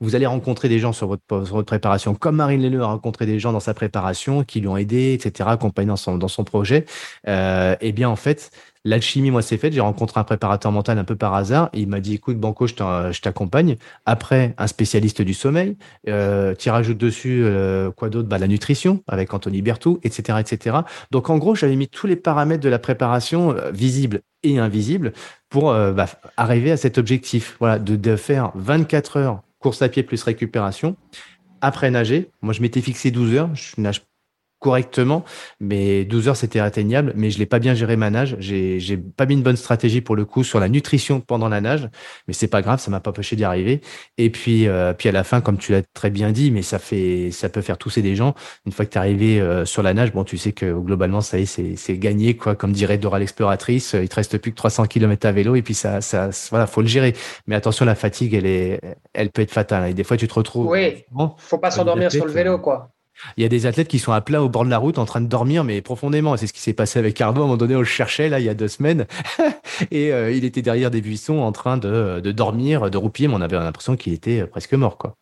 vous 0.00 0.14
allez 0.14 0.26
rencontrer 0.26 0.68
des 0.68 0.78
gens 0.78 0.92
sur 0.92 1.08
votre, 1.08 1.62
préparation, 1.62 2.14
comme 2.14 2.36
Marine 2.36 2.62
Leleu 2.62 2.82
a 2.82 2.86
rencontré 2.86 3.26
des 3.26 3.38
gens 3.38 3.52
dans 3.52 3.60
sa 3.60 3.74
préparation 3.74 4.44
qui 4.44 4.60
lui 4.60 4.68
ont 4.68 4.76
aidé, 4.76 5.12
etc., 5.12 5.48
accompagné 5.52 5.88
dans 5.88 5.96
son, 5.96 6.18
dans 6.18 6.28
son 6.28 6.44
projet. 6.44 6.84
Euh, 7.26 7.76
eh 7.80 7.92
bien, 7.92 8.08
en 8.08 8.16
fait, 8.16 8.50
L'alchimie, 8.88 9.30
moi, 9.30 9.42
c'est 9.42 9.58
fait. 9.58 9.70
J'ai 9.70 9.80
rencontré 9.80 10.18
un 10.18 10.24
préparateur 10.24 10.72
mental 10.72 10.98
un 10.98 11.04
peu 11.04 11.14
par 11.16 11.34
hasard. 11.34 11.68
il 11.74 11.88
m'a 11.88 12.00
dit, 12.00 12.14
écoute, 12.14 12.38
Banco, 12.38 12.66
je 12.66 13.20
t'accompagne. 13.20 13.76
Après, 14.06 14.54
un 14.56 14.66
spécialiste 14.66 15.20
du 15.20 15.34
sommeil. 15.34 15.76
Euh, 16.08 16.54
tu 16.54 16.70
rajoutes 16.70 16.96
dessus 16.96 17.42
euh, 17.44 17.90
quoi 17.90 18.08
d'autre? 18.08 18.28
Bah, 18.28 18.38
La 18.38 18.46
nutrition 18.46 19.02
avec 19.06 19.34
Anthony 19.34 19.60
Bertou, 19.60 19.98
etc., 20.04 20.38
etc. 20.40 20.78
Donc, 21.10 21.28
en 21.28 21.38
gros, 21.38 21.54
j'avais 21.54 21.76
mis 21.76 21.88
tous 21.88 22.06
les 22.06 22.16
paramètres 22.16 22.62
de 22.62 22.68
la 22.68 22.78
préparation 22.78 23.50
euh, 23.50 23.70
visibles 23.72 24.22
et 24.42 24.58
invisibles 24.58 25.12
pour 25.50 25.70
euh, 25.70 25.92
bah, 25.92 26.06
arriver 26.36 26.70
à 26.70 26.76
cet 26.76 26.98
objectif. 26.98 27.56
Voilà, 27.58 27.78
de, 27.78 27.96
de 27.96 28.16
faire 28.16 28.52
24 28.54 29.16
heures 29.18 29.42
course 29.58 29.82
à 29.82 29.88
pied 29.88 30.02
plus 30.02 30.22
récupération. 30.22 30.96
Après 31.60 31.90
nager, 31.90 32.30
moi 32.42 32.52
je 32.52 32.62
m'étais 32.62 32.80
fixé 32.80 33.10
12 33.10 33.34
heures, 33.34 33.54
je 33.54 33.80
nage 33.80 34.02
correctement, 34.58 35.24
mais 35.60 36.04
12 36.04 36.28
heures 36.28 36.36
c'était 36.36 36.58
atteignable, 36.58 37.12
mais 37.14 37.30
je 37.30 37.38
l'ai 37.38 37.46
pas 37.46 37.58
bien 37.58 37.74
géré 37.74 37.96
ma 37.96 38.10
nage, 38.10 38.36
j'ai 38.40 38.80
j'ai 38.80 38.96
pas 38.96 39.26
mis 39.26 39.34
une 39.34 39.42
bonne 39.42 39.56
stratégie 39.56 40.00
pour 40.00 40.16
le 40.16 40.24
coup 40.24 40.42
sur 40.42 40.58
la 40.58 40.68
nutrition 40.68 41.20
pendant 41.20 41.48
la 41.48 41.60
nage, 41.60 41.88
mais 42.26 42.34
c'est 42.34 42.48
pas 42.48 42.60
grave, 42.60 42.80
ça 42.80 42.90
m'a 42.90 43.00
pas 43.00 43.10
empêché 43.10 43.36
d'y 43.36 43.44
arriver. 43.44 43.80
Et 44.16 44.30
puis 44.30 44.66
euh, 44.66 44.92
puis 44.94 45.08
à 45.08 45.12
la 45.12 45.24
fin, 45.24 45.40
comme 45.40 45.58
tu 45.58 45.72
l'as 45.72 45.82
très 45.94 46.10
bien 46.10 46.32
dit, 46.32 46.50
mais 46.50 46.62
ça 46.62 46.78
fait 46.78 47.30
ça 47.30 47.48
peut 47.48 47.60
faire 47.60 47.78
tousser 47.78 48.02
des 48.02 48.16
gens. 48.16 48.34
Une 48.66 48.72
fois 48.72 48.84
que 48.84 48.90
tu 48.90 48.98
es 48.98 49.00
arrivé 49.00 49.40
euh, 49.40 49.64
sur 49.64 49.82
la 49.82 49.94
nage, 49.94 50.12
bon 50.12 50.24
tu 50.24 50.38
sais 50.38 50.52
que 50.52 50.72
globalement 50.72 51.20
ça 51.20 51.38
y 51.38 51.42
est, 51.42 51.46
c'est 51.46 51.76
c'est 51.76 51.96
gagné 51.96 52.36
quoi, 52.36 52.56
comme 52.56 52.72
dirait 52.72 52.98
Dora 52.98 53.18
l'exploratrice, 53.20 53.94
il 54.00 54.08
te 54.08 54.16
reste 54.16 54.38
plus 54.38 54.50
que 54.50 54.56
300 54.56 54.86
km 54.86 55.26
à 55.26 55.32
vélo 55.32 55.54
et 55.54 55.62
puis 55.62 55.74
ça 55.74 56.00
ça 56.00 56.30
voilà 56.50 56.66
faut 56.66 56.82
le 56.82 56.88
gérer. 56.88 57.14
Mais 57.46 57.54
attention, 57.54 57.84
la 57.84 57.94
fatigue 57.94 58.34
elle 58.34 58.46
est 58.46 58.80
elle 59.14 59.30
peut 59.30 59.42
être 59.42 59.52
fatale 59.52 59.90
et 59.90 59.94
des 59.94 60.04
fois 60.04 60.16
tu 60.16 60.26
te 60.26 60.34
retrouves. 60.34 60.66
Oui. 60.66 61.04
faut 61.38 61.58
pas 61.58 61.70
s'endormir 61.70 62.10
sur 62.10 62.26
le 62.26 62.32
vélo 62.32 62.58
quoi. 62.58 62.90
Il 63.36 63.42
y 63.42 63.46
a 63.46 63.48
des 63.48 63.66
athlètes 63.66 63.88
qui 63.88 63.98
sont 63.98 64.12
à 64.12 64.20
plat 64.20 64.42
au 64.42 64.48
bord 64.48 64.64
de 64.64 64.70
la 64.70 64.78
route 64.78 64.98
en 64.98 65.04
train 65.04 65.20
de 65.20 65.26
dormir, 65.26 65.64
mais 65.64 65.80
profondément. 65.80 66.36
C'est 66.36 66.46
ce 66.46 66.52
qui 66.52 66.60
s'est 66.60 66.72
passé 66.72 66.98
avec 66.98 67.20
Arnaud. 67.20 67.40
À 67.40 67.44
un 67.44 67.46
moment 67.46 67.56
donné, 67.56 67.74
on 67.76 67.80
le 67.80 67.84
cherchait, 67.84 68.28
là, 68.28 68.40
il 68.40 68.46
y 68.46 68.48
a 68.48 68.54
deux 68.54 68.68
semaines. 68.68 69.06
et 69.90 70.12
euh, 70.12 70.32
il 70.32 70.44
était 70.44 70.62
derrière 70.62 70.90
des 70.90 71.00
buissons 71.00 71.38
en 71.38 71.52
train 71.52 71.76
de, 71.76 72.20
de 72.20 72.32
dormir, 72.32 72.90
de 72.90 72.98
roupiller, 72.98 73.28
mais 73.28 73.34
on 73.34 73.40
avait 73.40 73.56
l'impression 73.56 73.96
qu'il 73.96 74.12
était 74.12 74.46
presque 74.46 74.74
mort, 74.74 74.98
quoi. 74.98 75.14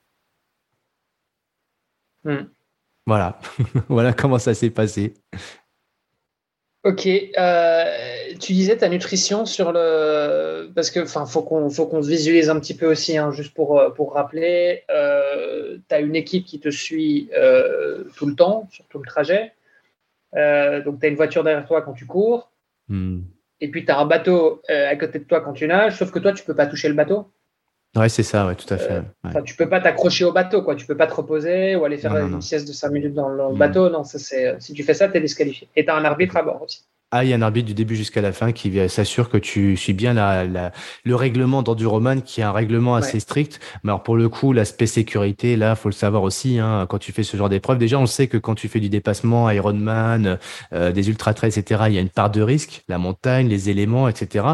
Hmm. 2.25 2.49
Voilà. 3.07 3.39
voilà 3.89 4.13
comment 4.13 4.39
ça 4.39 4.55
s'est 4.55 4.71
passé. 4.71 5.15
Ok. 6.87 7.09
Euh, 7.09 7.85
tu 8.39 8.53
disais 8.53 8.77
ta 8.77 8.89
nutrition 8.89 9.45
sur 9.45 9.73
le. 9.73 10.71
Parce 10.73 10.93
que, 10.93 11.01
enfin, 11.01 11.27
faut 11.27 11.43
qu'on 11.43 11.69
faut 11.69 11.87
qu'on 11.87 12.01
se 12.01 12.09
visualise 12.09 12.49
un 12.49 12.61
petit 12.61 12.77
peu 12.77 12.87
aussi, 12.87 13.19
hein, 13.19 13.33
juste 13.33 13.55
pour, 13.55 13.81
euh, 13.81 13.91
pour 13.91 14.13
rappeler. 14.15 14.85
Euh, 14.89 15.79
tu 15.89 15.95
as 15.97 15.99
une 15.99 16.15
équipe 16.15 16.45
qui 16.45 16.61
te 16.61 16.69
suit 16.69 17.29
tout 18.17 18.27
le 18.27 18.37
temps, 18.37 18.69
sur 18.71 18.85
tout 18.87 18.99
le 18.99 19.05
trajet. 19.05 19.53
donc, 20.33 21.01
tu 21.01 21.07
as 21.07 21.09
une 21.09 21.17
voiture 21.17 21.43
derrière 21.43 21.67
toi 21.67 21.83
quand 21.83 21.95
tu 21.95 22.07
cours. 22.07 22.53
Hmm. 22.87 23.23
Et 23.61 23.69
puis, 23.69 23.85
tu 23.85 23.91
as 23.91 23.99
un 23.99 24.07
bateau 24.07 24.63
à 24.69 24.95
côté 24.95 25.19
de 25.19 25.25
toi 25.25 25.41
quand 25.41 25.55
tu 25.55 25.67
nages, 25.67 25.97
sauf 25.97 26.13
que 26.13 26.21
toi, 26.21 26.33
tu 26.33 26.45
peux 26.45 26.55
pas 26.55 26.67
toucher 26.67 26.87
le 26.87 26.95
bateau. 26.95 27.27
Ouais, 27.97 28.09
c'est 28.09 28.23
ça, 28.23 28.47
ouais, 28.47 28.55
tout 28.55 28.73
à 28.73 28.77
fait. 28.77 29.03
Euh, 29.25 29.43
tu 29.43 29.57
peux 29.57 29.69
pas 29.69 29.81
t'accrocher 29.81 30.25
au 30.25 30.33
bateau, 30.33 30.63
quoi. 30.63 30.75
Tu 30.77 30.87
peux 30.87 30.97
pas 30.97 31.07
te 31.07 31.15
reposer 31.15 31.77
ou 31.77 31.85
aller 31.85 31.97
faire 31.97 32.17
une 32.17 32.43
sieste 32.43 32.69
de 32.69 32.73
5 32.73 32.91
minutes 32.91 33.15
dans 33.15 33.29
le 33.29 33.57
bateau. 33.57 33.89
Non, 33.89 34.05
ça 34.05 34.19
c'est. 34.19 34.61
Si 34.61 34.73
tu 34.73 34.83
fais 34.83 34.95
ça, 34.95 35.09
tu 35.09 35.17
es 35.17 35.21
disqualifié. 35.21 35.69
Et 35.77 35.85
tu 35.85 35.91
as 35.91 35.97
un 35.97 36.05
arbitre 36.05 36.37
à 36.37 36.43
bord 36.43 36.63
aussi. 36.63 36.85
Ah, 37.13 37.23
il 37.25 37.31
y 37.31 37.33
a 37.33 37.37
un 37.37 37.43
arbitre 37.43 37.69
du 37.69 37.75
début 37.75 37.95
jusqu'à 37.95 38.21
la 38.21 38.33
fin 38.33 38.51
qui 38.51 38.89
s'assure 38.89 39.31
que 39.31 39.39
tu 39.39 39.77
suis 39.77 39.93
bien 39.93 40.13
la, 40.13 40.45
la, 40.45 40.73
le 41.05 41.15
règlement 41.15 41.63
d'Enduroman, 41.63 42.21
qui 42.21 42.41
est 42.41 42.45
un 42.45 42.51
règlement 42.51 42.97
assez 42.97 43.21
strict. 43.21 43.61
Mais 43.85 43.91
alors 43.91 44.03
pour 44.03 44.17
le 44.17 44.29
coup, 44.29 44.53
l'aspect 44.53 44.87
sécurité, 44.87 45.55
là, 45.55 45.77
faut 45.77 45.89
le 45.89 45.95
savoir 45.95 46.25
aussi. 46.25 46.59
Hein, 46.59 46.85
quand 46.89 46.99
tu 46.99 47.13
fais 47.13 47.23
ce 47.23 47.37
genre 47.37 47.49
d'épreuve, 47.49 47.79
déjà, 47.79 47.97
on 48.01 48.07
sait 48.07 48.27
que 48.27 48.37
quand 48.39 48.57
tu 48.57 48.67
fais 48.67 48.81
du 48.81 48.89
dépassement, 48.89 49.49
Ironman, 49.49 50.39
euh, 50.73 50.91
des 50.91 51.09
ultra 51.09 51.33
trails, 51.33 51.51
etc., 51.57 51.85
il 51.87 51.95
y 51.95 51.99
a 51.99 52.01
une 52.01 52.09
part 52.09 52.29
de 52.29 52.43
risque, 52.43 52.83
la 52.89 52.99
montagne, 52.99 53.47
les 53.47 53.71
éléments, 53.71 54.09
etc. 54.09 54.45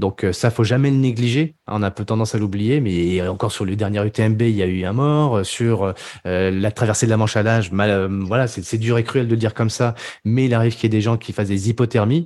Donc 0.00 0.24
euh, 0.24 0.32
ça, 0.32 0.50
faut 0.50 0.64
jamais 0.64 0.90
le 0.90 0.96
négliger. 0.96 1.54
On 1.68 1.82
a 1.84 1.86
un 1.86 1.90
peu 1.92 2.04
tendance 2.04 2.34
à 2.34 2.38
l'oublier, 2.38 2.80
mais 2.80 3.26
encore 3.28 3.52
sur 3.52 3.64
le 3.64 3.76
dernier 3.76 4.04
UTMB, 4.04 4.42
il 4.42 4.56
y 4.56 4.62
a 4.64 4.66
eu 4.66 4.84
un 4.84 4.92
mort. 4.92 5.46
Sur 5.46 5.94
euh, 6.26 6.50
la 6.50 6.72
traversée 6.72 7.06
de 7.06 7.10
la 7.10 7.16
Manche 7.16 7.36
à 7.36 7.44
l'âge, 7.44 7.70
voilà, 7.70 8.48
c'est 8.48 8.78
dur 8.78 8.98
et 8.98 9.04
cruel 9.04 9.26
de 9.26 9.30
le 9.30 9.36
dire 9.36 9.54
comme 9.54 9.70
ça, 9.70 9.94
mais 10.24 10.46
il 10.46 10.54
arrive 10.54 10.74
qu'il 10.74 10.84
y 10.84 10.86
ait 10.86 10.88
des 10.88 11.00
gens 11.00 11.16
qui 11.16 11.32
fassent 11.32 11.48
des 11.48 11.70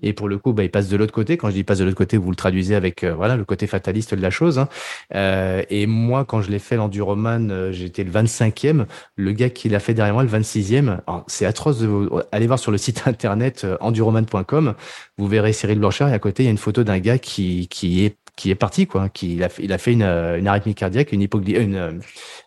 et 0.03 0.13
pour 0.13 0.29
le 0.29 0.39
coup, 0.39 0.53
bah, 0.53 0.65
il 0.65 0.71
passe 0.71 0.89
de 0.89 0.97
l'autre 0.97 1.13
côté. 1.13 1.37
Quand 1.37 1.49
je 1.49 1.55
dis 1.55 1.65
passe 1.65 1.79
de 1.79 1.85
l'autre 1.85 1.97
côté, 1.97 2.17
vous 2.17 2.31
le 2.31 2.37
traduisez 2.37 2.75
avec 2.75 3.05
euh, 3.05 3.15
voilà 3.15 3.37
le 3.37 3.45
côté 3.45 3.67
fataliste 3.67 4.15
de 4.15 4.21
la 4.21 4.31
chose. 4.31 4.59
Hein. 4.59 4.69
Euh, 5.15 5.63
et 5.71 5.87
moi, 5.87 6.25
quand 6.25 6.41
je 6.41 6.51
l'ai 6.51 6.59
fait 6.59 6.77
l'enduroman, 6.77 7.51
euh, 7.51 7.73
j'étais 7.73 8.05
le 8.05 8.11
25e. 8.11 8.87
Le 9.17 9.33
gars 9.33 9.51
qui 9.51 9.69
l'a 9.69 9.81
fait 9.81 9.95
derrière 9.95 10.15
moi, 10.15 10.23
le 10.23 10.29
26e. 10.29 11.01
C'est 11.27 11.47
atroce. 11.47 11.79
De... 11.79 12.09
Allez 12.33 12.47
voir 12.47 12.59
sur 12.59 12.73
le 12.73 12.79
site 12.79 13.03
internet 13.07 13.67
enduroman.com. 13.81 14.75
Vous 15.19 15.27
verrez 15.27 15.53
Cyril 15.53 15.79
Blanchard 15.79 16.09
et 16.09 16.15
à 16.15 16.19
côté, 16.19 16.43
il 16.43 16.47
y 16.47 16.49
a 16.49 16.53
une 16.53 16.59
photo 16.59 16.85
d'un 16.85 16.99
gars 16.99 17.19
qui, 17.19 17.69
qui 17.69 18.05
est 18.05 18.17
qui 18.37 18.51
est 18.51 18.57
parti 18.57 18.89
quoi, 18.89 19.09
qui 19.09 19.35
il 19.35 19.45
a 19.45 19.49
fait, 19.49 19.63
il 19.63 19.73
a 19.73 19.79
fait 19.79 19.93
une, 19.93 20.03
une 20.03 20.49
arythmie 20.49 20.75
cardiaque, 20.75 21.13
une 21.13 21.23
hypoglycémie, 21.23 21.67
une 21.67 22.01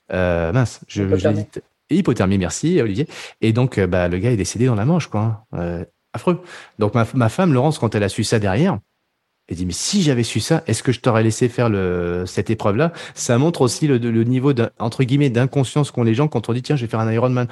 mince, 0.09 0.81
je, 0.89 1.03
hypothermie. 1.03 1.45
hypothermie, 1.89 2.37
merci 2.37 2.81
Olivier. 2.81 3.07
Et 3.39 3.53
donc 3.53 3.79
bah 3.79 4.09
le 4.09 4.17
gars 4.17 4.31
est 4.31 4.35
décédé 4.35 4.65
dans 4.65 4.75
la 4.75 4.83
Manche 4.83 5.07
quoi. 5.07 5.45
Hein 5.53 5.85
affreux. 6.17 6.41
Donc 6.79 6.93
ma, 6.93 7.07
ma, 7.13 7.29
femme, 7.29 7.53
Laurence, 7.53 7.79
quand 7.79 7.95
elle 7.95 8.03
a 8.03 8.09
su 8.09 8.23
ça 8.23 8.39
derrière, 8.39 8.79
elle 9.47 9.55
dit 9.55 9.65
mais 9.65 9.73
si 9.73 10.01
j'avais 10.01 10.23
su 10.23 10.39
ça, 10.39 10.63
est-ce 10.67 10.83
que 10.83 10.91
je 10.91 10.99
t'aurais 10.99 11.23
laissé 11.23 11.47
faire 11.47 11.69
le, 11.69 12.25
cette 12.25 12.49
épreuve-là? 12.49 12.91
Ça 13.15 13.37
montre 13.37 13.61
aussi 13.61 13.87
le, 13.87 13.97
le 13.97 14.23
niveau 14.23 14.53
entre 14.79 15.03
guillemets 15.03 15.29
d'inconscience 15.29 15.91
qu'ont 15.91 16.03
les 16.03 16.13
gens 16.13 16.27
quand 16.27 16.49
on 16.49 16.53
dit 16.53 16.61
tiens 16.61 16.75
je 16.75 16.81
vais 16.85 16.89
faire 16.89 16.99
un 16.99 17.11
Ironman. 17.11 17.47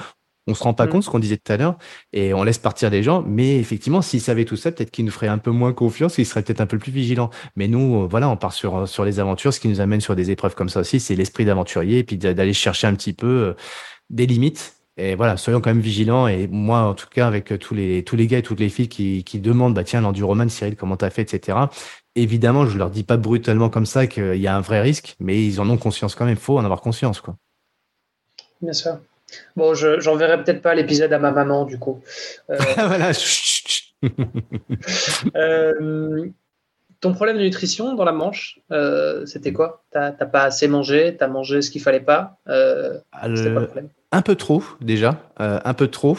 On 0.47 0.53
se 0.53 0.61
rend 0.61 0.73
pas 0.73 0.85
mm. 0.85 0.89
compte 0.89 1.03
ce 1.03 1.09
qu'on 1.09 1.19
disait 1.19 1.37
tout 1.37 1.51
à 1.51 1.57
l'heure 1.57 1.77
et 2.13 2.33
on 2.33 2.43
laisse 2.43 2.59
partir 2.59 2.89
les 2.89 3.01
gens. 3.01 3.23
Mais 3.25 3.57
effectivement, 3.57 4.01
s'ils 4.01 4.21
savaient 4.21 4.45
tout 4.45 4.57
ça, 4.57 4.71
peut-être 4.71 4.91
qu'ils 4.91 5.05
nous 5.05 5.11
feraient 5.11 5.27
un 5.27 5.39
peu 5.39 5.51
moins 5.51 5.73
confiance, 5.73 6.17
ils 6.17 6.25
seraient 6.25 6.43
peut-être 6.43 6.61
un 6.61 6.67
peu 6.67 6.77
plus 6.77 6.91
vigilants. 6.91 7.31
Mais 7.55 7.67
nous, 7.67 8.03
euh, 8.03 8.07
voilà, 8.07 8.29
on 8.29 8.37
part 8.37 8.53
sur 8.53 8.87
sur 8.87 9.05
les 9.05 9.19
aventures. 9.19 9.53
Ce 9.53 9.59
qui 9.59 9.67
nous 9.67 9.81
amène 9.81 10.01
sur 10.01 10.15
des 10.15 10.31
épreuves 10.31 10.53
comme 10.53 10.69
ça 10.69 10.81
aussi, 10.81 10.99
c'est 10.99 11.15
l'esprit 11.15 11.45
d'aventurier 11.45 11.99
et 11.99 12.03
puis 12.03 12.17
d'aller 12.17 12.53
chercher 12.53 12.87
un 12.87 12.93
petit 12.93 13.13
peu 13.13 13.27
euh, 13.27 13.53
des 14.09 14.27
limites 14.27 14.74
et 14.97 15.15
voilà, 15.15 15.35
soyons 15.35 15.59
quand 15.59 15.69
même 15.69 15.81
vigilants. 15.81 16.27
Et 16.27 16.47
moi, 16.47 16.79
en 16.79 16.93
tout 16.93 17.07
cas, 17.09 17.27
avec 17.27 17.57
tous 17.59 17.73
les, 17.73 18.03
tous 18.03 18.15
les 18.15 18.27
gars 18.27 18.37
et 18.37 18.43
toutes 18.43 18.59
les 18.59 18.69
filles 18.69 18.87
qui, 18.87 19.23
qui 19.23 19.39
demandent, 19.39 19.73
bah, 19.73 19.83
tiens, 19.83 20.01
l'enduroman, 20.01 20.49
Cyril, 20.49 20.75
comment 20.75 20.95
t'as 20.95 21.09
fait, 21.09 21.33
etc. 21.33 21.57
Évidemment, 22.15 22.65
je 22.65 22.77
leur 22.77 22.89
dis 22.89 23.03
pas 23.03 23.17
brutalement 23.17 23.69
comme 23.69 23.85
ça 23.85 24.07
qu'il 24.07 24.37
y 24.37 24.47
a 24.47 24.55
un 24.55 24.61
vrai 24.61 24.81
risque, 24.81 25.15
mais 25.19 25.45
ils 25.45 25.59
en 25.59 25.69
ont 25.69 25.77
conscience 25.77 26.15
quand 26.15 26.25
même. 26.25 26.35
Il 26.35 26.39
faut 26.39 26.57
en 26.57 26.63
avoir 26.63 26.81
conscience, 26.81 27.19
quoi. 27.19 27.35
Bien 28.61 28.73
sûr. 28.73 28.99
Bon, 29.57 29.73
je 29.73 29.99
j'enverrai 29.99 30.41
peut-être 30.43 30.61
pas 30.61 30.75
l'épisode 30.75 31.11
à 31.11 31.19
ma 31.19 31.31
maman, 31.31 31.65
du 31.65 31.77
coup. 31.77 32.01
Euh... 32.49 32.57
voilà. 32.75 33.11
euh, 35.35 36.29
ton 37.01 37.13
problème 37.13 37.37
de 37.37 37.41
nutrition 37.41 37.95
dans 37.95 38.05
la 38.05 38.11
Manche, 38.11 38.59
euh, 38.71 39.25
c'était 39.25 39.51
quoi? 39.51 39.83
T'as 39.91 40.11
pas 40.11 40.43
assez 40.43 40.67
mangé? 40.67 41.15
T'as 41.17 41.27
mangé 41.27 41.61
ce 41.61 41.69
qu'il 41.69 41.81
fallait 41.81 41.99
pas? 41.99 42.37
Euh, 42.47 42.97
C'était 43.35 43.53
pas 43.53 43.59
le 43.59 43.65
problème? 43.65 43.89
Un 44.15 44.21
peu 44.21 44.35
trop 44.35 44.63
déjà, 44.81 45.19
euh, 45.41 45.59
un 45.63 45.73
peu 45.73 45.87
trop. 45.87 46.17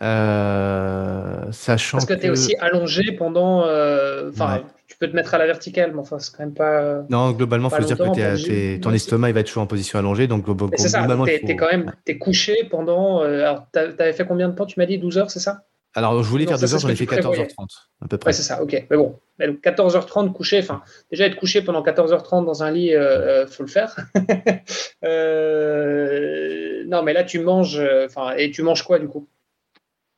Euh, 0.00 1.50
sachant 1.50 1.98
Parce 1.98 2.06
que 2.06 2.14
tu 2.14 2.26
es 2.26 2.30
aussi 2.30 2.54
allongé 2.60 3.12
pendant. 3.12 3.64
Euh, 3.64 4.30
enfin, 4.30 4.62
tu 4.86 4.96
peux 4.96 5.08
te 5.08 5.16
mettre 5.16 5.34
à 5.34 5.38
la 5.38 5.46
verticale, 5.46 5.92
mais 5.92 5.98
enfin, 5.98 6.18
c'est 6.18 6.36
quand 6.36 6.44
même 6.44 6.54
pas. 6.54 7.04
Non, 7.08 7.32
globalement, 7.32 7.68
il 7.68 7.76
faut 7.76 7.82
se 7.82 7.94
dire 7.94 7.96
que 7.96 8.76
ton 8.78 8.92
estomac 8.92 9.30
il 9.30 9.34
va 9.34 9.40
être 9.40 9.46
toujours 9.46 9.62
en 9.62 9.66
position 9.66 9.98
allongée. 9.98 10.26
Donc, 10.26 10.44
c'est 10.76 10.88
ça, 10.88 11.06
tu 11.06 11.50
es, 11.50 11.56
quand 11.56 11.70
même 11.70 11.92
es 12.06 12.18
couché 12.18 12.68
pendant. 12.70 13.22
alors, 13.22 13.66
tu 13.72 13.78
avais 13.78 14.12
fait 14.12 14.26
combien 14.26 14.48
de 14.48 14.54
temps 14.54 14.66
Tu 14.66 14.78
m'as 14.78 14.86
dit 14.86 14.98
12 14.98 15.18
heures, 15.18 15.30
c'est 15.30 15.40
ça? 15.40 15.64
Alors, 15.98 16.22
je 16.22 16.28
voulais 16.28 16.46
faire 16.46 16.58
2 16.58 16.74
heures, 16.74 16.80
j'en 16.80 16.88
ai 16.88 16.94
fait 16.94 17.04
14h30, 17.04 17.66
à 18.00 18.08
peu 18.08 18.18
près. 18.18 18.28
Ouais, 18.28 18.32
c'est 18.32 18.42
ça, 18.42 18.62
ok. 18.62 18.86
Mais 18.88 18.96
bon, 18.96 19.18
14h30 19.40 20.32
couché, 20.32 20.60
enfin, 20.60 20.82
déjà 21.10 21.26
être 21.26 21.36
couché 21.36 21.60
pendant 21.60 21.82
14h30 21.82 22.44
dans 22.44 22.62
un 22.62 22.70
lit, 22.70 22.86
il 22.86 22.94
euh, 22.94 23.42
euh, 23.42 23.46
faut 23.48 23.64
le 23.64 23.68
faire. 23.68 23.96
euh, 25.04 26.84
non, 26.86 27.02
mais 27.02 27.12
là, 27.12 27.24
tu 27.24 27.40
manges, 27.40 27.82
enfin, 28.04 28.34
et 28.36 28.52
tu 28.52 28.62
manges 28.62 28.82
quoi 28.82 29.00
du 29.00 29.08
coup? 29.08 29.28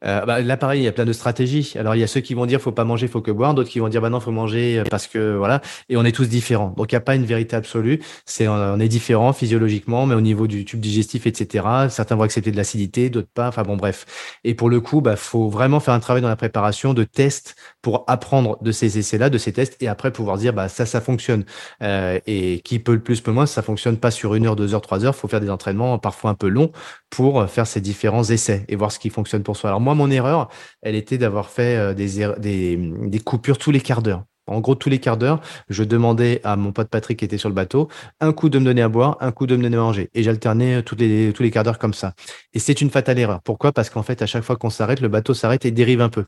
Euh, 0.04 0.24
bah, 0.24 0.40
là, 0.40 0.56
pareil, 0.56 0.80
il 0.80 0.84
y 0.84 0.88
a 0.88 0.92
plein 0.92 1.04
de 1.04 1.12
stratégies. 1.12 1.74
Alors, 1.78 1.94
il 1.94 2.00
y 2.00 2.02
a 2.02 2.06
ceux 2.06 2.20
qui 2.20 2.34
vont 2.34 2.46
dire 2.46 2.60
faut 2.60 2.72
pas 2.72 2.84
manger, 2.84 3.06
faut 3.08 3.20
que 3.20 3.30
boire, 3.30 3.54
d'autres 3.54 3.68
qui 3.68 3.80
vont 3.80 3.88
dire 3.88 4.00
bah 4.00 4.10
non, 4.10 4.20
faut 4.20 4.30
manger 4.30 4.78
euh, 4.78 4.84
parce 4.90 5.06
que 5.06 5.36
voilà. 5.36 5.60
Et 5.88 5.96
on 5.96 6.04
est 6.04 6.12
tous 6.12 6.28
différents. 6.28 6.74
Donc, 6.76 6.92
il 6.92 6.94
n'y 6.94 6.98
a 6.98 7.02
pas 7.02 7.14
une 7.14 7.24
vérité 7.24 7.56
absolue. 7.56 8.00
C'est 8.24 8.48
on 8.48 8.80
est 8.80 8.88
différents 8.88 9.32
physiologiquement, 9.32 10.06
mais 10.06 10.14
au 10.14 10.20
niveau 10.20 10.46
du 10.46 10.64
tube 10.64 10.80
digestif, 10.80 11.26
etc. 11.26 11.64
Certains 11.90 12.16
vont 12.16 12.22
accepter 12.22 12.50
de 12.50 12.56
l'acidité, 12.56 13.10
d'autres 13.10 13.28
pas. 13.32 13.48
Enfin 13.48 13.62
bon, 13.62 13.76
bref. 13.76 14.06
Et 14.44 14.54
pour 14.54 14.70
le 14.70 14.80
coup, 14.80 15.00
bah 15.00 15.16
faut 15.16 15.48
vraiment 15.48 15.80
faire 15.80 15.94
un 15.94 16.00
travail 16.00 16.22
dans 16.22 16.28
la 16.28 16.36
préparation 16.36 16.94
de 16.94 17.04
tests 17.04 17.54
pour 17.82 18.04
apprendre 18.06 18.58
de 18.62 18.72
ces 18.72 18.98
essais-là, 18.98 19.30
de 19.30 19.38
ces 19.38 19.52
tests, 19.52 19.76
et 19.82 19.88
après 19.88 20.12
pouvoir 20.12 20.38
dire 20.38 20.52
bah 20.52 20.68
ça, 20.68 20.86
ça 20.86 21.00
fonctionne. 21.00 21.44
Euh, 21.82 22.18
et 22.26 22.60
qui 22.60 22.78
peut 22.78 22.94
le 22.94 23.02
plus, 23.02 23.20
peut 23.20 23.32
moins, 23.32 23.46
ça 23.46 23.62
fonctionne 23.62 23.98
pas 23.98 24.10
sur 24.10 24.34
une 24.34 24.46
heure, 24.46 24.56
deux 24.56 24.74
heures, 24.74 24.80
trois 24.80 25.04
heures. 25.04 25.14
Faut 25.14 25.28
faire 25.28 25.40
des 25.40 25.50
entraînements 25.50 25.98
parfois 25.98 26.30
un 26.30 26.34
peu 26.34 26.48
longs 26.48 26.72
pour 27.10 27.48
faire 27.48 27.66
ces 27.66 27.80
différents 27.80 28.24
essais 28.24 28.64
et 28.68 28.76
voir 28.76 28.92
ce 28.92 28.98
qui 28.98 29.10
fonctionne 29.10 29.42
pour 29.42 29.56
soi. 29.56 29.70
Alors 29.70 29.80
moi, 29.80 29.89
mon 29.94 30.10
erreur, 30.10 30.48
elle 30.82 30.94
était 30.94 31.18
d'avoir 31.18 31.48
fait 31.50 31.76
euh, 31.76 31.94
des, 31.94 32.20
er-, 32.20 32.38
des, 32.38 33.20
coupures 33.20 33.58
tous 33.58 33.70
les 33.70 33.80
quarts 33.80 34.02
d'heure. 34.02 34.24
En 34.46 34.60
gros, 34.60 34.74
tous 34.74 34.88
les 34.88 34.98
quarts 34.98 35.16
d'heure, 35.16 35.40
je 35.68 35.84
demandais 35.84 36.40
à 36.42 36.56
mon 36.56 36.72
pote 36.72 36.88
Patrick 36.88 37.20
qui 37.20 37.24
était 37.24 37.38
sur 37.38 37.48
le 37.48 37.54
bateau 37.54 37.88
un 38.20 38.32
coup 38.32 38.48
de 38.48 38.58
me 38.58 38.64
donner 38.64 38.82
à 38.82 38.88
boire, 38.88 39.16
un 39.20 39.30
coup 39.30 39.46
de 39.46 39.54
me 39.54 39.62
donner 39.62 39.76
à 39.76 39.80
manger. 39.80 40.10
Et 40.14 40.22
j'alternais 40.22 40.76
euh, 40.76 40.82
tous 40.82 40.96
les 41.42 41.50
quarts 41.50 41.64
d'heure 41.64 41.78
comme 41.78 41.94
ça. 41.94 42.14
Et 42.52 42.58
c'est 42.58 42.80
une 42.80 42.90
fatale 42.90 43.18
erreur. 43.18 43.40
Pourquoi? 43.42 43.72
Parce 43.72 43.90
qu'en 43.90 44.02
fait, 44.02 44.22
à 44.22 44.26
chaque 44.26 44.42
fois 44.42 44.56
qu'on 44.56 44.70
s'arrête, 44.70 45.00
le 45.00 45.08
bateau 45.08 45.34
s'arrête 45.34 45.64
et 45.64 45.70
dérive 45.70 46.00
un 46.00 46.08
peu 46.08 46.24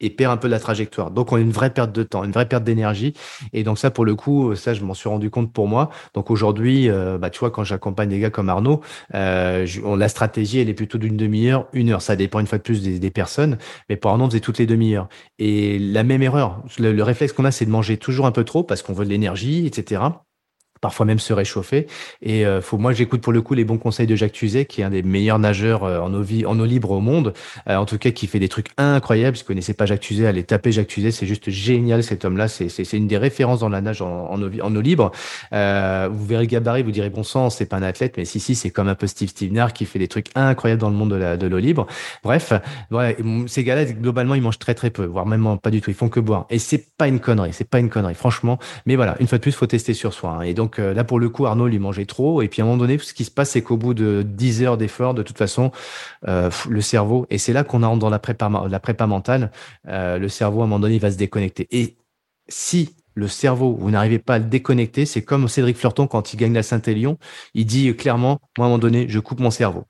et 0.00 0.10
perd 0.10 0.32
un 0.32 0.36
peu 0.36 0.48
la 0.48 0.58
trajectoire. 0.58 1.10
Donc 1.10 1.32
on 1.32 1.36
a 1.36 1.40
une 1.40 1.50
vraie 1.50 1.70
perte 1.70 1.92
de 1.92 2.02
temps, 2.02 2.24
une 2.24 2.32
vraie 2.32 2.48
perte 2.48 2.64
d'énergie. 2.64 3.14
Et 3.52 3.62
donc 3.62 3.78
ça, 3.78 3.90
pour 3.90 4.04
le 4.04 4.14
coup, 4.14 4.54
ça, 4.54 4.74
je 4.74 4.82
m'en 4.84 4.94
suis 4.94 5.08
rendu 5.08 5.30
compte 5.30 5.52
pour 5.52 5.68
moi. 5.68 5.90
Donc 6.14 6.30
aujourd'hui, 6.30 6.88
euh, 6.88 7.18
bah, 7.18 7.30
tu 7.30 7.40
vois, 7.40 7.50
quand 7.50 7.64
j'accompagne 7.64 8.08
des 8.08 8.18
gars 8.18 8.30
comme 8.30 8.48
Arnaud, 8.48 8.80
euh, 9.14 9.66
la 9.96 10.08
stratégie, 10.08 10.58
elle 10.60 10.68
est 10.68 10.74
plutôt 10.74 10.98
d'une 10.98 11.16
demi-heure, 11.16 11.66
une 11.72 11.90
heure. 11.90 12.02
Ça 12.02 12.16
dépend 12.16 12.40
une 12.40 12.46
fois 12.46 12.58
de 12.58 12.62
plus 12.62 12.82
des, 12.82 12.98
des 12.98 13.10
personnes. 13.10 13.58
Mais 13.88 13.96
pour 13.96 14.10
Arnaud, 14.10 14.24
on 14.24 14.30
faisait 14.30 14.40
toutes 14.40 14.58
les 14.58 14.66
demi-heures. 14.66 15.08
Et 15.38 15.78
la 15.78 16.02
même 16.02 16.22
erreur, 16.22 16.62
le, 16.78 16.92
le 16.92 17.02
réflexe 17.02 17.32
qu'on 17.32 17.44
a, 17.44 17.50
c'est 17.50 17.66
de 17.66 17.70
manger 17.70 17.96
toujours 17.96 18.26
un 18.26 18.32
peu 18.32 18.44
trop 18.44 18.62
parce 18.64 18.82
qu'on 18.82 18.92
veut 18.92 19.04
de 19.04 19.10
l'énergie, 19.10 19.66
etc 19.66 20.00
parfois 20.80 21.06
même 21.06 21.18
se 21.18 21.32
réchauffer. 21.32 21.86
Et 22.22 22.46
euh, 22.46 22.60
faut, 22.60 22.78
moi, 22.78 22.92
j'écoute 22.92 23.20
pour 23.20 23.32
le 23.32 23.42
coup 23.42 23.54
les 23.54 23.64
bons 23.64 23.78
conseils 23.78 24.06
de 24.06 24.16
Jacques 24.16 24.32
Tuzet, 24.32 24.64
qui 24.64 24.80
est 24.80 24.84
un 24.84 24.90
des 24.90 25.02
meilleurs 25.02 25.38
nageurs 25.38 25.84
euh, 25.84 26.00
en, 26.00 26.12
eau, 26.14 26.24
en 26.46 26.58
eau 26.58 26.64
libre 26.64 26.90
au 26.90 27.00
monde, 27.00 27.34
euh, 27.68 27.76
en 27.76 27.86
tout 27.86 27.98
cas 27.98 28.10
qui 28.10 28.26
fait 28.26 28.38
des 28.38 28.48
trucs 28.48 28.68
incroyables. 28.76 29.36
Si 29.36 29.42
vous 29.42 29.48
connaissez 29.48 29.74
pas 29.74 29.86
Jacques 29.86 30.00
Tuzet, 30.00 30.26
allez 30.26 30.44
taper 30.44 30.72
Jacques 30.72 30.88
Tuzet, 30.88 31.10
c'est 31.10 31.26
juste 31.26 31.50
génial 31.50 32.02
cet 32.02 32.24
homme-là. 32.24 32.48
C'est, 32.48 32.68
c'est, 32.68 32.96
une 32.96 33.06
des 33.06 33.18
références 33.18 33.60
dans 33.60 33.68
la 33.68 33.80
nage 33.80 34.02
en, 34.02 34.30
en, 34.30 34.42
eau, 34.42 34.50
en 34.62 34.74
eau, 34.74 34.80
libre. 34.80 35.12
vous 35.52 36.26
verrez 36.26 36.44
le 36.44 36.48
gabarit, 36.48 36.82
vous 36.82 36.90
direz 36.90 37.10
bon 37.10 37.22
sang, 37.22 37.50
c'est 37.50 37.66
pas 37.66 37.76
un 37.76 37.82
athlète, 37.82 38.14
mais 38.16 38.24
si 38.24 38.40
si, 38.40 38.54
c'est 38.54 38.70
comme 38.70 38.88
un 38.88 38.94
peu 38.94 39.06
Steve 39.06 39.28
Stevenard 39.28 39.72
qui 39.72 39.84
fait 39.84 39.98
des 39.98 40.08
trucs 40.08 40.28
incroyables 40.34 40.80
dans 40.80 40.90
le 40.90 40.96
monde 40.96 41.10
de, 41.10 41.16
la, 41.16 41.36
de 41.36 41.46
l'eau 41.46 41.58
libre. 41.58 41.86
Bref, 42.22 42.52
voilà, 42.90 43.14
ces 43.46 43.64
gars-là 43.64 43.84
globalement 43.84 44.34
ils 44.34 44.42
mangent 44.42 44.58
très 44.58 44.74
très 44.74 44.90
peu, 44.90 45.04
voire 45.04 45.26
même 45.26 45.58
pas 45.58 45.70
du 45.70 45.80
tout. 45.80 45.90
Ils 45.90 45.96
font 45.96 46.08
que 46.08 46.20
boire. 46.20 46.46
Et 46.50 46.58
c'est 46.58 46.90
pas 46.96 47.08
une 47.08 47.20
connerie, 47.20 47.52
c'est 47.52 47.68
pas 47.68 47.78
une 47.78 47.90
connerie, 47.90 48.14
franchement. 48.14 48.58
Mais 48.86 48.96
voilà, 48.96 49.16
une 49.20 49.26
fois 49.26 49.38
de 49.38 49.42
plus, 49.42 49.52
faut 49.52 49.66
tester 49.66 49.94
sur 49.94 50.12
soi. 50.12 50.38
Hein. 50.40 50.42
Et 50.42 50.54
donc 50.54 50.69
donc 50.70 50.78
euh, 50.78 50.94
là, 50.94 51.02
pour 51.02 51.18
le 51.18 51.28
coup, 51.28 51.46
Arnaud 51.46 51.66
lui 51.66 51.80
mangeait 51.80 52.06
trop. 52.06 52.42
Et 52.42 52.48
puis 52.48 52.62
à 52.62 52.64
un 52.64 52.68
moment 52.68 52.78
donné, 52.78 52.96
ce 52.98 53.12
qui 53.12 53.24
se 53.24 53.30
passe, 53.32 53.50
c'est 53.50 53.62
qu'au 53.62 53.76
bout 53.76 53.92
de 53.92 54.22
10 54.24 54.62
heures 54.62 54.76
d'effort, 54.76 55.14
de 55.14 55.24
toute 55.24 55.36
façon, 55.36 55.72
euh, 56.28 56.48
le 56.68 56.80
cerveau, 56.80 57.26
et 57.28 57.38
c'est 57.38 57.52
là 57.52 57.64
qu'on 57.64 57.80
rentre 57.80 57.98
dans 57.98 58.08
la 58.08 58.20
prépa, 58.20 58.48
la 58.68 58.78
prépa 58.78 59.08
mentale, 59.08 59.50
euh, 59.88 60.18
le 60.18 60.28
cerveau, 60.28 60.60
à 60.60 60.64
un 60.64 60.66
moment 60.68 60.78
donné, 60.78 60.94
il 60.94 61.00
va 61.00 61.10
se 61.10 61.16
déconnecter. 61.16 61.66
Et 61.72 61.96
si 62.48 62.94
le 63.14 63.26
cerveau, 63.26 63.74
vous 63.74 63.90
n'arrivez 63.90 64.20
pas 64.20 64.34
à 64.34 64.38
le 64.38 64.44
déconnecter, 64.44 65.06
c'est 65.06 65.22
comme 65.22 65.48
Cédric 65.48 65.76
Fleurton 65.76 66.06
quand 66.06 66.32
il 66.32 66.36
gagne 66.36 66.54
la 66.54 66.62
Saint-Élion, 66.62 67.18
il 67.54 67.66
dit 67.66 67.94
clairement, 67.96 68.38
moi 68.56 68.66
à 68.66 68.68
un 68.68 68.70
moment 68.70 68.78
donné, 68.78 69.06
je 69.08 69.18
coupe 69.18 69.40
mon 69.40 69.50
cerveau 69.50 69.84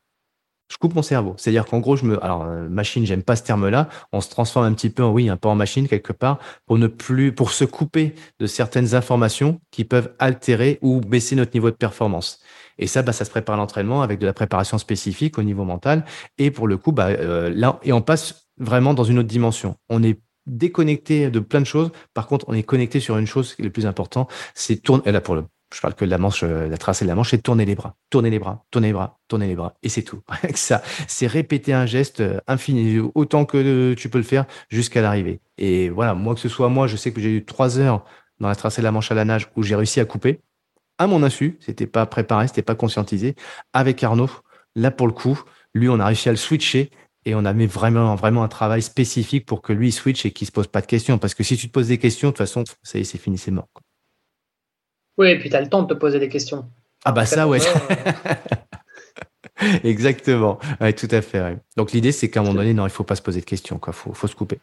je 0.71 0.79
coupe 0.79 0.95
mon 0.95 1.03
cerveau. 1.03 1.35
C'est-à-dire 1.37 1.67
qu'en 1.67 1.81
gros, 1.81 1.97
je 1.97 2.05
me, 2.05 2.25
alors 2.25 2.45
euh, 2.45 2.69
machine, 2.69 3.05
j'aime 3.05 3.23
pas 3.23 3.37
ce 3.37 3.43
terme-là. 3.43 3.89
On 4.13 4.21
se 4.21 4.31
transforme 4.31 4.67
un 4.67 4.73
petit 4.73 4.89
peu, 4.89 5.03
en, 5.03 5.11
oui, 5.11 5.29
un 5.29 5.37
peu 5.37 5.49
en 5.49 5.57
machine 5.57 5.89
quelque 5.89 6.13
part, 6.13 6.39
pour 6.67 6.79
ne 6.79 6.87
plus, 6.87 7.35
pour 7.35 7.51
se 7.51 7.65
couper 7.65 8.15
de 8.39 8.47
certaines 8.47 8.95
informations 8.95 9.61
qui 9.73 9.85
peuvent 9.85 10.15
altérer 10.19 10.79
ou 10.81 11.01
baisser 11.01 11.35
notre 11.35 11.53
niveau 11.55 11.71
de 11.71 11.77
performance. 11.77 12.39
Et 12.79 12.87
ça, 12.87 13.03
bah, 13.03 13.13
ça 13.13 13.25
se 13.25 13.31
prépare 13.31 13.57
à 13.57 13.59
l'entraînement 13.59 14.03
avec 14.03 14.21
de 14.21 14.27
la 14.27 14.33
préparation 14.33 14.79
spécifique 14.79 15.39
au 15.39 15.43
niveau 15.43 15.65
mental. 15.65 16.05
Et 16.39 16.53
pour 16.53 16.69
le 16.69 16.77
coup, 16.77 16.93
bah, 16.93 17.09
euh, 17.09 17.51
là, 17.53 17.81
et 17.83 17.93
on 17.93 18.01
passe 18.01 18.49
vraiment 18.59 18.95
dans 18.95 19.05
une 19.05 19.19
autre 19.19 19.29
dimension. 19.29 19.75
On 19.89 20.03
est 20.05 20.21
déconnecté 20.47 21.31
de 21.31 21.41
plein 21.41 21.61
de 21.61 21.67
choses. 21.67 21.91
Par 22.15 22.27
contre, 22.29 22.45
on 22.49 22.55
est 22.55 22.63
connecté 22.63 23.01
sur 23.01 23.19
une 23.19 23.27
chose 23.27 23.55
qui 23.55 23.63
est 23.63 23.65
le 23.65 23.71
plus 23.71 23.87
important, 23.87 24.29
c'est 24.55 24.77
tourner. 24.77 25.11
Là, 25.11 25.21
pour 25.21 25.35
le 25.35 25.45
je 25.75 25.81
parle 25.81 25.95
que 25.95 26.05
de 26.05 26.11
la 26.11 26.19
manche, 26.19 26.43
euh, 26.43 26.69
la 26.69 26.77
tracée 26.79 27.05
de 27.05 27.09
la 27.09 27.15
manche, 27.15 27.31
c'est 27.31 27.43
tourner 27.43 27.65
les 27.65 27.75
bras, 27.75 27.97
tourner 28.11 28.31
les 28.31 28.39
bras, 28.39 28.65
tourner 28.71 28.89
les 28.89 28.93
bras, 28.93 29.19
tourner 29.29 29.47
les 29.47 29.55
bras, 29.55 29.75
et 29.83 29.89
c'est 29.89 30.03
tout. 30.03 30.23
c'est 30.55 31.27
répéter 31.27 31.73
un 31.73 31.87
geste 31.87 32.21
euh, 32.21 32.41
infini, 32.47 32.99
autant 33.15 33.45
que 33.45 33.95
tu 33.95 34.09
peux 34.09 34.19
le 34.19 34.25
faire 34.25 34.47
jusqu'à 34.69 35.01
l'arrivée. 35.01 35.41
Et 35.59 35.89
voilà, 35.91 36.15
moi 36.15 36.35
que 36.35 36.41
ce 36.41 36.49
soit 36.49 36.69
moi, 36.69 36.87
je 36.87 36.97
sais 36.97 37.13
que 37.13 37.21
j'ai 37.21 37.37
eu 37.37 37.45
trois 37.45 37.79
heures 37.79 38.05
dans 38.41 38.49
la 38.49 38.57
tracée 38.57 38.81
de 38.81 38.85
la 38.85 38.93
manche 38.93 39.11
à 39.11 39.15
la 39.15 39.25
nage 39.25 39.51
où 39.57 39.63
j'ai 39.63 39.77
réussi 39.77 40.01
à 40.01 40.05
couper 40.05 40.41
à 41.01 41.07
mon 41.07 41.23
insu, 41.23 41.57
c'était 41.61 41.87
pas 41.87 42.05
préparé, 42.05 42.47
c'était 42.47 42.61
pas 42.61 42.75
conscientisé. 42.75 43.35
Avec 43.73 44.05
Arnaud, 44.05 44.29
là 44.77 44.91
pour 44.91 45.07
le 45.07 45.15
coup, 45.15 45.43
lui, 45.73 45.89
on 45.89 45.99
a 45.99 46.05
réussi 46.05 46.29
à 46.29 46.33
le 46.33 46.37
switcher 46.37 46.91
et 47.25 47.35
on 47.35 47.47
a 47.47 47.55
mis 47.55 47.65
vraiment, 47.65 48.15
vraiment 48.17 48.43
un 48.43 48.49
travail 48.49 48.83
spécifique 48.83 49.47
pour 49.47 49.63
que 49.63 49.73
lui 49.73 49.93
switch 49.93 50.27
et 50.27 50.31
qu'il 50.31 50.47
se 50.47 50.53
pose 50.53 50.67
pas 50.67 50.83
de 50.83 50.87
questions. 50.87 51.17
Parce 51.17 51.33
que 51.33 51.43
si 51.43 51.57
tu 51.57 51.69
te 51.69 51.73
poses 51.73 51.89
des 51.89 51.97
questions, 51.97 52.29
de 52.29 52.33
toute 52.33 52.39
façon, 52.39 52.65
ça 52.83 52.99
y 52.99 53.01
est, 53.01 53.05
c'est 53.05 53.17
fini, 53.17 53.39
c'est 53.39 53.51
mort. 53.51 53.71
Oui, 55.19 55.31
et 55.31 55.39
puis 55.39 55.51
tu 55.51 55.57
as 55.57 55.61
le 55.61 55.69
temps 55.69 55.83
de 55.83 55.93
te 55.93 55.99
poser 55.99 56.19
des 56.19 56.29
questions. 56.29 56.65
Ah 57.05 57.13
bah 57.13 57.27
ça, 57.27 57.49
ouais. 57.49 57.61
Exactement. 59.85 60.59
Ouais, 60.81 60.93
tout 60.93 61.09
à 61.11 61.23
fait. 61.23 61.59
Donc 61.77 61.93
l'idée, 61.93 62.13
c'est 62.13 62.31
qu'à 62.31 62.41
un 62.41 62.43
moment 62.43 62.57
donné, 62.57 62.75
non, 62.75 62.87
il 62.87 62.91
faut 62.91 63.05
pas 63.05 63.17
se 63.17 63.23
poser 63.23 63.41
de 63.41 63.47
questions. 63.47 63.81
Il 63.87 63.93
faut, 63.93 64.13
faut 64.13 64.27
se 64.27 64.35
couper. 64.35 64.59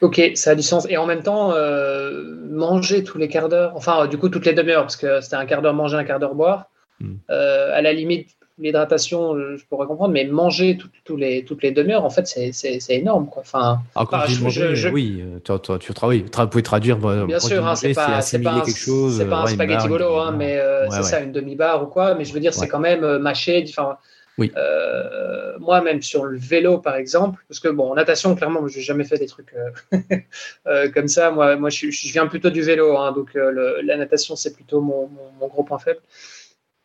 Ok, 0.00 0.20
ça 0.34 0.50
a 0.50 0.54
du 0.56 0.62
sens. 0.62 0.86
Et 0.90 0.96
en 0.96 1.06
même 1.06 1.22
temps, 1.22 1.52
euh, 1.52 2.24
manger 2.50 3.04
tous 3.04 3.18
les 3.18 3.28
quarts 3.28 3.48
d'heure, 3.48 3.72
enfin, 3.76 4.08
du 4.08 4.18
coup, 4.18 4.28
toutes 4.28 4.46
les 4.46 4.52
demi-heures, 4.52 4.82
parce 4.82 4.96
que 4.96 5.20
c'était 5.20 5.36
un 5.36 5.46
quart 5.46 5.62
d'heure 5.62 5.74
manger, 5.74 5.96
un 5.96 6.04
quart 6.04 6.18
d'heure 6.18 6.34
boire. 6.34 6.66
Hmm. 6.98 7.14
Euh, 7.30 7.70
à 7.72 7.82
la 7.82 7.92
limite, 7.92 8.30
l'hydratation, 8.62 9.36
je 9.56 9.64
pourrais 9.66 9.86
comprendre, 9.86 10.12
mais 10.12 10.24
manger 10.24 10.78
tout, 11.04 11.16
les, 11.16 11.44
toutes 11.44 11.62
les 11.62 11.72
demi-heures, 11.72 12.04
en 12.04 12.10
fait, 12.10 12.26
c'est 12.26 12.80
énorme. 12.90 13.28
Quoi. 13.28 13.42
Enfin, 13.42 13.80
ah, 13.94 14.04
quand 14.08 14.26
je, 14.26 14.88
oui, 14.88 15.22
tu, 15.44 15.52
tu, 15.62 15.78
tu, 15.78 15.94
travailles, 15.94 16.24
tu 16.24 16.46
pouvez 16.48 16.62
traduire. 16.62 16.98
Bien 17.26 17.38
sûr, 17.38 17.66
hein, 17.66 17.74
c'est 17.74 17.92
pas, 17.92 18.06
pas, 18.06 18.18
un, 18.18 19.28
pas 19.28 19.42
un 19.42 19.46
spaghetti 19.46 19.88
golo, 19.88 20.16
hein, 20.16 20.34
mais 20.36 20.58
euh, 20.58 20.88
c'est 20.90 21.02
ça, 21.02 21.20
une 21.20 21.32
demi-barre 21.32 21.82
ou 21.82 21.86
quoi. 21.86 22.14
Mais 22.14 22.24
je 22.24 22.32
veux 22.32 22.40
dire, 22.40 22.54
c'est 22.54 22.68
quand 22.68 22.80
même 22.80 23.18
mâché. 23.18 23.64
Enfin, 23.68 23.98
oui. 24.38 24.50
Euh, 24.56 25.58
moi, 25.58 25.82
même 25.82 26.00
sur 26.00 26.24
le 26.24 26.38
vélo, 26.38 26.78
par 26.78 26.96
exemple, 26.96 27.42
parce 27.48 27.60
que 27.60 27.68
bon, 27.68 27.90
en 27.90 27.94
natation, 27.94 28.34
clairement, 28.34 28.66
je 28.66 28.78
n'ai 28.78 28.82
jamais 28.82 29.04
fait 29.04 29.18
des 29.18 29.26
trucs 29.26 29.54
euh, 29.54 29.98
euh, 30.66 30.90
comme 30.90 31.08
ça. 31.08 31.30
Moi, 31.30 31.56
moi 31.56 31.68
je, 31.68 31.86
viens 32.10 32.26
plutôt 32.26 32.50
du 32.50 32.62
vélo, 32.62 32.96
hein, 32.96 33.12
donc 33.12 33.34
la 33.34 33.96
natation, 33.96 34.34
c'est 34.36 34.54
plutôt 34.54 34.80
mon, 34.80 35.10
gros 35.40 35.64
point 35.64 35.78
faible. 35.78 36.00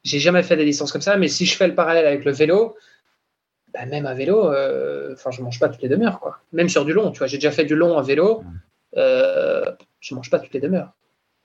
J'ai 0.07 0.19
jamais 0.19 0.41
fait 0.41 0.55
des 0.55 0.65
distances 0.65 0.91
comme 0.91 1.01
ça, 1.01 1.17
mais 1.17 1.27
si 1.27 1.45
je 1.45 1.55
fais 1.55 1.67
le 1.67 1.75
parallèle 1.75 2.05
avec 2.05 2.23
le 2.23 2.31
vélo, 2.31 2.77
bah, 3.73 3.85
même 3.85 4.05
à 4.05 4.13
vélo, 4.13 4.53
enfin, 5.11 5.31
je 5.31 5.41
mange 5.41 5.59
pas 5.59 5.67
toutes 5.67 5.81
les 5.81 5.89
demi-heures, 5.89 6.19
quoi. 6.19 6.39
Même 6.53 6.69
sur 6.69 6.85
du 6.85 6.93
long, 6.93 7.11
tu 7.11 7.17
vois, 7.17 7.27
j'ai 7.27 7.37
déjà 7.37 7.51
fait 7.51 7.65
du 7.65 7.75
long 7.75 7.97
à 7.97 8.01
vélo, 8.01 8.43
je 8.95 10.15
mange 10.15 10.29
pas 10.29 10.39
toutes 10.39 10.53
les 10.53 10.61
demi-heures. 10.61 10.93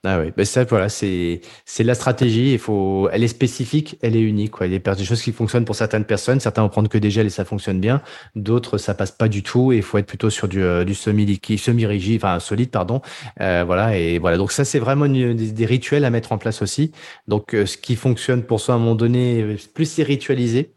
Ah 0.05 0.19
oui, 0.19 0.33
ben 0.35 0.45
ça 0.45 0.65
voilà, 0.65 0.89
c'est 0.89 1.39
c'est 1.63 1.85
la 1.85 1.95
stratégie. 1.95 2.51
Il 2.51 2.59
faut, 2.59 3.07
elle 3.13 3.23
est 3.23 3.29
spécifique, 3.29 3.97
elle 4.01 4.17
est 4.17 4.21
unique. 4.21 4.51
Quoi. 4.51 4.67
Il 4.67 4.73
y 4.73 4.75
a 4.75 4.95
des 4.95 5.05
choses 5.05 5.21
qui 5.21 5.31
fonctionnent 5.31 5.63
pour 5.63 5.77
certaines 5.77 6.03
personnes. 6.03 6.41
Certains 6.41 6.61
vont 6.61 6.67
prendre 6.67 6.89
que 6.89 6.97
des 6.97 7.09
gels 7.09 7.27
et 7.27 7.29
ça 7.29 7.45
fonctionne 7.45 7.79
bien. 7.79 8.01
D'autres, 8.35 8.77
ça 8.77 8.95
passe 8.95 9.11
pas 9.11 9.29
du 9.29 9.43
tout. 9.43 9.71
Et 9.71 9.77
il 9.77 9.81
faut 9.81 9.97
être 9.97 10.05
plutôt 10.05 10.29
sur 10.29 10.49
du, 10.49 10.61
euh, 10.61 10.83
du 10.83 10.93
semi 10.93 11.25
liquide, 11.25 11.57
semi 11.57 11.85
rigide, 11.85 12.17
enfin 12.21 12.41
solide, 12.41 12.69
pardon. 12.69 13.01
Euh, 13.39 13.63
voilà 13.65 13.97
et 13.97 14.19
voilà. 14.19 14.35
Donc 14.35 14.51
ça, 14.51 14.65
c'est 14.65 14.79
vraiment 14.79 15.07
des, 15.07 15.65
rituels 15.65 16.03
à 16.03 16.09
mettre 16.09 16.33
en 16.33 16.37
place 16.37 16.61
aussi. 16.61 16.91
Donc 17.29 17.55
euh, 17.55 17.65
ce 17.65 17.77
qui 17.77 17.95
fonctionne 17.95 18.43
pour 18.43 18.59
soi 18.59 18.73
à 18.75 18.77
un 18.77 18.81
moment 18.81 18.95
donné, 18.95 19.55
plus 19.73 19.85
c'est 19.85 20.03
ritualisé, 20.03 20.75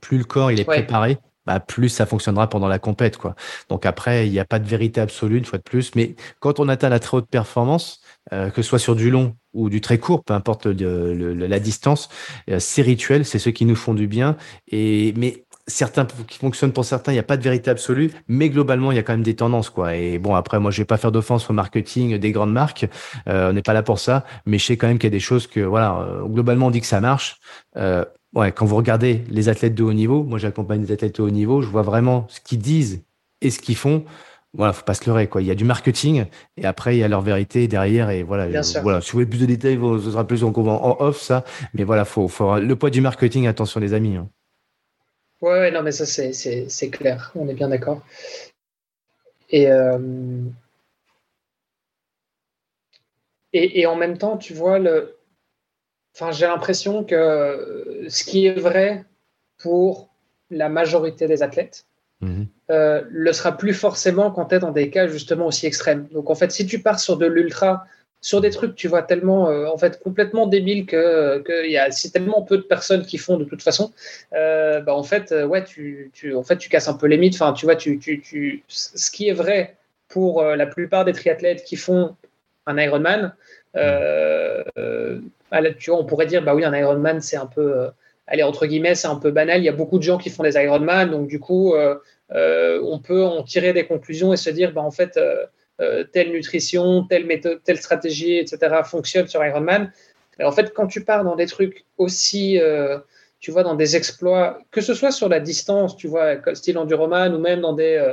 plus 0.00 0.18
le 0.18 0.24
corps 0.24 0.50
il 0.50 0.58
est 0.58 0.64
préparé. 0.64 1.18
Bah, 1.48 1.60
plus 1.60 1.88
ça 1.88 2.04
fonctionnera 2.04 2.46
pendant 2.50 2.68
la 2.68 2.78
compète. 2.78 3.16
Quoi. 3.16 3.34
Donc 3.70 3.86
après, 3.86 4.26
il 4.26 4.32
n'y 4.32 4.38
a 4.38 4.44
pas 4.44 4.58
de 4.58 4.68
vérité 4.68 5.00
absolue, 5.00 5.38
une 5.38 5.46
fois 5.46 5.56
de 5.56 5.62
plus. 5.62 5.94
Mais 5.94 6.14
quand 6.40 6.60
on 6.60 6.68
atteint 6.68 6.90
la 6.90 6.98
très 6.98 7.16
haute 7.16 7.30
performance, 7.30 8.02
euh, 8.34 8.50
que 8.50 8.60
ce 8.60 8.68
soit 8.68 8.78
sur 8.78 8.94
du 8.94 9.10
long 9.10 9.34
ou 9.54 9.70
du 9.70 9.80
très 9.80 9.96
court, 9.96 10.24
peu 10.24 10.34
importe 10.34 10.66
la 10.66 11.58
distance, 11.58 12.10
euh, 12.50 12.58
ces 12.58 12.82
rituels, 12.82 13.24
c'est 13.24 13.38
ceux 13.38 13.50
qui 13.50 13.64
nous 13.64 13.76
font 13.76 13.94
du 13.94 14.06
bien. 14.06 14.36
Et 14.70 15.14
mais 15.16 15.46
certains 15.66 16.04
qui 16.04 16.36
fonctionnent 16.38 16.74
pour 16.74 16.84
certains, 16.84 17.12
il 17.12 17.14
n'y 17.14 17.20
a 17.20 17.22
pas 17.22 17.38
de 17.38 17.42
vérité 17.42 17.70
absolue, 17.70 18.10
mais 18.28 18.50
globalement, 18.50 18.92
il 18.92 18.96
y 18.96 18.98
a 18.98 19.02
quand 19.02 19.14
même 19.14 19.22
des 19.22 19.36
tendances, 19.36 19.70
quoi. 19.70 19.96
Et 19.96 20.18
bon, 20.18 20.34
après, 20.34 20.60
moi, 20.60 20.70
je 20.70 20.82
vais 20.82 20.86
pas 20.86 20.98
faire 20.98 21.12
d'offense 21.12 21.48
au 21.48 21.54
marketing 21.54 22.18
des 22.18 22.32
grandes 22.32 22.52
marques, 22.52 22.86
euh, 23.26 23.50
on 23.50 23.52
n'est 23.54 23.62
pas 23.62 23.72
là 23.72 23.82
pour 23.82 23.98
ça, 23.98 24.24
mais 24.44 24.58
je 24.58 24.66
sais 24.66 24.76
quand 24.76 24.86
même 24.86 24.98
qu'il 24.98 25.08
y 25.08 25.12
a 25.12 25.16
des 25.16 25.20
choses 25.20 25.46
que, 25.46 25.60
voilà, 25.60 26.06
globalement, 26.26 26.66
on 26.66 26.70
dit 26.70 26.80
que 26.82 26.86
ça 26.86 27.00
marche. 27.00 27.36
Ouais, 28.34 28.52
quand 28.52 28.66
vous 28.66 28.76
regardez 28.76 29.24
les 29.28 29.48
athlètes 29.48 29.74
de 29.74 29.82
haut 29.82 29.92
niveau, 29.92 30.22
moi, 30.22 30.38
j'accompagne 30.38 30.82
des 30.82 30.92
athlètes 30.92 31.16
de 31.16 31.22
haut 31.22 31.30
niveau, 31.30 31.62
je 31.62 31.68
vois 31.68 31.82
vraiment 31.82 32.26
ce 32.28 32.40
qu'ils 32.40 32.60
disent 32.60 33.02
et 33.40 33.50
ce 33.50 33.58
qu'ils 33.58 33.76
font 33.76 34.04
voilà, 34.54 34.72
faut 34.72 34.84
pas 34.84 34.94
se 34.94 35.04
leurrer, 35.06 35.26
quoi. 35.26 35.42
Il 35.42 35.46
y 35.46 35.50
a 35.50 35.54
du 35.54 35.64
marketing 35.64 36.24
et 36.56 36.64
après, 36.64 36.96
il 36.96 37.00
y 37.00 37.04
a 37.04 37.08
leur 37.08 37.20
vérité 37.20 37.68
derrière 37.68 38.10
et 38.10 38.22
voilà. 38.22 38.46
voilà. 38.82 39.00
Si 39.00 39.12
vous 39.12 39.18
voulez 39.18 39.26
plus 39.26 39.40
de 39.40 39.46
détails, 39.46 39.78
ce 40.02 40.10
sera 40.10 40.26
plus 40.26 40.42
en, 40.42 40.52
en 40.52 40.96
off, 41.00 41.20
ça. 41.20 41.44
Mais 41.74 41.84
voilà, 41.84 42.04
faut, 42.04 42.28
faut, 42.28 42.58
le 42.58 42.76
poids 42.76 42.90
du 42.90 43.00
marketing, 43.00 43.46
attention, 43.46 43.78
les 43.78 43.92
amis. 43.92 44.16
Hein. 44.16 44.28
Ouais, 45.40 45.70
non, 45.70 45.82
mais 45.82 45.92
ça, 45.92 46.06
c'est 46.06 46.90
clair. 46.90 47.30
On 47.34 47.48
est 47.48 47.54
bien 47.54 47.68
d'accord. 47.68 48.02
Et, 49.50 49.70
euh, 49.70 50.40
et, 53.52 53.80
et, 53.80 53.86
en 53.86 53.96
même 53.96 54.18
temps, 54.18 54.36
tu 54.36 54.54
vois, 54.54 54.78
le... 54.78 55.17
enfin, 56.18 56.32
j'ai 56.32 56.46
l'impression 56.46 57.04
que 57.04 58.06
ce 58.08 58.24
qui 58.24 58.46
est 58.46 58.58
vrai 58.58 59.04
pour 59.58 60.08
la 60.50 60.68
majorité 60.68 61.26
des 61.26 61.42
athlètes, 61.42 61.86
Mhm. 62.20 62.48
Euh, 62.70 63.02
le 63.08 63.32
sera 63.32 63.56
plus 63.56 63.74
forcément 63.74 64.30
quand 64.30 64.46
tu 64.46 64.56
es 64.56 64.58
dans 64.58 64.72
des 64.72 64.90
cas 64.90 65.06
justement 65.06 65.46
aussi 65.46 65.66
extrêmes. 65.66 66.08
Donc 66.12 66.30
en 66.30 66.34
fait, 66.34 66.50
si 66.50 66.66
tu 66.66 66.80
pars 66.80 66.98
sur 66.98 67.16
de 67.16 67.26
l'ultra, 67.26 67.86
sur 68.20 68.40
des 68.40 68.50
trucs, 68.50 68.74
tu 68.74 68.88
vois, 68.88 69.02
tellement 69.02 69.48
euh, 69.48 69.66
en 69.66 69.78
fait 69.78 70.02
complètement 70.02 70.46
débiles 70.46 70.86
que, 70.86 71.38
que 71.40 71.68
y 71.68 71.78
a 71.78 71.90
si 71.92 72.10
tellement 72.10 72.42
peu 72.42 72.56
de 72.56 72.62
personnes 72.62 73.06
qui 73.06 73.18
font 73.18 73.36
de 73.36 73.44
toute 73.44 73.62
façon, 73.62 73.92
euh, 74.32 74.80
bah, 74.80 74.94
en 74.94 75.04
fait, 75.04 75.32
ouais, 75.32 75.62
tu, 75.64 76.10
tu, 76.12 76.34
en 76.34 76.42
fait, 76.42 76.56
tu 76.56 76.68
casses 76.68 76.88
un 76.88 76.94
peu 76.94 77.06
les 77.06 77.18
mythes. 77.18 77.34
Enfin, 77.34 77.52
tu 77.52 77.64
vois, 77.66 77.76
tu, 77.76 77.98
tu, 78.00 78.20
tu, 78.20 78.64
ce 78.66 79.10
qui 79.10 79.28
est 79.28 79.34
vrai 79.34 79.76
pour 80.08 80.42
la 80.42 80.66
plupart 80.66 81.04
des 81.04 81.12
triathlètes 81.12 81.64
qui 81.64 81.76
font 81.76 82.16
un 82.66 82.78
Ironman, 82.78 83.34
vois, 85.50 85.98
on 85.98 86.04
pourrait 86.04 86.26
dire, 86.26 86.42
bah 86.42 86.54
oui, 86.54 86.64
un 86.64 86.74
Ironman, 86.74 87.20
c'est 87.20 87.36
un 87.36 87.46
peu 87.46 87.88
allez, 88.28 88.42
entre 88.42 88.66
guillemets, 88.66 88.94
c'est 88.94 89.08
un 89.08 89.16
peu 89.16 89.30
banal. 89.30 89.60
Il 89.60 89.64
y 89.64 89.68
a 89.68 89.72
beaucoup 89.72 89.98
de 89.98 90.02
gens 90.02 90.18
qui 90.18 90.30
font 90.30 90.42
des 90.42 90.54
Ironman, 90.54 91.10
donc 91.10 91.26
du 91.26 91.40
coup, 91.40 91.74
euh, 91.74 91.96
euh, 92.32 92.80
on 92.84 92.98
peut 92.98 93.24
en 93.24 93.42
tirer 93.42 93.72
des 93.72 93.86
conclusions 93.86 94.32
et 94.32 94.36
se 94.36 94.50
dire, 94.50 94.72
bah, 94.72 94.82
en 94.82 94.90
fait, 94.90 95.18
euh, 95.80 96.04
telle 96.12 96.30
nutrition, 96.30 97.04
telle 97.04 97.26
méthode, 97.26 97.60
telle 97.64 97.78
stratégie, 97.78 98.36
etc., 98.36 98.82
fonctionne 98.84 99.26
sur 99.26 99.44
Ironman. 99.44 99.92
Mais 100.38 100.44
en 100.44 100.52
fait, 100.52 100.72
quand 100.72 100.86
tu 100.86 101.04
pars 101.04 101.24
dans 101.24 101.36
des 101.36 101.46
trucs 101.46 101.84
aussi, 101.96 102.60
tu 103.40 103.50
vois, 103.50 103.62
dans 103.62 103.74
des 103.74 103.96
exploits, 103.96 104.60
que 104.70 104.80
ce 104.80 104.94
soit 104.94 105.10
sur 105.10 105.28
la 105.28 105.40
distance, 105.40 105.96
tu 105.96 106.06
vois, 106.06 106.36
style 106.54 106.78
enduroman 106.78 107.34
ou 107.34 107.38
même 107.38 107.60
dans 107.60 107.72
des, 107.72 108.12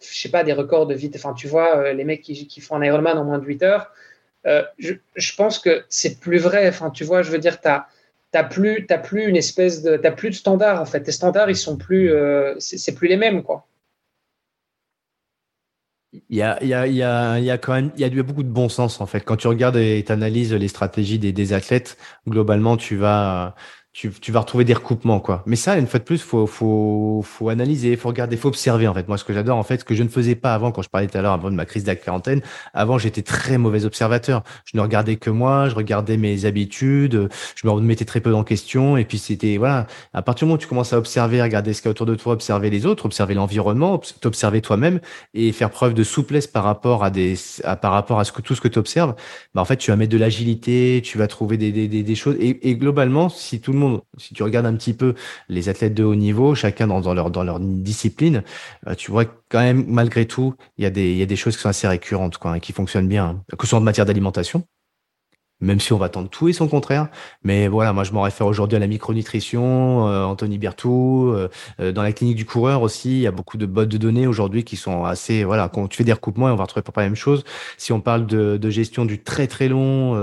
je 0.00 0.20
sais 0.20 0.28
pas, 0.28 0.44
des 0.44 0.52
records 0.52 0.86
de 0.86 0.94
vite, 0.94 1.16
enfin, 1.16 1.34
tu 1.34 1.48
vois, 1.48 1.92
les 1.92 2.04
mecs 2.04 2.22
qui, 2.22 2.46
qui, 2.46 2.60
font 2.60 2.76
un 2.76 2.84
Ironman 2.84 3.18
en 3.18 3.24
moins 3.24 3.38
de 3.38 3.44
8 3.44 3.62
heures, 3.64 3.90
je, 4.78 4.94
je, 5.16 5.36
pense 5.36 5.58
que 5.58 5.84
c'est 5.88 6.20
plus 6.20 6.38
vrai. 6.38 6.68
Enfin, 6.68 6.90
tu 6.90 7.04
vois, 7.04 7.22
je 7.22 7.30
veux 7.30 7.38
dire, 7.38 7.60
tu 7.60 7.68
as 7.68 7.88
t'as 8.34 8.42
plus, 8.42 8.84
as 8.90 8.98
plus 8.98 9.26
une 9.26 9.36
espèce 9.36 9.80
de, 9.82 9.96
t'as 9.96 10.10
plus 10.10 10.30
de 10.30 10.34
standards 10.34 10.80
en 10.80 10.86
fait. 10.86 11.04
Tes 11.04 11.12
standards, 11.12 11.50
ils 11.50 11.56
sont 11.56 11.76
plus, 11.76 12.10
euh, 12.10 12.56
c'est 12.58 12.92
plus 12.92 13.06
les 13.06 13.16
mêmes 13.16 13.44
quoi. 13.44 13.68
Il 16.12 16.36
y 16.36 16.42
a, 16.42 16.58
il 16.60 16.66
y 16.66 16.74
a, 16.74 16.86
il 16.88 16.94
y 16.94 17.02
a, 17.04 17.38
il 17.38 17.44
y 17.44 17.50
a 17.52 17.58
quand 17.58 17.74
même, 17.74 17.92
il 17.96 18.00
y 18.00 18.04
a 18.04 18.22
beaucoup 18.24 18.42
de 18.42 18.48
bon 18.48 18.68
sens 18.68 19.00
en 19.00 19.06
fait. 19.06 19.20
Quand 19.20 19.36
tu 19.36 19.46
regardes 19.46 19.76
et 19.76 20.02
tu 20.04 20.10
analyses 20.10 20.52
les 20.52 20.66
stratégies 20.66 21.20
des, 21.20 21.32
des 21.32 21.52
athlètes, 21.52 21.96
globalement, 22.28 22.76
tu 22.76 22.96
vas, 22.96 23.54
tu, 23.94 24.10
tu, 24.10 24.32
vas 24.32 24.40
retrouver 24.40 24.64
des 24.64 24.74
recoupements 24.74 25.20
quoi. 25.20 25.44
Mais 25.46 25.54
ça, 25.54 25.78
une 25.78 25.86
fois 25.86 26.00
de 26.00 26.04
plus, 26.04 26.20
faut 26.20 26.48
faut 26.48 27.22
faut 27.24 27.48
analyser, 27.48 27.94
faut 27.96 28.08
regarder, 28.08 28.36
faut 28.36 28.48
observer 28.48 28.88
en 28.88 28.94
fait. 28.94 29.06
Moi, 29.06 29.16
ce 29.16 29.24
que 29.24 29.32
j'adore 29.32 29.56
en 29.56 29.62
fait, 29.62 29.80
ce 29.80 29.84
que 29.84 29.94
je 29.94 30.02
ne 30.02 30.08
faisais 30.08 30.34
pas 30.34 30.52
avant 30.52 30.72
quand 30.72 30.82
je 30.82 30.88
parlais 30.88 31.06
tout 31.06 31.16
à 31.16 31.22
l'heure 31.22 31.32
avant 31.32 31.48
de 31.48 31.54
ma 31.54 31.64
crise 31.64 31.84
de 31.84 31.88
la 31.88 31.94
quarantaine, 31.94 32.42
avant 32.74 32.98
j'étais 32.98 33.22
très 33.22 33.56
mauvais 33.56 33.84
observateur. 33.84 34.42
Je 34.64 34.76
ne 34.76 34.82
regardais 34.82 35.14
que 35.14 35.30
moi, 35.30 35.68
je 35.68 35.76
regardais 35.76 36.16
mes 36.16 36.44
habitudes, 36.44 37.28
je 37.54 37.66
me 37.68 37.70
remettais 37.70 38.04
très 38.04 38.18
peu 38.18 38.34
en 38.34 38.42
question 38.42 38.96
et 38.96 39.04
puis 39.04 39.18
c'était 39.18 39.58
voilà. 39.58 39.86
À 40.12 40.22
partir 40.22 40.46
du 40.46 40.48
moment 40.48 40.56
où 40.56 40.58
tu 40.58 40.66
commences 40.66 40.92
à 40.92 40.98
observer, 40.98 41.40
regarder 41.40 41.72
ce 41.72 41.80
qu'il 41.80 41.88
y 41.88 41.90
a 41.90 41.92
autour 41.92 42.06
de 42.06 42.16
toi, 42.16 42.32
observer 42.32 42.70
les 42.70 42.86
autres, 42.86 43.06
observer 43.06 43.34
l'environnement, 43.34 44.00
t'observer 44.20 44.60
toi-même 44.60 44.98
et 45.34 45.52
faire 45.52 45.70
preuve 45.70 45.94
de 45.94 46.02
souplesse 46.02 46.48
par 46.48 46.64
rapport 46.64 47.04
à 47.04 47.10
des 47.10 47.36
à, 47.62 47.76
par 47.76 47.92
rapport 47.92 48.18
à 48.18 48.24
ce 48.24 48.32
que 48.32 48.42
tout 48.42 48.56
ce 48.56 48.60
que 48.60 48.66
tu 48.68 48.80
observes, 48.80 49.14
bah 49.54 49.60
en 49.60 49.64
fait 49.64 49.76
tu 49.76 49.92
vas 49.92 49.96
mettre 49.96 50.10
de 50.12 50.18
l'agilité, 50.18 51.00
tu 51.04 51.16
vas 51.16 51.28
trouver 51.28 51.58
des 51.58 51.70
des, 51.70 51.86
des, 51.86 52.02
des 52.02 52.14
choses 52.16 52.34
et, 52.40 52.68
et 52.68 52.74
globalement 52.74 53.28
si 53.28 53.60
tout 53.60 53.72
le 53.72 53.78
monde 53.78 53.83
si 54.18 54.34
tu 54.34 54.42
regardes 54.42 54.66
un 54.66 54.74
petit 54.74 54.94
peu 54.94 55.14
les 55.48 55.68
athlètes 55.68 55.94
de 55.94 56.04
haut 56.04 56.14
niveau, 56.14 56.54
chacun 56.54 56.86
dans, 56.86 57.14
leur, 57.14 57.60
discipline, 57.60 58.42
euh, 58.86 58.94
tu 58.94 59.10
vois 59.10 59.24
quand 59.48 59.60
même, 59.60 59.84
malgré 59.88 60.26
tout, 60.26 60.54
il 60.78 60.84
y, 60.84 60.86
a 60.86 60.90
des, 60.90 61.36
choses 61.36 61.56
qui 61.56 61.62
sont 61.62 61.68
assez 61.68 61.88
récurrentes, 61.88 62.38
quoi, 62.38 62.56
et 62.56 62.60
qui 62.60 62.72
fonctionnent 62.72 63.08
bien, 63.08 63.26
hein. 63.26 63.56
que 63.56 63.66
ce 63.66 63.70
soit 63.70 63.78
en 63.78 63.82
matière 63.82 64.06
d'alimentation, 64.06 64.64
même 65.64 65.80
si 65.80 65.92
on 65.92 65.98
va 65.98 66.08
tendre 66.08 66.28
tout 66.28 66.48
et 66.48 66.52
son 66.52 66.68
contraire. 66.68 67.08
Mais 67.42 67.68
voilà, 67.68 67.92
moi 67.92 68.04
je 68.04 68.12
m'en 68.12 68.22
réfère 68.22 68.46
aujourd'hui 68.46 68.76
à 68.76 68.78
la 68.78 68.86
micronutrition, 68.86 70.08
euh, 70.08 70.24
Anthony 70.24 70.58
Berthoud, 70.58 71.34
euh, 71.34 71.48
euh, 71.80 71.92
dans 71.92 72.02
la 72.02 72.12
clinique 72.12 72.36
du 72.36 72.44
coureur 72.44 72.82
aussi, 72.82 73.10
il 73.10 73.20
y 73.20 73.26
a 73.26 73.32
beaucoup 73.32 73.56
de 73.56 73.66
bottes 73.66 73.88
de 73.88 73.98
données 73.98 74.26
aujourd'hui 74.26 74.64
qui 74.64 74.76
sont 74.76 75.04
assez, 75.04 75.44
voilà, 75.44 75.68
quand 75.68 75.88
tu 75.88 75.96
fais 75.96 76.04
des 76.04 76.12
recoupements, 76.12 76.46
on 76.46 76.56
va 76.56 76.64
retrouver 76.64 76.82
pas 76.82 77.00
la 77.00 77.08
même 77.08 77.16
chose. 77.16 77.44
Si 77.78 77.92
on 77.92 78.00
parle 78.00 78.26
de, 78.26 78.56
de 78.56 78.70
gestion 78.70 79.04
du 79.04 79.22
très 79.22 79.46
très 79.46 79.68
long, 79.68 80.14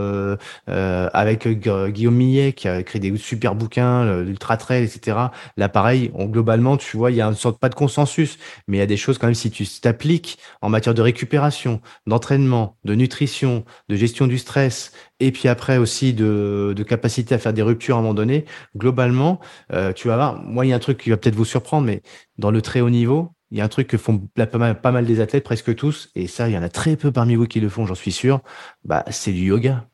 avec 0.67 1.47
Guillaume 1.47 2.15
Millet 2.15 2.53
qui 2.53 2.67
a 2.67 2.79
écrit 2.79 2.99
des 2.99 3.15
super 3.17 3.55
bouquins, 3.55 4.21
l'ultra 4.21 4.57
trail, 4.57 4.83
etc. 4.83 5.17
Là, 5.57 5.69
pareil, 5.69 6.11
on, 6.13 6.25
globalement, 6.25 6.77
tu 6.77 6.97
vois, 6.97 7.11
il 7.11 7.17
y 7.17 7.21
a 7.21 7.27
une 7.27 7.35
sorte 7.35 7.59
pas 7.59 7.69
de 7.69 7.75
consensus, 7.75 8.37
mais 8.67 8.77
il 8.77 8.79
y 8.79 8.83
a 8.83 8.87
des 8.87 8.97
choses 8.97 9.17
quand 9.17 9.27
même 9.27 9.35
si 9.35 9.51
tu 9.51 9.65
t'appliques 9.67 10.37
en 10.61 10.69
matière 10.69 10.93
de 10.93 11.01
récupération, 11.01 11.81
d'entraînement, 12.07 12.77
de 12.85 12.95
nutrition, 12.95 13.65
de 13.89 13.95
gestion 13.95 14.27
du 14.27 14.37
stress, 14.37 14.91
et 15.21 15.31
puis 15.31 15.47
après 15.47 15.77
aussi 15.77 16.13
de, 16.13 16.75
capacité 16.87 17.35
à 17.35 17.37
faire 17.37 17.53
des 17.53 17.61
ruptures 17.61 17.95
à 17.95 17.99
un 17.99 18.01
moment 18.01 18.15
donné, 18.15 18.45
globalement, 18.75 19.39
euh, 19.71 19.93
tu 19.93 20.07
vas 20.07 20.15
voir, 20.15 20.41
moi, 20.43 20.65
il 20.65 20.69
y 20.69 20.73
a 20.73 20.75
un 20.75 20.79
truc 20.79 20.97
qui 20.97 21.11
va 21.11 21.17
peut-être 21.17 21.35
vous 21.35 21.45
surprendre, 21.45 21.85
mais 21.85 22.01
dans 22.39 22.51
le 22.51 22.61
très 22.61 22.81
haut 22.81 22.89
niveau, 22.89 23.29
il 23.51 23.59
y 23.59 23.61
a 23.61 23.63
un 23.63 23.69
truc 23.69 23.87
que 23.87 23.97
font 23.97 24.17
pas 24.35 24.91
mal, 24.91 25.05
des 25.05 25.19
athlètes, 25.19 25.43
presque 25.43 25.75
tous, 25.75 26.09
et 26.15 26.25
ça, 26.25 26.49
il 26.49 26.55
y 26.55 26.57
en 26.57 26.63
a 26.63 26.69
très 26.69 26.95
peu 26.95 27.11
parmi 27.11 27.35
vous 27.35 27.45
qui 27.45 27.59
le 27.59 27.69
font, 27.69 27.85
j'en 27.85 27.95
suis 27.95 28.11
sûr, 28.11 28.41
bah, 28.83 29.05
c'est 29.11 29.31
du 29.31 29.45
yoga. 29.45 29.87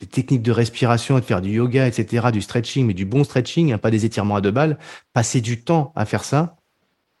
Des 0.00 0.06
techniques 0.06 0.42
de 0.42 0.52
respiration, 0.52 1.16
de 1.16 1.24
faire 1.24 1.40
du 1.40 1.50
yoga, 1.50 1.86
etc., 1.86 2.28
du 2.32 2.40
stretching, 2.40 2.86
mais 2.86 2.94
du 2.94 3.04
bon 3.04 3.24
stretching, 3.24 3.72
hein, 3.72 3.78
pas 3.78 3.90
des 3.90 4.04
étirements 4.04 4.36
à 4.36 4.40
deux 4.40 4.50
balles. 4.50 4.78
Passer 5.12 5.40
du 5.40 5.62
temps 5.62 5.92
à 5.96 6.04
faire 6.04 6.24
ça, 6.24 6.56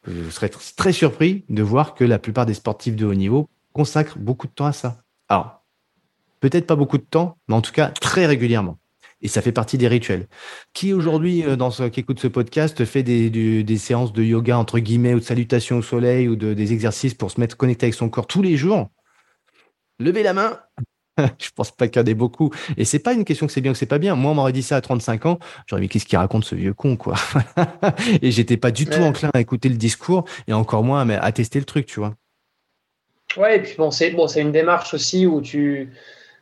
je 0.06 0.30
serais 0.30 0.48
très 0.48 0.92
surpris 0.92 1.44
de 1.48 1.62
voir 1.62 1.94
que 1.94 2.04
la 2.04 2.18
plupart 2.18 2.46
des 2.46 2.54
sportifs 2.54 2.96
de 2.96 3.06
haut 3.06 3.14
niveau 3.14 3.48
consacrent 3.72 4.18
beaucoup 4.18 4.46
de 4.46 4.52
temps 4.52 4.66
à 4.66 4.72
ça. 4.72 4.98
Alors, 5.28 5.57
Peut-être 6.40 6.66
pas 6.66 6.76
beaucoup 6.76 6.98
de 6.98 7.02
temps, 7.02 7.38
mais 7.48 7.54
en 7.54 7.60
tout 7.60 7.72
cas 7.72 7.88
très 7.88 8.26
régulièrement. 8.26 8.78
Et 9.20 9.28
ça 9.28 9.42
fait 9.42 9.52
partie 9.52 9.78
des 9.78 9.88
rituels. 9.88 10.28
Qui 10.72 10.92
aujourd'hui, 10.92 11.44
euh, 11.44 11.56
dans 11.56 11.70
ce, 11.70 11.84
qui 11.84 12.00
écoute 12.00 12.20
ce 12.20 12.28
podcast, 12.28 12.84
fait 12.84 13.02
des, 13.02 13.30
des, 13.30 13.78
séances 13.78 14.12
de 14.12 14.22
yoga 14.22 14.56
entre 14.56 14.78
guillemets 14.78 15.14
ou 15.14 15.18
de 15.18 15.24
salutation 15.24 15.78
au 15.78 15.82
soleil 15.82 16.28
ou 16.28 16.36
de, 16.36 16.54
des 16.54 16.72
exercices 16.72 17.14
pour 17.14 17.30
se 17.30 17.40
mettre 17.40 17.56
connecté 17.56 17.86
avec 17.86 17.94
son 17.94 18.08
corps 18.08 18.28
tous 18.28 18.42
les 18.42 18.56
jours? 18.56 18.88
Levez 19.98 20.22
la 20.22 20.34
main. 20.34 20.60
je 21.38 21.50
pense 21.54 21.72
pas 21.72 21.88
qu'il 21.88 22.00
y 22.00 22.04
en 22.04 22.06
ait 22.06 22.14
beaucoup. 22.14 22.50
Et 22.76 22.84
c'est 22.84 23.00
pas 23.00 23.12
une 23.12 23.24
question 23.24 23.48
que 23.48 23.52
c'est 23.52 23.60
bien 23.60 23.72
ou 23.72 23.74
que 23.74 23.78
c'est 23.78 23.86
pas 23.86 23.98
bien. 23.98 24.14
Moi, 24.14 24.30
on 24.30 24.34
m'aurait 24.34 24.52
dit 24.52 24.62
ça 24.62 24.76
à 24.76 24.80
35 24.80 25.26
ans. 25.26 25.38
J'aurais 25.66 25.82
dit, 25.82 25.88
qu'est-ce 25.88 26.06
qu'il 26.06 26.18
raconte 26.18 26.44
ce 26.44 26.54
vieux 26.54 26.74
con, 26.74 26.96
quoi? 26.96 27.16
et 28.22 28.30
j'étais 28.30 28.56
pas 28.56 28.70
du 28.70 28.86
tout 28.86 29.00
enclin 29.00 29.30
à 29.34 29.40
écouter 29.40 29.68
le 29.68 29.76
discours 29.76 30.24
et 30.46 30.52
encore 30.52 30.84
moins 30.84 31.08
à, 31.10 31.18
à 31.18 31.32
tester 31.32 31.58
le 31.58 31.64
truc, 31.64 31.86
tu 31.86 31.98
vois. 31.98 32.14
Ouais, 33.36 33.58
et 33.58 33.62
puis 33.62 33.74
bon, 33.76 33.90
c'est 33.90 34.10
bon, 34.10 34.26
une 34.28 34.52
démarche 34.52 34.94
aussi 34.94 35.26
où 35.26 35.42
tu, 35.42 35.92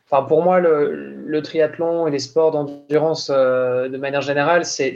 Enfin, 0.09 0.23
pour 0.23 0.41
moi, 0.41 0.59
le, 0.61 1.41
triathlon 1.41 2.07
et 2.07 2.11
les 2.11 2.19
sports 2.19 2.51
d'endurance, 2.51 3.29
euh, 3.33 3.89
de 3.89 3.97
manière 3.97 4.21
générale, 4.21 4.63
c'est 4.63 4.93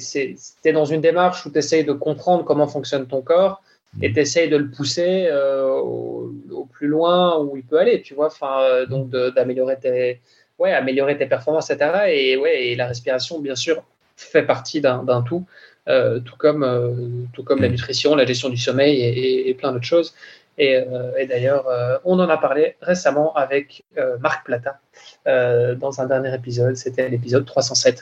es 0.64 0.72
dans 0.72 0.86
une 0.86 1.02
démarche 1.02 1.46
où 1.46 1.52
tu 1.52 1.58
essayes 1.58 1.84
de 1.84 1.92
comprendre 1.92 2.46
comment 2.46 2.68
fonctionne 2.68 3.06
ton 3.08 3.22
corps 3.22 3.62
et 4.02 4.10
mmh. 4.10 4.14
tu 4.14 4.20
essayes 4.22 4.50
de 4.50 4.56
le 4.56 4.70
pousser 4.70 5.28
euh, 5.30 5.70
au, 5.70 6.66
plus 6.72 6.88
loin 6.88 7.38
où 7.40 7.58
il 7.58 7.64
peut 7.64 7.78
aller, 7.78 8.02
tu 8.02 8.14
vois. 8.14 8.28
Enfin, 8.28 8.62
euh, 8.62 8.86
donc 8.86 9.10
d'améliorer 9.10 9.78
tes, 9.78 10.22
ouais, 10.60 10.72
améliorer 10.72 11.18
tes 11.18 11.26
performances, 11.26 11.70
etc. 11.70 12.06
Et, 12.08 12.38
ouais, 12.38 12.68
et 12.68 12.76
la 12.78 12.88
respiration, 12.88 13.40
bien 13.40 13.56
sûr, 13.56 13.84
fait 14.16 14.44
partie 14.44 14.80
d'un 14.80 15.24
tout, 15.24 15.46
tout 15.88 16.38
comme, 16.38 17.28
tout 17.34 17.44
comme 17.44 17.62
la 17.62 17.68
mmh. 17.68 17.72
nutrition, 17.72 18.16
la 18.16 18.26
gestion 18.26 18.48
du 18.48 18.56
sommeil 18.56 19.02
et, 19.02 19.50
et 19.50 19.54
plein 19.56 19.74
d'autres 19.74 19.84
choses. 19.84 20.14
Euh, 20.62 21.16
et, 21.18 21.26
d'ailleurs, 21.26 21.68
euh, 21.68 21.98
on 22.06 22.20
en 22.20 22.30
a 22.30 22.38
parlé 22.38 22.76
récemment 22.82 23.34
avec 23.34 23.84
euh, 23.98 24.18
Marc 24.20 24.46
Plata 24.46 24.80
dans 25.26 26.02
un 26.02 26.06
dernier 26.06 26.34
épisode. 26.34 26.76
C'était 26.76 27.10
l'épisode 27.10 27.46
307. 27.46 28.02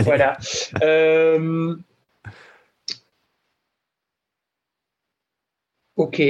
voilà. 0.04 0.36
Ok. 5.96 6.22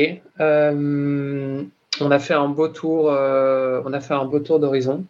on 2.00 2.10
a 2.10 2.18
fait 2.18 2.34
un 2.34 2.48
beau 2.48 2.68
tour. 2.68 3.04
on 3.06 3.92
a 3.92 4.00
fait 4.00 4.14
un 4.14 4.24
beau 4.24 4.40
tour 4.40 4.58
d'horizon. 4.60 5.04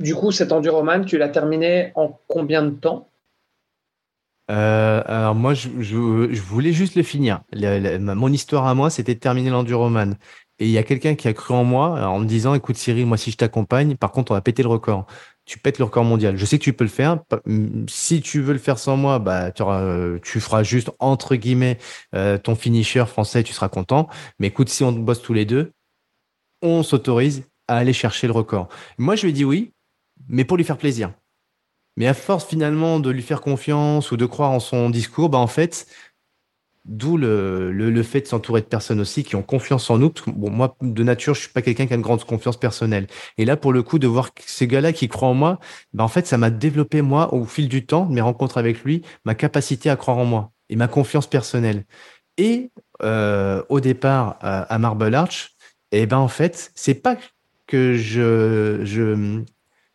du 0.00 0.14
coup, 0.14 0.30
cet 0.32 0.52
enduroman, 0.52 1.04
tu 1.04 1.18
l'as 1.18 1.28
terminé 1.28 1.92
en 1.94 2.18
combien 2.28 2.62
de 2.62 2.70
temps? 2.70 3.08
Euh, 4.50 5.02
alors 5.06 5.34
moi, 5.34 5.54
je, 5.54 6.40
voulais 6.40 6.72
juste 6.72 6.94
le 6.94 7.02
finir. 7.02 7.40
mon 7.54 8.32
histoire 8.32 8.66
à 8.66 8.74
moi, 8.74 8.90
c'était 8.90 9.14
de 9.14 9.20
terminer 9.20 9.50
l'enduroman. 9.50 10.16
Et 10.58 10.66
il 10.66 10.70
y 10.70 10.78
a 10.78 10.82
quelqu'un 10.82 11.14
qui 11.14 11.28
a 11.28 11.32
cru 11.32 11.54
en 11.54 11.64
moi 11.64 12.00
en 12.08 12.18
me 12.18 12.24
disant, 12.24 12.54
écoute 12.54 12.76
Cyril, 12.76 13.06
moi 13.06 13.16
si 13.16 13.30
je 13.30 13.36
t'accompagne, 13.36 13.96
par 13.96 14.10
contre, 14.10 14.32
on 14.32 14.34
va 14.34 14.40
péter 14.40 14.62
le 14.62 14.68
record. 14.68 15.06
Tu 15.44 15.58
pètes 15.58 15.78
le 15.78 15.84
record 15.84 16.04
mondial. 16.04 16.36
Je 16.36 16.44
sais 16.44 16.58
que 16.58 16.64
tu 16.64 16.72
peux 16.72 16.84
le 16.84 16.90
faire. 16.90 17.20
Si 17.88 18.20
tu 18.20 18.40
veux 18.40 18.52
le 18.52 18.58
faire 18.58 18.78
sans 18.78 18.96
moi, 18.96 19.18
bah, 19.18 19.50
tu, 19.52 19.62
auras, 19.62 20.18
tu 20.22 20.40
feras 20.40 20.62
juste, 20.62 20.90
entre 20.98 21.36
guillemets, 21.36 21.78
euh, 22.14 22.38
ton 22.38 22.54
finisher 22.54 23.04
français, 23.06 23.42
tu 23.42 23.52
seras 23.52 23.68
content. 23.68 24.08
Mais 24.38 24.48
écoute, 24.48 24.68
si 24.68 24.82
on 24.82 24.92
bosse 24.92 25.22
tous 25.22 25.32
les 25.32 25.44
deux, 25.44 25.72
on 26.60 26.82
s'autorise 26.82 27.44
à 27.66 27.76
aller 27.76 27.92
chercher 27.92 28.26
le 28.26 28.32
record. 28.32 28.68
Moi, 28.98 29.14
je 29.14 29.22
lui 29.22 29.30
ai 29.30 29.32
dit 29.32 29.44
oui, 29.44 29.72
mais 30.28 30.44
pour 30.44 30.56
lui 30.56 30.64
faire 30.64 30.78
plaisir. 30.78 31.12
Mais 31.98 32.06
à 32.06 32.14
force 32.14 32.46
finalement 32.46 33.00
de 33.00 33.10
lui 33.10 33.22
faire 33.22 33.40
confiance 33.40 34.12
ou 34.12 34.16
de 34.16 34.24
croire 34.24 34.52
en 34.52 34.60
son 34.60 34.88
discours, 34.88 35.30
bah 35.30 35.38
en 35.38 35.48
fait, 35.48 35.88
d'où 36.84 37.16
le, 37.16 37.72
le, 37.72 38.02
fait 38.04 38.20
de 38.20 38.28
s'entourer 38.28 38.60
de 38.60 38.66
personnes 38.66 39.00
aussi 39.00 39.24
qui 39.24 39.34
ont 39.34 39.42
confiance 39.42 39.90
en 39.90 39.98
nous. 39.98 40.12
Bon, 40.28 40.48
moi, 40.48 40.76
de 40.80 41.02
nature, 41.02 41.34
je 41.34 41.40
suis 41.40 41.50
pas 41.50 41.60
quelqu'un 41.60 41.88
qui 41.88 41.94
a 41.94 41.96
une 41.96 42.02
grande 42.02 42.22
confiance 42.22 42.56
personnelle. 42.56 43.08
Et 43.36 43.44
là, 43.44 43.56
pour 43.56 43.72
le 43.72 43.82
coup, 43.82 43.98
de 43.98 44.06
voir 44.06 44.30
ces 44.46 44.68
gars-là 44.68 44.92
qui 44.92 45.08
croient 45.08 45.28
en 45.28 45.34
moi, 45.34 45.58
bah 45.92 46.04
en 46.04 46.08
fait, 46.08 46.24
ça 46.28 46.38
m'a 46.38 46.50
développé 46.50 47.02
moi 47.02 47.34
au 47.34 47.44
fil 47.44 47.68
du 47.68 47.84
temps, 47.84 48.06
mes 48.06 48.20
rencontres 48.20 48.58
avec 48.58 48.84
lui, 48.84 49.02
ma 49.24 49.34
capacité 49.34 49.90
à 49.90 49.96
croire 49.96 50.18
en 50.18 50.24
moi 50.24 50.52
et 50.68 50.76
ma 50.76 50.86
confiance 50.86 51.26
personnelle. 51.26 51.84
Et 52.36 52.70
euh, 53.02 53.60
au 53.70 53.80
départ 53.80 54.38
à, 54.40 54.78
Marble 54.78 55.12
Arch, 55.16 55.56
et 55.90 56.02
eh 56.02 56.06
ben 56.06 56.18
en 56.18 56.28
fait, 56.28 56.70
c'est 56.76 56.94
pas 56.94 57.16
que 57.66 57.96
je 57.96 58.82
je 58.84 59.42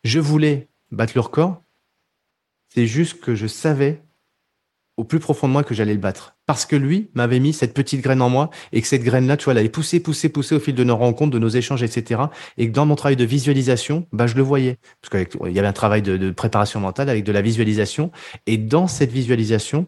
je 0.02 0.20
voulais 0.20 0.68
battre 0.90 1.12
le 1.14 1.22
record, 1.22 1.63
c'est 2.74 2.86
juste 2.86 3.20
que 3.20 3.34
je 3.34 3.46
savais 3.46 4.02
au 4.96 5.04
plus 5.04 5.18
profond 5.18 5.48
de 5.48 5.52
moi 5.52 5.64
que 5.64 5.74
j'allais 5.74 5.94
le 5.94 6.00
battre. 6.00 6.36
Parce 6.46 6.66
que 6.66 6.76
lui 6.76 7.10
m'avait 7.14 7.40
mis 7.40 7.52
cette 7.52 7.74
petite 7.74 8.00
graine 8.00 8.22
en 8.22 8.28
moi 8.28 8.50
et 8.72 8.80
que 8.80 8.86
cette 8.86 9.02
graine-là, 9.02 9.36
tu 9.36 9.44
vois, 9.44 9.52
elle 9.52 9.58
avait 9.58 9.68
poussé, 9.68 10.00
poussé, 10.00 10.28
poussé 10.28 10.54
au 10.54 10.60
fil 10.60 10.74
de 10.74 10.84
nos 10.84 10.96
rencontres, 10.96 11.32
de 11.32 11.38
nos 11.38 11.48
échanges, 11.48 11.82
etc. 11.82 12.22
Et 12.58 12.68
que 12.68 12.72
dans 12.72 12.86
mon 12.86 12.94
travail 12.94 13.16
de 13.16 13.24
visualisation, 13.24 14.06
bah, 14.12 14.26
je 14.26 14.36
le 14.36 14.42
voyais. 14.42 14.78
Parce 15.00 15.26
qu'il 15.26 15.52
y 15.52 15.58
avait 15.58 15.68
un 15.68 15.72
travail 15.72 16.02
de, 16.02 16.30
préparation 16.30 16.80
mentale 16.80 17.08
avec 17.08 17.24
de 17.24 17.32
la 17.32 17.42
visualisation. 17.42 18.12
Et 18.46 18.56
dans 18.56 18.86
cette 18.86 19.10
visualisation, 19.10 19.86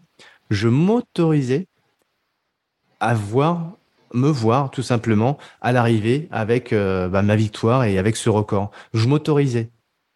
je 0.49 0.67
m'autorisais 0.67 1.67
à 2.99 3.13
voir, 3.13 3.71
me 4.13 4.29
voir 4.29 4.71
tout 4.71 4.83
simplement 4.83 5.37
à 5.61 5.71
l'arrivée 5.71 6.27
avec 6.31 6.73
euh, 6.73 7.07
bah, 7.07 7.21
ma 7.21 7.35
victoire 7.35 7.83
et 7.83 7.97
avec 7.97 8.15
ce 8.17 8.29
record. 8.29 8.71
Je 8.93 9.07
m'autorisais. 9.07 9.69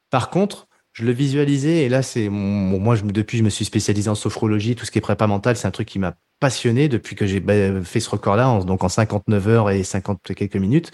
Par 0.10 0.30
contre, 0.30 0.68
je 0.94 1.06
le 1.06 1.12
visualisais 1.12 1.84
et 1.84 1.90
là 1.90 2.02
c'est 2.02 2.30
moi 2.30 2.96
je, 2.96 3.04
depuis 3.04 3.38
je 3.38 3.44
me 3.44 3.50
suis 3.50 3.66
spécialisé 3.66 4.10
en 4.10 4.16
sophrologie 4.16 4.76
tout 4.76 4.86
ce 4.86 4.92
qui 4.92 4.98
est 4.98 5.02
prépa 5.02 5.26
mental 5.26 5.56
c'est 5.56 5.68
un 5.68 5.72
truc 5.72 5.88
qui 5.88 6.00
m'a 6.00 6.16
passionné 6.42 6.90
depuis 6.90 7.16
que 7.16 7.26
j'ai 7.26 7.40
bah, 7.40 7.82
fait 7.84 8.02
ce 8.02 8.10
record 8.10 8.36
là 8.36 8.60
donc 8.66 8.84
en 8.84 8.90
59 8.90 9.48
heures 9.48 9.70
et 9.70 9.84
50 9.84 10.34
quelques 10.36 10.58
minutes. 10.58 10.92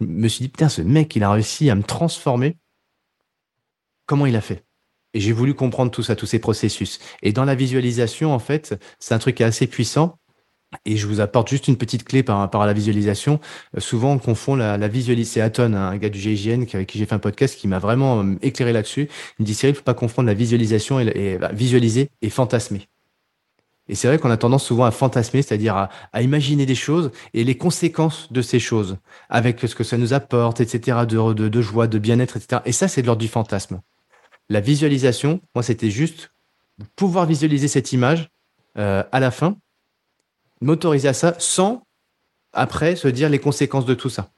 Je 0.00 0.06
me 0.06 0.28
suis 0.28 0.42
dit 0.42 0.48
putain 0.48 0.68
ce 0.68 0.82
mec 0.82 1.16
il 1.16 1.22
a 1.22 1.32
réussi 1.32 1.70
à 1.70 1.74
me 1.74 1.82
transformer. 1.82 2.58
Comment 4.04 4.26
il 4.26 4.36
a 4.36 4.40
fait? 4.42 4.64
Et 5.14 5.20
j'ai 5.20 5.32
voulu 5.32 5.54
comprendre 5.54 5.90
tout 5.90 6.02
ça 6.02 6.16
tous 6.16 6.26
ces 6.26 6.40
processus. 6.40 6.98
Et 7.22 7.32
dans 7.32 7.44
la 7.44 7.54
visualisation 7.54 8.34
en 8.34 8.40
fait 8.40 8.78
c'est 8.98 9.14
un 9.14 9.18
truc 9.18 9.40
assez 9.40 9.66
puissant 9.66 10.18
et 10.84 10.96
je 10.96 11.06
vous 11.06 11.20
apporte 11.20 11.48
juste 11.48 11.68
une 11.68 11.76
petite 11.76 12.04
clé 12.04 12.22
par 12.22 12.38
rapport 12.38 12.62
à 12.62 12.66
la 12.66 12.72
visualisation. 12.72 13.40
Euh, 13.76 13.80
souvent, 13.80 14.12
on 14.12 14.18
confond 14.18 14.54
la, 14.54 14.76
visualisation. 14.88 15.32
C'est 15.32 15.40
Aton, 15.40 15.74
un 15.74 15.96
gars 15.96 16.08
du 16.08 16.18
GIGN 16.18 16.64
avec 16.72 16.86
qui 16.86 16.98
j'ai 16.98 17.06
fait 17.06 17.14
un 17.14 17.18
podcast, 17.18 17.58
qui 17.58 17.68
m'a 17.68 17.78
vraiment 17.78 18.22
euh, 18.22 18.36
éclairé 18.42 18.72
là-dessus. 18.72 19.08
Il 19.38 19.42
me 19.42 19.46
dit, 19.46 19.54
Cyril, 19.54 19.74
il 19.74 19.76
faut 19.76 19.82
pas 19.82 19.94
confondre 19.94 20.26
la 20.26 20.34
visualisation 20.34 21.00
et, 21.00 21.12
et 21.14 21.38
bah, 21.38 21.50
visualiser 21.52 22.10
et 22.22 22.30
fantasmer. 22.30 22.88
Et 23.90 23.96
c'est 23.96 24.06
vrai 24.06 24.18
qu'on 24.18 24.30
a 24.30 24.36
tendance 24.36 24.64
souvent 24.64 24.84
à 24.84 24.92
fantasmer, 24.92 25.42
c'est-à-dire 25.42 25.88
à, 26.12 26.22
imaginer 26.22 26.64
des 26.64 26.76
choses 26.76 27.10
et 27.34 27.42
les 27.42 27.56
conséquences 27.56 28.32
de 28.32 28.40
ces 28.40 28.60
choses, 28.60 28.98
avec 29.28 29.58
ce 29.60 29.74
que 29.74 29.82
ça 29.82 29.98
nous 29.98 30.12
apporte, 30.12 30.60
etc., 30.60 30.98
de 31.08 31.60
joie, 31.60 31.88
de 31.88 31.98
bien-être, 31.98 32.36
etc. 32.36 32.62
Et 32.66 32.72
ça, 32.72 32.86
c'est 32.86 33.02
de 33.02 33.08
l'ordre 33.08 33.20
du 33.20 33.26
fantasme. 33.26 33.80
La 34.48 34.60
visualisation, 34.60 35.40
moi, 35.56 35.64
c'était 35.64 35.90
juste 35.90 36.30
pouvoir 36.94 37.26
visualiser 37.26 37.66
cette 37.66 37.92
image 37.92 38.30
euh, 38.78 39.02
à 39.10 39.18
la 39.18 39.32
fin 39.32 39.56
m'autoriser 40.60 41.08
à 41.08 41.14
ça 41.14 41.34
sans 41.38 41.82
après 42.52 42.96
se 42.96 43.08
dire 43.08 43.28
les 43.28 43.38
conséquences 43.38 43.86
de 43.86 43.94
tout 43.94 44.10
ça. 44.10 44.30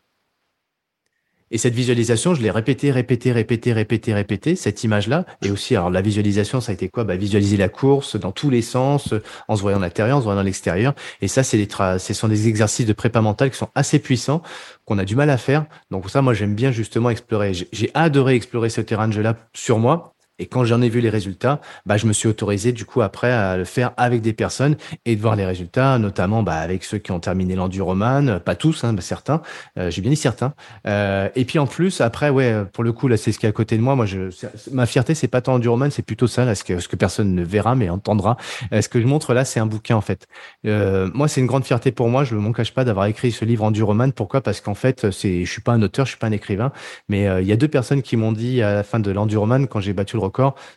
Et 1.55 1.59
cette 1.59 1.75
visualisation, 1.75 2.35
je 2.35 2.41
l'ai 2.41 2.51
répété, 2.51 2.91
répété, 2.91 3.31
répété, 3.31 3.75
répété, 3.75 4.15
répété, 4.15 4.57
cette 4.57 4.85
image-là. 4.85 5.27
Et 5.43 5.51
aussi, 5.51 5.77
alors 5.77 5.91
la 5.91 6.01
visualisation, 6.01 6.63
ça 6.63 6.73
a 6.73 6.75
été 6.75 6.89
quoi? 6.89 7.05
Bah, 7.05 7.15
Visualiser 7.15 7.59
la 7.59 7.69
course 7.69 8.17
dans 8.17 8.33
tous 8.33 8.49
les 8.49 8.63
sens, 8.63 9.13
en 9.49 9.57
se 9.57 9.61
voyant 9.61 9.77
à 9.77 9.83
l'intérieur, 9.83 10.17
en 10.17 10.21
se 10.21 10.25
voyant 10.25 10.39
dans 10.39 10.45
l'extérieur. 10.45 10.95
Et 11.21 11.29
ça, 11.29 11.43
c'est 11.43 11.59
des 11.59 11.69
ce 11.99 12.15
sont 12.15 12.29
des 12.29 12.49
exercices 12.49 12.87
de 12.87 12.95
prépa 12.95 13.21
mentale 13.21 13.51
qui 13.51 13.59
sont 13.59 13.69
assez 13.75 13.99
puissants, 13.99 14.41
qu'on 14.87 14.97
a 14.97 15.05
du 15.05 15.15
mal 15.15 15.29
à 15.29 15.37
faire. 15.37 15.67
Donc 15.91 16.09
ça, 16.09 16.23
moi, 16.23 16.33
j'aime 16.33 16.55
bien 16.55 16.73
justement 16.73 17.11
explorer. 17.11 17.53
J'ai 17.53 17.91
adoré 17.93 18.35
explorer 18.35 18.71
ce 18.71 18.81
terrain 18.81 19.07
de 19.07 19.13
jeu-là 19.13 19.37
sur 19.53 19.79
moi. 19.79 20.15
Et 20.43 20.47
quand 20.47 20.65
j'en 20.65 20.83
ai 20.83 20.89
vu 20.89 21.01
les 21.01 21.09
résultats, 21.09 21.61
bah, 21.87 21.97
je 21.97 22.07
me 22.07 22.13
suis 22.13 22.27
autorisé 22.27 22.73
du 22.73 22.85
coup 22.85 23.01
après 23.01 23.31
à 23.31 23.57
le 23.57 23.65
faire 23.65 23.93
avec 23.97 24.23
des 24.23 24.33
personnes 24.33 24.75
et 25.07 25.15
de 25.15 25.21
voir 25.21 25.37
les 25.37 25.47
résultats, 25.47 26.01
notamment 26.01 26.43
bah, 26.43 26.57
avec 26.57 26.83
ceux 26.83 26.99
qui 26.99 27.13
ont 27.13 27.21
terminé 27.21 27.55
l'enduroman, 27.55 28.41
pas 28.41 28.57
tous, 28.57 28.83
hein, 28.83 28.93
bah, 28.93 29.03
certains, 29.03 29.41
euh, 29.79 29.89
j'ai 29.89 30.03
bien 30.03 30.11
dit 30.11 30.17
certains. 30.17 30.53
Euh, 30.89 31.29
et 31.37 31.45
puis 31.45 31.61
en 31.61 31.69
plus, 31.69 32.01
après, 32.01 32.29
ouais, 32.29 32.65
pour 32.73 32.83
le 32.83 32.93
coup, 32.93 33.07
là, 33.07 33.17
c'est 33.17 33.31
ce 33.31 33.39
qui 33.39 33.47
est 33.47 33.49
à 33.49 33.53
côté 33.53 33.77
de 33.77 33.83
moi. 33.83 33.95
Moi, 33.95 34.05
je, 34.05 34.31
ma 34.73 34.87
fierté, 34.87 35.15
c'est 35.15 35.29
pas 35.29 35.41
tant 35.41 35.53
l'enduroman, 35.53 35.93
c'est 35.93 36.03
plutôt 36.03 36.27
ça, 36.27 36.45
là, 36.45 36.57
ce 36.57 36.65
que, 36.65 36.81
ce 36.81 36.89
que 36.89 36.97
personne 36.97 37.33
ne 37.33 37.45
verra 37.45 37.77
mais 37.77 37.89
entendra. 37.89 38.37
Euh, 38.73 38.83
ce 38.83 38.89
que 38.89 39.01
je 39.01 39.07
montre 39.07 39.35
là, 39.35 39.45
c'est 39.45 39.61
un 39.61 39.67
bouquin 39.67 39.95
en 39.95 40.01
fait. 40.01 40.27
Euh, 40.67 41.09
moi, 41.15 41.29
c'est 41.29 41.41
une 41.41 41.47
grande 41.47 41.65
fierté 41.65 41.93
pour 41.93 42.09
moi. 42.09 42.25
Je 42.25 42.35
ne 42.35 42.41
m'en 42.41 42.51
cache 42.51 42.75
pas 42.75 42.85
d'avoir 42.85 43.07
écrit 43.07 43.31
ce 43.31 43.45
livre 43.45 43.63
enduroman. 43.63 44.11
Pourquoi? 44.11 44.41
Parce 44.41 44.61
qu'en 44.61 44.75
fait, 44.75 45.13
c'est, 45.13 45.45
je 45.45 45.51
suis 45.53 45.63
pas 45.63 45.71
un 45.71 45.83
auteur, 45.83 46.05
je 46.05 46.11
suis 46.11 46.19
pas 46.19 46.27
un 46.27 46.33
écrivain, 46.33 46.73
mais 47.09 47.29
il 47.41 47.47
y 47.47 47.53
a 47.53 47.57
deux 47.57 47.69
personnes 47.69 48.03
qui 48.03 48.17
m'ont 48.17 48.33
dit 48.33 48.61
à 48.61 48.75
la 48.75 48.83
fin 48.83 48.99
de 48.99 49.13
l'enduroman, 49.13 49.69
quand 49.69 49.79
j'ai 49.79 49.93
battu 49.93 50.17
le 50.17 50.23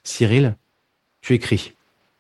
Cyril, 0.04 0.56
tu 1.22 1.34
écris. 1.34 1.74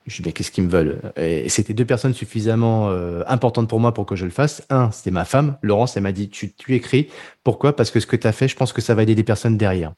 Je 0.07 0.17
dis, 0.17 0.27
mais 0.27 0.33
qu'est-ce 0.33 0.51
qu'ils 0.51 0.65
me 0.65 0.69
veulent? 0.69 1.01
Et 1.17 1.49
c'était 1.49 1.73
deux 1.73 1.85
personnes 1.85 2.13
suffisamment 2.13 2.89
euh, 2.89 3.23
importantes 3.27 3.67
pour 3.67 3.79
moi 3.79 3.93
pour 3.93 4.05
que 4.05 4.15
je 4.15 4.25
le 4.25 4.31
fasse. 4.31 4.63
Un, 4.69 4.91
c'était 4.91 5.09
ma 5.09 5.25
femme, 5.25 5.57
Laurence, 5.63 5.97
elle 5.97 6.03
m'a 6.03 6.11
dit, 6.11 6.29
tu, 6.29 6.53
tu 6.53 6.75
écris. 6.75 7.09
Pourquoi? 7.43 7.75
Parce 7.75 7.89
que 7.89 7.99
ce 7.99 8.05
que 8.05 8.15
tu 8.15 8.27
as 8.27 8.31
fait, 8.31 8.47
je 8.47 8.55
pense 8.55 8.71
que 8.71 8.81
ça 8.81 8.93
va 8.93 9.01
aider 9.01 9.15
des 9.15 9.23
personnes 9.23 9.57
derrière 9.57 9.93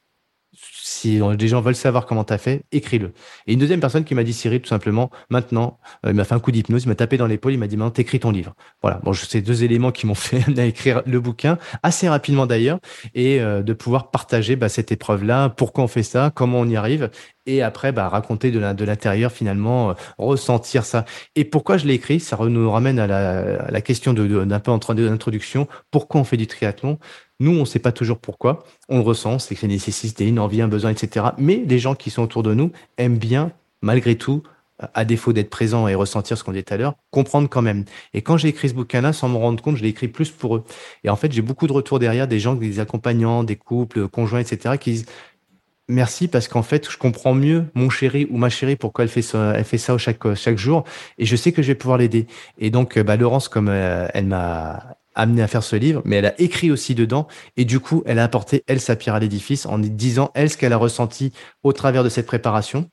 si 0.97 1.19
des 1.37 1.47
gens 1.47 1.61
veulent 1.61 1.75
savoir 1.75 2.05
comment 2.05 2.23
tu 2.23 2.33
as 2.33 2.37
fait, 2.37 2.63
écris-le. 2.71 3.13
Et 3.45 3.53
une 3.53 3.59
deuxième 3.59 3.79
personne 3.79 4.03
qui 4.03 4.15
m'a 4.15 4.23
dit, 4.23 4.33
Cyril, 4.33 4.61
tout 4.61 4.69
simplement, 4.69 5.09
maintenant, 5.29 5.79
euh, 6.05 6.09
il 6.09 6.15
m'a 6.15 6.23
fait 6.23 6.35
un 6.35 6.39
coup 6.39 6.51
d'hypnose, 6.51 6.83
il 6.83 6.87
m'a 6.89 6.95
tapé 6.95 7.17
dans 7.17 7.27
l'épaule, 7.27 7.53
il 7.53 7.59
m'a 7.59 7.67
dit, 7.67 7.77
maintenant, 7.77 7.91
t'écris 7.91 8.19
ton 8.19 8.31
livre. 8.31 8.55
Voilà. 8.81 8.99
Bon, 9.03 9.13
c'est 9.13 9.41
deux 9.41 9.63
éléments 9.63 9.91
qui 9.91 10.07
m'ont 10.07 10.15
fait 10.15 10.43
écrire 10.57 11.03
le 11.05 11.19
bouquin, 11.19 11.57
assez 11.83 12.09
rapidement 12.09 12.47
d'ailleurs, 12.47 12.79
et 13.13 13.39
euh, 13.39 13.61
de 13.61 13.73
pouvoir 13.73 14.11
partager 14.11 14.55
bah, 14.55 14.69
cette 14.69 14.91
épreuve-là, 14.91 15.49
pourquoi 15.49 15.83
on 15.83 15.87
fait 15.87 16.03
ça, 16.03 16.31
comment 16.33 16.59
on 16.59 16.67
y 16.67 16.75
arrive, 16.75 17.09
et 17.45 17.61
après, 17.61 17.91
bah, 17.91 18.09
raconter 18.09 18.51
de 18.51 18.85
l'intérieur, 18.85 19.31
finalement, 19.31 19.91
euh, 19.91 19.93
ressentir 20.17 20.83
ça. 20.83 21.05
Et 21.35 21.45
pourquoi 21.45 21.77
je 21.77 21.87
l'ai 21.87 21.93
écrit? 21.93 22.19
Ça 22.19 22.37
nous 22.37 22.69
ramène 22.69 22.99
à 22.99 23.07
la, 23.07 23.65
à 23.65 23.71
la 23.71 23.81
question 23.81 24.13
d'un 24.13 24.59
peu 24.59 24.71
en 24.71 24.79
train 24.79 24.95
d'introduction. 24.95 25.67
Pourquoi 25.89 26.21
on 26.21 26.23
fait 26.25 26.37
du 26.37 26.45
triathlon? 26.45 26.99
Nous, 27.39 27.51
on 27.51 27.61
ne 27.61 27.65
sait 27.65 27.79
pas 27.79 27.91
toujours 27.91 28.17
pourquoi. 28.17 28.63
On 28.89 28.97
le 28.97 29.03
ressent, 29.03 29.39
c'est 29.39 29.61
une 29.61 29.69
nécessité, 29.69 30.27
une 30.27 30.39
envie, 30.39 30.61
un 30.61 30.67
besoin, 30.67 30.91
etc. 30.91 31.27
Mais 31.37 31.63
les 31.67 31.79
gens 31.79 31.95
qui 31.95 32.09
sont 32.09 32.23
autour 32.23 32.43
de 32.43 32.53
nous 32.53 32.71
aiment 32.97 33.17
bien, 33.17 33.51
malgré 33.81 34.15
tout, 34.15 34.43
à 34.93 35.05
défaut 35.05 35.33
d'être 35.33 35.49
présent 35.49 35.87
et 35.87 35.95
ressentir 35.95 36.37
ce 36.37 36.43
qu'on 36.43 36.51
dit 36.51 36.63
tout 36.63 36.73
à 36.73 36.77
l'heure, 36.77 36.95
comprendre 37.11 37.49
quand 37.49 37.61
même. 37.61 37.85
Et 38.13 38.21
quand 38.21 38.37
j'ai 38.37 38.49
écrit 38.49 38.69
ce 38.69 38.73
bouquin-là, 38.73 39.13
sans 39.13 39.29
me 39.29 39.37
rendre 39.37 39.61
compte, 39.61 39.77
je 39.77 39.83
l'ai 39.83 39.89
écrit 39.89 40.07
plus 40.07 40.29
pour 40.29 40.55
eux. 40.55 40.63
Et 41.03 41.09
en 41.09 41.15
fait, 41.15 41.31
j'ai 41.31 41.41
beaucoup 41.41 41.67
de 41.67 41.73
retours 41.73 41.99
derrière, 41.99 42.27
des 42.27 42.39
gens, 42.39 42.53
des 42.53 42.79
accompagnants, 42.79 43.43
des 43.43 43.55
couples, 43.55 44.07
conjoints, 44.07 44.39
etc., 44.39 44.77
qui 44.79 44.91
disent 44.91 45.05
merci 45.87 46.27
parce 46.27 46.47
qu'en 46.47 46.63
fait, 46.63 46.89
je 46.91 46.97
comprends 46.97 47.33
mieux 47.33 47.65
mon 47.73 47.89
chéri 47.89 48.27
ou 48.29 48.37
ma 48.37 48.49
chérie 48.49 48.75
pourquoi 48.75 49.05
elle 49.05 49.09
fait 49.09 49.21
ça, 49.21 49.53
elle 49.55 49.63
fait 49.63 49.77
ça 49.77 49.97
chaque 49.97 50.33
chaque 50.35 50.57
jour, 50.57 50.83
et 51.17 51.25
je 51.25 51.35
sais 51.35 51.51
que 51.51 51.61
je 51.61 51.67
vais 51.67 51.75
pouvoir 51.75 51.97
l'aider. 51.97 52.27
Et 52.57 52.69
donc, 52.69 52.99
bah, 52.99 53.15
Laurence, 53.15 53.47
comme 53.47 53.69
euh, 53.69 54.07
elle 54.13 54.25
m'a 54.25 54.97
amené 55.17 55.41
à 55.41 55.47
faire 55.47 55.63
ce 55.63 55.75
livre, 55.75 56.01
mais 56.05 56.17
elle 56.17 56.27
a 56.27 56.39
écrit 56.39 56.71
aussi 56.71 56.95
dedans. 56.95 57.27
Et 57.57 57.65
du 57.65 57.79
coup, 57.79 58.03
elle 58.05 58.19
a 58.19 58.23
apporté, 58.23 58.63
elle, 58.67 58.79
sa 58.79 58.95
pierre 58.95 59.15
à 59.15 59.19
l'édifice 59.19 59.65
en 59.65 59.79
disant, 59.79 60.31
elle, 60.33 60.49
ce 60.49 60.57
qu'elle 60.57 60.73
a 60.73 60.77
ressenti 60.77 61.33
au 61.63 61.73
travers 61.73 62.03
de 62.03 62.09
cette 62.09 62.27
préparation 62.27 62.89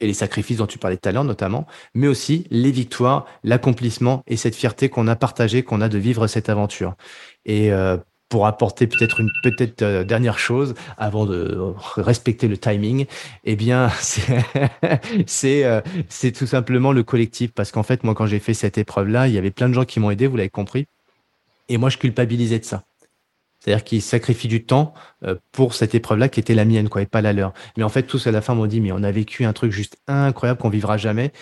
et 0.00 0.06
les 0.06 0.14
sacrifices 0.14 0.58
dont 0.58 0.66
tu 0.66 0.78
parlais 0.78 0.96
tout 0.96 1.08
à 1.08 1.12
l'heure 1.12 1.24
notamment, 1.24 1.66
mais 1.94 2.08
aussi 2.08 2.46
les 2.50 2.72
victoires, 2.72 3.26
l'accomplissement 3.44 4.22
et 4.26 4.36
cette 4.36 4.56
fierté 4.56 4.88
qu'on 4.88 5.06
a 5.06 5.16
partagée, 5.16 5.62
qu'on 5.62 5.80
a 5.80 5.88
de 5.88 5.98
vivre 5.98 6.26
cette 6.26 6.48
aventure. 6.48 6.94
Et 7.46 7.72
euh, 7.72 7.96
pour 8.28 8.46
apporter 8.46 8.86
peut-être 8.86 9.20
une 9.20 9.30
peut-être 9.42 9.82
euh, 9.82 10.04
dernière 10.04 10.38
chose 10.38 10.74
avant 10.96 11.26
de 11.26 11.74
respecter 11.96 12.48
le 12.48 12.58
timing, 12.58 13.06
eh 13.44 13.56
bien 13.56 13.90
c'est 15.26 15.64
euh, 15.64 15.80
c'est 16.08 16.32
tout 16.32 16.46
simplement 16.46 16.92
le 16.92 17.02
collectif 17.02 17.52
parce 17.52 17.70
qu'en 17.70 17.82
fait 17.82 18.04
moi 18.04 18.14
quand 18.14 18.26
j'ai 18.26 18.40
fait 18.40 18.54
cette 18.54 18.78
épreuve 18.78 19.08
là, 19.08 19.28
il 19.28 19.34
y 19.34 19.38
avait 19.38 19.50
plein 19.50 19.68
de 19.68 19.74
gens 19.74 19.84
qui 19.84 20.00
m'ont 20.00 20.10
aidé, 20.10 20.26
vous 20.26 20.36
l'avez 20.36 20.50
compris. 20.50 20.86
Et 21.72 21.78
moi, 21.78 21.88
je 21.88 21.96
culpabilisais 21.96 22.58
de 22.58 22.66
ça. 22.66 22.84
C'est-à-dire 23.58 23.82
qu'ils 23.82 24.02
sacrifient 24.02 24.48
du 24.48 24.66
temps 24.66 24.92
euh, 25.24 25.36
pour 25.52 25.72
cette 25.72 25.94
épreuve-là 25.94 26.28
qui 26.28 26.38
était 26.38 26.54
la 26.54 26.66
mienne, 26.66 26.90
quoi, 26.90 27.00
et 27.00 27.06
pas 27.06 27.22
la 27.22 27.32
leur. 27.32 27.54
Mais 27.78 27.82
en 27.82 27.88
fait, 27.88 28.02
tous 28.02 28.26
à 28.26 28.30
la 28.30 28.42
fin 28.42 28.54
m'ont 28.54 28.66
dit, 28.66 28.82
mais 28.82 28.92
on 28.92 29.02
a 29.02 29.10
vécu 29.10 29.46
un 29.46 29.54
truc 29.54 29.72
juste 29.72 29.96
incroyable 30.06 30.60
qu'on 30.60 30.68
vivra 30.68 30.98
jamais. 30.98 31.32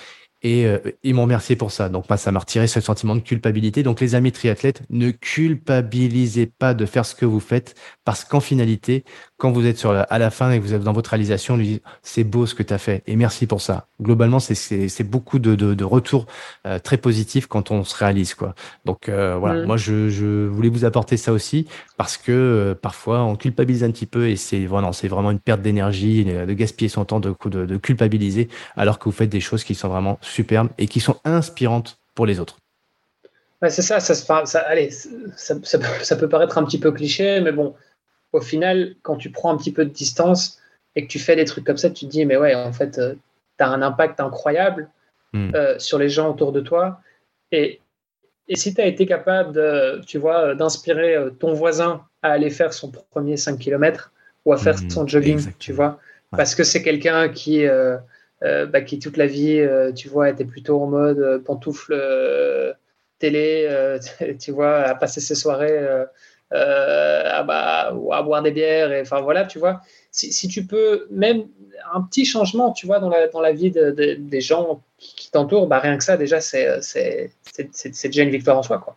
Et 0.43 0.67
euh, 0.67 0.79
ils 1.03 1.15
m'ont 1.15 1.23
remercié 1.23 1.57
pour 1.57 1.73
ça. 1.73 1.89
Donc, 1.89 2.05
ça 2.17 2.31
m'a 2.31 2.39
retiré 2.39 2.69
ce 2.69 2.81
sentiment 2.81 3.17
de 3.17 3.21
culpabilité. 3.21 3.83
Donc, 3.83 4.01
les 4.01 4.15
amis 4.15 4.31
triathlètes, 4.31 4.83
ne 4.89 5.11
culpabilisez 5.11 6.47
pas 6.47 6.75
de 6.75 6.87
faire 6.87 7.05
ce 7.05 7.17
que 7.17 7.27
vous 7.27 7.41
faites 7.41 7.75
parce 8.05 8.25
qu'en 8.25 8.41
finalité, 8.41 9.05
quand 9.41 9.51
vous 9.51 9.67
êtes 9.67 9.79
sur 9.79 9.91
à 9.91 10.19
la 10.19 10.31
fin 10.31 10.51
et 10.53 10.59
que 10.59 10.63
vous 10.63 10.75
êtes 10.75 10.83
dans 10.83 10.93
votre 10.93 11.11
réalisation, 11.11 11.57
lui 11.57 11.81
c'est 12.03 12.25
beau 12.25 12.45
ce 12.47 12.55
que 12.55 12.63
tu 12.63 12.75
as 12.75 12.79
fait 12.79 13.03
et 13.07 13.17
merci 13.17 13.47
pour 13.47 13.63
ça. 13.63 13.87
Globalement, 14.01 14.39
c'est 14.39 15.03
beaucoup 15.03 15.39
de, 15.39 15.55
de, 15.55 15.75
de 15.75 15.85
retours 15.85 16.27
euh, 16.67 16.79
très 16.79 16.99
positifs 16.99 17.47
quand 17.47 17.71
on 17.71 17.83
se 17.83 17.97
réalise 17.97 18.35
quoi. 18.35 18.55
Donc 18.85 19.09
euh, 19.09 19.37
voilà, 19.37 19.65
moi 19.65 19.79
je, 19.79 20.11
je, 20.11 20.47
voulais 20.47 20.69
vous 20.69 20.85
apporter 20.85 21.17
ça 21.17 21.33
aussi 21.33 21.67
parce 21.97 22.19
que 22.19 22.31
euh, 22.31 22.75
parfois 22.75 23.25
on 23.25 23.35
culpabilise 23.35 23.83
un 23.83 23.91
petit 23.91 24.07
peu 24.07 24.29
et 24.29 24.37
c'est 24.37 24.67
voilà, 24.67 24.93
c'est 24.93 25.09
vraiment 25.09 25.31
une 25.31 25.41
perte 25.41 25.63
d'énergie, 25.63 26.25
de 26.25 26.53
gaspiller 26.53 26.91
son 26.91 27.07
temps 27.07 27.21
de, 27.21 27.35
de, 27.47 27.65
de 27.65 27.77
culpabiliser 27.79 28.49
alors 28.77 28.99
que 28.99 29.07
vous 29.07 29.15
faites 29.15 29.31
des 29.31 29.41
choses 29.41 29.65
qui 29.65 29.75
sont 29.75 29.89
vraiment 29.89 30.19
superbes 30.21 30.69
et 30.77 30.87
qui 30.87 31.01
sont 31.01 31.17
inspirantes 31.25 31.99
pour 32.15 32.27
les 32.27 32.41
autres. 32.41 32.59
Ouais, 33.63 33.71
c'est 33.71 33.83
ça, 33.83 34.01
ça, 34.01 34.15
ça, 34.15 34.59
allez, 34.61 34.91
ça, 34.91 35.55
ça 36.03 36.17
peut 36.17 36.29
paraître 36.29 36.57
un 36.57 36.65
petit 36.65 36.81
peu 36.81 36.93
cliché, 36.93 37.41
mais 37.43 37.53
bon, 37.53 37.75
au 38.33 38.41
final, 38.41 38.95
quand 39.03 39.17
tu 39.17 39.31
prends 39.31 39.53
un 39.53 39.57
petit 39.57 39.73
peu 39.73 39.85
de 39.85 39.91
distance 39.91 40.61
et 40.97 41.03
que 41.07 41.09
tu 41.09 41.19
fais 41.19 41.37
des 41.37 41.45
trucs 41.45 41.65
comme 41.65 41.77
ça, 41.77 41.91
tu 41.91 42.07
te 42.07 42.11
dis, 42.11 42.25
mais 42.25 42.37
ouais, 42.37 42.55
en 42.55 42.73
fait, 42.73 42.99
euh, 42.99 43.15
tu 43.59 43.65
as 43.65 43.69
un 43.69 43.83
impact 43.83 44.21
incroyable 44.21 44.89
hmm. 45.33 45.55
euh, 45.55 45.79
sur 45.79 45.99
les 45.99 46.09
gens 46.09 46.31
autour 46.31 46.53
de 46.53 46.61
toi. 46.61 47.01
Et, 47.53 47.81
et 48.49 48.57
si 48.57 48.75
tu 48.75 48.81
as 48.81 48.87
été 48.87 49.07
capable, 49.07 49.53
de, 49.53 50.01
tu 50.07 50.19
vois, 50.19 50.55
d'inspirer 50.55 51.17
euh, 51.17 51.31
ton 51.31 51.53
voisin 51.53 52.05
à 52.23 52.33
aller 52.33 52.51
faire 52.51 52.73
son 52.73 52.91
premier 52.91 53.37
5 53.37 53.59
km 53.59 54.13
ou 54.45 54.53
à 54.53 54.57
faire 54.57 54.77
hmm. 54.77 54.91
son 54.91 55.07
jogging, 55.07 55.41
tu 55.59 55.73
vois, 55.73 55.99
parce 56.31 56.55
que 56.55 56.65
c'est 56.65 56.83
quelqu'un 56.83 57.29
qui, 57.29 57.67
bah, 58.41 58.81
qui 58.81 58.99
toute 58.99 59.19
la 59.19 59.27
vie, 59.27 59.63
tu 59.95 60.09
vois, 60.09 60.31
était 60.31 60.47
plutôt 60.47 60.81
en 60.81 60.87
mode 60.87 61.43
pantoufle 61.45 61.95
télé, 63.19 63.99
tu 64.41 64.51
vois, 64.51 64.79
à 64.79 64.95
passer 64.95 65.21
ses 65.21 65.35
soirées 65.35 65.79
euh, 65.79 66.05
à, 66.51 67.43
bah, 67.43 67.95
à, 68.13 68.23
boire 68.23 68.43
des 68.43 68.51
bières. 68.51 68.93
Et, 68.93 69.01
enfin 69.01 69.21
voilà, 69.21 69.45
tu 69.45 69.59
vois, 69.59 69.81
si, 70.11 70.33
si, 70.33 70.49
tu 70.49 70.67
peux, 70.67 71.07
même 71.11 71.45
un 71.93 72.03
petit 72.03 72.25
changement, 72.25 72.73
tu 72.73 72.87
vois, 72.87 72.99
dans 72.99 73.09
la, 73.09 73.29
dans 73.29 73.41
la 73.41 73.53
vie 73.53 73.71
de, 73.71 73.91
des 74.19 74.41
gens 74.41 74.83
qui, 74.99 75.31
t'entourent, 75.31 75.67
bah, 75.67 75.79
rien 75.79 75.97
que 75.97 76.05
ça, 76.05 76.17
déjà, 76.17 76.41
c'est 76.41 77.31
déjà 78.05 78.23
une 78.23 78.31
victoire 78.31 78.59
en 78.59 78.63
soi. 78.63 78.79
Quoi. 78.79 78.97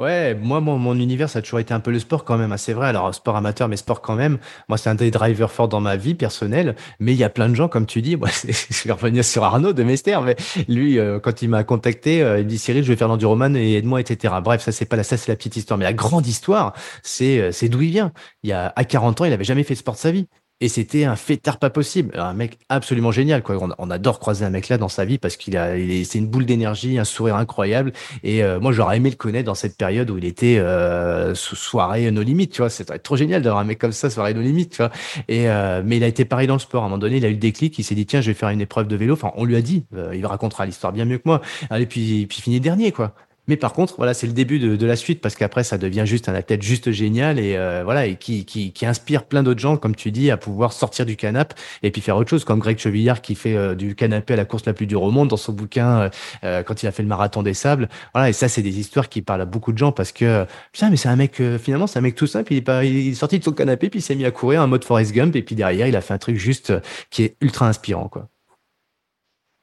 Ouais, 0.00 0.34
moi, 0.34 0.62
mon, 0.62 0.78
mon, 0.78 0.94
univers, 0.94 1.28
ça 1.28 1.40
a 1.40 1.42
toujours 1.42 1.58
été 1.60 1.74
un 1.74 1.80
peu 1.80 1.90
le 1.90 1.98
sport 1.98 2.24
quand 2.24 2.38
même, 2.38 2.52
hein, 2.52 2.56
c'est 2.56 2.72
vrai. 2.72 2.88
Alors, 2.88 3.14
sport 3.14 3.36
amateur, 3.36 3.68
mais 3.68 3.76
sport 3.76 4.00
quand 4.00 4.14
même. 4.14 4.38
Moi, 4.70 4.78
c'est 4.78 4.88
un 4.88 4.94
des 4.94 5.10
drivers 5.10 5.50
forts 5.52 5.68
dans 5.68 5.82
ma 5.82 5.96
vie 5.96 6.14
personnelle. 6.14 6.74
Mais 7.00 7.12
il 7.12 7.18
y 7.18 7.24
a 7.24 7.28
plein 7.28 7.50
de 7.50 7.54
gens, 7.54 7.68
comme 7.68 7.84
tu 7.84 8.00
dis, 8.00 8.16
moi, 8.16 8.30
je 8.44 8.88
vais 8.88 8.92
revenir 8.92 9.22
sur 9.26 9.44
Arnaud 9.44 9.74
de 9.74 9.82
Mester, 9.82 10.18
mais 10.24 10.36
lui, 10.68 10.98
euh, 10.98 11.20
quand 11.20 11.42
il 11.42 11.50
m'a 11.50 11.64
contacté, 11.64 12.22
euh, 12.22 12.40
il 12.40 12.46
dit 12.46 12.56
Cyril, 12.56 12.82
je 12.82 12.88
vais 12.88 12.96
faire 12.96 13.08
l'enduroman 13.08 13.54
et 13.54 13.74
aide-moi, 13.74 14.00
etc. 14.00 14.36
Bref, 14.42 14.62
ça, 14.62 14.72
c'est 14.72 14.86
pas 14.86 14.96
la, 14.96 15.02
ça, 15.02 15.18
c'est 15.18 15.30
la 15.30 15.36
petite 15.36 15.56
histoire. 15.56 15.76
Mais 15.76 15.84
la 15.84 15.92
grande 15.92 16.26
histoire, 16.26 16.72
c'est, 17.02 17.38
euh, 17.38 17.52
c'est 17.52 17.68
d'où 17.68 17.82
il 17.82 17.90
vient. 17.90 18.12
Il 18.42 18.48
y 18.48 18.54
a, 18.54 18.72
à 18.74 18.84
40 18.84 19.20
ans, 19.20 19.24
il 19.26 19.34
avait 19.34 19.44
jamais 19.44 19.64
fait 19.64 19.74
de 19.74 19.80
sport 19.80 19.96
de 19.96 20.00
sa 20.00 20.12
vie 20.12 20.26
et 20.60 20.68
c'était 20.68 21.04
un 21.04 21.16
fêtard 21.16 21.58
pas 21.58 21.70
possible. 21.70 22.12
Un 22.18 22.34
mec 22.34 22.58
absolument 22.68 23.12
génial, 23.12 23.42
quoi. 23.42 23.56
On, 23.78 23.90
adore 23.90 24.20
croiser 24.20 24.44
un 24.44 24.50
mec 24.50 24.68
là 24.68 24.78
dans 24.78 24.88
sa 24.88 25.04
vie 25.04 25.18
parce 25.18 25.36
qu'il 25.36 25.56
a, 25.56 25.74
c'est 26.04 26.18
une 26.18 26.28
boule 26.28 26.44
d'énergie, 26.44 26.98
un 26.98 27.04
sourire 27.04 27.36
incroyable. 27.36 27.92
Et 28.22 28.44
euh, 28.44 28.60
moi, 28.60 28.72
j'aurais 28.72 28.98
aimé 28.98 29.10
le 29.10 29.16
connaître 29.16 29.46
dans 29.46 29.54
cette 29.54 29.76
période 29.76 30.10
où 30.10 30.18
il 30.18 30.24
était 30.24 30.58
euh, 30.58 31.34
sous 31.34 31.56
soirée 31.56 32.10
nos 32.10 32.22
limites, 32.22 32.52
tu 32.52 32.62
vois. 32.62 32.70
C'est 32.70 33.02
trop 33.02 33.16
génial 33.16 33.42
d'avoir 33.42 33.62
un 33.62 33.64
mec 33.64 33.78
comme 33.78 33.92
ça, 33.92 34.10
soirée 34.10 34.34
nos 34.34 34.42
limites, 34.42 34.72
tu 34.72 34.76
vois. 34.78 34.90
Et 35.28 35.48
euh, 35.48 35.82
mais 35.84 35.96
il 35.96 36.04
a 36.04 36.08
été 36.08 36.24
pareil 36.24 36.46
dans 36.46 36.54
le 36.54 36.60
sport. 36.60 36.82
À 36.82 36.86
un 36.86 36.88
moment 36.88 36.98
donné, 36.98 37.16
il 37.16 37.24
a 37.24 37.28
eu 37.28 37.32
le 37.32 37.38
déclic. 37.38 37.78
Il 37.78 37.84
s'est 37.84 37.94
dit 37.94 38.06
tiens, 38.06 38.20
je 38.20 38.30
vais 38.30 38.34
faire 38.34 38.50
une 38.50 38.60
épreuve 38.60 38.86
de 38.86 38.96
vélo. 38.96 39.14
Enfin, 39.14 39.32
on 39.36 39.44
lui 39.44 39.56
a 39.56 39.62
dit. 39.62 39.84
il 40.12 40.26
racontera 40.26 40.66
l'histoire 40.66 40.92
bien 40.92 41.06
mieux 41.06 41.18
que 41.18 41.24
moi. 41.26 41.40
Allez, 41.70 41.86
puis 41.86 42.26
puis 42.26 42.42
finit 42.42 42.60
dernier, 42.60 42.92
quoi. 42.92 43.14
Mais 43.48 43.56
par 43.56 43.72
contre, 43.72 43.94
voilà, 43.96 44.14
c'est 44.14 44.26
le 44.26 44.32
début 44.32 44.58
de, 44.58 44.76
de, 44.76 44.86
la 44.86 44.96
suite 44.96 45.20
parce 45.20 45.34
qu'après, 45.34 45.64
ça 45.64 45.78
devient 45.78 46.04
juste 46.06 46.28
un 46.28 46.34
athlète 46.34 46.62
juste 46.62 46.90
génial 46.92 47.38
et 47.38 47.56
euh, 47.56 47.82
voilà 47.84 48.06
et 48.06 48.16
qui, 48.16 48.44
qui, 48.44 48.72
qui 48.72 48.86
inspire 48.86 49.24
plein 49.24 49.42
d'autres 49.42 49.60
gens, 49.60 49.76
comme 49.76 49.96
tu 49.96 50.10
dis, 50.12 50.30
à 50.30 50.36
pouvoir 50.36 50.72
sortir 50.72 51.06
du 51.06 51.16
canapé 51.16 51.54
et 51.82 51.90
puis 51.90 52.00
faire 52.00 52.16
autre 52.16 52.30
chose, 52.30 52.44
comme 52.44 52.60
Greg 52.60 52.78
Chevillard 52.78 53.22
qui 53.22 53.34
fait 53.34 53.56
euh, 53.56 53.74
du 53.74 53.94
canapé 53.94 54.34
à 54.34 54.36
la 54.36 54.44
course 54.44 54.66
la 54.66 54.72
plus 54.72 54.86
dure 54.86 55.02
au 55.02 55.10
monde 55.10 55.28
dans 55.28 55.36
son 55.36 55.52
bouquin 55.52 56.10
euh, 56.44 56.62
quand 56.62 56.82
il 56.82 56.86
a 56.86 56.92
fait 56.92 57.02
le 57.02 57.08
marathon 57.08 57.42
des 57.42 57.54
sables. 57.54 57.88
Voilà, 58.14 58.28
et 58.28 58.32
ça, 58.32 58.48
c'est 58.48 58.62
des 58.62 58.78
histoires 58.78 59.08
qui 59.08 59.22
parlent 59.22 59.40
à 59.40 59.46
beaucoup 59.46 59.72
de 59.72 59.78
gens 59.78 59.92
parce 59.92 60.12
que 60.12 60.46
putain, 60.72 60.90
mais 60.90 60.96
c'est 60.96 61.08
un 61.08 61.16
mec 61.16 61.42
finalement, 61.58 61.86
c'est 61.86 61.98
un 61.98 62.02
mec 62.02 62.14
tout 62.14 62.26
simple. 62.26 62.52
Il 62.52 62.58
est 62.58 62.62
pas, 62.62 62.84
il 62.84 63.08
est 63.08 63.14
sorti 63.14 63.38
de 63.38 63.44
son 63.44 63.52
canapé 63.52 63.90
puis 63.90 64.00
il 64.00 64.02
s'est 64.02 64.14
mis 64.14 64.26
à 64.26 64.30
courir 64.30 64.62
en 64.62 64.68
mode 64.68 64.84
Forrest 64.84 65.12
Gump 65.12 65.34
et 65.34 65.42
puis 65.42 65.54
derrière, 65.54 65.86
il 65.86 65.96
a 65.96 66.00
fait 66.00 66.14
un 66.14 66.18
truc 66.18 66.36
juste 66.36 66.72
qui 67.10 67.24
est 67.24 67.36
ultra 67.40 67.68
inspirant, 67.68 68.08
quoi. 68.08 68.28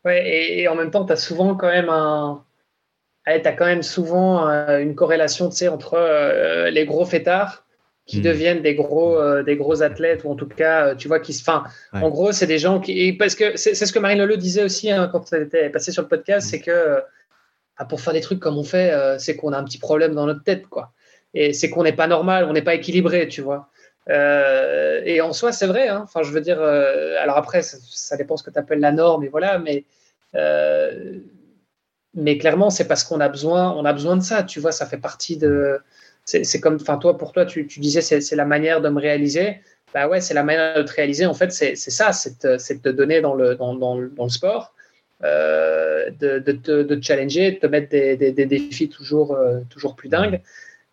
Ouais, 0.05 0.27
et, 0.27 0.61
et 0.61 0.67
en 0.67 0.75
même 0.75 0.91
temps, 0.91 1.05
tu 1.05 1.13
as 1.13 1.17
souvent 1.17 1.55
quand 1.55 1.67
même 1.67 1.89
un 1.89 2.43
tu 3.27 3.47
as 3.47 3.53
quand 3.53 3.65
même 3.65 3.83
souvent 3.83 4.49
euh, 4.49 4.79
une 4.79 4.95
corrélation 4.95 5.49
entre 5.71 5.93
euh, 5.95 6.69
les 6.69 6.85
gros 6.85 7.05
fêtards 7.05 7.65
qui 8.05 8.19
hmm. 8.19 8.23
deviennent 8.23 8.61
des 8.61 8.73
gros, 8.73 9.17
euh, 9.17 9.43
des 9.43 9.57
gros 9.57 9.83
athlètes, 9.83 10.23
ou 10.23 10.31
en 10.31 10.35
tout 10.35 10.47
cas, 10.47 10.95
tu 10.95 11.09
vois, 11.09 11.19
qui 11.19 11.33
se. 11.33 11.43
En 11.49 12.09
gros, 12.09 12.31
c'est 12.31 12.47
des 12.47 12.57
gens 12.57 12.79
qui. 12.79 13.13
Parce 13.13 13.35
que 13.35 13.57
c'est 13.57 13.73
ce 13.75 13.91
que 13.91 13.99
Marine 13.99 14.19
Leleu 14.19 14.37
disait 14.37 14.63
aussi 14.63 14.89
hein, 14.89 15.09
quand 15.11 15.33
elle 15.33 15.43
était 15.43 15.69
passée 15.69 15.91
sur 15.91 16.03
le 16.03 16.07
podcast, 16.07 16.47
hmm. 16.47 16.49
c'est 16.49 16.61
que 16.61 17.01
ah, 17.77 17.85
pour 17.85 18.01
faire 18.01 18.13
des 18.13 18.21
trucs 18.21 18.39
comme 18.39 18.57
on 18.57 18.63
fait, 18.63 18.91
c'est 19.19 19.35
qu'on 19.35 19.53
a 19.53 19.57
un 19.57 19.63
petit 19.63 19.77
problème 19.77 20.15
dans 20.15 20.25
notre 20.25 20.43
tête, 20.43 20.65
quoi. 20.67 20.91
Et 21.33 21.53
c'est 21.53 21.69
qu'on 21.69 21.83
n'est 21.83 21.93
pas 21.93 22.07
normal, 22.07 22.45
on 22.49 22.53
n'est 22.53 22.63
pas 22.63 22.73
équilibré, 22.73 23.27
tu 23.27 23.41
vois. 23.41 23.69
et 24.09 25.21
en 25.21 25.33
soi, 25.33 25.51
c'est 25.51 25.67
vrai. 25.67 25.87
Hein. 25.89 26.01
Enfin, 26.03 26.23
je 26.23 26.31
veux 26.31 26.41
dire, 26.41 26.59
alors 26.59 27.37
après, 27.37 27.61
ça, 27.61 27.77
ça, 27.81 28.17
dépend 28.17 28.35
ce 28.35 28.43
que 28.43 28.49
tu 28.49 28.57
appelles 28.57 28.79
la 28.79 28.91
norme, 28.91 29.25
et 29.25 29.27
voilà, 29.27 29.59
mais 29.59 29.83
mais 32.17 32.39
clairement, 32.39 32.71
c'est 32.71 32.87
parce 32.87 33.03
qu'on 33.03 33.19
a 33.19 33.29
besoin, 33.29 33.71
on 33.73 33.85
a 33.85 33.93
besoin 33.93 34.17
de 34.17 34.23
ça. 34.23 34.41
Tu 34.43 34.59
vois, 34.59 34.71
ça 34.71 34.87
fait 34.87 34.97
partie 34.97 35.37
de. 35.37 35.79
C'est 36.25 36.59
comme, 36.59 36.75
enfin, 36.75 36.97
toi, 36.97 37.17
pour 37.17 37.31
toi, 37.31 37.45
tu, 37.45 37.63
disais, 37.63 38.01
c'est 38.01 38.35
la 38.35 38.43
manière 38.43 38.81
de 38.81 38.89
me 38.89 38.99
réaliser. 38.99 39.61
Bah 39.93 40.09
ouais, 40.09 40.19
c'est 40.19 40.33
la 40.33 40.43
manière 40.43 40.75
de 40.75 40.83
te 40.83 40.91
réaliser. 40.91 41.25
En 41.25 41.33
fait, 41.33 41.51
c'est 41.53 41.75
ça, 41.75 42.11
c'est 42.11 42.41
de 42.41 42.57
te 42.57 42.89
donner 42.89 43.21
dans 43.21 43.33
le, 43.33 43.55
dans, 43.55 43.75
dans, 43.75 43.95
dans 43.95 44.23
le 44.25 44.29
sport, 44.29 44.73
euh, 45.23 46.09
de, 46.19 46.39
te, 46.39 47.01
challenger, 47.01 47.51
de 47.53 47.59
te 47.59 47.67
mettre 47.67 47.89
des, 47.89 48.17
des, 48.17 48.45
défis 48.45 48.89
toujours, 48.89 49.33
euh, 49.33 49.59
toujours 49.69 49.95
plus 49.95 50.09
dingues. 50.09 50.41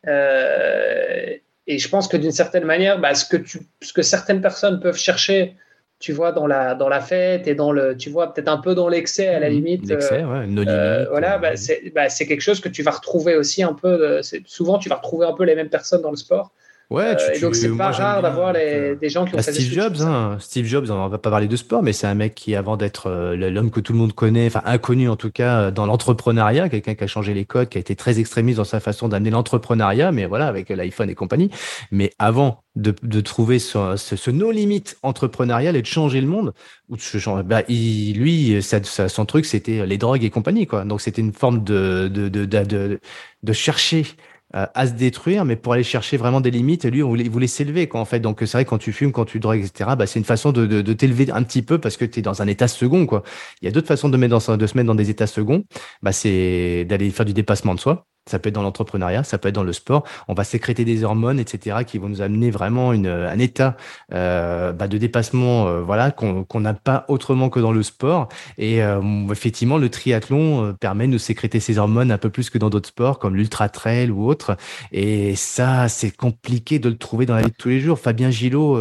Euh, 0.07 1.37
et 1.67 1.79
je 1.79 1.89
pense 1.89 2.07
que 2.07 2.19
d'une 2.19 2.33
certaine 2.33 2.65
manière, 2.65 3.01
bah, 3.01 3.15
ce, 3.15 3.25
que 3.25 3.39
tu, 3.39 3.61
ce 3.81 3.93
que 3.93 4.03
certaines 4.03 4.43
personnes 4.43 4.79
peuvent 4.79 4.99
chercher 4.99 5.57
tu 6.05 6.13
vois, 6.13 6.33
dans 6.33 6.47
la, 6.47 6.75
dans 6.75 6.91
la 6.91 7.01
fête 7.01 7.49
et 7.49 7.55
dans 7.55 7.73
le, 7.73 7.97
tu 7.97 8.11
vois, 8.11 8.35
peut-être 8.35 8.49
un 8.49 8.59
peu 8.59 8.75
dans 8.75 8.89
l'excès 8.89 9.29
à 9.29 9.41
la 9.41 9.49
mmh, 9.49 9.53
limite. 9.53 9.89
L'excès, 9.89 10.23
euh, 10.23 10.45
ouais, 10.45 10.69
euh, 10.69 11.07
voilà, 11.09 11.39
bah, 11.39 11.57
c'est 11.57 11.95
bah, 11.95 12.09
quelque 12.09 12.43
chose 12.43 12.61
que 12.61 12.69
tu 12.69 12.83
vas 12.83 12.91
retrouver 12.91 13.37
aussi 13.37 13.63
un 13.63 13.73
peu. 13.73 14.21
souvent, 14.45 14.77
tu 14.77 14.91
vas 14.91 14.97
retrouver 14.97 15.25
un 15.25 15.33
peu 15.33 15.45
les 15.45 15.55
mêmes 15.55 15.71
personnes 15.71 16.03
dans 16.03 16.11
le 16.11 16.19
sport. 16.19 16.53
Ouais, 16.91 17.17
tu, 17.17 17.25
euh, 17.25 17.35
et 17.35 17.41
donc 17.41 17.55
c'est 17.57 17.75
pas 17.77 17.91
rare 17.91 18.23
d'avoir 18.23 18.53
des 18.53 19.09
gens 19.09 19.25
qui 19.25 19.35
ont 19.35 19.37
bah, 19.37 19.43
Steve 19.43 19.73
Jobs, 19.73 20.03
hein, 20.03 20.37
Steve 20.39 20.67
Jobs, 20.67 20.91
on 20.91 21.09
va 21.09 21.19
pas 21.19 21.31
parler 21.31 21.49
de 21.49 21.57
sport, 21.57 21.83
mais 21.83 21.93
c'est 21.93 22.07
un 22.07 22.15
mec 22.15 22.35
qui, 22.35 22.55
avant 22.55 22.77
d'être 22.77 23.11
l'homme 23.35 23.71
que 23.71 23.81
tout 23.81 23.93
le 23.93 23.99
monde 23.99 24.13
connaît, 24.13 24.47
enfin 24.47 24.63
inconnu 24.65 25.09
en 25.09 25.17
tout 25.17 25.31
cas 25.31 25.71
dans 25.71 25.87
l'entrepreneuriat, 25.87 26.69
quelqu'un 26.69 26.95
qui 26.95 27.05
a 27.05 27.07
changé 27.07 27.35
les 27.35 27.45
codes, 27.45 27.69
qui 27.69 27.79
a 27.79 27.81
été 27.81 27.97
très 27.97 28.21
extrémiste 28.21 28.59
dans 28.59 28.65
sa 28.65 28.81
façon 28.81 29.09
d'amener 29.09 29.31
l'entrepreneuriat, 29.31 30.13
mais 30.13 30.27
voilà, 30.27 30.47
avec 30.47 30.69
l'iPhone 30.69 31.09
et 31.09 31.15
compagnie. 31.15 31.51
Mais 31.91 32.13
avant 32.19 32.65
de, 32.77 32.95
de 33.03 33.21
trouver 33.21 33.59
ce, 33.59 33.97
ce, 33.97 34.17
ce 34.17 34.31
no-limit 34.31 34.85
entrepreneurial 35.03 35.77
et 35.77 35.83
de 35.83 35.87
changer 35.87 36.21
le 36.21 36.27
monde. 36.27 36.53
Ou 36.91 36.97
de, 36.97 37.43
bah, 37.43 37.63
il, 37.69 38.19
lui, 38.19 38.63
ça, 38.63 38.81
son 39.09 39.25
truc, 39.25 39.47
c'était 39.47 39.87
les 39.87 39.99
drogues 39.99 40.25
et 40.25 40.31
compagnie. 40.31 40.67
Quoi. 40.67 40.85
Donc, 40.85 41.01
c'était 41.01 41.23
une 41.23 41.33
forme 41.33 41.65
de, 41.65 42.09
de, 42.09 42.29
de, 42.29 42.45
de, 42.45 43.01
de 43.43 43.53
chercher 43.53 44.01
euh, 44.01 44.34
à 44.55 44.87
se 44.87 44.93
détruire, 44.93 45.45
mais 45.45 45.57
pour 45.57 45.73
aller 45.73 45.83
chercher 45.83 46.17
vraiment 46.17 46.41
des 46.41 46.51
limites. 46.53 46.85
lui, 46.85 47.03
on 47.03 47.09
voulait, 47.09 47.25
il 47.25 47.31
voulait 47.31 47.49
s'élever, 47.49 47.89
en 47.93 48.05
fait. 48.05 48.21
Donc, 48.21 48.39
c'est 48.41 48.53
vrai, 48.53 48.65
quand 48.65 48.79
tu 48.79 48.93
fumes, 48.93 49.11
quand 49.13 49.25
tu 49.25 49.41
drogues, 49.41 49.61
etc., 49.61 49.91
bah, 49.99 50.07
c'est 50.07 50.21
une 50.21 50.25
façon 50.25 50.53
de, 50.53 50.67
de, 50.67 50.81
de 50.81 50.93
t'élever 50.93 51.31
un 51.33 51.43
petit 51.43 51.63
peu 51.63 51.79
parce 51.79 51.97
que 51.97 52.05
tu 52.05 52.21
es 52.21 52.23
dans 52.23 52.41
un 52.41 52.47
état 52.47 52.69
second, 52.69 53.05
quoi. 53.07 53.25
Il 53.63 53.65
y 53.67 53.69
a 53.69 53.73
d'autres 53.73 53.89
façons 53.89 54.09
de, 54.09 54.17
mettre 54.17 54.39
dans, 54.39 54.57
de 54.57 54.67
se 54.67 54.77
mettre 54.77 54.87
dans 54.87 54.95
des 54.95 55.11
états 55.11 55.27
seconds. 55.27 55.65
Bah, 56.03 56.13
c'est 56.13 56.85
d'aller 56.89 57.11
faire 57.11 57.27
du 57.27 57.35
dépassement 57.35 57.75
de 57.75 57.81
soi. 57.81 58.07
Ça 58.27 58.39
peut 58.39 58.49
être 58.49 58.55
dans 58.55 58.63
l'entrepreneuriat, 58.63 59.23
ça 59.23 59.37
peut 59.37 59.49
être 59.49 59.55
dans 59.55 59.63
le 59.63 59.75
sport. 59.75 60.05
On 60.29 60.35
va 60.35 60.45
sécréter 60.45 60.87
des 60.87 61.05
hormones, 61.05 61.39
etc., 61.39 61.79
qui 61.87 61.99
vont 61.99 62.09
nous 62.09 62.23
amener 62.23 62.51
vraiment 62.51 62.95
une, 62.95 63.07
un 63.07 63.39
état 63.39 63.77
euh, 64.15 64.73
bah, 64.73 64.89
de 64.89 64.97
dépassement, 64.97 65.69
euh, 65.69 65.83
voilà, 65.83 66.11
qu'on 66.11 66.61
n'a 66.61 66.73
pas 66.73 67.05
autrement 67.09 67.51
que 67.51 67.61
dans 67.61 67.73
le 67.73 67.83
sport. 67.83 68.29
Et 68.57 68.83
euh, 68.83 69.03
effectivement, 69.31 69.77
le 69.77 69.91
triathlon 69.91 70.69
euh, 70.69 70.73
permet 70.73 71.07
de 71.07 71.13
nous 71.13 71.19
sécréter 71.19 71.61
ces 71.61 71.77
hormones 71.77 72.11
un 72.11 72.19
peu 72.19 72.31
plus 72.31 72.49
que 72.49 72.57
dans 72.57 72.71
d'autres 72.71 72.89
sports, 72.89 73.19
comme 73.19 73.37
l'ultra 73.37 73.69
trail 73.69 74.11
ou 74.11 74.27
autre. 74.27 74.57
Et 74.91 75.37
ça, 75.37 75.89
c'est 75.89 76.17
compliqué 76.17 76.79
de 76.79 76.89
le 76.89 76.97
trouver 76.97 77.27
dans 77.27 77.35
la 77.35 77.43
vie 77.43 77.51
de 77.51 77.57
tous 77.57 77.69
les 77.69 77.81
jours. 77.81 77.99
Fabien 77.99 78.31
Gillot, 78.31 78.79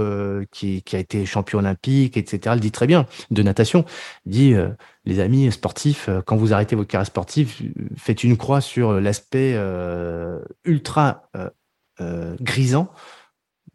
qui, 0.52 0.84
qui, 0.84 0.96
a 0.96 1.00
été 1.00 1.26
champion 1.26 1.60
olympique, 1.60 2.16
etc., 2.16 2.56
le 2.56 2.62
dit 2.62 2.72
très 2.72 2.88
bien 2.88 3.06
de 3.32 3.44
natation. 3.44 3.84
dit 4.26 4.56
les 5.06 5.20
amis 5.20 5.52
sportifs, 5.52 6.10
euh, 6.10 6.22
quand 6.22 6.36
vous 6.36 6.54
arrêtez 6.54 6.76
votre 6.76 6.90
carrière 6.90 7.08
sportive, 7.08 7.54
faites 7.98 8.24
une 8.24 8.38
croix 8.38 8.62
sur 8.62 9.00
l'aspect 9.00 9.54
euh, 9.56 10.40
ultra 10.66 11.30
euh, 12.00 12.36
grisant 12.42 12.92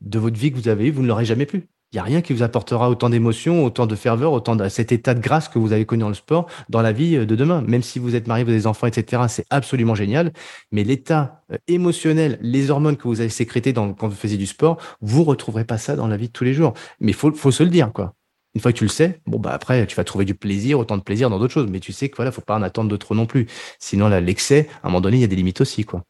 de 0.00 0.18
votre 0.18 0.38
vie 0.38 0.52
que 0.52 0.56
vous 0.56 0.68
avez 0.68 0.86
eu, 0.86 0.90
vous 0.90 1.02
ne 1.02 1.08
l'aurez 1.08 1.24
jamais 1.24 1.46
plus. 1.46 1.68
Il 1.92 1.96
n'y 1.96 2.00
a 2.00 2.02
rien 2.02 2.20
qui 2.20 2.34
vous 2.34 2.42
apportera 2.42 2.90
autant 2.90 3.08
d'émotions, 3.08 3.64
autant 3.64 3.86
de 3.86 3.96
ferveur, 3.96 4.32
autant 4.32 4.56
de 4.56 4.68
cet 4.68 4.92
état 4.92 5.14
de 5.14 5.20
grâce 5.20 5.48
que 5.48 5.58
vous 5.58 5.72
avez 5.72 5.86
connu 5.86 6.02
dans 6.02 6.08
le 6.08 6.14
sport, 6.14 6.46
dans 6.68 6.82
la 6.82 6.92
vie 6.92 7.16
de 7.16 7.34
demain. 7.34 7.62
Même 7.62 7.82
si 7.82 7.98
vous 7.98 8.14
êtes 8.14 8.26
marié, 8.26 8.44
vous 8.44 8.50
avez 8.50 8.58
des 8.58 8.66
enfants, 8.66 8.86
etc., 8.86 9.22
c'est 9.28 9.46
absolument 9.48 9.94
génial. 9.94 10.34
Mais 10.70 10.84
l'état 10.84 11.44
émotionnel, 11.66 12.38
les 12.42 12.70
hormones 12.70 12.98
que 12.98 13.08
vous 13.08 13.22
avez 13.22 13.30
sécrétées 13.30 13.72
quand 13.72 13.96
vous 14.02 14.10
faisiez 14.10 14.36
du 14.36 14.46
sport, 14.46 14.76
vous 15.00 15.24
retrouverez 15.24 15.64
pas 15.64 15.78
ça 15.78 15.96
dans 15.96 16.08
la 16.08 16.18
vie 16.18 16.28
de 16.28 16.32
tous 16.32 16.44
les 16.44 16.52
jours. 16.52 16.74
Mais 17.00 17.14
faut, 17.14 17.32
faut 17.32 17.50
se 17.50 17.62
le 17.62 17.70
dire, 17.70 17.90
quoi. 17.90 18.17
Une 18.54 18.60
fois 18.60 18.72
que 18.72 18.78
tu 18.78 18.84
le 18.84 18.90
sais, 18.90 19.20
bon 19.26 19.38
bah 19.38 19.52
après 19.52 19.86
tu 19.86 19.94
vas 19.94 20.04
trouver 20.04 20.24
du 20.24 20.34
plaisir, 20.34 20.78
autant 20.78 20.96
de 20.96 21.02
plaisir 21.02 21.30
dans 21.30 21.38
d'autres 21.38 21.52
choses, 21.52 21.68
mais 21.68 21.80
tu 21.80 21.92
sais 21.92 22.08
que 22.08 22.16
voilà, 22.16 22.32
faut 22.32 22.40
pas 22.40 22.56
en 22.56 22.62
attendre 22.62 22.90
de 22.90 22.96
trop 22.96 23.14
non 23.14 23.26
plus. 23.26 23.46
Sinon 23.78 24.08
là, 24.08 24.20
l'excès, 24.20 24.68
à 24.82 24.86
un 24.86 24.88
moment 24.88 25.00
donné, 25.00 25.18
il 25.18 25.20
y 25.20 25.24
a 25.24 25.28
des 25.28 25.36
limites 25.36 25.60
aussi, 25.60 25.84
quoi. 25.84 26.02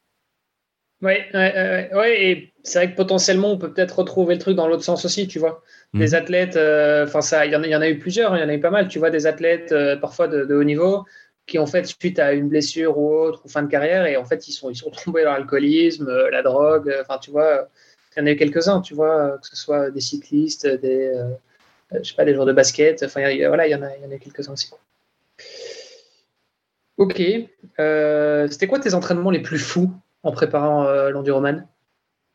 Oui, 1.00 1.12
ouais, 1.32 1.90
ouais, 1.94 2.24
et 2.24 2.52
c'est 2.64 2.80
vrai 2.80 2.90
que 2.90 2.96
potentiellement 2.96 3.52
on 3.52 3.58
peut 3.58 3.72
peut-être 3.72 4.00
retrouver 4.00 4.34
le 4.34 4.40
truc 4.40 4.56
dans 4.56 4.66
l'autre 4.66 4.82
sens 4.82 5.04
aussi, 5.04 5.28
tu 5.28 5.38
vois. 5.38 5.62
Mmh. 5.92 5.98
Des 6.00 6.14
athlètes, 6.16 6.56
euh, 6.56 7.04
enfin 7.06 7.20
ça, 7.20 7.46
il 7.46 7.52
y, 7.52 7.56
en 7.56 7.80
a 7.80 7.88
eu 7.88 7.98
plusieurs, 7.98 8.36
il 8.36 8.40
y 8.40 8.42
en 8.42 8.48
a 8.48 8.54
eu 8.54 8.60
pas 8.60 8.70
mal, 8.70 8.88
tu 8.88 8.98
vois, 8.98 9.10
des 9.10 9.26
athlètes 9.26 9.70
euh, 9.70 9.96
parfois 9.96 10.26
de, 10.26 10.52
haut 10.52 10.64
niveau 10.64 11.04
qui 11.46 11.58
en 11.58 11.66
fait 11.66 11.86
suite 11.86 12.18
à 12.18 12.32
une 12.32 12.48
blessure 12.48 12.98
ou 12.98 13.10
autre 13.14 13.42
ou 13.44 13.48
fin 13.48 13.62
de 13.62 13.68
carrière 13.70 14.04
et 14.06 14.18
en 14.18 14.24
fait 14.24 14.48
ils 14.48 14.52
sont 14.52 14.70
ils 14.70 14.76
sont 14.76 14.90
tombés 15.04 15.24
dans 15.24 15.32
l'alcoolisme, 15.32 16.08
euh, 16.08 16.30
la 16.30 16.42
drogue, 16.42 16.92
enfin 17.00 17.18
tu 17.18 17.30
vois, 17.30 17.68
il 18.16 18.20
y 18.20 18.22
en 18.24 18.26
a 18.26 18.32
eu 18.32 18.36
quelques-uns, 18.36 18.80
tu 18.80 18.94
vois, 18.94 19.38
que 19.40 19.46
ce 19.46 19.56
soit 19.56 19.90
des 19.92 20.00
cyclistes, 20.00 20.66
des 20.66 21.12
je 21.92 22.08
sais 22.08 22.14
pas, 22.14 22.24
des 22.24 22.34
joueurs 22.34 22.46
de 22.46 22.52
basket. 22.52 23.02
Enfin, 23.02 23.20
voilà, 23.46 23.66
il 23.66 23.70
y 23.70 23.74
en 23.74 23.82
a, 23.82 23.96
y 23.96 24.14
a 24.14 24.18
quelques-uns 24.18 24.52
aussi. 24.52 24.70
Ok. 26.96 27.22
Euh, 27.78 28.48
c'était 28.48 28.66
quoi 28.66 28.78
tes 28.78 28.94
entraînements 28.94 29.30
les 29.30 29.40
plus 29.40 29.58
fous 29.58 29.92
en 30.22 30.32
préparant 30.32 30.84
euh, 30.84 31.10
l'enduroman? 31.10 31.66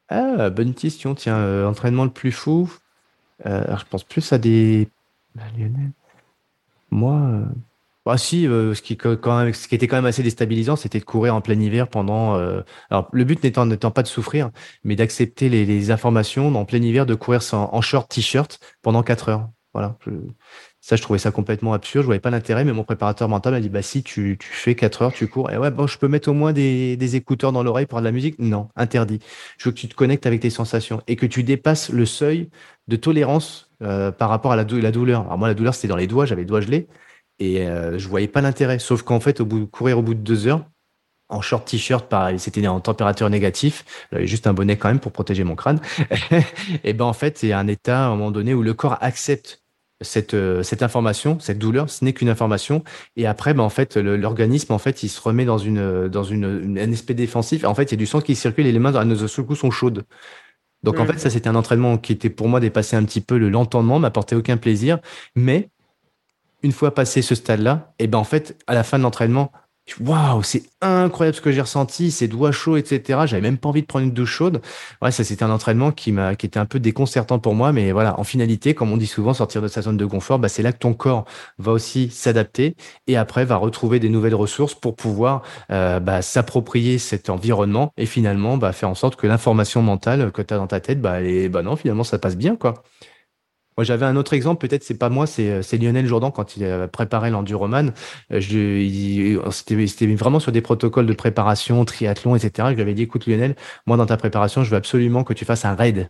Ah, 0.10 0.50
bonne 0.50 0.74
question. 0.74 1.16
Tiens, 1.16 1.68
entraînement 1.68 2.06
le 2.06 2.12
plus 2.12 2.32
fou. 2.32 2.72
je 3.46 3.84
pense 3.90 4.04
plus 4.04 4.32
à 4.34 4.38
des. 4.38 4.88
Moi. 6.92 7.44
Bah 8.06 8.18
si, 8.18 8.44
ce, 8.44 8.82
qui, 8.82 8.98
quand 8.98 9.38
même, 9.38 9.54
ce 9.54 9.68
qui 9.68 9.76
était 9.76 9.88
quand 9.88 9.96
même 9.96 10.06
assez 10.06 10.24
déstabilisant, 10.24 10.76
c'était 10.76 11.00
de 11.00 11.06
courir 11.06 11.36
en 11.36 11.42
plein 11.42 11.60
hiver 11.60 11.88
pendant. 11.88 12.36
alors 12.90 13.10
le 13.14 13.24
but 13.24 13.42
n'étant, 13.44 13.66
n'étant 13.66 13.92
pas 13.92 14.04
de 14.04 14.08
souffrir, 14.08 14.52
mais 14.84 14.96
d'accepter 14.96 15.48
les, 15.50 15.66
les, 15.66 15.92
informations 15.92 16.54
en 16.54 16.66
plein 16.66 16.82
hiver, 16.82 17.06
de 17.06 17.16
courir 17.16 17.42
sans, 17.42 17.70
en 17.74 17.82
short 17.82 18.12
t-shirt 18.12 18.60
pendant 18.82 19.04
4 19.04 19.30
heures. 19.30 19.50
Voilà. 19.74 19.98
ça, 20.82 20.96
je 20.96 21.02
trouvais 21.02 21.18
ça 21.18 21.32
complètement 21.32 21.74
absurde. 21.74 22.04
Je 22.04 22.06
voyais 22.06 22.20
pas 22.20 22.30
l'intérêt, 22.30 22.64
mais 22.64 22.74
mon 22.74 22.84
préparateur 22.84 23.28
mental 23.28 23.54
m'a 23.54 23.60
dit 23.60 23.70
bah 23.70 23.82
si 23.82 24.04
tu, 24.04 24.38
tu 24.40 24.48
fais 24.48 24.76
4 24.76 25.02
heures, 25.02 25.14
tu 25.14 25.28
cours. 25.28 25.50
Et 25.52 25.58
ouais, 25.58 25.72
bon, 25.72 25.88
je 25.88 25.98
peux 25.98 26.08
mettre 26.08 26.30
au 26.30 26.34
moins 26.34 26.54
des, 26.54 26.96
des 26.96 27.16
écouteurs 27.16 27.52
dans 27.52 27.64
l'oreille 27.64 27.88
pour 27.88 28.00
de 28.00 28.04
la 28.04 28.12
musique? 28.12 28.38
Non, 28.38 28.70
interdit. 28.76 29.20
Je 29.58 29.66
veux 29.66 29.74
que 29.74 29.80
tu 29.80 29.88
te 29.88 29.96
connectes 29.96 30.28
avec 30.28 30.42
tes 30.42 30.52
sensations 30.52 31.02
et 31.08 31.16
que 31.16 31.26
tu 31.26 31.44
dépasses 31.44 31.90
le 31.90 32.06
seuil 32.06 32.50
de 32.88 32.96
tolérance 32.98 33.72
euh, 33.82 34.12
par 34.12 34.30
rapport 34.30 34.52
à 34.52 34.56
la, 34.56 34.64
la 34.64 34.92
douleur. 34.92 35.22
Alors 35.22 35.38
moi, 35.40 35.48
la 35.48 35.56
douleur, 35.56 35.74
c'était 35.74 35.88
dans 35.88 35.96
les 35.96 36.08
doigts, 36.08 36.26
j'avais 36.26 36.42
les 36.42 36.48
doigts 36.48 36.62
gelés 36.62 36.88
et 37.40 37.62
euh, 37.62 37.98
je 37.98 38.08
voyais 38.08 38.28
pas 38.28 38.42
l'intérêt. 38.42 38.80
Sauf 38.80 39.02
qu'en 39.02 39.20
fait, 39.20 39.42
au 39.42 39.46
bout 39.46 39.68
courir 39.68 40.00
au 40.00 40.02
bout 40.02 40.14
de 40.14 40.20
deux 40.20 40.48
heures, 40.48 40.66
en 41.30 41.42
short 41.42 41.68
t-shirt, 41.68 42.08
pareil, 42.08 42.40
c'était 42.40 42.66
en 42.68 42.80
température 42.80 43.30
négative. 43.30 43.84
J'avais 44.12 44.28
juste 44.28 44.46
un 44.46 44.54
bonnet 44.54 44.78
quand 44.78 44.90
même 44.90 45.00
pour 45.00 45.12
protéger 45.12 45.44
mon 45.44 45.56
crâne. 45.56 45.80
et 46.84 46.94
ben 46.94 47.06
en 47.06 47.14
fait, 47.14 47.38
c'est 47.38 47.54
un 47.54 47.68
état 47.68 48.06
à 48.06 48.08
un 48.08 48.10
moment 48.10 48.32
donné 48.32 48.54
où 48.54 48.62
le 48.62 48.74
corps 48.74 48.98
accepte 49.02 49.64
cette, 50.02 50.34
euh, 50.34 50.64
cette 50.64 50.84
information, 50.84 51.40
cette 51.40 51.58
douleur, 51.58 51.90
ce 51.90 52.04
n'est 52.06 52.14
qu'une 52.14 52.30
information. 52.30 52.84
Et 53.16 53.26
après, 53.26 53.54
ben, 53.54 53.64
en 53.64 53.70
fait, 53.70 53.98
l'organisme, 53.98 54.74
en 54.74 54.78
fait, 54.78 55.04
il 55.04 55.10
se 55.10 55.20
remet 55.22 55.46
dans 55.46 55.58
une, 55.58 56.08
dans 56.08 56.24
une, 56.24 56.78
un 56.78 56.92
aspect 56.92 57.14
défensif. 57.14 57.64
En 57.64 57.74
fait, 57.74 57.84
il 57.84 57.92
y 57.92 57.94
a 57.96 57.98
du 57.98 58.06
sang 58.06 58.22
qui 58.22 58.36
circule 58.36 58.68
et 58.68 58.72
les 58.72 58.80
mains, 58.80 58.92
dans 58.92 59.06
nos 59.06 59.16
coups 59.16 59.60
sont 59.60 59.72
chaudes. 59.72 60.04
Donc, 60.84 61.00
en 61.00 61.06
mmh. 61.06 61.08
fait, 61.08 61.20
ça, 61.20 61.30
c'était 61.30 61.48
un 61.48 61.56
entraînement 61.56 61.98
qui 61.98 62.12
était 62.12 62.30
pour 62.30 62.50
moi 62.50 62.60
dépassé 62.60 62.98
un 62.98 63.04
petit 63.06 63.22
peu 63.22 63.38
le 63.38 63.50
l'entendement, 63.50 64.00
m'apportait 64.00 64.36
aucun 64.36 64.58
plaisir. 64.58 65.00
Mais, 65.36 65.70
une 66.64 66.72
fois 66.72 66.94
passé 66.94 67.22
ce 67.22 67.36
stade-là, 67.36 67.94
et 68.00 68.08
ben, 68.08 68.18
en 68.18 68.24
fait, 68.24 68.58
à 68.68 68.74
la 68.74 68.84
fin 68.84 68.98
de 68.98 69.04
l'entraînement, 69.04 69.52
Waouh, 70.00 70.44
c'est 70.44 70.64
incroyable 70.82 71.36
ce 71.36 71.42
que 71.42 71.52
j'ai 71.52 71.60
ressenti, 71.60 72.10
ces 72.10 72.30
doigts 72.30 72.54
chauds, 72.54 72.78
etc. 72.78 73.20
J'avais 73.26 73.42
même 73.42 73.58
pas 73.58 73.68
envie 73.68 73.82
de 73.82 73.86
prendre 73.86 74.06
une 74.06 74.14
douche 74.14 74.32
chaude. 74.32 74.62
Ouais, 75.02 75.12
ça 75.12 75.26
c'était 75.26 75.44
un 75.44 75.50
entraînement 75.52 75.92
qui 75.92 76.14
m'a, 76.14 76.36
qui 76.36 76.46
était 76.46 76.58
un 76.58 76.66
peu 76.66 76.80
déconcertant 76.80 77.38
pour 77.38 77.54
moi, 77.54 77.74
mais 77.74 77.92
voilà, 77.92 78.18
en 78.18 78.24
finalité, 78.24 78.74
comme 78.74 78.94
on 78.94 78.98
dit 78.98 79.08
souvent, 79.08 79.34
sortir 79.34 79.62
de 79.62 79.68
sa 79.68 79.82
zone 79.82 79.98
de 79.98 80.06
confort, 80.06 80.40
bah, 80.40 80.48
c'est 80.48 80.64
là 80.64 80.72
que 80.72 80.78
ton 80.78 80.94
corps 80.94 81.26
va 81.58 81.74
aussi 81.74 82.10
s'adapter 82.10 82.76
et 83.08 83.18
après 83.18 83.44
va 83.44 83.58
retrouver 83.58 84.00
des 84.00 84.10
nouvelles 84.10 84.36
ressources 84.36 84.74
pour 84.74 84.96
pouvoir 84.96 85.44
euh, 85.70 86.00
bah, 86.00 86.22
s'approprier 86.22 86.98
cet 86.98 87.30
environnement 87.30 87.92
et 87.98 88.06
finalement 88.06 88.56
bah, 88.58 88.72
faire 88.72 88.90
en 88.90 88.96
sorte 88.96 89.18
que 89.18 89.28
l'information 89.28 89.82
mentale 89.82 90.32
que 90.32 90.42
tu 90.42 90.54
as 90.54 90.58
dans 90.58 90.68
ta 90.68 90.80
tête, 90.80 91.02
bah, 91.02 91.18
bah 91.50 91.62
non, 91.62 91.76
finalement 91.76 92.06
ça 92.06 92.20
passe 92.20 92.38
bien 92.38 92.56
quoi. 92.56 92.84
Moi, 93.78 93.84
j'avais 93.84 94.06
un 94.06 94.16
autre 94.16 94.34
exemple, 94.34 94.68
peut-être 94.68 94.84
c'est 94.84 94.98
pas 94.98 95.10
moi, 95.10 95.26
c'est 95.28 95.50
euh, 95.50 95.78
Lionel 95.78 96.06
Jourdan 96.06 96.32
quand 96.32 96.58
il 96.58 96.66
a 96.66 96.88
préparé 96.88 97.30
l'enduroman. 97.30 97.94
Euh, 98.32 98.40
c'était 99.52 100.16
vraiment 100.16 100.40
sur 100.40 100.52
des 100.52 100.62
protocoles 100.62 101.06
de 101.06 101.14
préparation, 101.14 101.84
triathlon, 101.86 102.36
etc. 102.36 102.70
Je 102.70 102.76
lui 102.76 102.82
avais 102.82 102.94
dit, 102.94 103.04
écoute 103.04 103.26
Lionel, 103.28 103.56
moi 103.88 103.98
dans 103.98 104.06
ta 104.06 104.18
préparation, 104.18 104.64
je 104.64 104.70
veux 104.70 104.78
absolument 104.78 105.24
que 105.24 105.34
tu 105.34 105.46
fasses 105.46 105.66
un 105.66 105.76
raid. 105.76 106.10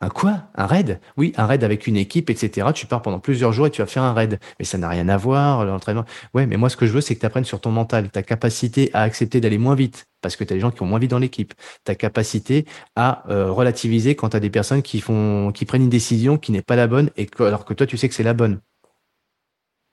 Un 0.00 0.10
quoi? 0.10 0.44
Un 0.54 0.66
raid? 0.66 1.00
Oui, 1.16 1.32
un 1.36 1.46
raid 1.46 1.64
avec 1.64 1.88
une 1.88 1.96
équipe, 1.96 2.30
etc. 2.30 2.68
Tu 2.72 2.86
pars 2.86 3.02
pendant 3.02 3.18
plusieurs 3.18 3.52
jours 3.52 3.66
et 3.66 3.70
tu 3.70 3.82
vas 3.82 3.86
faire 3.86 4.04
un 4.04 4.12
raid. 4.12 4.38
Mais 4.60 4.64
ça 4.64 4.78
n'a 4.78 4.88
rien 4.88 5.08
à 5.08 5.16
voir, 5.16 5.64
l'entraînement. 5.64 6.04
Ouais, 6.34 6.46
mais 6.46 6.56
moi, 6.56 6.68
ce 6.68 6.76
que 6.76 6.86
je 6.86 6.92
veux, 6.92 7.00
c'est 7.00 7.16
que 7.16 7.20
tu 7.20 7.26
apprennes 7.26 7.44
sur 7.44 7.60
ton 7.60 7.72
mental, 7.72 8.08
ta 8.10 8.22
capacité 8.22 8.90
à 8.94 9.02
accepter 9.02 9.40
d'aller 9.40 9.58
moins 9.58 9.74
vite, 9.74 10.06
parce 10.20 10.36
que 10.36 10.44
tu 10.44 10.52
as 10.52 10.56
des 10.56 10.60
gens 10.60 10.70
qui 10.70 10.82
ont 10.82 10.86
moins 10.86 11.00
vite 11.00 11.10
dans 11.10 11.18
l'équipe, 11.18 11.52
ta 11.82 11.96
capacité 11.96 12.64
à 12.94 13.24
euh, 13.28 13.50
relativiser 13.50 14.14
quand 14.14 14.28
tu 14.30 14.36
as 14.36 14.40
des 14.40 14.50
personnes 14.50 14.82
qui, 14.82 15.00
font, 15.00 15.50
qui 15.52 15.64
prennent 15.64 15.82
une 15.82 15.88
décision 15.88 16.38
qui 16.38 16.52
n'est 16.52 16.62
pas 16.62 16.76
la 16.76 16.86
bonne, 16.86 17.10
et 17.16 17.28
alors 17.40 17.64
que 17.64 17.74
toi, 17.74 17.86
tu 17.86 17.96
sais 17.96 18.08
que 18.08 18.14
c'est 18.14 18.22
la 18.22 18.34
bonne. 18.34 18.60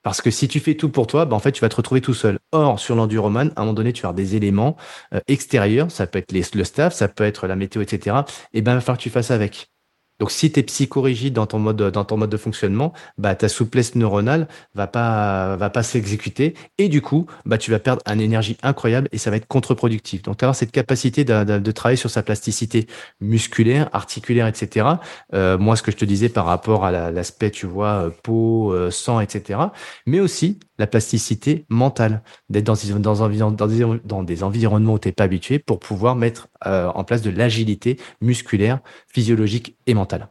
Parce 0.03 0.22
que 0.22 0.30
si 0.30 0.48
tu 0.48 0.60
fais 0.60 0.76
tout 0.76 0.90
pour 0.90 1.07
toi, 1.07 1.26
bah 1.26 1.36
en 1.36 1.40
fait, 1.40 1.52
tu 1.52 1.61
vas 1.61 1.69
te 1.69 1.76
retrouver 1.77 1.99
tout 1.99 2.14
seul. 2.14 2.38
Or, 2.52 2.80
sur 2.80 2.95
l'enduroman, 2.95 3.52
à 3.56 3.61
un 3.61 3.64
moment 3.64 3.73
donné, 3.73 3.91
tu 3.91 4.06
as 4.06 4.14
des 4.14 4.36
éléments 4.36 4.76
euh, 5.15 5.19
extérieurs, 5.27 5.90
ça 5.90 6.06
peut 6.06 6.19
être 6.19 6.32
le 6.32 6.64
staff, 6.64 6.94
ça 6.94 7.07
peut 7.07 7.23
être 7.23 7.48
la 7.48 7.56
météo, 7.56 7.82
etc. 7.82 8.18
Et 8.53 8.61
ben, 8.61 8.73
il 8.73 8.76
va 8.76 8.82
falloir 8.82 8.98
que 8.99 9.02
tu 9.02 9.10
fasses 9.10 9.32
avec. 9.32 9.72
Donc, 10.19 10.31
si 10.31 10.51
tu 10.51 10.59
es 10.59 10.63
psychorigide 10.63 11.33
dans 11.33 11.45
ton 11.45 11.59
mode, 11.59 11.81
dans 11.81 12.05
ton 12.05 12.17
mode 12.17 12.29
de 12.29 12.37
fonctionnement, 12.37 12.93
bah, 13.17 13.35
ta 13.35 13.49
souplesse 13.49 13.95
neuronale 13.95 14.47
va 14.73 14.87
pas, 14.87 15.55
va 15.57 15.69
pas 15.69 15.83
s'exécuter. 15.83 16.53
Et 16.77 16.89
du 16.89 17.01
coup, 17.01 17.25
bah, 17.45 17.57
tu 17.57 17.71
vas 17.71 17.79
perdre 17.79 18.01
une 18.05 18.21
énergie 18.21 18.57
incroyable 18.63 19.09
et 19.11 19.17
ça 19.17 19.29
va 19.29 19.37
être 19.37 19.47
contre-productif. 19.47 20.21
Donc, 20.21 20.41
avoir 20.41 20.55
cette 20.55 20.71
capacité 20.71 21.23
de, 21.23 21.59
de, 21.59 21.71
travailler 21.71 21.97
sur 21.97 22.09
sa 22.09 22.23
plasticité 22.23 22.87
musculaire, 23.19 23.89
articulaire, 23.93 24.47
etc. 24.47 24.87
Euh, 25.33 25.57
moi, 25.57 25.75
ce 25.75 25.83
que 25.83 25.91
je 25.91 25.97
te 25.97 26.05
disais 26.05 26.29
par 26.29 26.45
rapport 26.45 26.85
à 26.85 27.11
l'aspect, 27.11 27.51
tu 27.51 27.65
vois, 27.65 28.05
euh, 28.05 28.09
peau, 28.23 28.73
euh, 28.73 28.91
sang, 28.91 29.19
etc. 29.19 29.59
Mais 30.05 30.19
aussi 30.19 30.59
la 30.77 30.87
plasticité 30.87 31.65
mentale, 31.69 32.21
d'être 32.49 32.65
dans, 32.65 32.75
dans, 32.99 33.27
dans, 33.29 33.97
dans 34.03 34.23
des 34.23 34.43
environnements 34.43 34.93
où 34.93 34.99
tu 34.99 35.07
n'es 35.07 35.13
pas 35.13 35.23
habitué 35.23 35.59
pour 35.59 35.79
pouvoir 35.79 36.15
mettre 36.15 36.49
euh, 36.65 36.87
en 36.87 37.03
place 37.03 37.21
de 37.21 37.29
l'agilité 37.29 37.97
musculaire, 38.21 38.79
physiologique 39.07 39.77
et 39.87 39.93
mentale. 39.93 40.27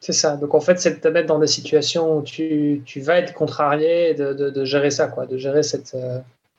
C'est 0.00 0.12
ça. 0.12 0.36
Donc 0.36 0.54
en 0.54 0.60
fait, 0.60 0.78
c'est 0.78 0.96
de 0.96 1.00
te 1.00 1.08
mettre 1.08 1.28
dans 1.28 1.38
des 1.38 1.46
situations 1.46 2.18
où 2.18 2.22
tu, 2.22 2.82
tu 2.84 3.00
vas 3.00 3.16
être 3.16 3.32
contrarié 3.32 4.10
et 4.10 4.14
de, 4.14 4.32
de, 4.32 4.64
gérer 4.64 4.90
ça, 4.90 5.08
quoi, 5.08 5.26
de 5.26 5.38
gérer 5.38 5.62
cette. 5.62 5.94
Euh, 5.94 6.18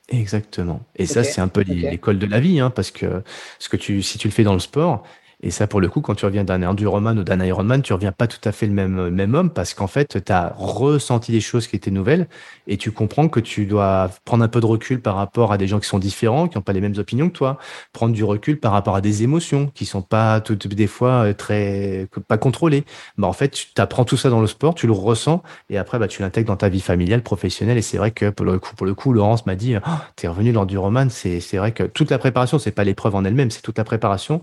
Exactement. 0.09 0.81
Et 0.95 1.05
ça, 1.05 1.23
c'est 1.23 1.41
un 1.41 1.47
peu 1.47 1.61
l'école 1.61 2.19
de 2.19 2.25
la 2.25 2.39
vie, 2.39 2.59
hein, 2.59 2.69
parce 2.69 2.91
que 2.91 3.23
ce 3.59 3.69
que 3.69 3.77
tu, 3.77 4.01
si 4.01 4.17
tu 4.17 4.27
le 4.27 4.33
fais 4.33 4.43
dans 4.43 4.53
le 4.53 4.59
sport, 4.59 5.03
et 5.41 5.51
ça, 5.51 5.67
pour 5.67 5.81
le 5.81 5.87
coup, 5.87 6.01
quand 6.01 6.15
tu 6.15 6.25
reviens 6.25 6.43
d'un 6.43 6.63
enduroman 6.63 7.17
ou 7.17 7.23
d'un 7.23 7.43
Ironman, 7.43 7.81
tu 7.81 7.93
reviens 7.93 8.11
pas 8.11 8.27
tout 8.27 8.39
à 8.43 8.51
fait 8.51 8.65
le 8.65 8.73
même, 8.73 9.09
même 9.09 9.35
homme 9.35 9.49
parce 9.49 9.73
qu'en 9.73 9.87
fait, 9.87 10.23
tu 10.23 10.31
as 10.31 10.53
ressenti 10.57 11.31
des 11.31 11.41
choses 11.41 11.67
qui 11.67 11.75
étaient 11.75 11.91
nouvelles 11.91 12.27
et 12.67 12.77
tu 12.77 12.91
comprends 12.91 13.27
que 13.27 13.39
tu 13.39 13.65
dois 13.65 14.09
prendre 14.23 14.43
un 14.43 14.47
peu 14.47 14.59
de 14.59 14.65
recul 14.65 15.01
par 15.01 15.15
rapport 15.15 15.51
à 15.51 15.57
des 15.57 15.67
gens 15.67 15.79
qui 15.79 15.87
sont 15.87 15.99
différents, 15.99 16.47
qui 16.47 16.57
n'ont 16.57 16.61
pas 16.61 16.73
les 16.73 16.81
mêmes 16.81 16.97
opinions 16.97 17.29
que 17.29 17.35
toi, 17.35 17.57
prendre 17.93 18.13
du 18.13 18.23
recul 18.23 18.59
par 18.59 18.71
rapport 18.71 18.95
à 18.95 19.01
des 19.01 19.23
émotions 19.23 19.67
qui 19.73 19.85
sont 19.85 20.01
pas 20.01 20.41
toutes 20.41 20.67
des 20.67 20.87
fois 20.87 21.25
euh, 21.25 21.33
très 21.33 22.07
pas 22.27 22.37
contrôlées. 22.37 22.85
Bah 23.17 23.27
en 23.27 23.33
fait, 23.33 23.49
tu 23.49 23.67
apprends 23.77 24.05
tout 24.05 24.17
ça 24.17 24.29
dans 24.29 24.41
le 24.41 24.47
sport, 24.47 24.75
tu 24.75 24.87
le 24.87 24.93
ressens 24.93 25.43
et 25.69 25.77
après 25.77 25.99
bah 25.99 26.07
tu 26.07 26.21
l'intègres 26.21 26.47
dans 26.47 26.57
ta 26.57 26.69
vie 26.69 26.81
familiale, 26.81 27.21
professionnelle. 27.21 27.77
Et 27.77 27.81
c'est 27.81 27.97
vrai 27.97 28.11
que 28.11 28.29
pour 28.29 28.45
le 28.45 28.59
coup 28.59 28.75
pour 28.75 28.85
le 28.85 28.93
coup 28.93 29.13
Laurence 29.13 29.45
m'a 29.45 29.55
dit 29.55 29.75
oh, 29.75 29.89
tu 30.15 30.25
es 30.25 30.29
revenu 30.29 30.51
l'enduroman, 30.51 31.09
c'est 31.09 31.39
c'est 31.39 31.57
vrai 31.57 31.71
que 31.71 31.83
toute 31.83 32.09
la 32.09 32.17
préparation, 32.17 32.59
c'est 32.59 32.71
pas 32.71 32.83
l'épreuve 32.83 33.15
en 33.15 33.25
elle-même, 33.25 33.51
c'est 33.51 33.61
toute 33.61 33.77
la 33.77 33.83
préparation 33.83 34.41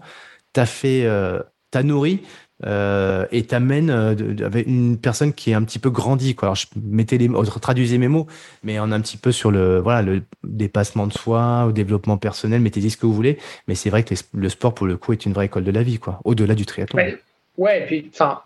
t'as 0.53 0.66
fait, 0.66 1.05
euh, 1.05 1.41
t'as 1.70 1.83
nourri 1.83 2.20
euh, 2.65 3.27
et 3.33 3.45
t'amènes 3.45 3.91
euh, 3.91 4.15
avec 4.45 4.66
une 4.66 4.97
personne 4.97 5.33
qui 5.33 5.51
est 5.51 5.55
un 5.55 5.65
petit 5.65 5.79
peu 5.79 5.91
grandie. 5.91 6.35
Quoi. 6.35 6.49
Alors, 6.49 6.55
je 6.55 6.66
mettais 6.81 7.19
les, 7.19 7.29
traduisais 7.61 7.99
mes 7.99 8.09
mots, 8.09 8.27
mais 8.62 8.79
on 8.79 8.91
est 8.91 8.95
un 8.95 9.01
petit 9.01 9.16
peu 9.16 9.33
sur 9.33 9.51
le, 9.51 9.81
voilà, 9.81 10.03
le 10.03 10.23
dépassement 10.45 11.07
de 11.07 11.12
soi, 11.12 11.65
au 11.66 11.73
développement 11.73 12.19
personnel, 12.19 12.61
mettez 12.61 12.89
ce 12.89 12.97
que 12.97 13.07
vous 13.07 13.15
voulez. 13.15 13.39
Mais 13.66 13.74
c'est 13.74 13.91
vrai 13.91 14.05
que 14.05 14.15
le 14.35 14.49
sport, 14.49 14.74
pour 14.74 14.87
le 14.87 14.97
coup, 14.97 15.12
est 15.12 15.27
une 15.27 15.33
vraie 15.33 15.47
école 15.47 15.65
de 15.65 15.73
la 15.73 15.83
vie, 15.83 15.99
quoi, 15.99 16.20
au-delà 16.24 16.55
du 16.55 16.66
triathlon. 16.66 17.01
Ouais, 17.59 17.83
et 17.83 17.87
puis, 17.87 18.11
enfin, 18.12 18.41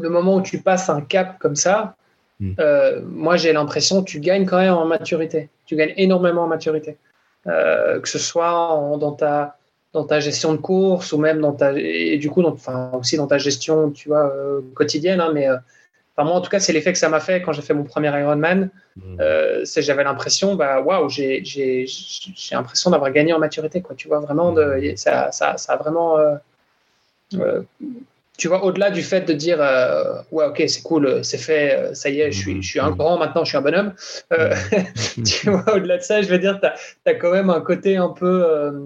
le 0.00 0.08
moment 0.08 0.36
où 0.36 0.42
tu 0.42 0.58
passes 0.58 0.88
un 0.88 1.02
cap 1.02 1.38
comme 1.38 1.56
ça, 1.56 1.96
hmm. 2.40 2.52
euh, 2.58 3.02
moi, 3.06 3.36
j'ai 3.36 3.52
l'impression 3.52 4.02
que 4.02 4.10
tu 4.10 4.20
gagnes 4.20 4.46
quand 4.46 4.58
même 4.58 4.74
en 4.74 4.86
maturité. 4.86 5.50
Tu 5.66 5.76
gagnes 5.76 5.94
énormément 5.96 6.44
en 6.44 6.48
maturité. 6.48 6.96
Que 7.44 8.02
ce 8.04 8.18
soit 8.18 8.52
en, 8.52 8.98
dans 8.98 9.12
ta 9.12 9.57
dans 9.92 10.04
ta 10.04 10.20
gestion 10.20 10.52
de 10.52 10.58
course 10.58 11.12
ou 11.12 11.18
même 11.18 11.40
dans 11.40 11.52
ta 11.52 11.72
et 11.76 12.18
du 12.18 12.28
coup 12.28 12.42
enfin 12.42 12.90
aussi 12.92 13.16
dans 13.16 13.26
ta 13.26 13.38
gestion 13.38 13.90
tu 13.90 14.08
vois 14.08 14.30
euh, 14.34 14.60
quotidienne 14.74 15.20
hein, 15.20 15.30
mais 15.32 15.48
euh, 15.48 15.56
enfin 16.14 16.28
moi 16.28 16.36
en 16.36 16.40
tout 16.40 16.50
cas 16.50 16.60
c'est 16.60 16.72
l'effet 16.72 16.92
que 16.92 16.98
ça 16.98 17.08
m'a 17.08 17.20
fait 17.20 17.40
quand 17.40 17.52
j'ai 17.52 17.62
fait 17.62 17.74
mon 17.74 17.84
premier 17.84 18.08
Ironman 18.08 18.70
mmh. 18.96 19.02
euh, 19.20 19.64
c'est 19.64 19.80
j'avais 19.80 20.04
l'impression 20.04 20.56
bah 20.56 20.82
waouh 20.82 21.08
j'ai 21.08 21.42
j'ai 21.42 21.86
j'ai 21.86 22.54
l'impression 22.54 22.90
d'avoir 22.90 23.10
gagné 23.12 23.32
en 23.32 23.38
maturité 23.38 23.80
quoi 23.80 23.96
tu 23.96 24.08
vois 24.08 24.20
vraiment 24.20 24.52
de 24.52 24.92
mmh. 24.92 24.96
ça 24.96 25.32
ça, 25.32 25.56
ça 25.56 25.72
a 25.72 25.76
vraiment 25.76 26.18
tu 28.38 28.46
vois, 28.46 28.64
au-delà 28.64 28.90
du 28.90 29.02
fait 29.02 29.22
de 29.22 29.32
dire, 29.32 29.58
ouais, 30.30 30.46
ok, 30.46 30.62
c'est 30.68 30.82
cool, 30.82 31.24
c'est 31.24 31.38
fait, 31.38 31.90
ça 31.92 32.08
y 32.08 32.20
est, 32.20 32.30
je 32.30 32.38
suis, 32.38 32.62
je 32.62 32.68
suis 32.68 32.80
un 32.80 32.90
mmh. 32.90 32.96
grand 32.96 33.18
maintenant, 33.18 33.42
je 33.42 33.48
suis 33.48 33.58
un 33.58 33.62
bonhomme. 33.62 33.92
tu 35.26 35.50
vois, 35.50 35.74
au-delà 35.74 35.98
de 35.98 36.02
ça, 36.02 36.22
je 36.22 36.28
veux 36.28 36.38
dire, 36.38 36.58
tu 36.60 36.66
as, 36.66 36.74
as, 37.04 37.14
quand 37.16 37.32
même 37.32 37.50
un 37.50 37.60
côté 37.60 37.96
un 37.96 38.08
peu, 38.08 38.80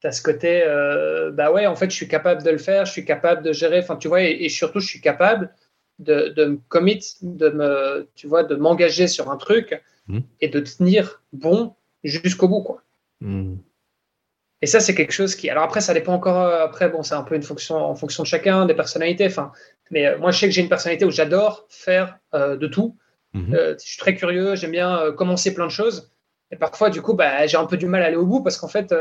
tu 0.00 0.06
as 0.06 0.12
ce 0.12 0.22
côté, 0.22 0.62
euh, 0.64 1.30
bah 1.32 1.50
ouais, 1.50 1.66
en 1.66 1.74
fait, 1.74 1.90
je 1.90 1.96
suis 1.96 2.08
capable 2.08 2.42
de 2.42 2.50
le 2.50 2.58
faire, 2.58 2.84
je 2.84 2.92
suis 2.92 3.04
capable 3.04 3.42
de 3.42 3.52
gérer, 3.52 3.80
enfin, 3.80 3.96
tu 3.96 4.08
vois, 4.08 4.22
et, 4.22 4.48
surtout, 4.48 4.80
je 4.80 4.86
suis 4.86 5.00
capable 5.00 5.52
de, 5.98 6.28
de, 6.28 6.44
me 6.44 6.60
commit, 6.68 7.16
de 7.22 7.48
me, 7.48 8.08
tu 8.14 8.28
vois, 8.28 8.44
de 8.44 8.54
m'engager 8.54 9.08
sur 9.08 9.30
un 9.30 9.36
truc 9.36 9.82
mmh. 10.06 10.20
et 10.40 10.48
de 10.48 10.60
tenir 10.60 11.22
bon 11.32 11.74
jusqu'au 12.04 12.48
bout, 12.48 12.62
quoi. 12.62 12.82
Mmh. 13.20 13.56
Et 14.60 14.66
ça, 14.66 14.80
c'est 14.80 14.94
quelque 14.94 15.12
chose 15.12 15.34
qui, 15.34 15.50
alors 15.50 15.64
après, 15.64 15.80
ça 15.80 15.94
dépend 15.94 16.14
encore, 16.14 16.40
euh, 16.40 16.64
après, 16.64 16.88
bon, 16.88 17.02
c'est 17.02 17.14
un 17.14 17.22
peu 17.22 17.34
une 17.34 17.42
fonction, 17.42 17.76
en 17.76 17.94
fonction 17.96 18.22
de 18.22 18.28
chacun, 18.28 18.66
des 18.66 18.74
personnalités, 18.74 19.26
enfin, 19.26 19.50
mais 19.90 20.06
euh, 20.06 20.18
moi, 20.18 20.30
je 20.30 20.38
sais 20.38 20.46
que 20.46 20.52
j'ai 20.52 20.62
une 20.62 20.68
personnalité 20.68 21.04
où 21.04 21.10
j'adore 21.10 21.66
faire 21.68 22.18
de 22.32 22.66
tout. 22.66 22.96
Mmh. 23.34 23.52
je 23.52 23.74
suis 23.78 23.98
très 23.98 24.14
curieux, 24.14 24.54
j'aime 24.54 24.70
bien 24.70 25.12
commencer 25.16 25.52
plein 25.52 25.66
de 25.66 25.72
choses. 25.72 26.10
Et 26.50 26.56
parfois, 26.56 26.88
du 26.88 27.02
coup, 27.02 27.14
bah, 27.14 27.46
j'ai 27.46 27.56
un 27.56 27.66
peu 27.66 27.76
du 27.76 27.86
mal 27.86 28.02
à 28.02 28.06
aller 28.06 28.16
au 28.16 28.24
bout 28.24 28.42
parce 28.42 28.56
qu'en 28.56 28.68
fait, 28.68 28.92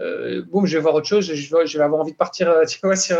euh, 0.00 0.42
boum, 0.42 0.66
je 0.66 0.76
vais 0.76 0.82
voir 0.82 0.94
autre 0.94 1.06
chose, 1.06 1.32
je 1.32 1.56
vais, 1.56 1.84
avoir 1.84 2.00
envie 2.00 2.12
de 2.12 2.16
partir 2.16 2.48
euh, 2.48 2.64
tu 2.68 2.78
vois, 2.82 2.96
sur, 2.96 3.18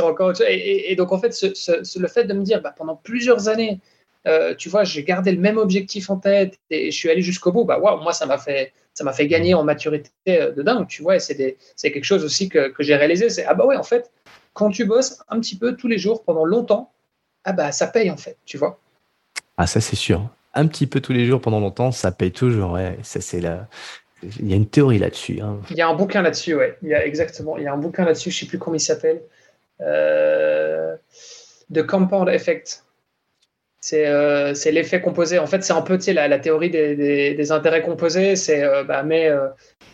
encore 0.00 0.28
autre 0.28 0.38
chose. 0.38 0.46
Et, 0.48 0.94
donc, 0.96 1.12
en 1.12 1.18
fait, 1.18 1.34
le 1.42 2.08
fait 2.08 2.24
de 2.24 2.34
me 2.34 2.42
dire, 2.42 2.60
bah, 2.60 2.74
pendant 2.76 2.96
plusieurs 2.96 3.48
années, 3.48 3.80
euh, 4.26 4.54
tu 4.54 4.68
vois, 4.68 4.84
j'ai 4.84 5.04
gardé 5.04 5.30
le 5.30 5.40
même 5.40 5.56
objectif 5.56 6.10
en 6.10 6.16
tête 6.16 6.58
et 6.70 6.90
je 6.90 6.96
suis 6.96 7.08
allé 7.08 7.22
jusqu'au 7.22 7.52
bout, 7.52 7.64
bah, 7.64 7.78
waouh, 7.78 8.02
moi, 8.02 8.12
ça 8.12 8.26
m'a 8.26 8.38
fait, 8.38 8.72
ça 8.92 9.04
m'a 9.04 9.12
fait 9.12 9.28
gagner 9.28 9.54
en 9.54 9.62
maturité 9.62 10.10
de 10.26 10.62
dingue, 10.62 10.88
tu 10.88 11.02
vois, 11.02 11.20
c'est 11.20 11.36
quelque 11.36 12.04
chose 12.04 12.24
aussi 12.24 12.48
que, 12.48 12.68
que 12.68 12.82
j'ai 12.82 12.96
réalisé. 12.96 13.30
C'est, 13.30 13.44
ah 13.44 13.54
bah 13.54 13.64
ouais, 13.66 13.76
en 13.76 13.84
fait, 13.84 14.10
quand 14.52 14.70
tu 14.70 14.84
bosses 14.84 15.18
un 15.28 15.38
petit 15.38 15.56
peu 15.56 15.76
tous 15.76 15.86
les 15.86 15.98
jours 15.98 16.24
pendant 16.24 16.44
longtemps, 16.44 16.90
ah 17.44 17.52
bah 17.52 17.70
ça 17.70 17.86
paye 17.86 18.10
en 18.10 18.16
fait, 18.16 18.38
tu 18.44 18.58
vois. 18.58 18.80
Ah 19.56 19.66
ça 19.66 19.80
c'est 19.80 19.96
sûr. 19.96 20.28
Un 20.54 20.66
petit 20.66 20.86
peu 20.86 21.00
tous 21.00 21.12
les 21.12 21.26
jours 21.26 21.40
pendant 21.40 21.60
longtemps, 21.60 21.92
ça 21.92 22.10
paye 22.10 22.32
toujours. 22.32 22.72
Ouais. 22.72 22.98
Ça 23.02 23.20
c'est 23.20 23.40
la, 23.40 23.68
il 24.22 24.48
y 24.48 24.52
a 24.52 24.56
une 24.56 24.68
théorie 24.68 24.98
là-dessus. 24.98 25.40
Hein. 25.40 25.60
Il 25.70 25.76
y 25.76 25.82
a 25.82 25.88
un 25.88 25.94
bouquin 25.94 26.22
là-dessus, 26.22 26.54
ouais. 26.54 26.78
Il 26.82 26.88
y 26.88 26.94
a 26.94 27.04
exactement. 27.04 27.58
Il 27.58 27.64
y 27.64 27.66
a 27.66 27.72
un 27.72 27.78
bouquin 27.78 28.04
là-dessus. 28.04 28.30
Je 28.30 28.40
sais 28.40 28.46
plus 28.46 28.58
comment 28.58 28.76
il 28.76 28.80
s'appelle. 28.80 29.22
Euh, 29.80 30.96
The 31.72 31.84
Compound 31.86 32.28
Effect. 32.28 32.82
Euh, 33.92 34.54
c'est 34.54 34.72
l'effet 34.72 35.00
composé. 35.00 35.38
En 35.38 35.46
fait, 35.46 35.62
c'est 35.62 35.74
un 35.74 35.82
peu 35.82 35.98
la, 36.08 36.26
la 36.26 36.38
théorie 36.38 36.70
des, 36.70 37.34
des, 37.34 37.52
intérêts 37.52 37.82
composés. 37.82 38.34
C'est 38.34 38.64
euh, 38.64 38.82
bah, 38.82 39.04
mets, 39.04 39.30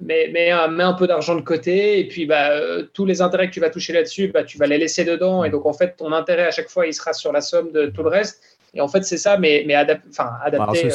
mets, 0.01 0.51
un 0.51 0.93
peu 0.95 1.07
d'argent 1.07 1.35
de 1.35 1.43
côté 1.43 1.99
et 1.99 2.09
puis 2.09 2.25
bah, 2.25 2.53
tous 2.95 3.05
les 3.05 3.21
intérêts 3.21 3.49
que 3.49 3.53
tu 3.55 3.61
vas 3.61 3.69
toucher 3.69 3.93
là-dessus, 3.93 4.29
bah, 4.29 4.45
tu 4.45 4.57
vas 4.57 4.67
les 4.67 4.79
laisser 4.79 5.05
dedans. 5.05 5.45
Et 5.45 5.51
donc, 5.51 5.67
en 5.67 5.75
fait, 5.75 5.97
ton 5.97 6.13
intérêt 6.13 6.47
à 6.47 6.51
chaque 6.53 6.71
fois, 6.71 6.87
il 6.87 6.95
sera 6.95 7.13
sur 7.13 7.33
la 7.33 7.43
somme 7.43 7.71
de 7.73 7.87
tout 7.87 8.03
le 8.03 8.09
reste. 8.09 8.43
Et 8.75 8.81
en 8.81 8.89
fait, 8.89 9.05
c'est 9.05 9.19
ça, 9.19 9.37
mais, 9.37 9.65
mais 9.67 9.77
enfin, 9.77 10.31
adapté. 10.43 10.89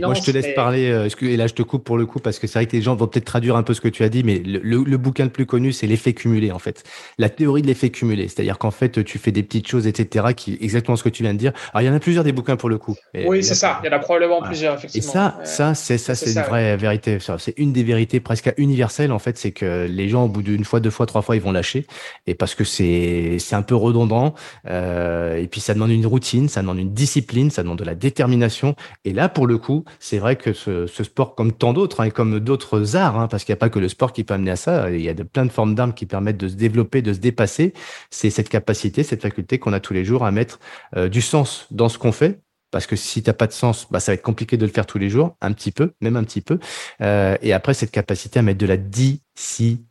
moi, 0.00 0.14
je 0.14 0.22
te 0.22 0.30
laisse 0.30 0.54
parler, 0.54 0.90
euh, 0.90 1.08
et 1.20 1.36
là, 1.36 1.46
je 1.46 1.52
te 1.52 1.62
coupe 1.62 1.84
pour 1.84 1.98
le 1.98 2.06
coup, 2.06 2.20
parce 2.20 2.38
que 2.38 2.46
c'est 2.46 2.58
vrai 2.58 2.64
que 2.64 2.74
les 2.74 2.80
gens 2.80 2.96
vont 2.96 3.06
peut-être 3.06 3.26
traduire 3.26 3.54
un 3.56 3.62
peu 3.62 3.74
ce 3.74 3.82
que 3.82 3.88
tu 3.88 4.02
as 4.02 4.08
dit, 4.08 4.24
mais 4.24 4.38
le, 4.38 4.60
le, 4.60 4.96
bouquin 4.96 5.24
le 5.24 5.30
plus 5.30 5.44
connu, 5.44 5.72
c'est 5.72 5.86
l'effet 5.86 6.14
cumulé, 6.14 6.52
en 6.52 6.58
fait. 6.58 6.84
La 7.18 7.28
théorie 7.28 7.60
de 7.60 7.66
l'effet 7.66 7.90
cumulé. 7.90 8.28
C'est-à-dire 8.28 8.56
qu'en 8.56 8.70
fait, 8.70 9.04
tu 9.04 9.18
fais 9.18 9.30
des 9.30 9.42
petites 9.42 9.68
choses, 9.68 9.86
etc., 9.86 10.28
qui, 10.34 10.56
exactement 10.62 10.96
ce 10.96 11.02
que 11.02 11.10
tu 11.10 11.22
viens 11.22 11.34
de 11.34 11.38
dire. 11.38 11.52
Alors, 11.74 11.82
il 11.82 11.86
y 11.86 11.90
en 11.90 11.94
a 11.94 12.00
plusieurs 12.00 12.24
des 12.24 12.32
bouquins 12.32 12.56
pour 12.56 12.70
le 12.70 12.78
coup. 12.78 12.96
oui, 13.26 13.44
c'est 13.44 13.54
ça. 13.54 13.78
Il 13.84 13.90
y 13.90 13.90
en 13.90 13.96
a 13.96 13.98
probablement 13.98 14.40
plusieurs, 14.40 14.76
effectivement. 14.76 15.10
Et 15.10 15.12
ça, 15.12 15.38
ça, 15.44 15.74
c'est, 15.74 15.98
ça, 15.98 16.14
c'est 16.14 16.32
une 16.32 16.46
vraie 16.46 16.78
vérité. 16.78 17.18
C'est 17.38 17.58
une 17.58 17.74
des 17.74 17.82
vérités 17.82 18.20
presque 18.20 18.54
universelles, 18.56 19.12
en 19.12 19.18
fait, 19.18 19.36
c'est 19.36 19.52
que 19.52 19.86
les 19.86 20.08
gens, 20.08 20.24
au 20.24 20.28
bout 20.28 20.42
d'une 20.42 20.64
fois, 20.64 20.80
deux 20.80 20.88
fois, 20.88 21.04
trois 21.04 21.20
fois, 21.20 21.36
ils 21.36 21.42
vont 21.42 21.52
lâcher. 21.52 21.86
Et 22.26 22.34
parce 22.34 22.54
que 22.54 22.64
c'est, 22.64 23.36
c'est 23.38 23.54
un 23.54 23.62
peu 23.62 23.74
redondant. 23.74 24.34
Euh, 24.66 25.36
et 25.36 25.46
puis, 25.46 25.60
ça 25.60 25.74
demande 25.74 25.90
une 25.90 26.06
routine, 26.06 26.48
ça 26.48 26.62
demande 26.62 26.78
une 26.78 26.94
discipline, 26.94 27.17
ça 27.50 27.62
demande 27.62 27.78
de 27.78 27.84
la 27.84 27.94
détermination. 27.94 28.74
Et 29.04 29.12
là, 29.12 29.28
pour 29.28 29.46
le 29.46 29.58
coup, 29.58 29.84
c'est 29.98 30.18
vrai 30.18 30.36
que 30.36 30.52
ce, 30.52 30.86
sport, 30.86 31.34
comme 31.34 31.52
tant 31.52 31.72
d'autres, 31.72 32.00
hein, 32.00 32.04
et 32.04 32.10
comme 32.10 32.40
d'autres 32.40 32.96
arts, 32.96 33.18
hein, 33.18 33.28
parce 33.28 33.44
qu'il 33.44 33.52
n'y 33.52 33.58
a 33.58 33.60
pas 33.60 33.70
que 33.70 33.78
le 33.78 33.88
sport 33.88 34.12
qui 34.12 34.24
peut 34.24 34.34
amener 34.34 34.50
à 34.50 34.56
ça, 34.56 34.90
il 34.90 35.00
y 35.00 35.08
a 35.08 35.14
de, 35.14 35.22
plein 35.22 35.44
de 35.44 35.50
formes 35.50 35.74
d'armes 35.74 35.94
qui 35.94 36.06
permettent 36.06 36.38
de 36.38 36.48
se 36.48 36.54
développer, 36.54 37.02
de 37.02 37.12
se 37.12 37.18
dépasser. 37.18 37.72
C'est 38.10 38.30
cette 38.30 38.48
capacité, 38.48 39.02
cette 39.02 39.22
faculté 39.22 39.58
qu'on 39.58 39.72
a 39.72 39.80
tous 39.80 39.94
les 39.94 40.04
jours 40.04 40.24
à 40.24 40.30
mettre 40.30 40.58
euh, 40.96 41.08
du 41.08 41.20
sens 41.20 41.66
dans 41.70 41.88
ce 41.88 41.98
qu'on 41.98 42.12
fait, 42.12 42.40
parce 42.70 42.86
que 42.86 42.96
si 42.96 43.22
t'as 43.22 43.32
pas 43.32 43.46
de 43.46 43.52
sens, 43.52 43.86
bah, 43.90 44.00
ça 44.00 44.12
va 44.12 44.14
être 44.14 44.22
compliqué 44.22 44.56
de 44.56 44.66
le 44.66 44.72
faire 44.72 44.86
tous 44.86 44.98
les 44.98 45.08
jours, 45.08 45.36
un 45.40 45.52
petit 45.52 45.72
peu, 45.72 45.92
même 46.00 46.16
un 46.16 46.24
petit 46.24 46.40
peu. 46.40 46.58
Euh, 47.00 47.36
et 47.42 47.52
après, 47.52 47.74
cette 47.74 47.90
capacité 47.90 48.38
à 48.38 48.42
mettre 48.42 48.58
de 48.58 48.66
la 48.66 48.76
discipline 48.76 49.84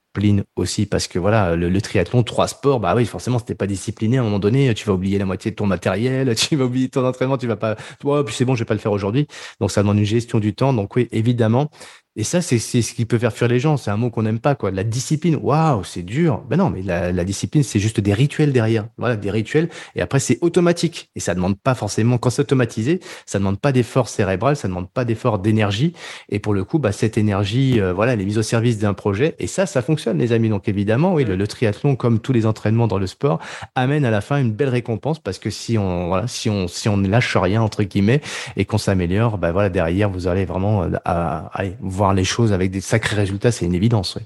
aussi 0.56 0.88
parce 0.88 1.08
que 1.08 1.20
voilà 1.20 1.56
le, 1.56 1.80
triathlon 1.80 2.24
trois 2.24 2.48
sports 2.48 2.80
bah 2.80 2.96
oui 2.96 3.06
forcément 3.06 3.38
c'était 3.38 3.54
pas 3.54 3.68
discipliné 3.68 4.18
à 4.18 4.22
un 4.22 4.24
moment 4.24 4.40
donné 4.40 4.74
tu 4.74 4.88
vas 4.88 4.94
oublier 4.94 5.20
la 5.20 5.26
moitié 5.26 5.52
de 5.52 5.56
ton 5.56 5.68
matériel 5.68 6.34
tu 6.36 6.56
vas 6.56 6.66
oublier 6.66 6.90
ton 6.90 7.06
entraînement 7.06 7.38
tu 7.38 7.46
vas 7.46 7.56
pas 7.56 7.76
oh, 8.04 8.24
puis 8.24 8.34
c'est 8.34 8.46
bon 8.46 8.56
je 8.56 8.60
vais 8.60 8.66
pas 8.66 8.74
le 8.74 8.80
faire 8.80 8.92
aujourd'hui. 8.92 9.28
Donc 9.60 9.72
ça 9.72 9.82
demande 9.82 9.98
une 10.00 10.06
gestion 10.06 10.40
du 10.40 10.54
temps. 10.54 10.74
Donc 10.74 10.96
oui 10.96 11.08
évidemment 11.12 11.70
et 12.19 12.23
ça, 12.23 12.41
c'est 12.41 12.57
ce 12.57 12.94
qui 12.94 13.06
peut 13.06 13.19
faire 13.19 13.31
fuir 13.31 13.48
les 13.48 13.60
gens. 13.60 13.77
C'est 13.77 13.91
un 13.91 13.98
mot 13.98 14.10
qu'on 14.10 14.23
n'aime 14.23 14.39
pas, 14.39 14.56
quoi. 14.56 14.72
La 14.72 14.84
discipline, 14.84 15.38
waouh, 15.39 15.84
c'est 15.84 16.02
dur. 16.02 16.44
Ben 16.49 16.57
non, 16.57 16.72
mais 16.72 16.81
la, 16.81 17.11
la 17.11 17.23
discipline, 17.23 17.61
c'est 17.61 17.80
juste 17.80 17.99
des 17.99 18.14
rituels 18.15 18.52
derrière. 18.52 18.88
Voilà, 18.98 19.15
des 19.15 19.30
rituels. 19.30 19.69
Et 19.95 20.02
après, 20.02 20.19
c'est 20.19 20.39
automatique. 20.41 21.11
Et 21.15 21.19
ça 21.19 21.35
demande 21.35 21.60
pas 21.60 21.76
forcément, 21.76 22.18
quand 22.18 22.31
c'est 22.31 22.41
automatisé, 22.41 23.02
ça 23.27 23.38
demande 23.38 23.60
pas 23.60 23.72
d'effort 23.72 24.10
cérébral, 24.10 24.56
ça 24.56 24.68
demande 24.68 24.89
pas 24.89 25.06
d'effort 25.06 25.38
d'énergie. 25.38 25.94
Et 26.30 26.39
pour 26.39 26.56
le 26.56 26.64
coup, 26.64 26.80
bah, 26.80 26.91
cette 26.91 27.19
énergie, 27.19 27.80
euh, 27.80 27.94
voilà, 27.94 28.14
elle 28.14 28.22
est 28.22 28.26
mise 28.26 28.39
au 28.39 28.44
service 28.44 28.80
d'un 28.80 28.95
projet. 28.95 29.35
Et 29.38 29.45
ça, 29.45 29.68
ça 29.68 29.84
fonctionne, 29.84 30.18
les 30.18 30.31
amis. 30.31 30.49
Donc 30.49 30.68
évidemment, 30.68 31.14
oui, 31.14 31.23
le, 31.23 31.48
triathlon, 31.48 31.95
comme 31.95 32.19
tous 32.19 32.34
les 32.34 32.48
entraînements 32.48 32.88
dans 32.88 32.98
le 32.98 33.06
sport, 33.06 33.39
amène 33.76 34.06
à 34.06 34.10
la 34.10 34.22
fin 34.22 34.41
une 34.41 34.53
belle 34.53 34.69
récompense 34.69 35.19
parce 35.19 35.38
que 35.38 35.52
si 35.52 35.77
on, 35.77 36.07
voilà, 36.07 36.27
si 36.27 36.49
on, 36.49 36.68
si 36.68 36.89
on 36.89 36.98
ne 36.98 37.07
lâche 37.07 37.38
rien 37.38 37.61
entre 37.61 37.84
guillemets 37.84 38.22
et 38.56 38.65
qu'on 38.65 38.80
s'améliore, 38.80 39.38
bah 39.38 39.52
voilà, 39.52 39.69
derrière, 39.69 40.10
vous 40.10 40.27
allez 40.27 40.45
vraiment 40.45 40.81
euh, 40.81 40.89
à, 41.06 41.52
à, 41.53 41.65
voir 41.80 42.07
les 42.14 42.24
choses 42.24 42.54
avec 42.54 42.72
des 42.72 42.82
sacrés 42.82 43.16
résultats, 43.16 43.52
c'est 43.52 43.66
une 43.66 43.76
évidence. 43.76 44.18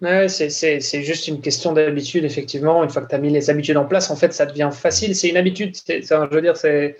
Ouais. 0.00 0.28
c'est 0.28 1.02
juste 1.02 1.28
une 1.28 1.40
question 1.40 1.72
d'habitude, 1.72 2.24
effectivement. 2.24 2.84
Une 2.84 2.90
fois 2.90 3.02
que 3.02 3.08
tu 3.08 3.14
as 3.14 3.18
mis 3.18 3.30
les 3.30 3.50
habitudes 3.50 3.76
en 3.76 3.86
place, 3.86 4.10
en 4.10 4.16
fait, 4.16 4.32
ça 4.32 4.46
devient 4.46 4.70
facile. 4.72 5.14
C'est 5.16 5.28
une 5.28 5.36
habitude. 5.36 5.76
je 5.88 6.34
veux 6.34 6.42
dire, 6.42 6.56
c'est 6.56 6.96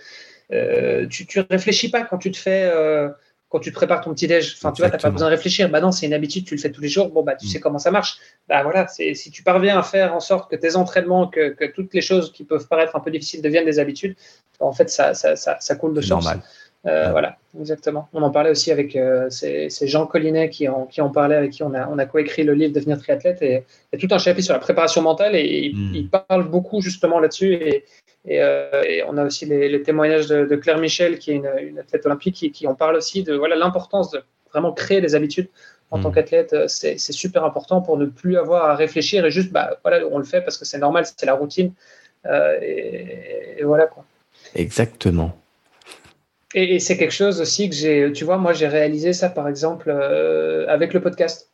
euh, 0.53 1.07
tu, 1.07 1.27
tu 1.27 1.41
réfléchis 1.41 1.91
pas 1.91 2.03
quand 2.03 2.19
tu 2.19 2.31
te 2.31 2.37
fais, 2.37 2.71
euh, 2.73 3.11
quand 3.49 3.61
tu 3.61 3.71
te 3.71 3.75
prépares 3.75 4.01
ton 4.01 4.15
petit 4.15 4.27
déj. 4.27 4.55
Enfin, 4.57 4.73
tu 4.73 4.83
vois, 4.83 4.91
t'as 4.91 4.99
pas 4.99 5.11
besoin 5.11 5.29
de 5.29 5.35
réfléchir. 5.35 5.69
Bah 5.69 5.81
non, 5.81 5.93
c'est 5.93 6.07
une 6.07 6.15
habitude. 6.15 6.45
Tu 6.45 6.55
le 6.55 6.61
fais 6.61 6.71
tous 6.71 6.81
les 6.81 6.89
jours. 6.89 7.11
Bon, 7.11 7.23
bah, 7.23 7.35
tu 7.35 7.47
mm. 7.47 7.51
sais 7.51 7.61
comment 7.61 7.79
ça 7.79 7.91
marche. 7.91 8.19
Bah 8.49 8.63
voilà, 8.63 8.87
si 8.89 9.31
tu 9.31 9.43
parviens 9.43 9.79
à 9.79 9.83
faire 9.83 10.15
en 10.15 10.21
sorte 10.21 10.51
que 10.51 10.57
tes 10.57 10.77
entraînements, 10.77 11.29
que, 11.29 11.51
que, 11.51 11.65
toutes 11.67 11.93
les 11.95 12.01
choses 12.01 12.33
qui 12.33 12.45
peuvent 12.45 12.67
paraître 12.67 12.97
un 12.97 13.01
peu 13.01 13.11
difficiles 13.11 13.43
deviennent 13.43 13.67
des 13.67 13.79
habitudes, 13.79 14.17
en 14.61 14.73
fait, 14.73 14.91
ça, 14.91 15.15
ça, 15.15 15.37
ça, 15.37 15.59
ça 15.61 15.75
coule 15.77 15.95
de 15.95 16.01
source. 16.01 16.25
Normal. 16.25 16.43
Euh, 16.87 17.11
voilà, 17.11 17.37
exactement. 17.59 18.09
On 18.13 18.23
en 18.23 18.31
parlait 18.31 18.51
aussi 18.51 18.71
avec 18.71 18.95
euh, 18.95 19.29
ces, 19.31 19.69
Jean 19.83 20.07
Collinet 20.07 20.49
qui 20.49 20.69
en, 20.69 20.87
qui 20.87 21.01
en 21.01 21.11
parlait, 21.11 21.35
avec 21.35 21.51
qui 21.51 21.63
on 21.63 21.75
a, 21.75 21.89
on 21.89 21.99
a 21.99 22.07
coécrit 22.07 22.45
le 22.45 22.55
livre 22.55 22.73
Devenir 22.73 22.99
triathlète. 22.99 23.43
Et 23.43 23.65
il 23.93 24.01
y 24.01 24.05
a 24.05 24.09
tout 24.09 24.15
un 24.15 24.19
chapitre 24.19 24.45
sur 24.45 24.55
la 24.55 24.61
préparation 24.61 25.03
mentale 25.03 25.35
et 25.35 25.73
il, 25.73 26.05
hmm. 26.05 26.09
parle 26.09 26.49
beaucoup 26.49 26.81
justement 26.81 27.19
là-dessus. 27.19 27.55
Et, 27.55 27.85
euh, 28.31 28.83
et, 28.85 29.03
on 29.05 29.17
a 29.17 29.25
aussi 29.25 29.45
les, 29.47 29.83
témoignages 29.83 30.29
de, 30.29 30.57
Claire 30.57 30.79
Michel, 30.79 31.19
qui 31.19 31.33
est 31.33 31.37
une, 31.37 31.79
athlète 31.79 32.07
olympique, 32.07 32.37
qui, 32.37 32.53
qui, 32.53 32.67
en 32.67 32.75
parle 32.75 32.97
aussi 32.97 33.25
de 33.25 33.35
voilà 33.35 33.57
l'importance 33.57 34.11
de 34.11 34.23
vraiment 34.53 34.73
créer 34.73 35.01
des 35.01 35.15
habitudes 35.15 35.49
en 35.91 36.01
tant 36.01 36.11
hmm. 36.11 36.15
qu'athlète. 36.15 36.69
C'est 36.69 36.99
super 36.99 37.45
important 37.45 37.81
pour 37.81 37.99
ne 37.99 38.07
plus 38.07 38.37
avoir 38.37 38.67
à 38.67 38.77
réfléchir 38.77 39.27
et 39.27 39.33
juste, 39.33 39.51
bah, 39.51 39.79
voilà, 39.83 40.07
on 40.13 40.19
le 40.19 40.25
fait 40.25 40.43
parce 40.43 40.57
que 40.57 40.65
c'est 40.65 40.79
normal, 40.79 41.05
c'est 41.05 41.27
la 41.27 41.35
routine. 41.35 41.73
et, 42.25 43.65
voilà 43.65 43.87
quoi. 43.87 44.05
Exactement. 44.55 45.37
Et, 46.55 46.79
c'est 46.81 46.97
quelque 46.97 47.13
chose 47.13 47.41
aussi 47.41 47.69
que 47.69 47.77
j'ai, 47.77 48.13
tu 48.13 48.25
vois, 48.25 48.39
moi 48.39 48.53
j'ai 48.53 48.69
réalisé 48.69 49.13
ça 49.13 49.29
par 49.29 49.49
exemple 49.49 49.91
euh, 49.91 50.67
avec 50.69 50.95
le 50.95 51.01
podcast. 51.01 51.51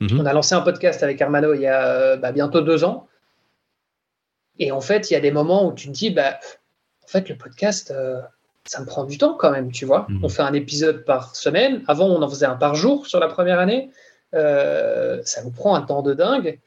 Mhm. 0.00 0.20
On 0.20 0.26
a 0.26 0.32
lancé 0.32 0.54
un 0.54 0.60
podcast 0.60 1.02
avec 1.02 1.20
Armano 1.22 1.54
il 1.54 1.62
y 1.62 1.66
a 1.66 1.86
euh, 1.86 2.16
bah, 2.16 2.32
bientôt 2.32 2.60
deux 2.60 2.84
ans. 2.84 3.08
Et 4.58 4.72
en 4.72 4.80
fait, 4.80 5.10
il 5.10 5.14
y 5.14 5.16
a 5.16 5.20
des 5.20 5.30
moments 5.30 5.66
où 5.66 5.72
tu 5.72 5.88
te 5.88 5.92
dis, 5.92 6.10
bah, 6.10 6.38
en 7.04 7.06
fait, 7.06 7.28
le 7.28 7.36
podcast, 7.36 7.90
euh, 7.90 8.20
ça 8.64 8.80
me 8.80 8.86
prend 8.86 9.04
du 9.04 9.16
temps 9.16 9.34
quand 9.34 9.50
même, 9.50 9.70
tu 9.72 9.84
vois. 9.84 10.06
Mhm. 10.08 10.24
On 10.24 10.28
fait 10.28 10.42
un 10.42 10.52
épisode 10.52 11.04
par 11.04 11.34
semaine. 11.34 11.82
Avant, 11.88 12.06
on 12.06 12.20
en 12.20 12.28
faisait 12.28 12.46
un 12.46 12.56
par 12.56 12.74
jour 12.74 13.06
sur 13.06 13.20
la 13.20 13.28
première 13.28 13.58
année. 13.58 13.90
ça 14.32 15.42
nous 15.44 15.50
prend 15.50 15.74
un 15.74 15.82
temps 15.82 16.02
de 16.02 16.12
dingue. 16.12 16.58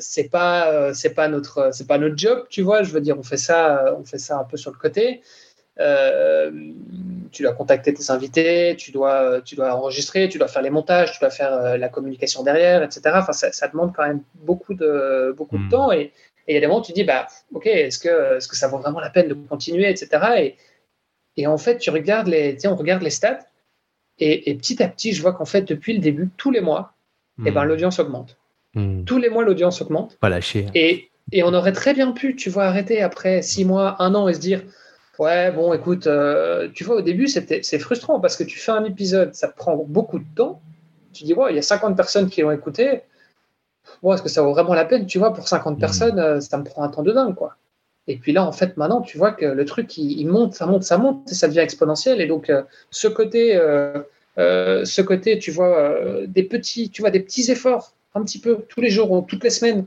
c'est 0.00 0.28
pas, 0.30 0.92
c'est 0.94 1.14
pas 1.14 1.28
notre, 1.28 1.70
c'est 1.72 1.86
pas 1.86 1.98
notre 1.98 2.16
job, 2.16 2.46
tu 2.50 2.62
vois. 2.62 2.82
Je 2.82 2.90
veux 2.90 3.00
dire, 3.00 3.16
on 3.16 3.22
fait 3.22 3.36
ça, 3.36 3.94
on 3.96 4.04
fait 4.04 4.18
ça 4.18 4.38
un 4.40 4.44
peu 4.44 4.56
sur 4.56 4.72
le 4.72 4.78
côté. 4.78 5.22
Euh, 5.80 6.50
tu 7.30 7.42
dois 7.42 7.52
contacter 7.52 7.94
tes 7.94 8.10
invités, 8.10 8.74
tu 8.76 8.90
dois, 8.90 9.40
tu 9.42 9.54
dois 9.54 9.74
enregistrer, 9.74 10.28
tu 10.28 10.38
dois 10.38 10.48
faire 10.48 10.62
les 10.62 10.70
montages, 10.70 11.12
tu 11.12 11.20
dois 11.20 11.30
faire 11.30 11.52
euh, 11.52 11.76
la 11.76 11.88
communication 11.88 12.42
derrière, 12.42 12.82
etc. 12.82 13.00
Enfin, 13.14 13.32
ça, 13.32 13.68
demande 13.68 13.92
quand 13.94 14.06
même 14.06 14.22
beaucoup 14.34 14.74
de, 14.74 15.34
beaucoup 15.36 15.58
de 15.58 15.64
hmm. 15.64 15.68
temps. 15.68 15.92
Et 15.92 16.12
il 16.48 16.54
y 16.54 16.56
a 16.56 16.60
des 16.60 16.66
moments 16.66 16.80
où 16.80 16.84
tu 16.84 16.92
dis, 16.92 17.04
bah, 17.04 17.26
ok, 17.52 17.66
est-ce 17.66 17.98
que, 17.98 18.08
est 18.08 18.38
-ce 18.38 18.48
que 18.48 18.56
ça 18.56 18.68
vaut 18.68 18.78
vraiment 18.78 19.00
la 19.00 19.10
peine 19.10 19.28
de 19.28 19.34
continuer, 19.34 19.88
etc. 19.88 20.08
Et, 20.38 20.56
et 21.36 21.46
en 21.46 21.58
fait, 21.58 21.78
tu 21.78 21.90
regardes 21.90 22.28
les, 22.28 22.56
on 22.66 22.74
regarde 22.74 23.02
les 23.02 23.10
stats, 23.10 23.40
et, 24.20 24.52
petit 24.56 24.82
à 24.82 24.88
petit, 24.88 25.12
je 25.12 25.22
vois 25.22 25.32
qu'en 25.32 25.44
fait, 25.44 25.62
depuis 25.62 25.92
le 25.92 26.00
début, 26.00 26.28
tous 26.36 26.50
les 26.50 26.60
mois, 26.60 26.94
eh 27.46 27.52
ben, 27.52 27.62
hmm. 27.62 27.68
l'audience 27.68 27.98
augmente. 28.00 28.36
Hmm. 28.74 29.04
Tous 29.04 29.18
les 29.18 29.28
mois, 29.28 29.44
l'audience 29.44 29.80
augmente. 29.80 30.16
Pas 30.18 30.28
lâcher. 30.28 30.66
Hein. 30.66 30.72
Et, 30.74 31.10
et 31.30 31.44
on 31.44 31.54
aurait 31.54 31.72
très 31.72 31.94
bien 31.94 32.10
pu, 32.10 32.34
tu 32.34 32.50
vois, 32.50 32.64
arrêter 32.64 33.00
après 33.00 33.42
six 33.42 33.64
mois, 33.64 34.02
un 34.02 34.14
an 34.16 34.26
et 34.26 34.34
se 34.34 34.40
dire, 34.40 34.62
Ouais, 35.18 35.50
bon, 35.50 35.72
écoute, 35.72 36.06
euh, 36.06 36.68
tu 36.72 36.84
vois, 36.84 36.96
au 36.96 37.02
début, 37.02 37.26
c'est 37.26 37.78
frustrant 37.80 38.20
parce 38.20 38.36
que 38.36 38.44
tu 38.44 38.58
fais 38.58 38.70
un 38.70 38.84
épisode, 38.84 39.34
ça 39.34 39.48
prend 39.48 39.76
beaucoup 39.76 40.20
de 40.20 40.24
temps. 40.36 40.62
Tu 41.12 41.24
dis, 41.24 41.34
ouais, 41.34 41.52
il 41.52 41.56
y 41.56 41.58
a 41.58 41.62
50 41.62 41.96
personnes 41.96 42.30
qui 42.30 42.40
l'ont 42.42 42.52
écouté. 42.52 43.02
est-ce 44.04 44.22
que 44.22 44.28
ça 44.28 44.42
vaut 44.42 44.52
vraiment 44.52 44.74
la 44.74 44.84
peine 44.84 45.06
Tu 45.06 45.18
vois, 45.18 45.34
pour 45.34 45.48
50 45.48 45.76
hmm. 45.76 45.80
personnes, 45.80 46.18
euh, 46.20 46.40
ça 46.40 46.56
me 46.56 46.62
prend 46.64 46.84
un 46.84 46.88
temps 46.88 47.02
de 47.02 47.12
dingue, 47.12 47.34
quoi. 47.34 47.56
Et 48.06 48.16
puis 48.16 48.32
là, 48.32 48.44
en 48.44 48.52
fait, 48.52 48.76
maintenant, 48.76 49.02
tu 49.02 49.18
vois 49.18 49.32
que 49.32 49.44
le 49.44 49.64
truc, 49.64 49.98
il, 49.98 50.24
monte, 50.28 50.54
ça 50.54 50.66
monte, 50.66 50.84
ça 50.84 50.98
monte, 50.98 51.30
et 51.30 51.34
ça 51.34 51.48
devient 51.48 51.60
exponentiel. 51.60 52.20
Et 52.20 52.26
donc, 52.26 52.48
euh, 52.48 52.62
ce 52.90 53.08
côté, 53.08 53.54
ce 54.36 55.02
côté, 55.02 55.38
tu 55.38 55.50
vois, 55.50 55.94
des 56.26 56.44
petits, 56.44 56.90
tu 56.90 57.02
vois, 57.02 57.10
des 57.10 57.20
petits 57.20 57.50
efforts, 57.50 57.92
un 58.14 58.22
petit 58.22 58.40
peu, 58.40 58.60
tous 58.68 58.80
les 58.80 58.88
jours 58.88 59.10
ou 59.10 59.20
toutes 59.22 59.44
les 59.44 59.50
semaines, 59.50 59.84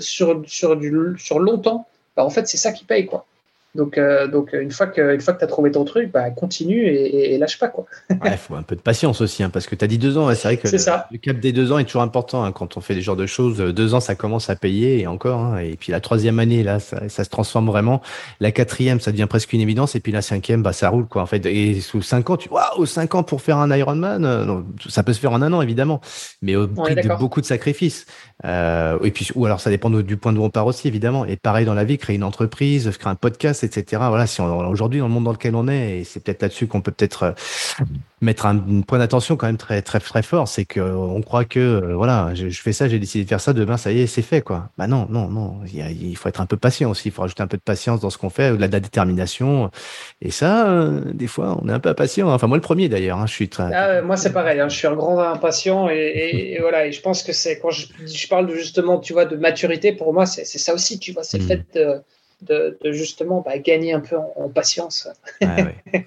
sur, 0.00 0.42
sur, 0.46 0.76
du, 0.76 1.14
sur 1.18 1.38
longtemps, 1.38 1.86
bah, 2.16 2.24
en 2.24 2.30
fait, 2.30 2.48
c'est 2.48 2.56
ça 2.56 2.72
qui 2.72 2.84
paye, 2.84 3.06
quoi. 3.06 3.26
Donc, 3.74 3.98
euh, 3.98 4.28
donc 4.28 4.52
une 4.52 4.70
fois 4.70 4.86
que, 4.86 5.14
une 5.14 5.20
fois 5.20 5.34
que 5.34 5.38
tu 5.38 5.44
as 5.44 5.48
trouvé 5.48 5.70
ton 5.70 5.84
truc, 5.84 6.12
bah, 6.12 6.30
continue 6.30 6.86
et, 6.86 7.36
lâche 7.38 7.58
pas. 7.58 7.72
Il 8.10 8.30
faut 8.38 8.54
un 8.54 8.62
peu 8.62 8.76
de 8.76 8.80
patience 8.80 9.20
aussi, 9.20 9.42
hein, 9.42 9.50
parce 9.50 9.66
que 9.66 9.74
tu 9.74 9.84
as 9.84 9.88
dit 9.88 9.98
deux 9.98 10.16
ans. 10.16 10.32
c'est 10.34 10.48
vrai 10.48 10.56
que 10.56 10.68
le, 10.68 11.18
cap 11.18 11.38
des 11.38 11.52
deux 11.52 11.72
ans 11.72 11.78
est 11.78 11.84
toujours 11.84 12.02
important 12.02 12.44
hein, 12.44 12.52
quand 12.52 12.76
on 12.76 12.80
fait 12.80 12.94
des 12.94 13.02
genres 13.02 13.16
de 13.16 13.26
choses. 13.26 13.58
Deux 13.58 13.94
ans, 13.94 14.00
ça 14.00 14.14
commence 14.14 14.50
à 14.50 14.56
payer 14.56 15.00
et 15.00 15.06
encore. 15.06 15.40
Hein, 15.40 15.58
et 15.58 15.76
puis 15.76 15.90
la 15.90 16.00
troisième 16.00 16.38
année, 16.38 16.62
là, 16.62 16.78
ça, 16.78 17.08
ça, 17.08 17.24
se 17.24 17.30
transforme 17.30 17.66
vraiment. 17.66 18.00
La 18.40 18.52
quatrième, 18.52 19.00
ça 19.00 19.10
devient 19.10 19.26
presque 19.28 19.52
une 19.52 19.60
évidence. 19.60 19.96
Et 19.96 20.00
puis 20.00 20.12
la 20.12 20.22
cinquième, 20.22 20.62
bah, 20.62 20.72
ça 20.72 20.88
roule. 20.88 21.06
quoi. 21.06 21.22
En 21.22 21.26
fait. 21.26 21.44
Et 21.46 21.80
sous 21.80 22.02
cinq 22.02 22.30
ans, 22.30 22.36
tu 22.36 22.48
waouh, 22.48 22.86
cinq 22.86 23.14
ans 23.14 23.22
pour 23.22 23.42
faire 23.42 23.58
un 23.58 23.74
Ironman, 23.76 24.24
euh, 24.24 24.60
ça 24.88 25.02
peut 25.02 25.12
se 25.12 25.20
faire 25.20 25.32
en 25.32 25.42
un 25.42 25.52
an, 25.52 25.62
évidemment, 25.62 26.00
mais 26.42 26.54
au 26.54 26.68
prix 26.68 26.94
de 26.94 27.18
beaucoup 27.18 27.40
de 27.40 27.46
sacrifices. 27.46 28.06
Euh, 28.44 28.98
et 29.02 29.10
puis, 29.10 29.28
ou 29.34 29.46
alors 29.46 29.60
ça 29.60 29.70
dépend 29.70 29.90
du 29.90 30.16
point 30.16 30.32
de 30.32 30.38
vue 30.38 30.44
on 30.44 30.50
part 30.50 30.66
aussi, 30.66 30.88
évidemment. 30.88 31.24
Et 31.24 31.36
pareil 31.36 31.64
dans 31.64 31.74
la 31.74 31.84
vie, 31.84 31.98
créer 31.98 32.16
une 32.16 32.24
entreprise, 32.24 32.90
créer 32.98 33.10
un 33.10 33.14
podcast, 33.14 33.63
etc. 33.64 34.02
Voilà, 34.08 34.26
si 34.26 34.40
aujourd'hui 34.40 35.00
dans 35.00 35.08
le 35.08 35.12
monde 35.12 35.24
dans 35.24 35.32
lequel 35.32 35.54
on 35.54 35.68
est, 35.68 36.00
et 36.00 36.04
c'est 36.04 36.20
peut-être 36.20 36.42
là-dessus 36.42 36.66
qu'on 36.66 36.80
peut 36.80 36.92
peut-être 36.92 37.22
euh, 37.24 37.32
mettre 38.20 38.46
un, 38.46 38.58
point 38.86 38.98
d'attention 38.98 39.36
quand 39.36 39.46
même 39.46 39.56
très 39.56 39.82
très 39.82 40.00
très 40.00 40.22
fort, 40.22 40.48
c'est 40.48 40.64
que 40.64 40.80
on 40.80 41.20
croit 41.22 41.44
que 41.44 41.60
euh, 41.60 41.94
voilà, 41.94 42.34
je, 42.34 42.48
fais 42.48 42.72
ça, 42.72 42.88
j'ai 42.88 42.98
décidé 42.98 43.24
de 43.24 43.28
faire 43.28 43.40
ça, 43.40 43.52
demain 43.52 43.76
ça 43.76 43.92
y 43.92 44.00
est, 44.00 44.06
c'est 44.06 44.22
fait 44.22 44.42
quoi. 44.42 44.70
Bah 44.78 44.86
non, 44.86 45.06
non, 45.10 45.28
non, 45.28 45.60
il, 45.72 46.16
faut 46.16 46.28
être 46.28 46.40
un 46.40 46.46
peu 46.46 46.56
patient 46.56 46.90
aussi, 46.90 47.08
il 47.08 47.12
faut 47.12 47.22
rajouter 47.22 47.42
un 47.42 47.46
peu 47.46 47.56
de 47.56 47.62
patience 47.62 48.00
dans 48.00 48.10
ce 48.10 48.18
qu'on 48.18 48.30
fait, 48.30 48.52
de 48.52 48.56
la, 48.56 48.68
détermination. 48.68 49.70
Et 50.20 50.30
ça, 50.30 50.68
euh, 50.68 51.00
des 51.12 51.26
fois, 51.26 51.58
on 51.62 51.68
est 51.68 51.72
un 51.72 51.80
peu 51.80 51.88
impatient. 51.88 52.28
Enfin 52.28 52.46
moi 52.46 52.56
le 52.56 52.62
premier 52.62 52.88
d'ailleurs, 52.88 53.18
hein, 53.18 53.26
je 53.26 53.32
suis 53.32 53.48
très. 53.48 53.72
Ah, 53.72 54.02
moi 54.02 54.16
c'est 54.16 54.32
pareil, 54.32 54.60
hein, 54.60 54.68
je 54.68 54.76
suis 54.76 54.86
un 54.86 54.94
grand 54.94 55.18
impatient 55.18 55.88
et, 55.90 56.58
voilà, 56.60 56.86
et 56.86 56.92
je 56.92 57.00
pense 57.00 57.22
que 57.22 57.32
c'est 57.32 57.58
quand 57.58 57.70
je, 57.70 57.86
je, 58.04 58.28
parle 58.28 58.46
de 58.46 58.54
justement, 58.54 58.98
tu 58.98 59.12
vois, 59.12 59.24
de 59.24 59.36
maturité, 59.36 59.92
pour 59.92 60.12
moi 60.12 60.26
c'est 60.26 60.44
ça 60.44 60.74
aussi, 60.74 60.98
tu 60.98 61.12
vois, 61.12 61.22
c'est 61.22 61.38
le 61.38 61.44
hmm. 61.44 61.48
fait 61.48 61.64
de 61.74 62.02
de, 62.42 62.76
justement 62.84 63.40
bah, 63.40 63.58
gagner 63.58 63.92
un 63.92 64.00
peu 64.00 64.16
en, 64.16 64.48
patience. 64.48 65.08
Ah 65.42 65.56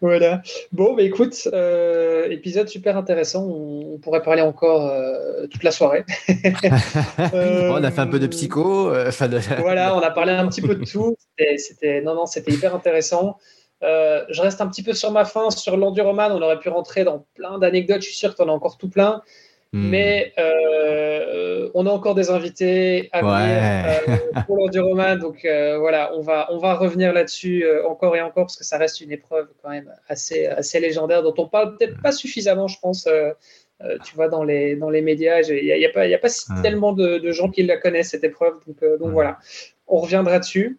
voilà. 0.00 0.42
Bon, 0.72 0.94
bah, 0.94 1.02
écoute, 1.02 1.48
euh, 1.52 2.28
épisode 2.30 2.68
super 2.68 2.96
intéressant. 2.96 3.44
On, 3.44 3.98
pourrait 3.98 4.22
parler 4.22 4.42
encore 4.42 4.86
euh, 4.86 5.46
toute 5.48 5.64
la 5.64 5.70
soirée. 5.70 6.04
on 6.28 7.82
a 7.82 7.90
fait 7.90 8.00
un 8.00 8.06
peu 8.06 8.18
de 8.18 8.26
psycho. 8.26 8.90
voilà, 9.60 9.96
on 9.96 10.00
a 10.00 10.10
parlé 10.10 10.32
un 10.32 10.48
petit 10.48 10.62
peu 10.62 10.74
de 10.74 10.84
tout. 10.84 11.16
C'était, 11.56 12.00
non, 12.00 12.14
non, 12.14 12.26
c'était 12.26 12.52
hyper 12.52 12.74
intéressant. 12.74 13.38
je 13.82 14.40
reste 14.40 14.60
un 14.60 14.68
petit 14.68 14.82
peu 14.82 14.92
sur 14.92 15.10
ma 15.10 15.24
fin, 15.24 15.50
sur 15.50 15.76
l'enduroman. 15.76 16.32
On 16.32 16.42
aurait 16.42 16.58
pu 16.58 16.68
rentrer 16.68 17.04
dans 17.04 17.26
plein 17.34 17.58
d'anecdotes. 17.58 18.02
Je 18.02 18.08
suis 18.08 18.16
sûr 18.16 18.30
que 18.30 18.36
tu 18.36 18.42
en 18.42 18.48
as 18.48 18.52
encore 18.52 18.78
tout 18.78 18.88
plein. 18.88 19.22
Hmm. 19.74 19.90
Mais 19.90 20.32
euh, 20.38 21.68
on 21.74 21.86
a 21.86 21.90
encore 21.90 22.14
des 22.14 22.30
invités 22.30 23.10
à 23.12 23.20
venir 23.20 24.16
euh, 24.16 24.40
pour 24.46 24.56
l'enduroman. 24.56 25.18
Donc 25.18 25.44
euh, 25.44 25.78
voilà, 25.78 26.14
on 26.14 26.22
va, 26.22 26.48
on 26.50 26.56
va 26.56 26.74
revenir 26.74 27.12
là-dessus 27.12 27.66
encore 27.86 28.16
et 28.16 28.22
encore 28.22 28.44
parce 28.46 28.56
que 28.56 28.64
ça 28.64 28.78
reste 28.78 29.00
une 29.00 29.12
épreuve 29.12 29.48
quand 29.62 29.68
même 29.68 29.92
assez, 30.08 30.46
assez 30.46 30.80
légendaire 30.80 31.22
dont 31.22 31.34
on 31.36 31.46
parle 31.46 31.76
peut-être 31.76 32.00
pas 32.00 32.12
suffisamment, 32.12 32.66
je 32.66 32.78
pense. 32.80 33.06
tu 34.04 34.14
vois, 34.14 34.28
dans 34.28 34.42
les, 34.42 34.74
dans 34.74 34.90
les 34.90 35.02
médias, 35.02 35.42
il 35.42 35.64
n'y 35.64 35.72
a, 35.72 35.76
y 35.76 35.84
a, 35.84 35.90
pas, 35.90 36.06
y 36.06 36.14
a 36.14 36.18
pas 36.18 36.28
tellement 36.62 36.92
de, 36.92 37.18
de, 37.18 37.32
gens 37.32 37.50
qui 37.50 37.62
la 37.62 37.76
connaissent, 37.76 38.10
cette 38.10 38.24
épreuve. 38.24 38.54
Donc, 38.66 38.98
donc 38.98 39.12
voilà, 39.12 39.38
on 39.86 39.98
reviendra 39.98 40.38
dessus. 40.38 40.78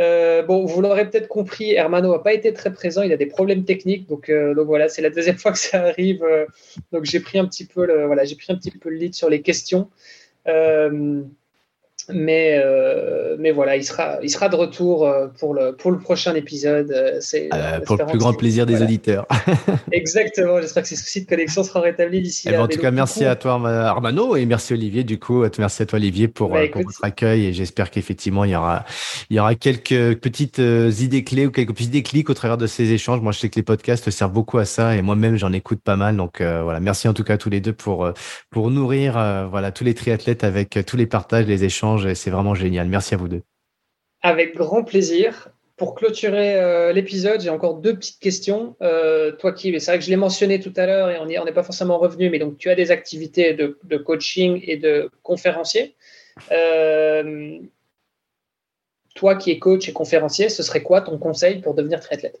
Euh, 0.00 0.42
bon, 0.42 0.64
vous 0.64 0.80
l'aurez 0.80 1.08
peut-être 1.08 1.28
compris, 1.28 1.72
Hermano 1.72 2.12
n'a 2.12 2.18
pas 2.18 2.32
été 2.32 2.52
très 2.52 2.72
présent, 2.72 3.02
il 3.02 3.12
a 3.12 3.16
des 3.16 3.26
problèmes 3.26 3.64
techniques, 3.64 4.08
donc, 4.08 4.30
euh, 4.30 4.54
voilà, 4.64 4.88
c'est 4.88 5.02
la 5.02 5.10
deuxième 5.10 5.36
fois 5.38 5.52
que 5.52 5.58
ça 5.58 5.82
arrive. 5.82 6.22
Euh, 6.24 6.46
donc 6.92 7.04
j'ai 7.04 7.20
pris 7.20 7.38
un 7.38 7.46
petit 7.46 7.66
peu 7.66 8.06
voilà, 8.06 8.24
j'ai 8.24 8.36
pris 8.36 8.52
un 8.52 8.56
petit 8.56 8.70
peu 8.70 8.88
le 8.90 8.96
lead 8.96 9.14
sur 9.14 9.28
les 9.28 9.42
questions. 9.42 9.90
Mais, 12.08 12.60
euh, 12.62 13.36
mais 13.38 13.52
voilà, 13.52 13.76
il 13.76 13.84
sera, 13.84 14.18
il 14.22 14.30
sera 14.30 14.48
de 14.48 14.56
retour 14.56 15.06
euh, 15.06 15.28
pour 15.38 15.54
le, 15.54 15.72
pour 15.72 15.90
le 15.90 15.98
prochain 15.98 16.34
épisode. 16.34 16.90
Euh, 16.90 17.80
pour 17.80 17.96
le 17.96 18.06
plus 18.06 18.18
grand 18.18 18.32
plaisir 18.32 18.66
des 18.66 18.82
auditeurs. 18.82 19.26
Exactement, 19.92 20.60
j'espère 20.60 20.82
que 20.82 20.88
ces 20.88 20.96
soucis 20.96 21.22
de 21.22 21.28
connexion 21.28 21.62
seront 21.62 21.80
rétablis 21.80 22.20
d'ici 22.20 22.48
eh 22.48 22.52
ben, 22.52 22.62
en 22.62 22.68
tout 22.68 22.80
cas, 22.80 22.90
merci 22.90 23.24
à 23.24 23.36
toi 23.36 23.52
Armano 23.52 24.36
et 24.36 24.46
merci 24.46 24.72
Olivier 24.72 25.04
du 25.04 25.18
coup. 25.18 25.44
Merci 25.58 25.82
à 25.82 25.86
toi 25.86 25.98
Olivier 25.98 26.28
pour, 26.28 26.50
bah, 26.50 26.66
pour 26.72 26.82
votre 26.82 27.04
accueil 27.04 27.46
et 27.46 27.52
j'espère 27.52 27.90
qu'effectivement 27.90 28.44
il 28.44 28.50
y 28.50 28.56
aura, 28.56 28.84
il 29.30 29.36
y 29.36 29.40
aura 29.40 29.54
quelques 29.54 30.16
petites 30.16 30.58
idées 30.58 31.24
clés 31.24 31.46
ou 31.46 31.50
quelques 31.50 31.74
petits 31.74 31.88
déclics 31.88 32.30
au 32.30 32.34
travers 32.34 32.58
de 32.58 32.66
ces 32.66 32.92
échanges. 32.92 33.20
Moi 33.20 33.32
je 33.32 33.38
sais 33.38 33.48
que 33.48 33.56
les 33.56 33.62
podcasts 33.62 34.10
servent 34.10 34.32
beaucoup 34.32 34.58
à 34.58 34.64
ça 34.64 34.96
et 34.96 35.02
moi-même 35.02 35.36
j'en 35.36 35.52
écoute 35.52 35.80
pas 35.82 35.96
mal. 35.96 36.16
Donc 36.16 36.40
voilà, 36.40 36.80
merci 36.80 37.06
en 37.06 37.14
tout 37.14 37.24
cas 37.24 37.34
à 37.34 37.38
tous 37.38 37.50
les 37.50 37.60
deux 37.60 37.72
pour, 37.72 38.10
pour 38.50 38.70
nourrir 38.70 39.12
voilà, 39.50 39.70
tous 39.70 39.84
les 39.84 39.94
triathlètes 39.94 40.44
avec 40.44 40.78
tous 40.86 40.96
les 40.96 41.06
partages, 41.06 41.46
les 41.46 41.64
échanges 41.64 41.91
c'est 42.14 42.30
vraiment 42.30 42.54
génial. 42.54 42.88
Merci 42.88 43.14
à 43.14 43.16
vous 43.16 43.28
deux. 43.28 43.42
Avec 44.22 44.54
grand 44.54 44.84
plaisir. 44.84 45.50
Pour 45.76 45.94
clôturer 45.94 46.54
euh, 46.54 46.92
l'épisode, 46.92 47.40
j'ai 47.40 47.50
encore 47.50 47.78
deux 47.78 47.96
petites 47.96 48.20
questions. 48.20 48.76
Euh, 48.82 49.32
toi 49.32 49.52
qui, 49.52 49.72
c'est 49.80 49.90
vrai 49.90 49.98
que 49.98 50.04
je 50.04 50.10
l'ai 50.10 50.16
mentionné 50.16 50.60
tout 50.60 50.72
à 50.76 50.86
l'heure 50.86 51.10
et 51.10 51.38
on 51.38 51.44
n'est 51.44 51.52
pas 51.52 51.62
forcément 51.64 51.98
revenu, 51.98 52.30
mais 52.30 52.38
donc 52.38 52.58
tu 52.58 52.70
as 52.70 52.74
des 52.74 52.90
activités 52.90 53.54
de, 53.54 53.96
coaching 53.96 54.60
et 54.64 54.76
de 54.76 55.10
conférencier. 55.22 55.96
Euh, 56.52 57.58
toi 59.14 59.34
qui 59.34 59.50
es 59.50 59.58
coach 59.58 59.88
et 59.88 59.92
conférencier, 59.92 60.50
ce 60.50 60.62
serait 60.62 60.82
quoi 60.82 61.00
ton 61.00 61.18
conseil 61.18 61.60
pour 61.60 61.74
devenir 61.74 62.00
triathlète 62.00 62.40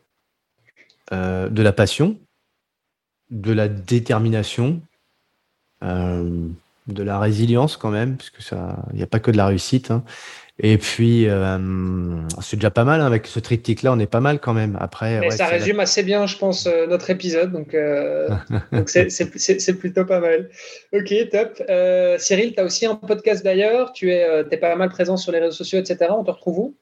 De 1.10 1.62
la 1.62 1.72
passion, 1.72 2.18
de 3.30 3.52
la 3.52 3.66
détermination, 3.68 4.80
de 6.86 7.02
la 7.02 7.18
résilience 7.18 7.76
quand 7.76 7.90
même, 7.90 8.16
parce 8.16 8.30
que 8.30 8.42
ça, 8.42 8.84
il 8.92 8.96
n'y 8.96 9.02
a 9.02 9.06
pas 9.06 9.20
que 9.20 9.30
de 9.30 9.36
la 9.36 9.46
réussite. 9.46 9.90
Hein. 9.90 10.02
Et 10.58 10.76
puis, 10.76 11.28
euh, 11.28 11.58
c'est 12.40 12.56
déjà 12.56 12.70
pas 12.70 12.84
mal 12.84 13.00
hein, 13.00 13.06
avec 13.06 13.26
ce 13.26 13.40
triptyque-là, 13.40 13.92
on 13.92 13.98
est 13.98 14.06
pas 14.06 14.20
mal 14.20 14.38
quand 14.38 14.52
même. 14.52 14.76
Après, 14.80 15.30
ça 15.30 15.46
résume 15.46 15.80
assez 15.80 16.02
bien, 16.02 16.26
je 16.26 16.36
pense, 16.36 16.66
euh, 16.66 16.86
notre 16.86 17.08
épisode. 17.10 17.52
Donc, 17.52 17.74
euh, 17.74 18.28
c'est 18.86 19.78
plutôt 19.78 20.04
pas 20.04 20.20
mal. 20.20 20.50
Ok, 20.92 21.12
top. 21.30 21.62
Cyril, 22.18 22.54
tu 22.54 22.60
as 22.60 22.64
aussi 22.64 22.86
un 22.86 22.96
podcast 22.96 23.42
d'ailleurs. 23.42 23.92
Tu 23.92 24.10
es, 24.10 24.44
es, 24.50 24.56
pas 24.56 24.76
mal 24.76 24.90
présent 24.90 25.16
sur 25.16 25.32
les 25.32 25.38
réseaux 25.38 25.56
sociaux, 25.56 25.78
etc. 25.78 26.10
On 26.10 26.24
te 26.24 26.30
retrouve 26.30 26.58
où? 26.58 26.76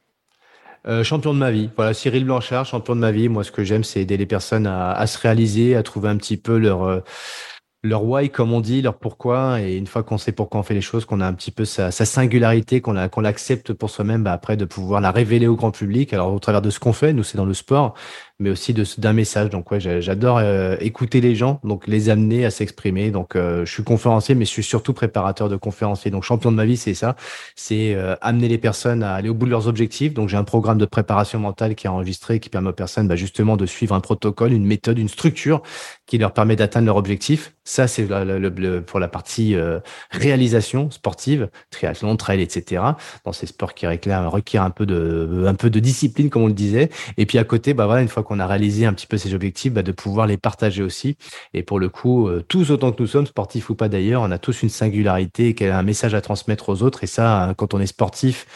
Champion 1.05 1.33
de 1.33 1.39
ma 1.39 1.51
vie. 1.51 1.71
Voilà, 1.77 1.95
Cyril 1.95 2.25
Blanchard, 2.25 2.67
champion 2.67 2.97
de 2.97 3.01
ma 3.01 3.13
vie. 3.13 3.29
Moi, 3.29 3.45
ce 3.45 3.53
que 3.53 3.63
j'aime, 3.63 3.85
c'est 3.85 4.01
aider 4.01 4.17
les 4.17 4.27
personnes 4.27 4.67
à, 4.67 4.93
à, 4.93 5.07
se 5.07 5.19
réaliser, 5.19 5.77
à 5.77 5.83
trouver 5.83 6.09
un 6.09 6.17
petit 6.17 6.39
peu 6.39 6.59
leur 6.59 7.03
leur 7.83 8.05
why, 8.05 8.29
comme 8.31 8.53
on 8.53 8.61
dit, 8.61 8.83
leur 8.83 8.99
pourquoi. 8.99 9.61
Et 9.61 9.77
une 9.77 9.87
fois 9.87 10.03
qu'on 10.03 10.19
sait 10.19 10.33
pourquoi 10.33 10.61
on 10.61 10.63
fait 10.63 10.75
les 10.75 10.81
choses, 10.81 11.05
qu'on 11.05 11.21
a 11.21 11.27
un 11.27 11.33
petit 11.33 11.51
peu 11.51 11.65
sa, 11.65 11.91
singularité, 11.91 12.81
qu'on 12.81 12.93
l'accepte 12.93 13.73
pour 13.73 13.91
soi-même, 13.91 14.23
bah 14.25 14.33
après 14.33 14.57
de 14.57 14.65
pouvoir 14.65 15.01
la 15.01 15.11
révéler 15.11 15.47
au 15.47 15.57
grand 15.57 15.71
public. 15.71 16.13
Alors 16.13 16.33
au 16.33 16.39
travers 16.39 16.63
de 16.63 16.71
ce 16.71 16.79
qu'on 16.79 16.93
fait, 16.93 17.13
nous 17.13 17.23
c'est 17.23 17.39
dans 17.39 17.45
le 17.45 17.55
sport, 17.55 17.95
mais 18.41 18.51
aussi 18.51 18.75
d'un 18.75 19.13
message. 19.13 19.51
Donc 19.51 19.71
ouais, 19.71 19.79
j'adore 19.79 20.39
euh, 20.39 20.77
écouter 20.81 21.21
les 21.21 21.37
gens, 21.37 21.61
donc 21.63 21.87
les 21.87 22.09
amener 22.09 22.45
à 22.45 22.51
s'exprimer. 22.51 23.11
Donc 23.11 23.37
euh, 23.37 23.65
je 23.65 23.73
suis 23.73 23.85
conférencier, 23.85 24.35
mais 24.35 24.47
je 24.47 24.51
suis 24.51 24.63
surtout 24.63 24.95
préparateur 24.95 25.49
de 25.49 25.57
conférenciers. 25.57 26.11
Donc 26.11 26.25
champion 26.25 26.51
de 26.51 26.57
ma 26.57 26.65
vie, 26.65 26.79
c'est 26.79 26.95
ça, 26.95 27.17
c'est 27.55 27.95
euh, 27.95 28.17
amener 28.23 28.49
les 28.49 28.59
personnes 28.59 29.03
à 29.03 29.15
aller 29.15 29.29
au 29.29 29.35
bout 29.35 29.47
de 29.47 29.51
leurs 29.51 29.69
objectifs. 29.69 30.15
Donc 30.15 30.31
j'ai 30.31 30.39
un 30.39 30.45
programme 30.45 30.79
de 30.79 30.87
préparation 30.87 31.39
mentale 31.39 31.75
qui 31.75 31.87
est 31.87 31.91
enregistré, 31.91 32.41
qui 32.41 32.49
permet 32.49 32.71
aux 32.71 32.73
personnes 32.73 33.07
bah, 33.07 33.17
justement 33.17 33.57
de 33.57 33.67
suivre 33.67 33.95
un 33.95 34.01
protocole, 34.01 34.53
une 34.53 34.67
méthode, 34.67 34.99
une 34.99 35.09
structure 35.09 35.63
qui 36.07 36.17
leur 36.19 36.33
permet 36.33 36.57
d'atteindre 36.57 36.87
leur 36.87 36.97
objectif. 36.97 37.53
Ça 37.65 37.87
c'est 37.87 38.09
le, 38.09 38.81
pour 38.81 38.99
la 38.99 39.07
partie 39.07 39.55
réalisation 40.11 40.91
sportive, 40.91 41.51
triathlon, 41.71 42.17
trail, 42.17 42.41
etc. 42.41 42.83
Dans 43.25 43.33
ces 43.33 43.47
sports 43.47 43.75
qui 43.75 43.87
réclament, 43.87 44.27
requièrent 44.27 44.65
un 44.65 44.71
peu 44.71 44.87
de 44.87 45.45
un 45.47 45.55
peu 45.55 45.71
de 45.71 45.79
discipline, 45.79 46.31
comme 46.31 46.43
on 46.43 46.47
le 46.49 46.53
disait. 46.53 46.91
Et 47.17 47.27
puis 47.27 47.39
à 47.39 47.45
côté, 47.45 47.75
bah 47.75 47.87
voilà, 47.87 48.03
une 48.03 48.09
fois 48.09 48.25
qu'on 48.31 48.39
a 48.39 48.47
réalisé 48.47 48.87
un 48.87 48.93
petit 48.93 49.09
peu 49.09 49.19
ces 49.19 49.35
objectifs, 49.35 49.73
bah, 49.73 49.83
de 49.83 49.91
pouvoir 49.91 50.29
les 50.29 50.37
partager 50.37 50.85
aussi. 50.85 51.17
Et 51.53 51.65
pour 51.65 51.81
le 51.81 51.89
coup, 51.89 52.29
euh, 52.29 52.45
tous 52.47 52.71
autant 52.71 52.93
que 52.93 53.03
nous 53.03 53.09
sommes, 53.09 53.27
sportifs 53.27 53.71
ou 53.71 53.75
pas 53.75 53.89
d'ailleurs, 53.89 54.23
on 54.23 54.31
a 54.31 54.39
tous 54.39 54.63
une 54.63 54.69
singularité, 54.69 55.57
a 55.69 55.77
un 55.77 55.83
message 55.83 56.15
à 56.15 56.21
transmettre 56.21 56.69
aux 56.69 56.85
autres. 56.85 57.03
Et 57.03 57.09
ça, 57.09 57.55
quand 57.57 57.75
on 57.75 57.81
est 57.81 57.89
sportif, 57.89 58.47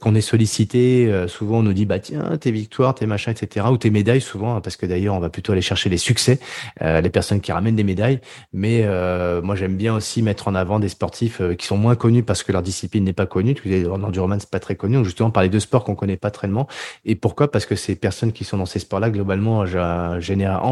qu'on 0.00 0.14
est 0.16 0.20
sollicité, 0.20 1.06
euh, 1.06 1.28
souvent 1.28 1.58
on 1.58 1.62
nous 1.62 1.72
dit 1.72 1.86
bah 1.86 2.00
tiens 2.00 2.36
tes 2.36 2.50
victoires, 2.50 2.96
tes 2.96 3.06
machins, 3.06 3.32
etc. 3.32 3.66
ou 3.70 3.76
tes 3.76 3.90
médailles 3.90 4.20
souvent, 4.20 4.56
hein, 4.56 4.60
parce 4.60 4.76
que 4.76 4.86
d'ailleurs 4.86 5.14
on 5.14 5.20
va 5.20 5.30
plutôt 5.30 5.52
aller 5.52 5.62
chercher 5.62 5.88
les 5.88 5.98
succès, 5.98 6.40
euh, 6.82 7.00
les 7.00 7.10
personnes 7.10 7.40
qui 7.40 7.52
ramènent 7.52 7.76
des 7.76 7.84
médailles. 7.84 8.20
Mais 8.52 8.86
moi 9.42 9.54
j'aime 9.54 9.76
bien 9.76 9.94
aussi 9.94 10.22
mettre 10.22 10.48
en 10.48 10.54
avant 10.54 10.80
des 10.80 10.88
sportifs 10.88 11.40
qui 11.56 11.66
sont 11.66 11.76
moins 11.76 11.94
connus 11.94 12.22
parce 12.22 12.42
que 12.42 12.50
leur 12.52 12.62
discipline 12.62 13.04
n'est 13.04 13.12
pas 13.12 13.26
connue. 13.26 13.54
En 13.88 14.02
endurance 14.02 14.40
c'est 14.40 14.50
pas 14.50 14.58
très 14.60 14.74
connu, 14.74 14.96
donc 14.96 15.04
justement 15.04 15.30
parler 15.30 15.48
de 15.48 15.58
sports 15.58 15.84
qu'on 15.84 15.94
connaît 15.94 16.16
pas 16.16 16.30
tellement. 16.30 16.66
Et 17.04 17.14
pourquoi? 17.14 17.50
Parce 17.50 17.66
que 17.66 17.76
ces 17.76 17.94
personnes 17.94 18.32
qui 18.32 18.44
sont 18.44 18.56
dans 18.56 18.66
ces 18.66 18.80
sports-là 18.80 19.10
globalement, 19.10 19.58
en 19.58 20.18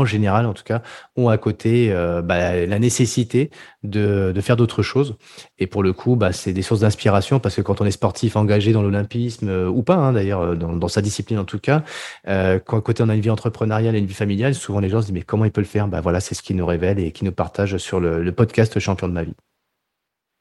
général 0.07 0.47
en 0.47 0.53
tout 0.53 0.65
cas, 0.65 0.83
ont 1.16 1.28
à 1.28 1.39
côté 1.39 1.95
bah, 2.24 2.66
la 2.66 2.78
nécessité 2.78 3.51
de, 3.88 4.32
de 4.34 4.40
faire 4.40 4.56
d'autres 4.56 4.82
choses. 4.82 5.16
Et 5.58 5.66
pour 5.66 5.82
le 5.82 5.92
coup, 5.92 6.16
bah, 6.16 6.32
c'est 6.32 6.52
des 6.52 6.62
sources 6.62 6.80
d'inspiration 6.80 7.40
parce 7.40 7.56
que 7.56 7.62
quand 7.62 7.80
on 7.80 7.86
est 7.86 7.90
sportif 7.90 8.36
engagé 8.36 8.72
dans 8.72 8.82
l'olympisme 8.82 9.48
euh, 9.48 9.68
ou 9.68 9.82
pas, 9.82 9.94
hein, 9.94 10.12
d'ailleurs, 10.12 10.42
euh, 10.42 10.54
dans, 10.54 10.72
dans, 10.74 10.88
sa 10.88 11.02
discipline 11.02 11.38
en 11.38 11.44
tout 11.44 11.58
cas, 11.58 11.82
euh, 12.28 12.58
quand 12.58 12.78
à 12.78 12.80
côté 12.80 13.02
on 13.02 13.08
a 13.08 13.14
une 13.14 13.20
vie 13.20 13.30
entrepreneuriale 13.30 13.94
et 13.96 13.98
une 13.98 14.06
vie 14.06 14.14
familiale, 14.14 14.54
souvent 14.54 14.80
les 14.80 14.88
gens 14.88 15.00
se 15.00 15.06
disent 15.06 15.14
mais 15.14 15.22
comment 15.22 15.44
il 15.44 15.52
peut 15.52 15.60
le 15.60 15.66
faire? 15.66 15.88
Bah 15.88 16.00
voilà, 16.00 16.20
c'est 16.20 16.34
ce 16.34 16.42
qui 16.42 16.54
nous 16.54 16.66
révèle 16.66 16.98
et 16.98 17.12
qui 17.12 17.24
nous 17.24 17.32
partage 17.32 17.76
sur 17.78 18.00
le, 18.00 18.22
le 18.22 18.32
podcast 18.32 18.78
Champion 18.78 19.08
de 19.08 19.12
ma 19.12 19.24
vie. 19.24 19.34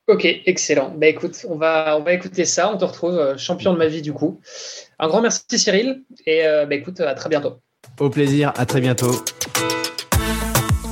Ok, 0.07 0.26
excellent. 0.45 0.93
Bah 0.95 1.07
écoute, 1.07 1.45
on 1.49 1.55
va, 1.55 1.97
on 1.97 2.03
va 2.03 2.13
écouter 2.13 2.45
ça. 2.45 2.72
On 2.72 2.77
te 2.77 2.85
retrouve 2.85 3.38
champion 3.38 3.73
de 3.73 3.80
ma 3.80 3.88
vie 3.88 4.03
du 4.03 4.13
coup. 4.13 4.39
Un 4.99 5.07
grand 5.07 5.22
merci 5.22 5.57
Cyril 5.57 6.03
et 6.27 6.43
bah 6.43 6.76
écoute, 6.76 6.99
à 6.99 7.15
très 7.15 7.27
bientôt. 7.27 7.55
Au 7.99 8.11
plaisir, 8.11 8.53
à 8.55 8.67
très 8.67 8.81
bientôt. 8.81 9.11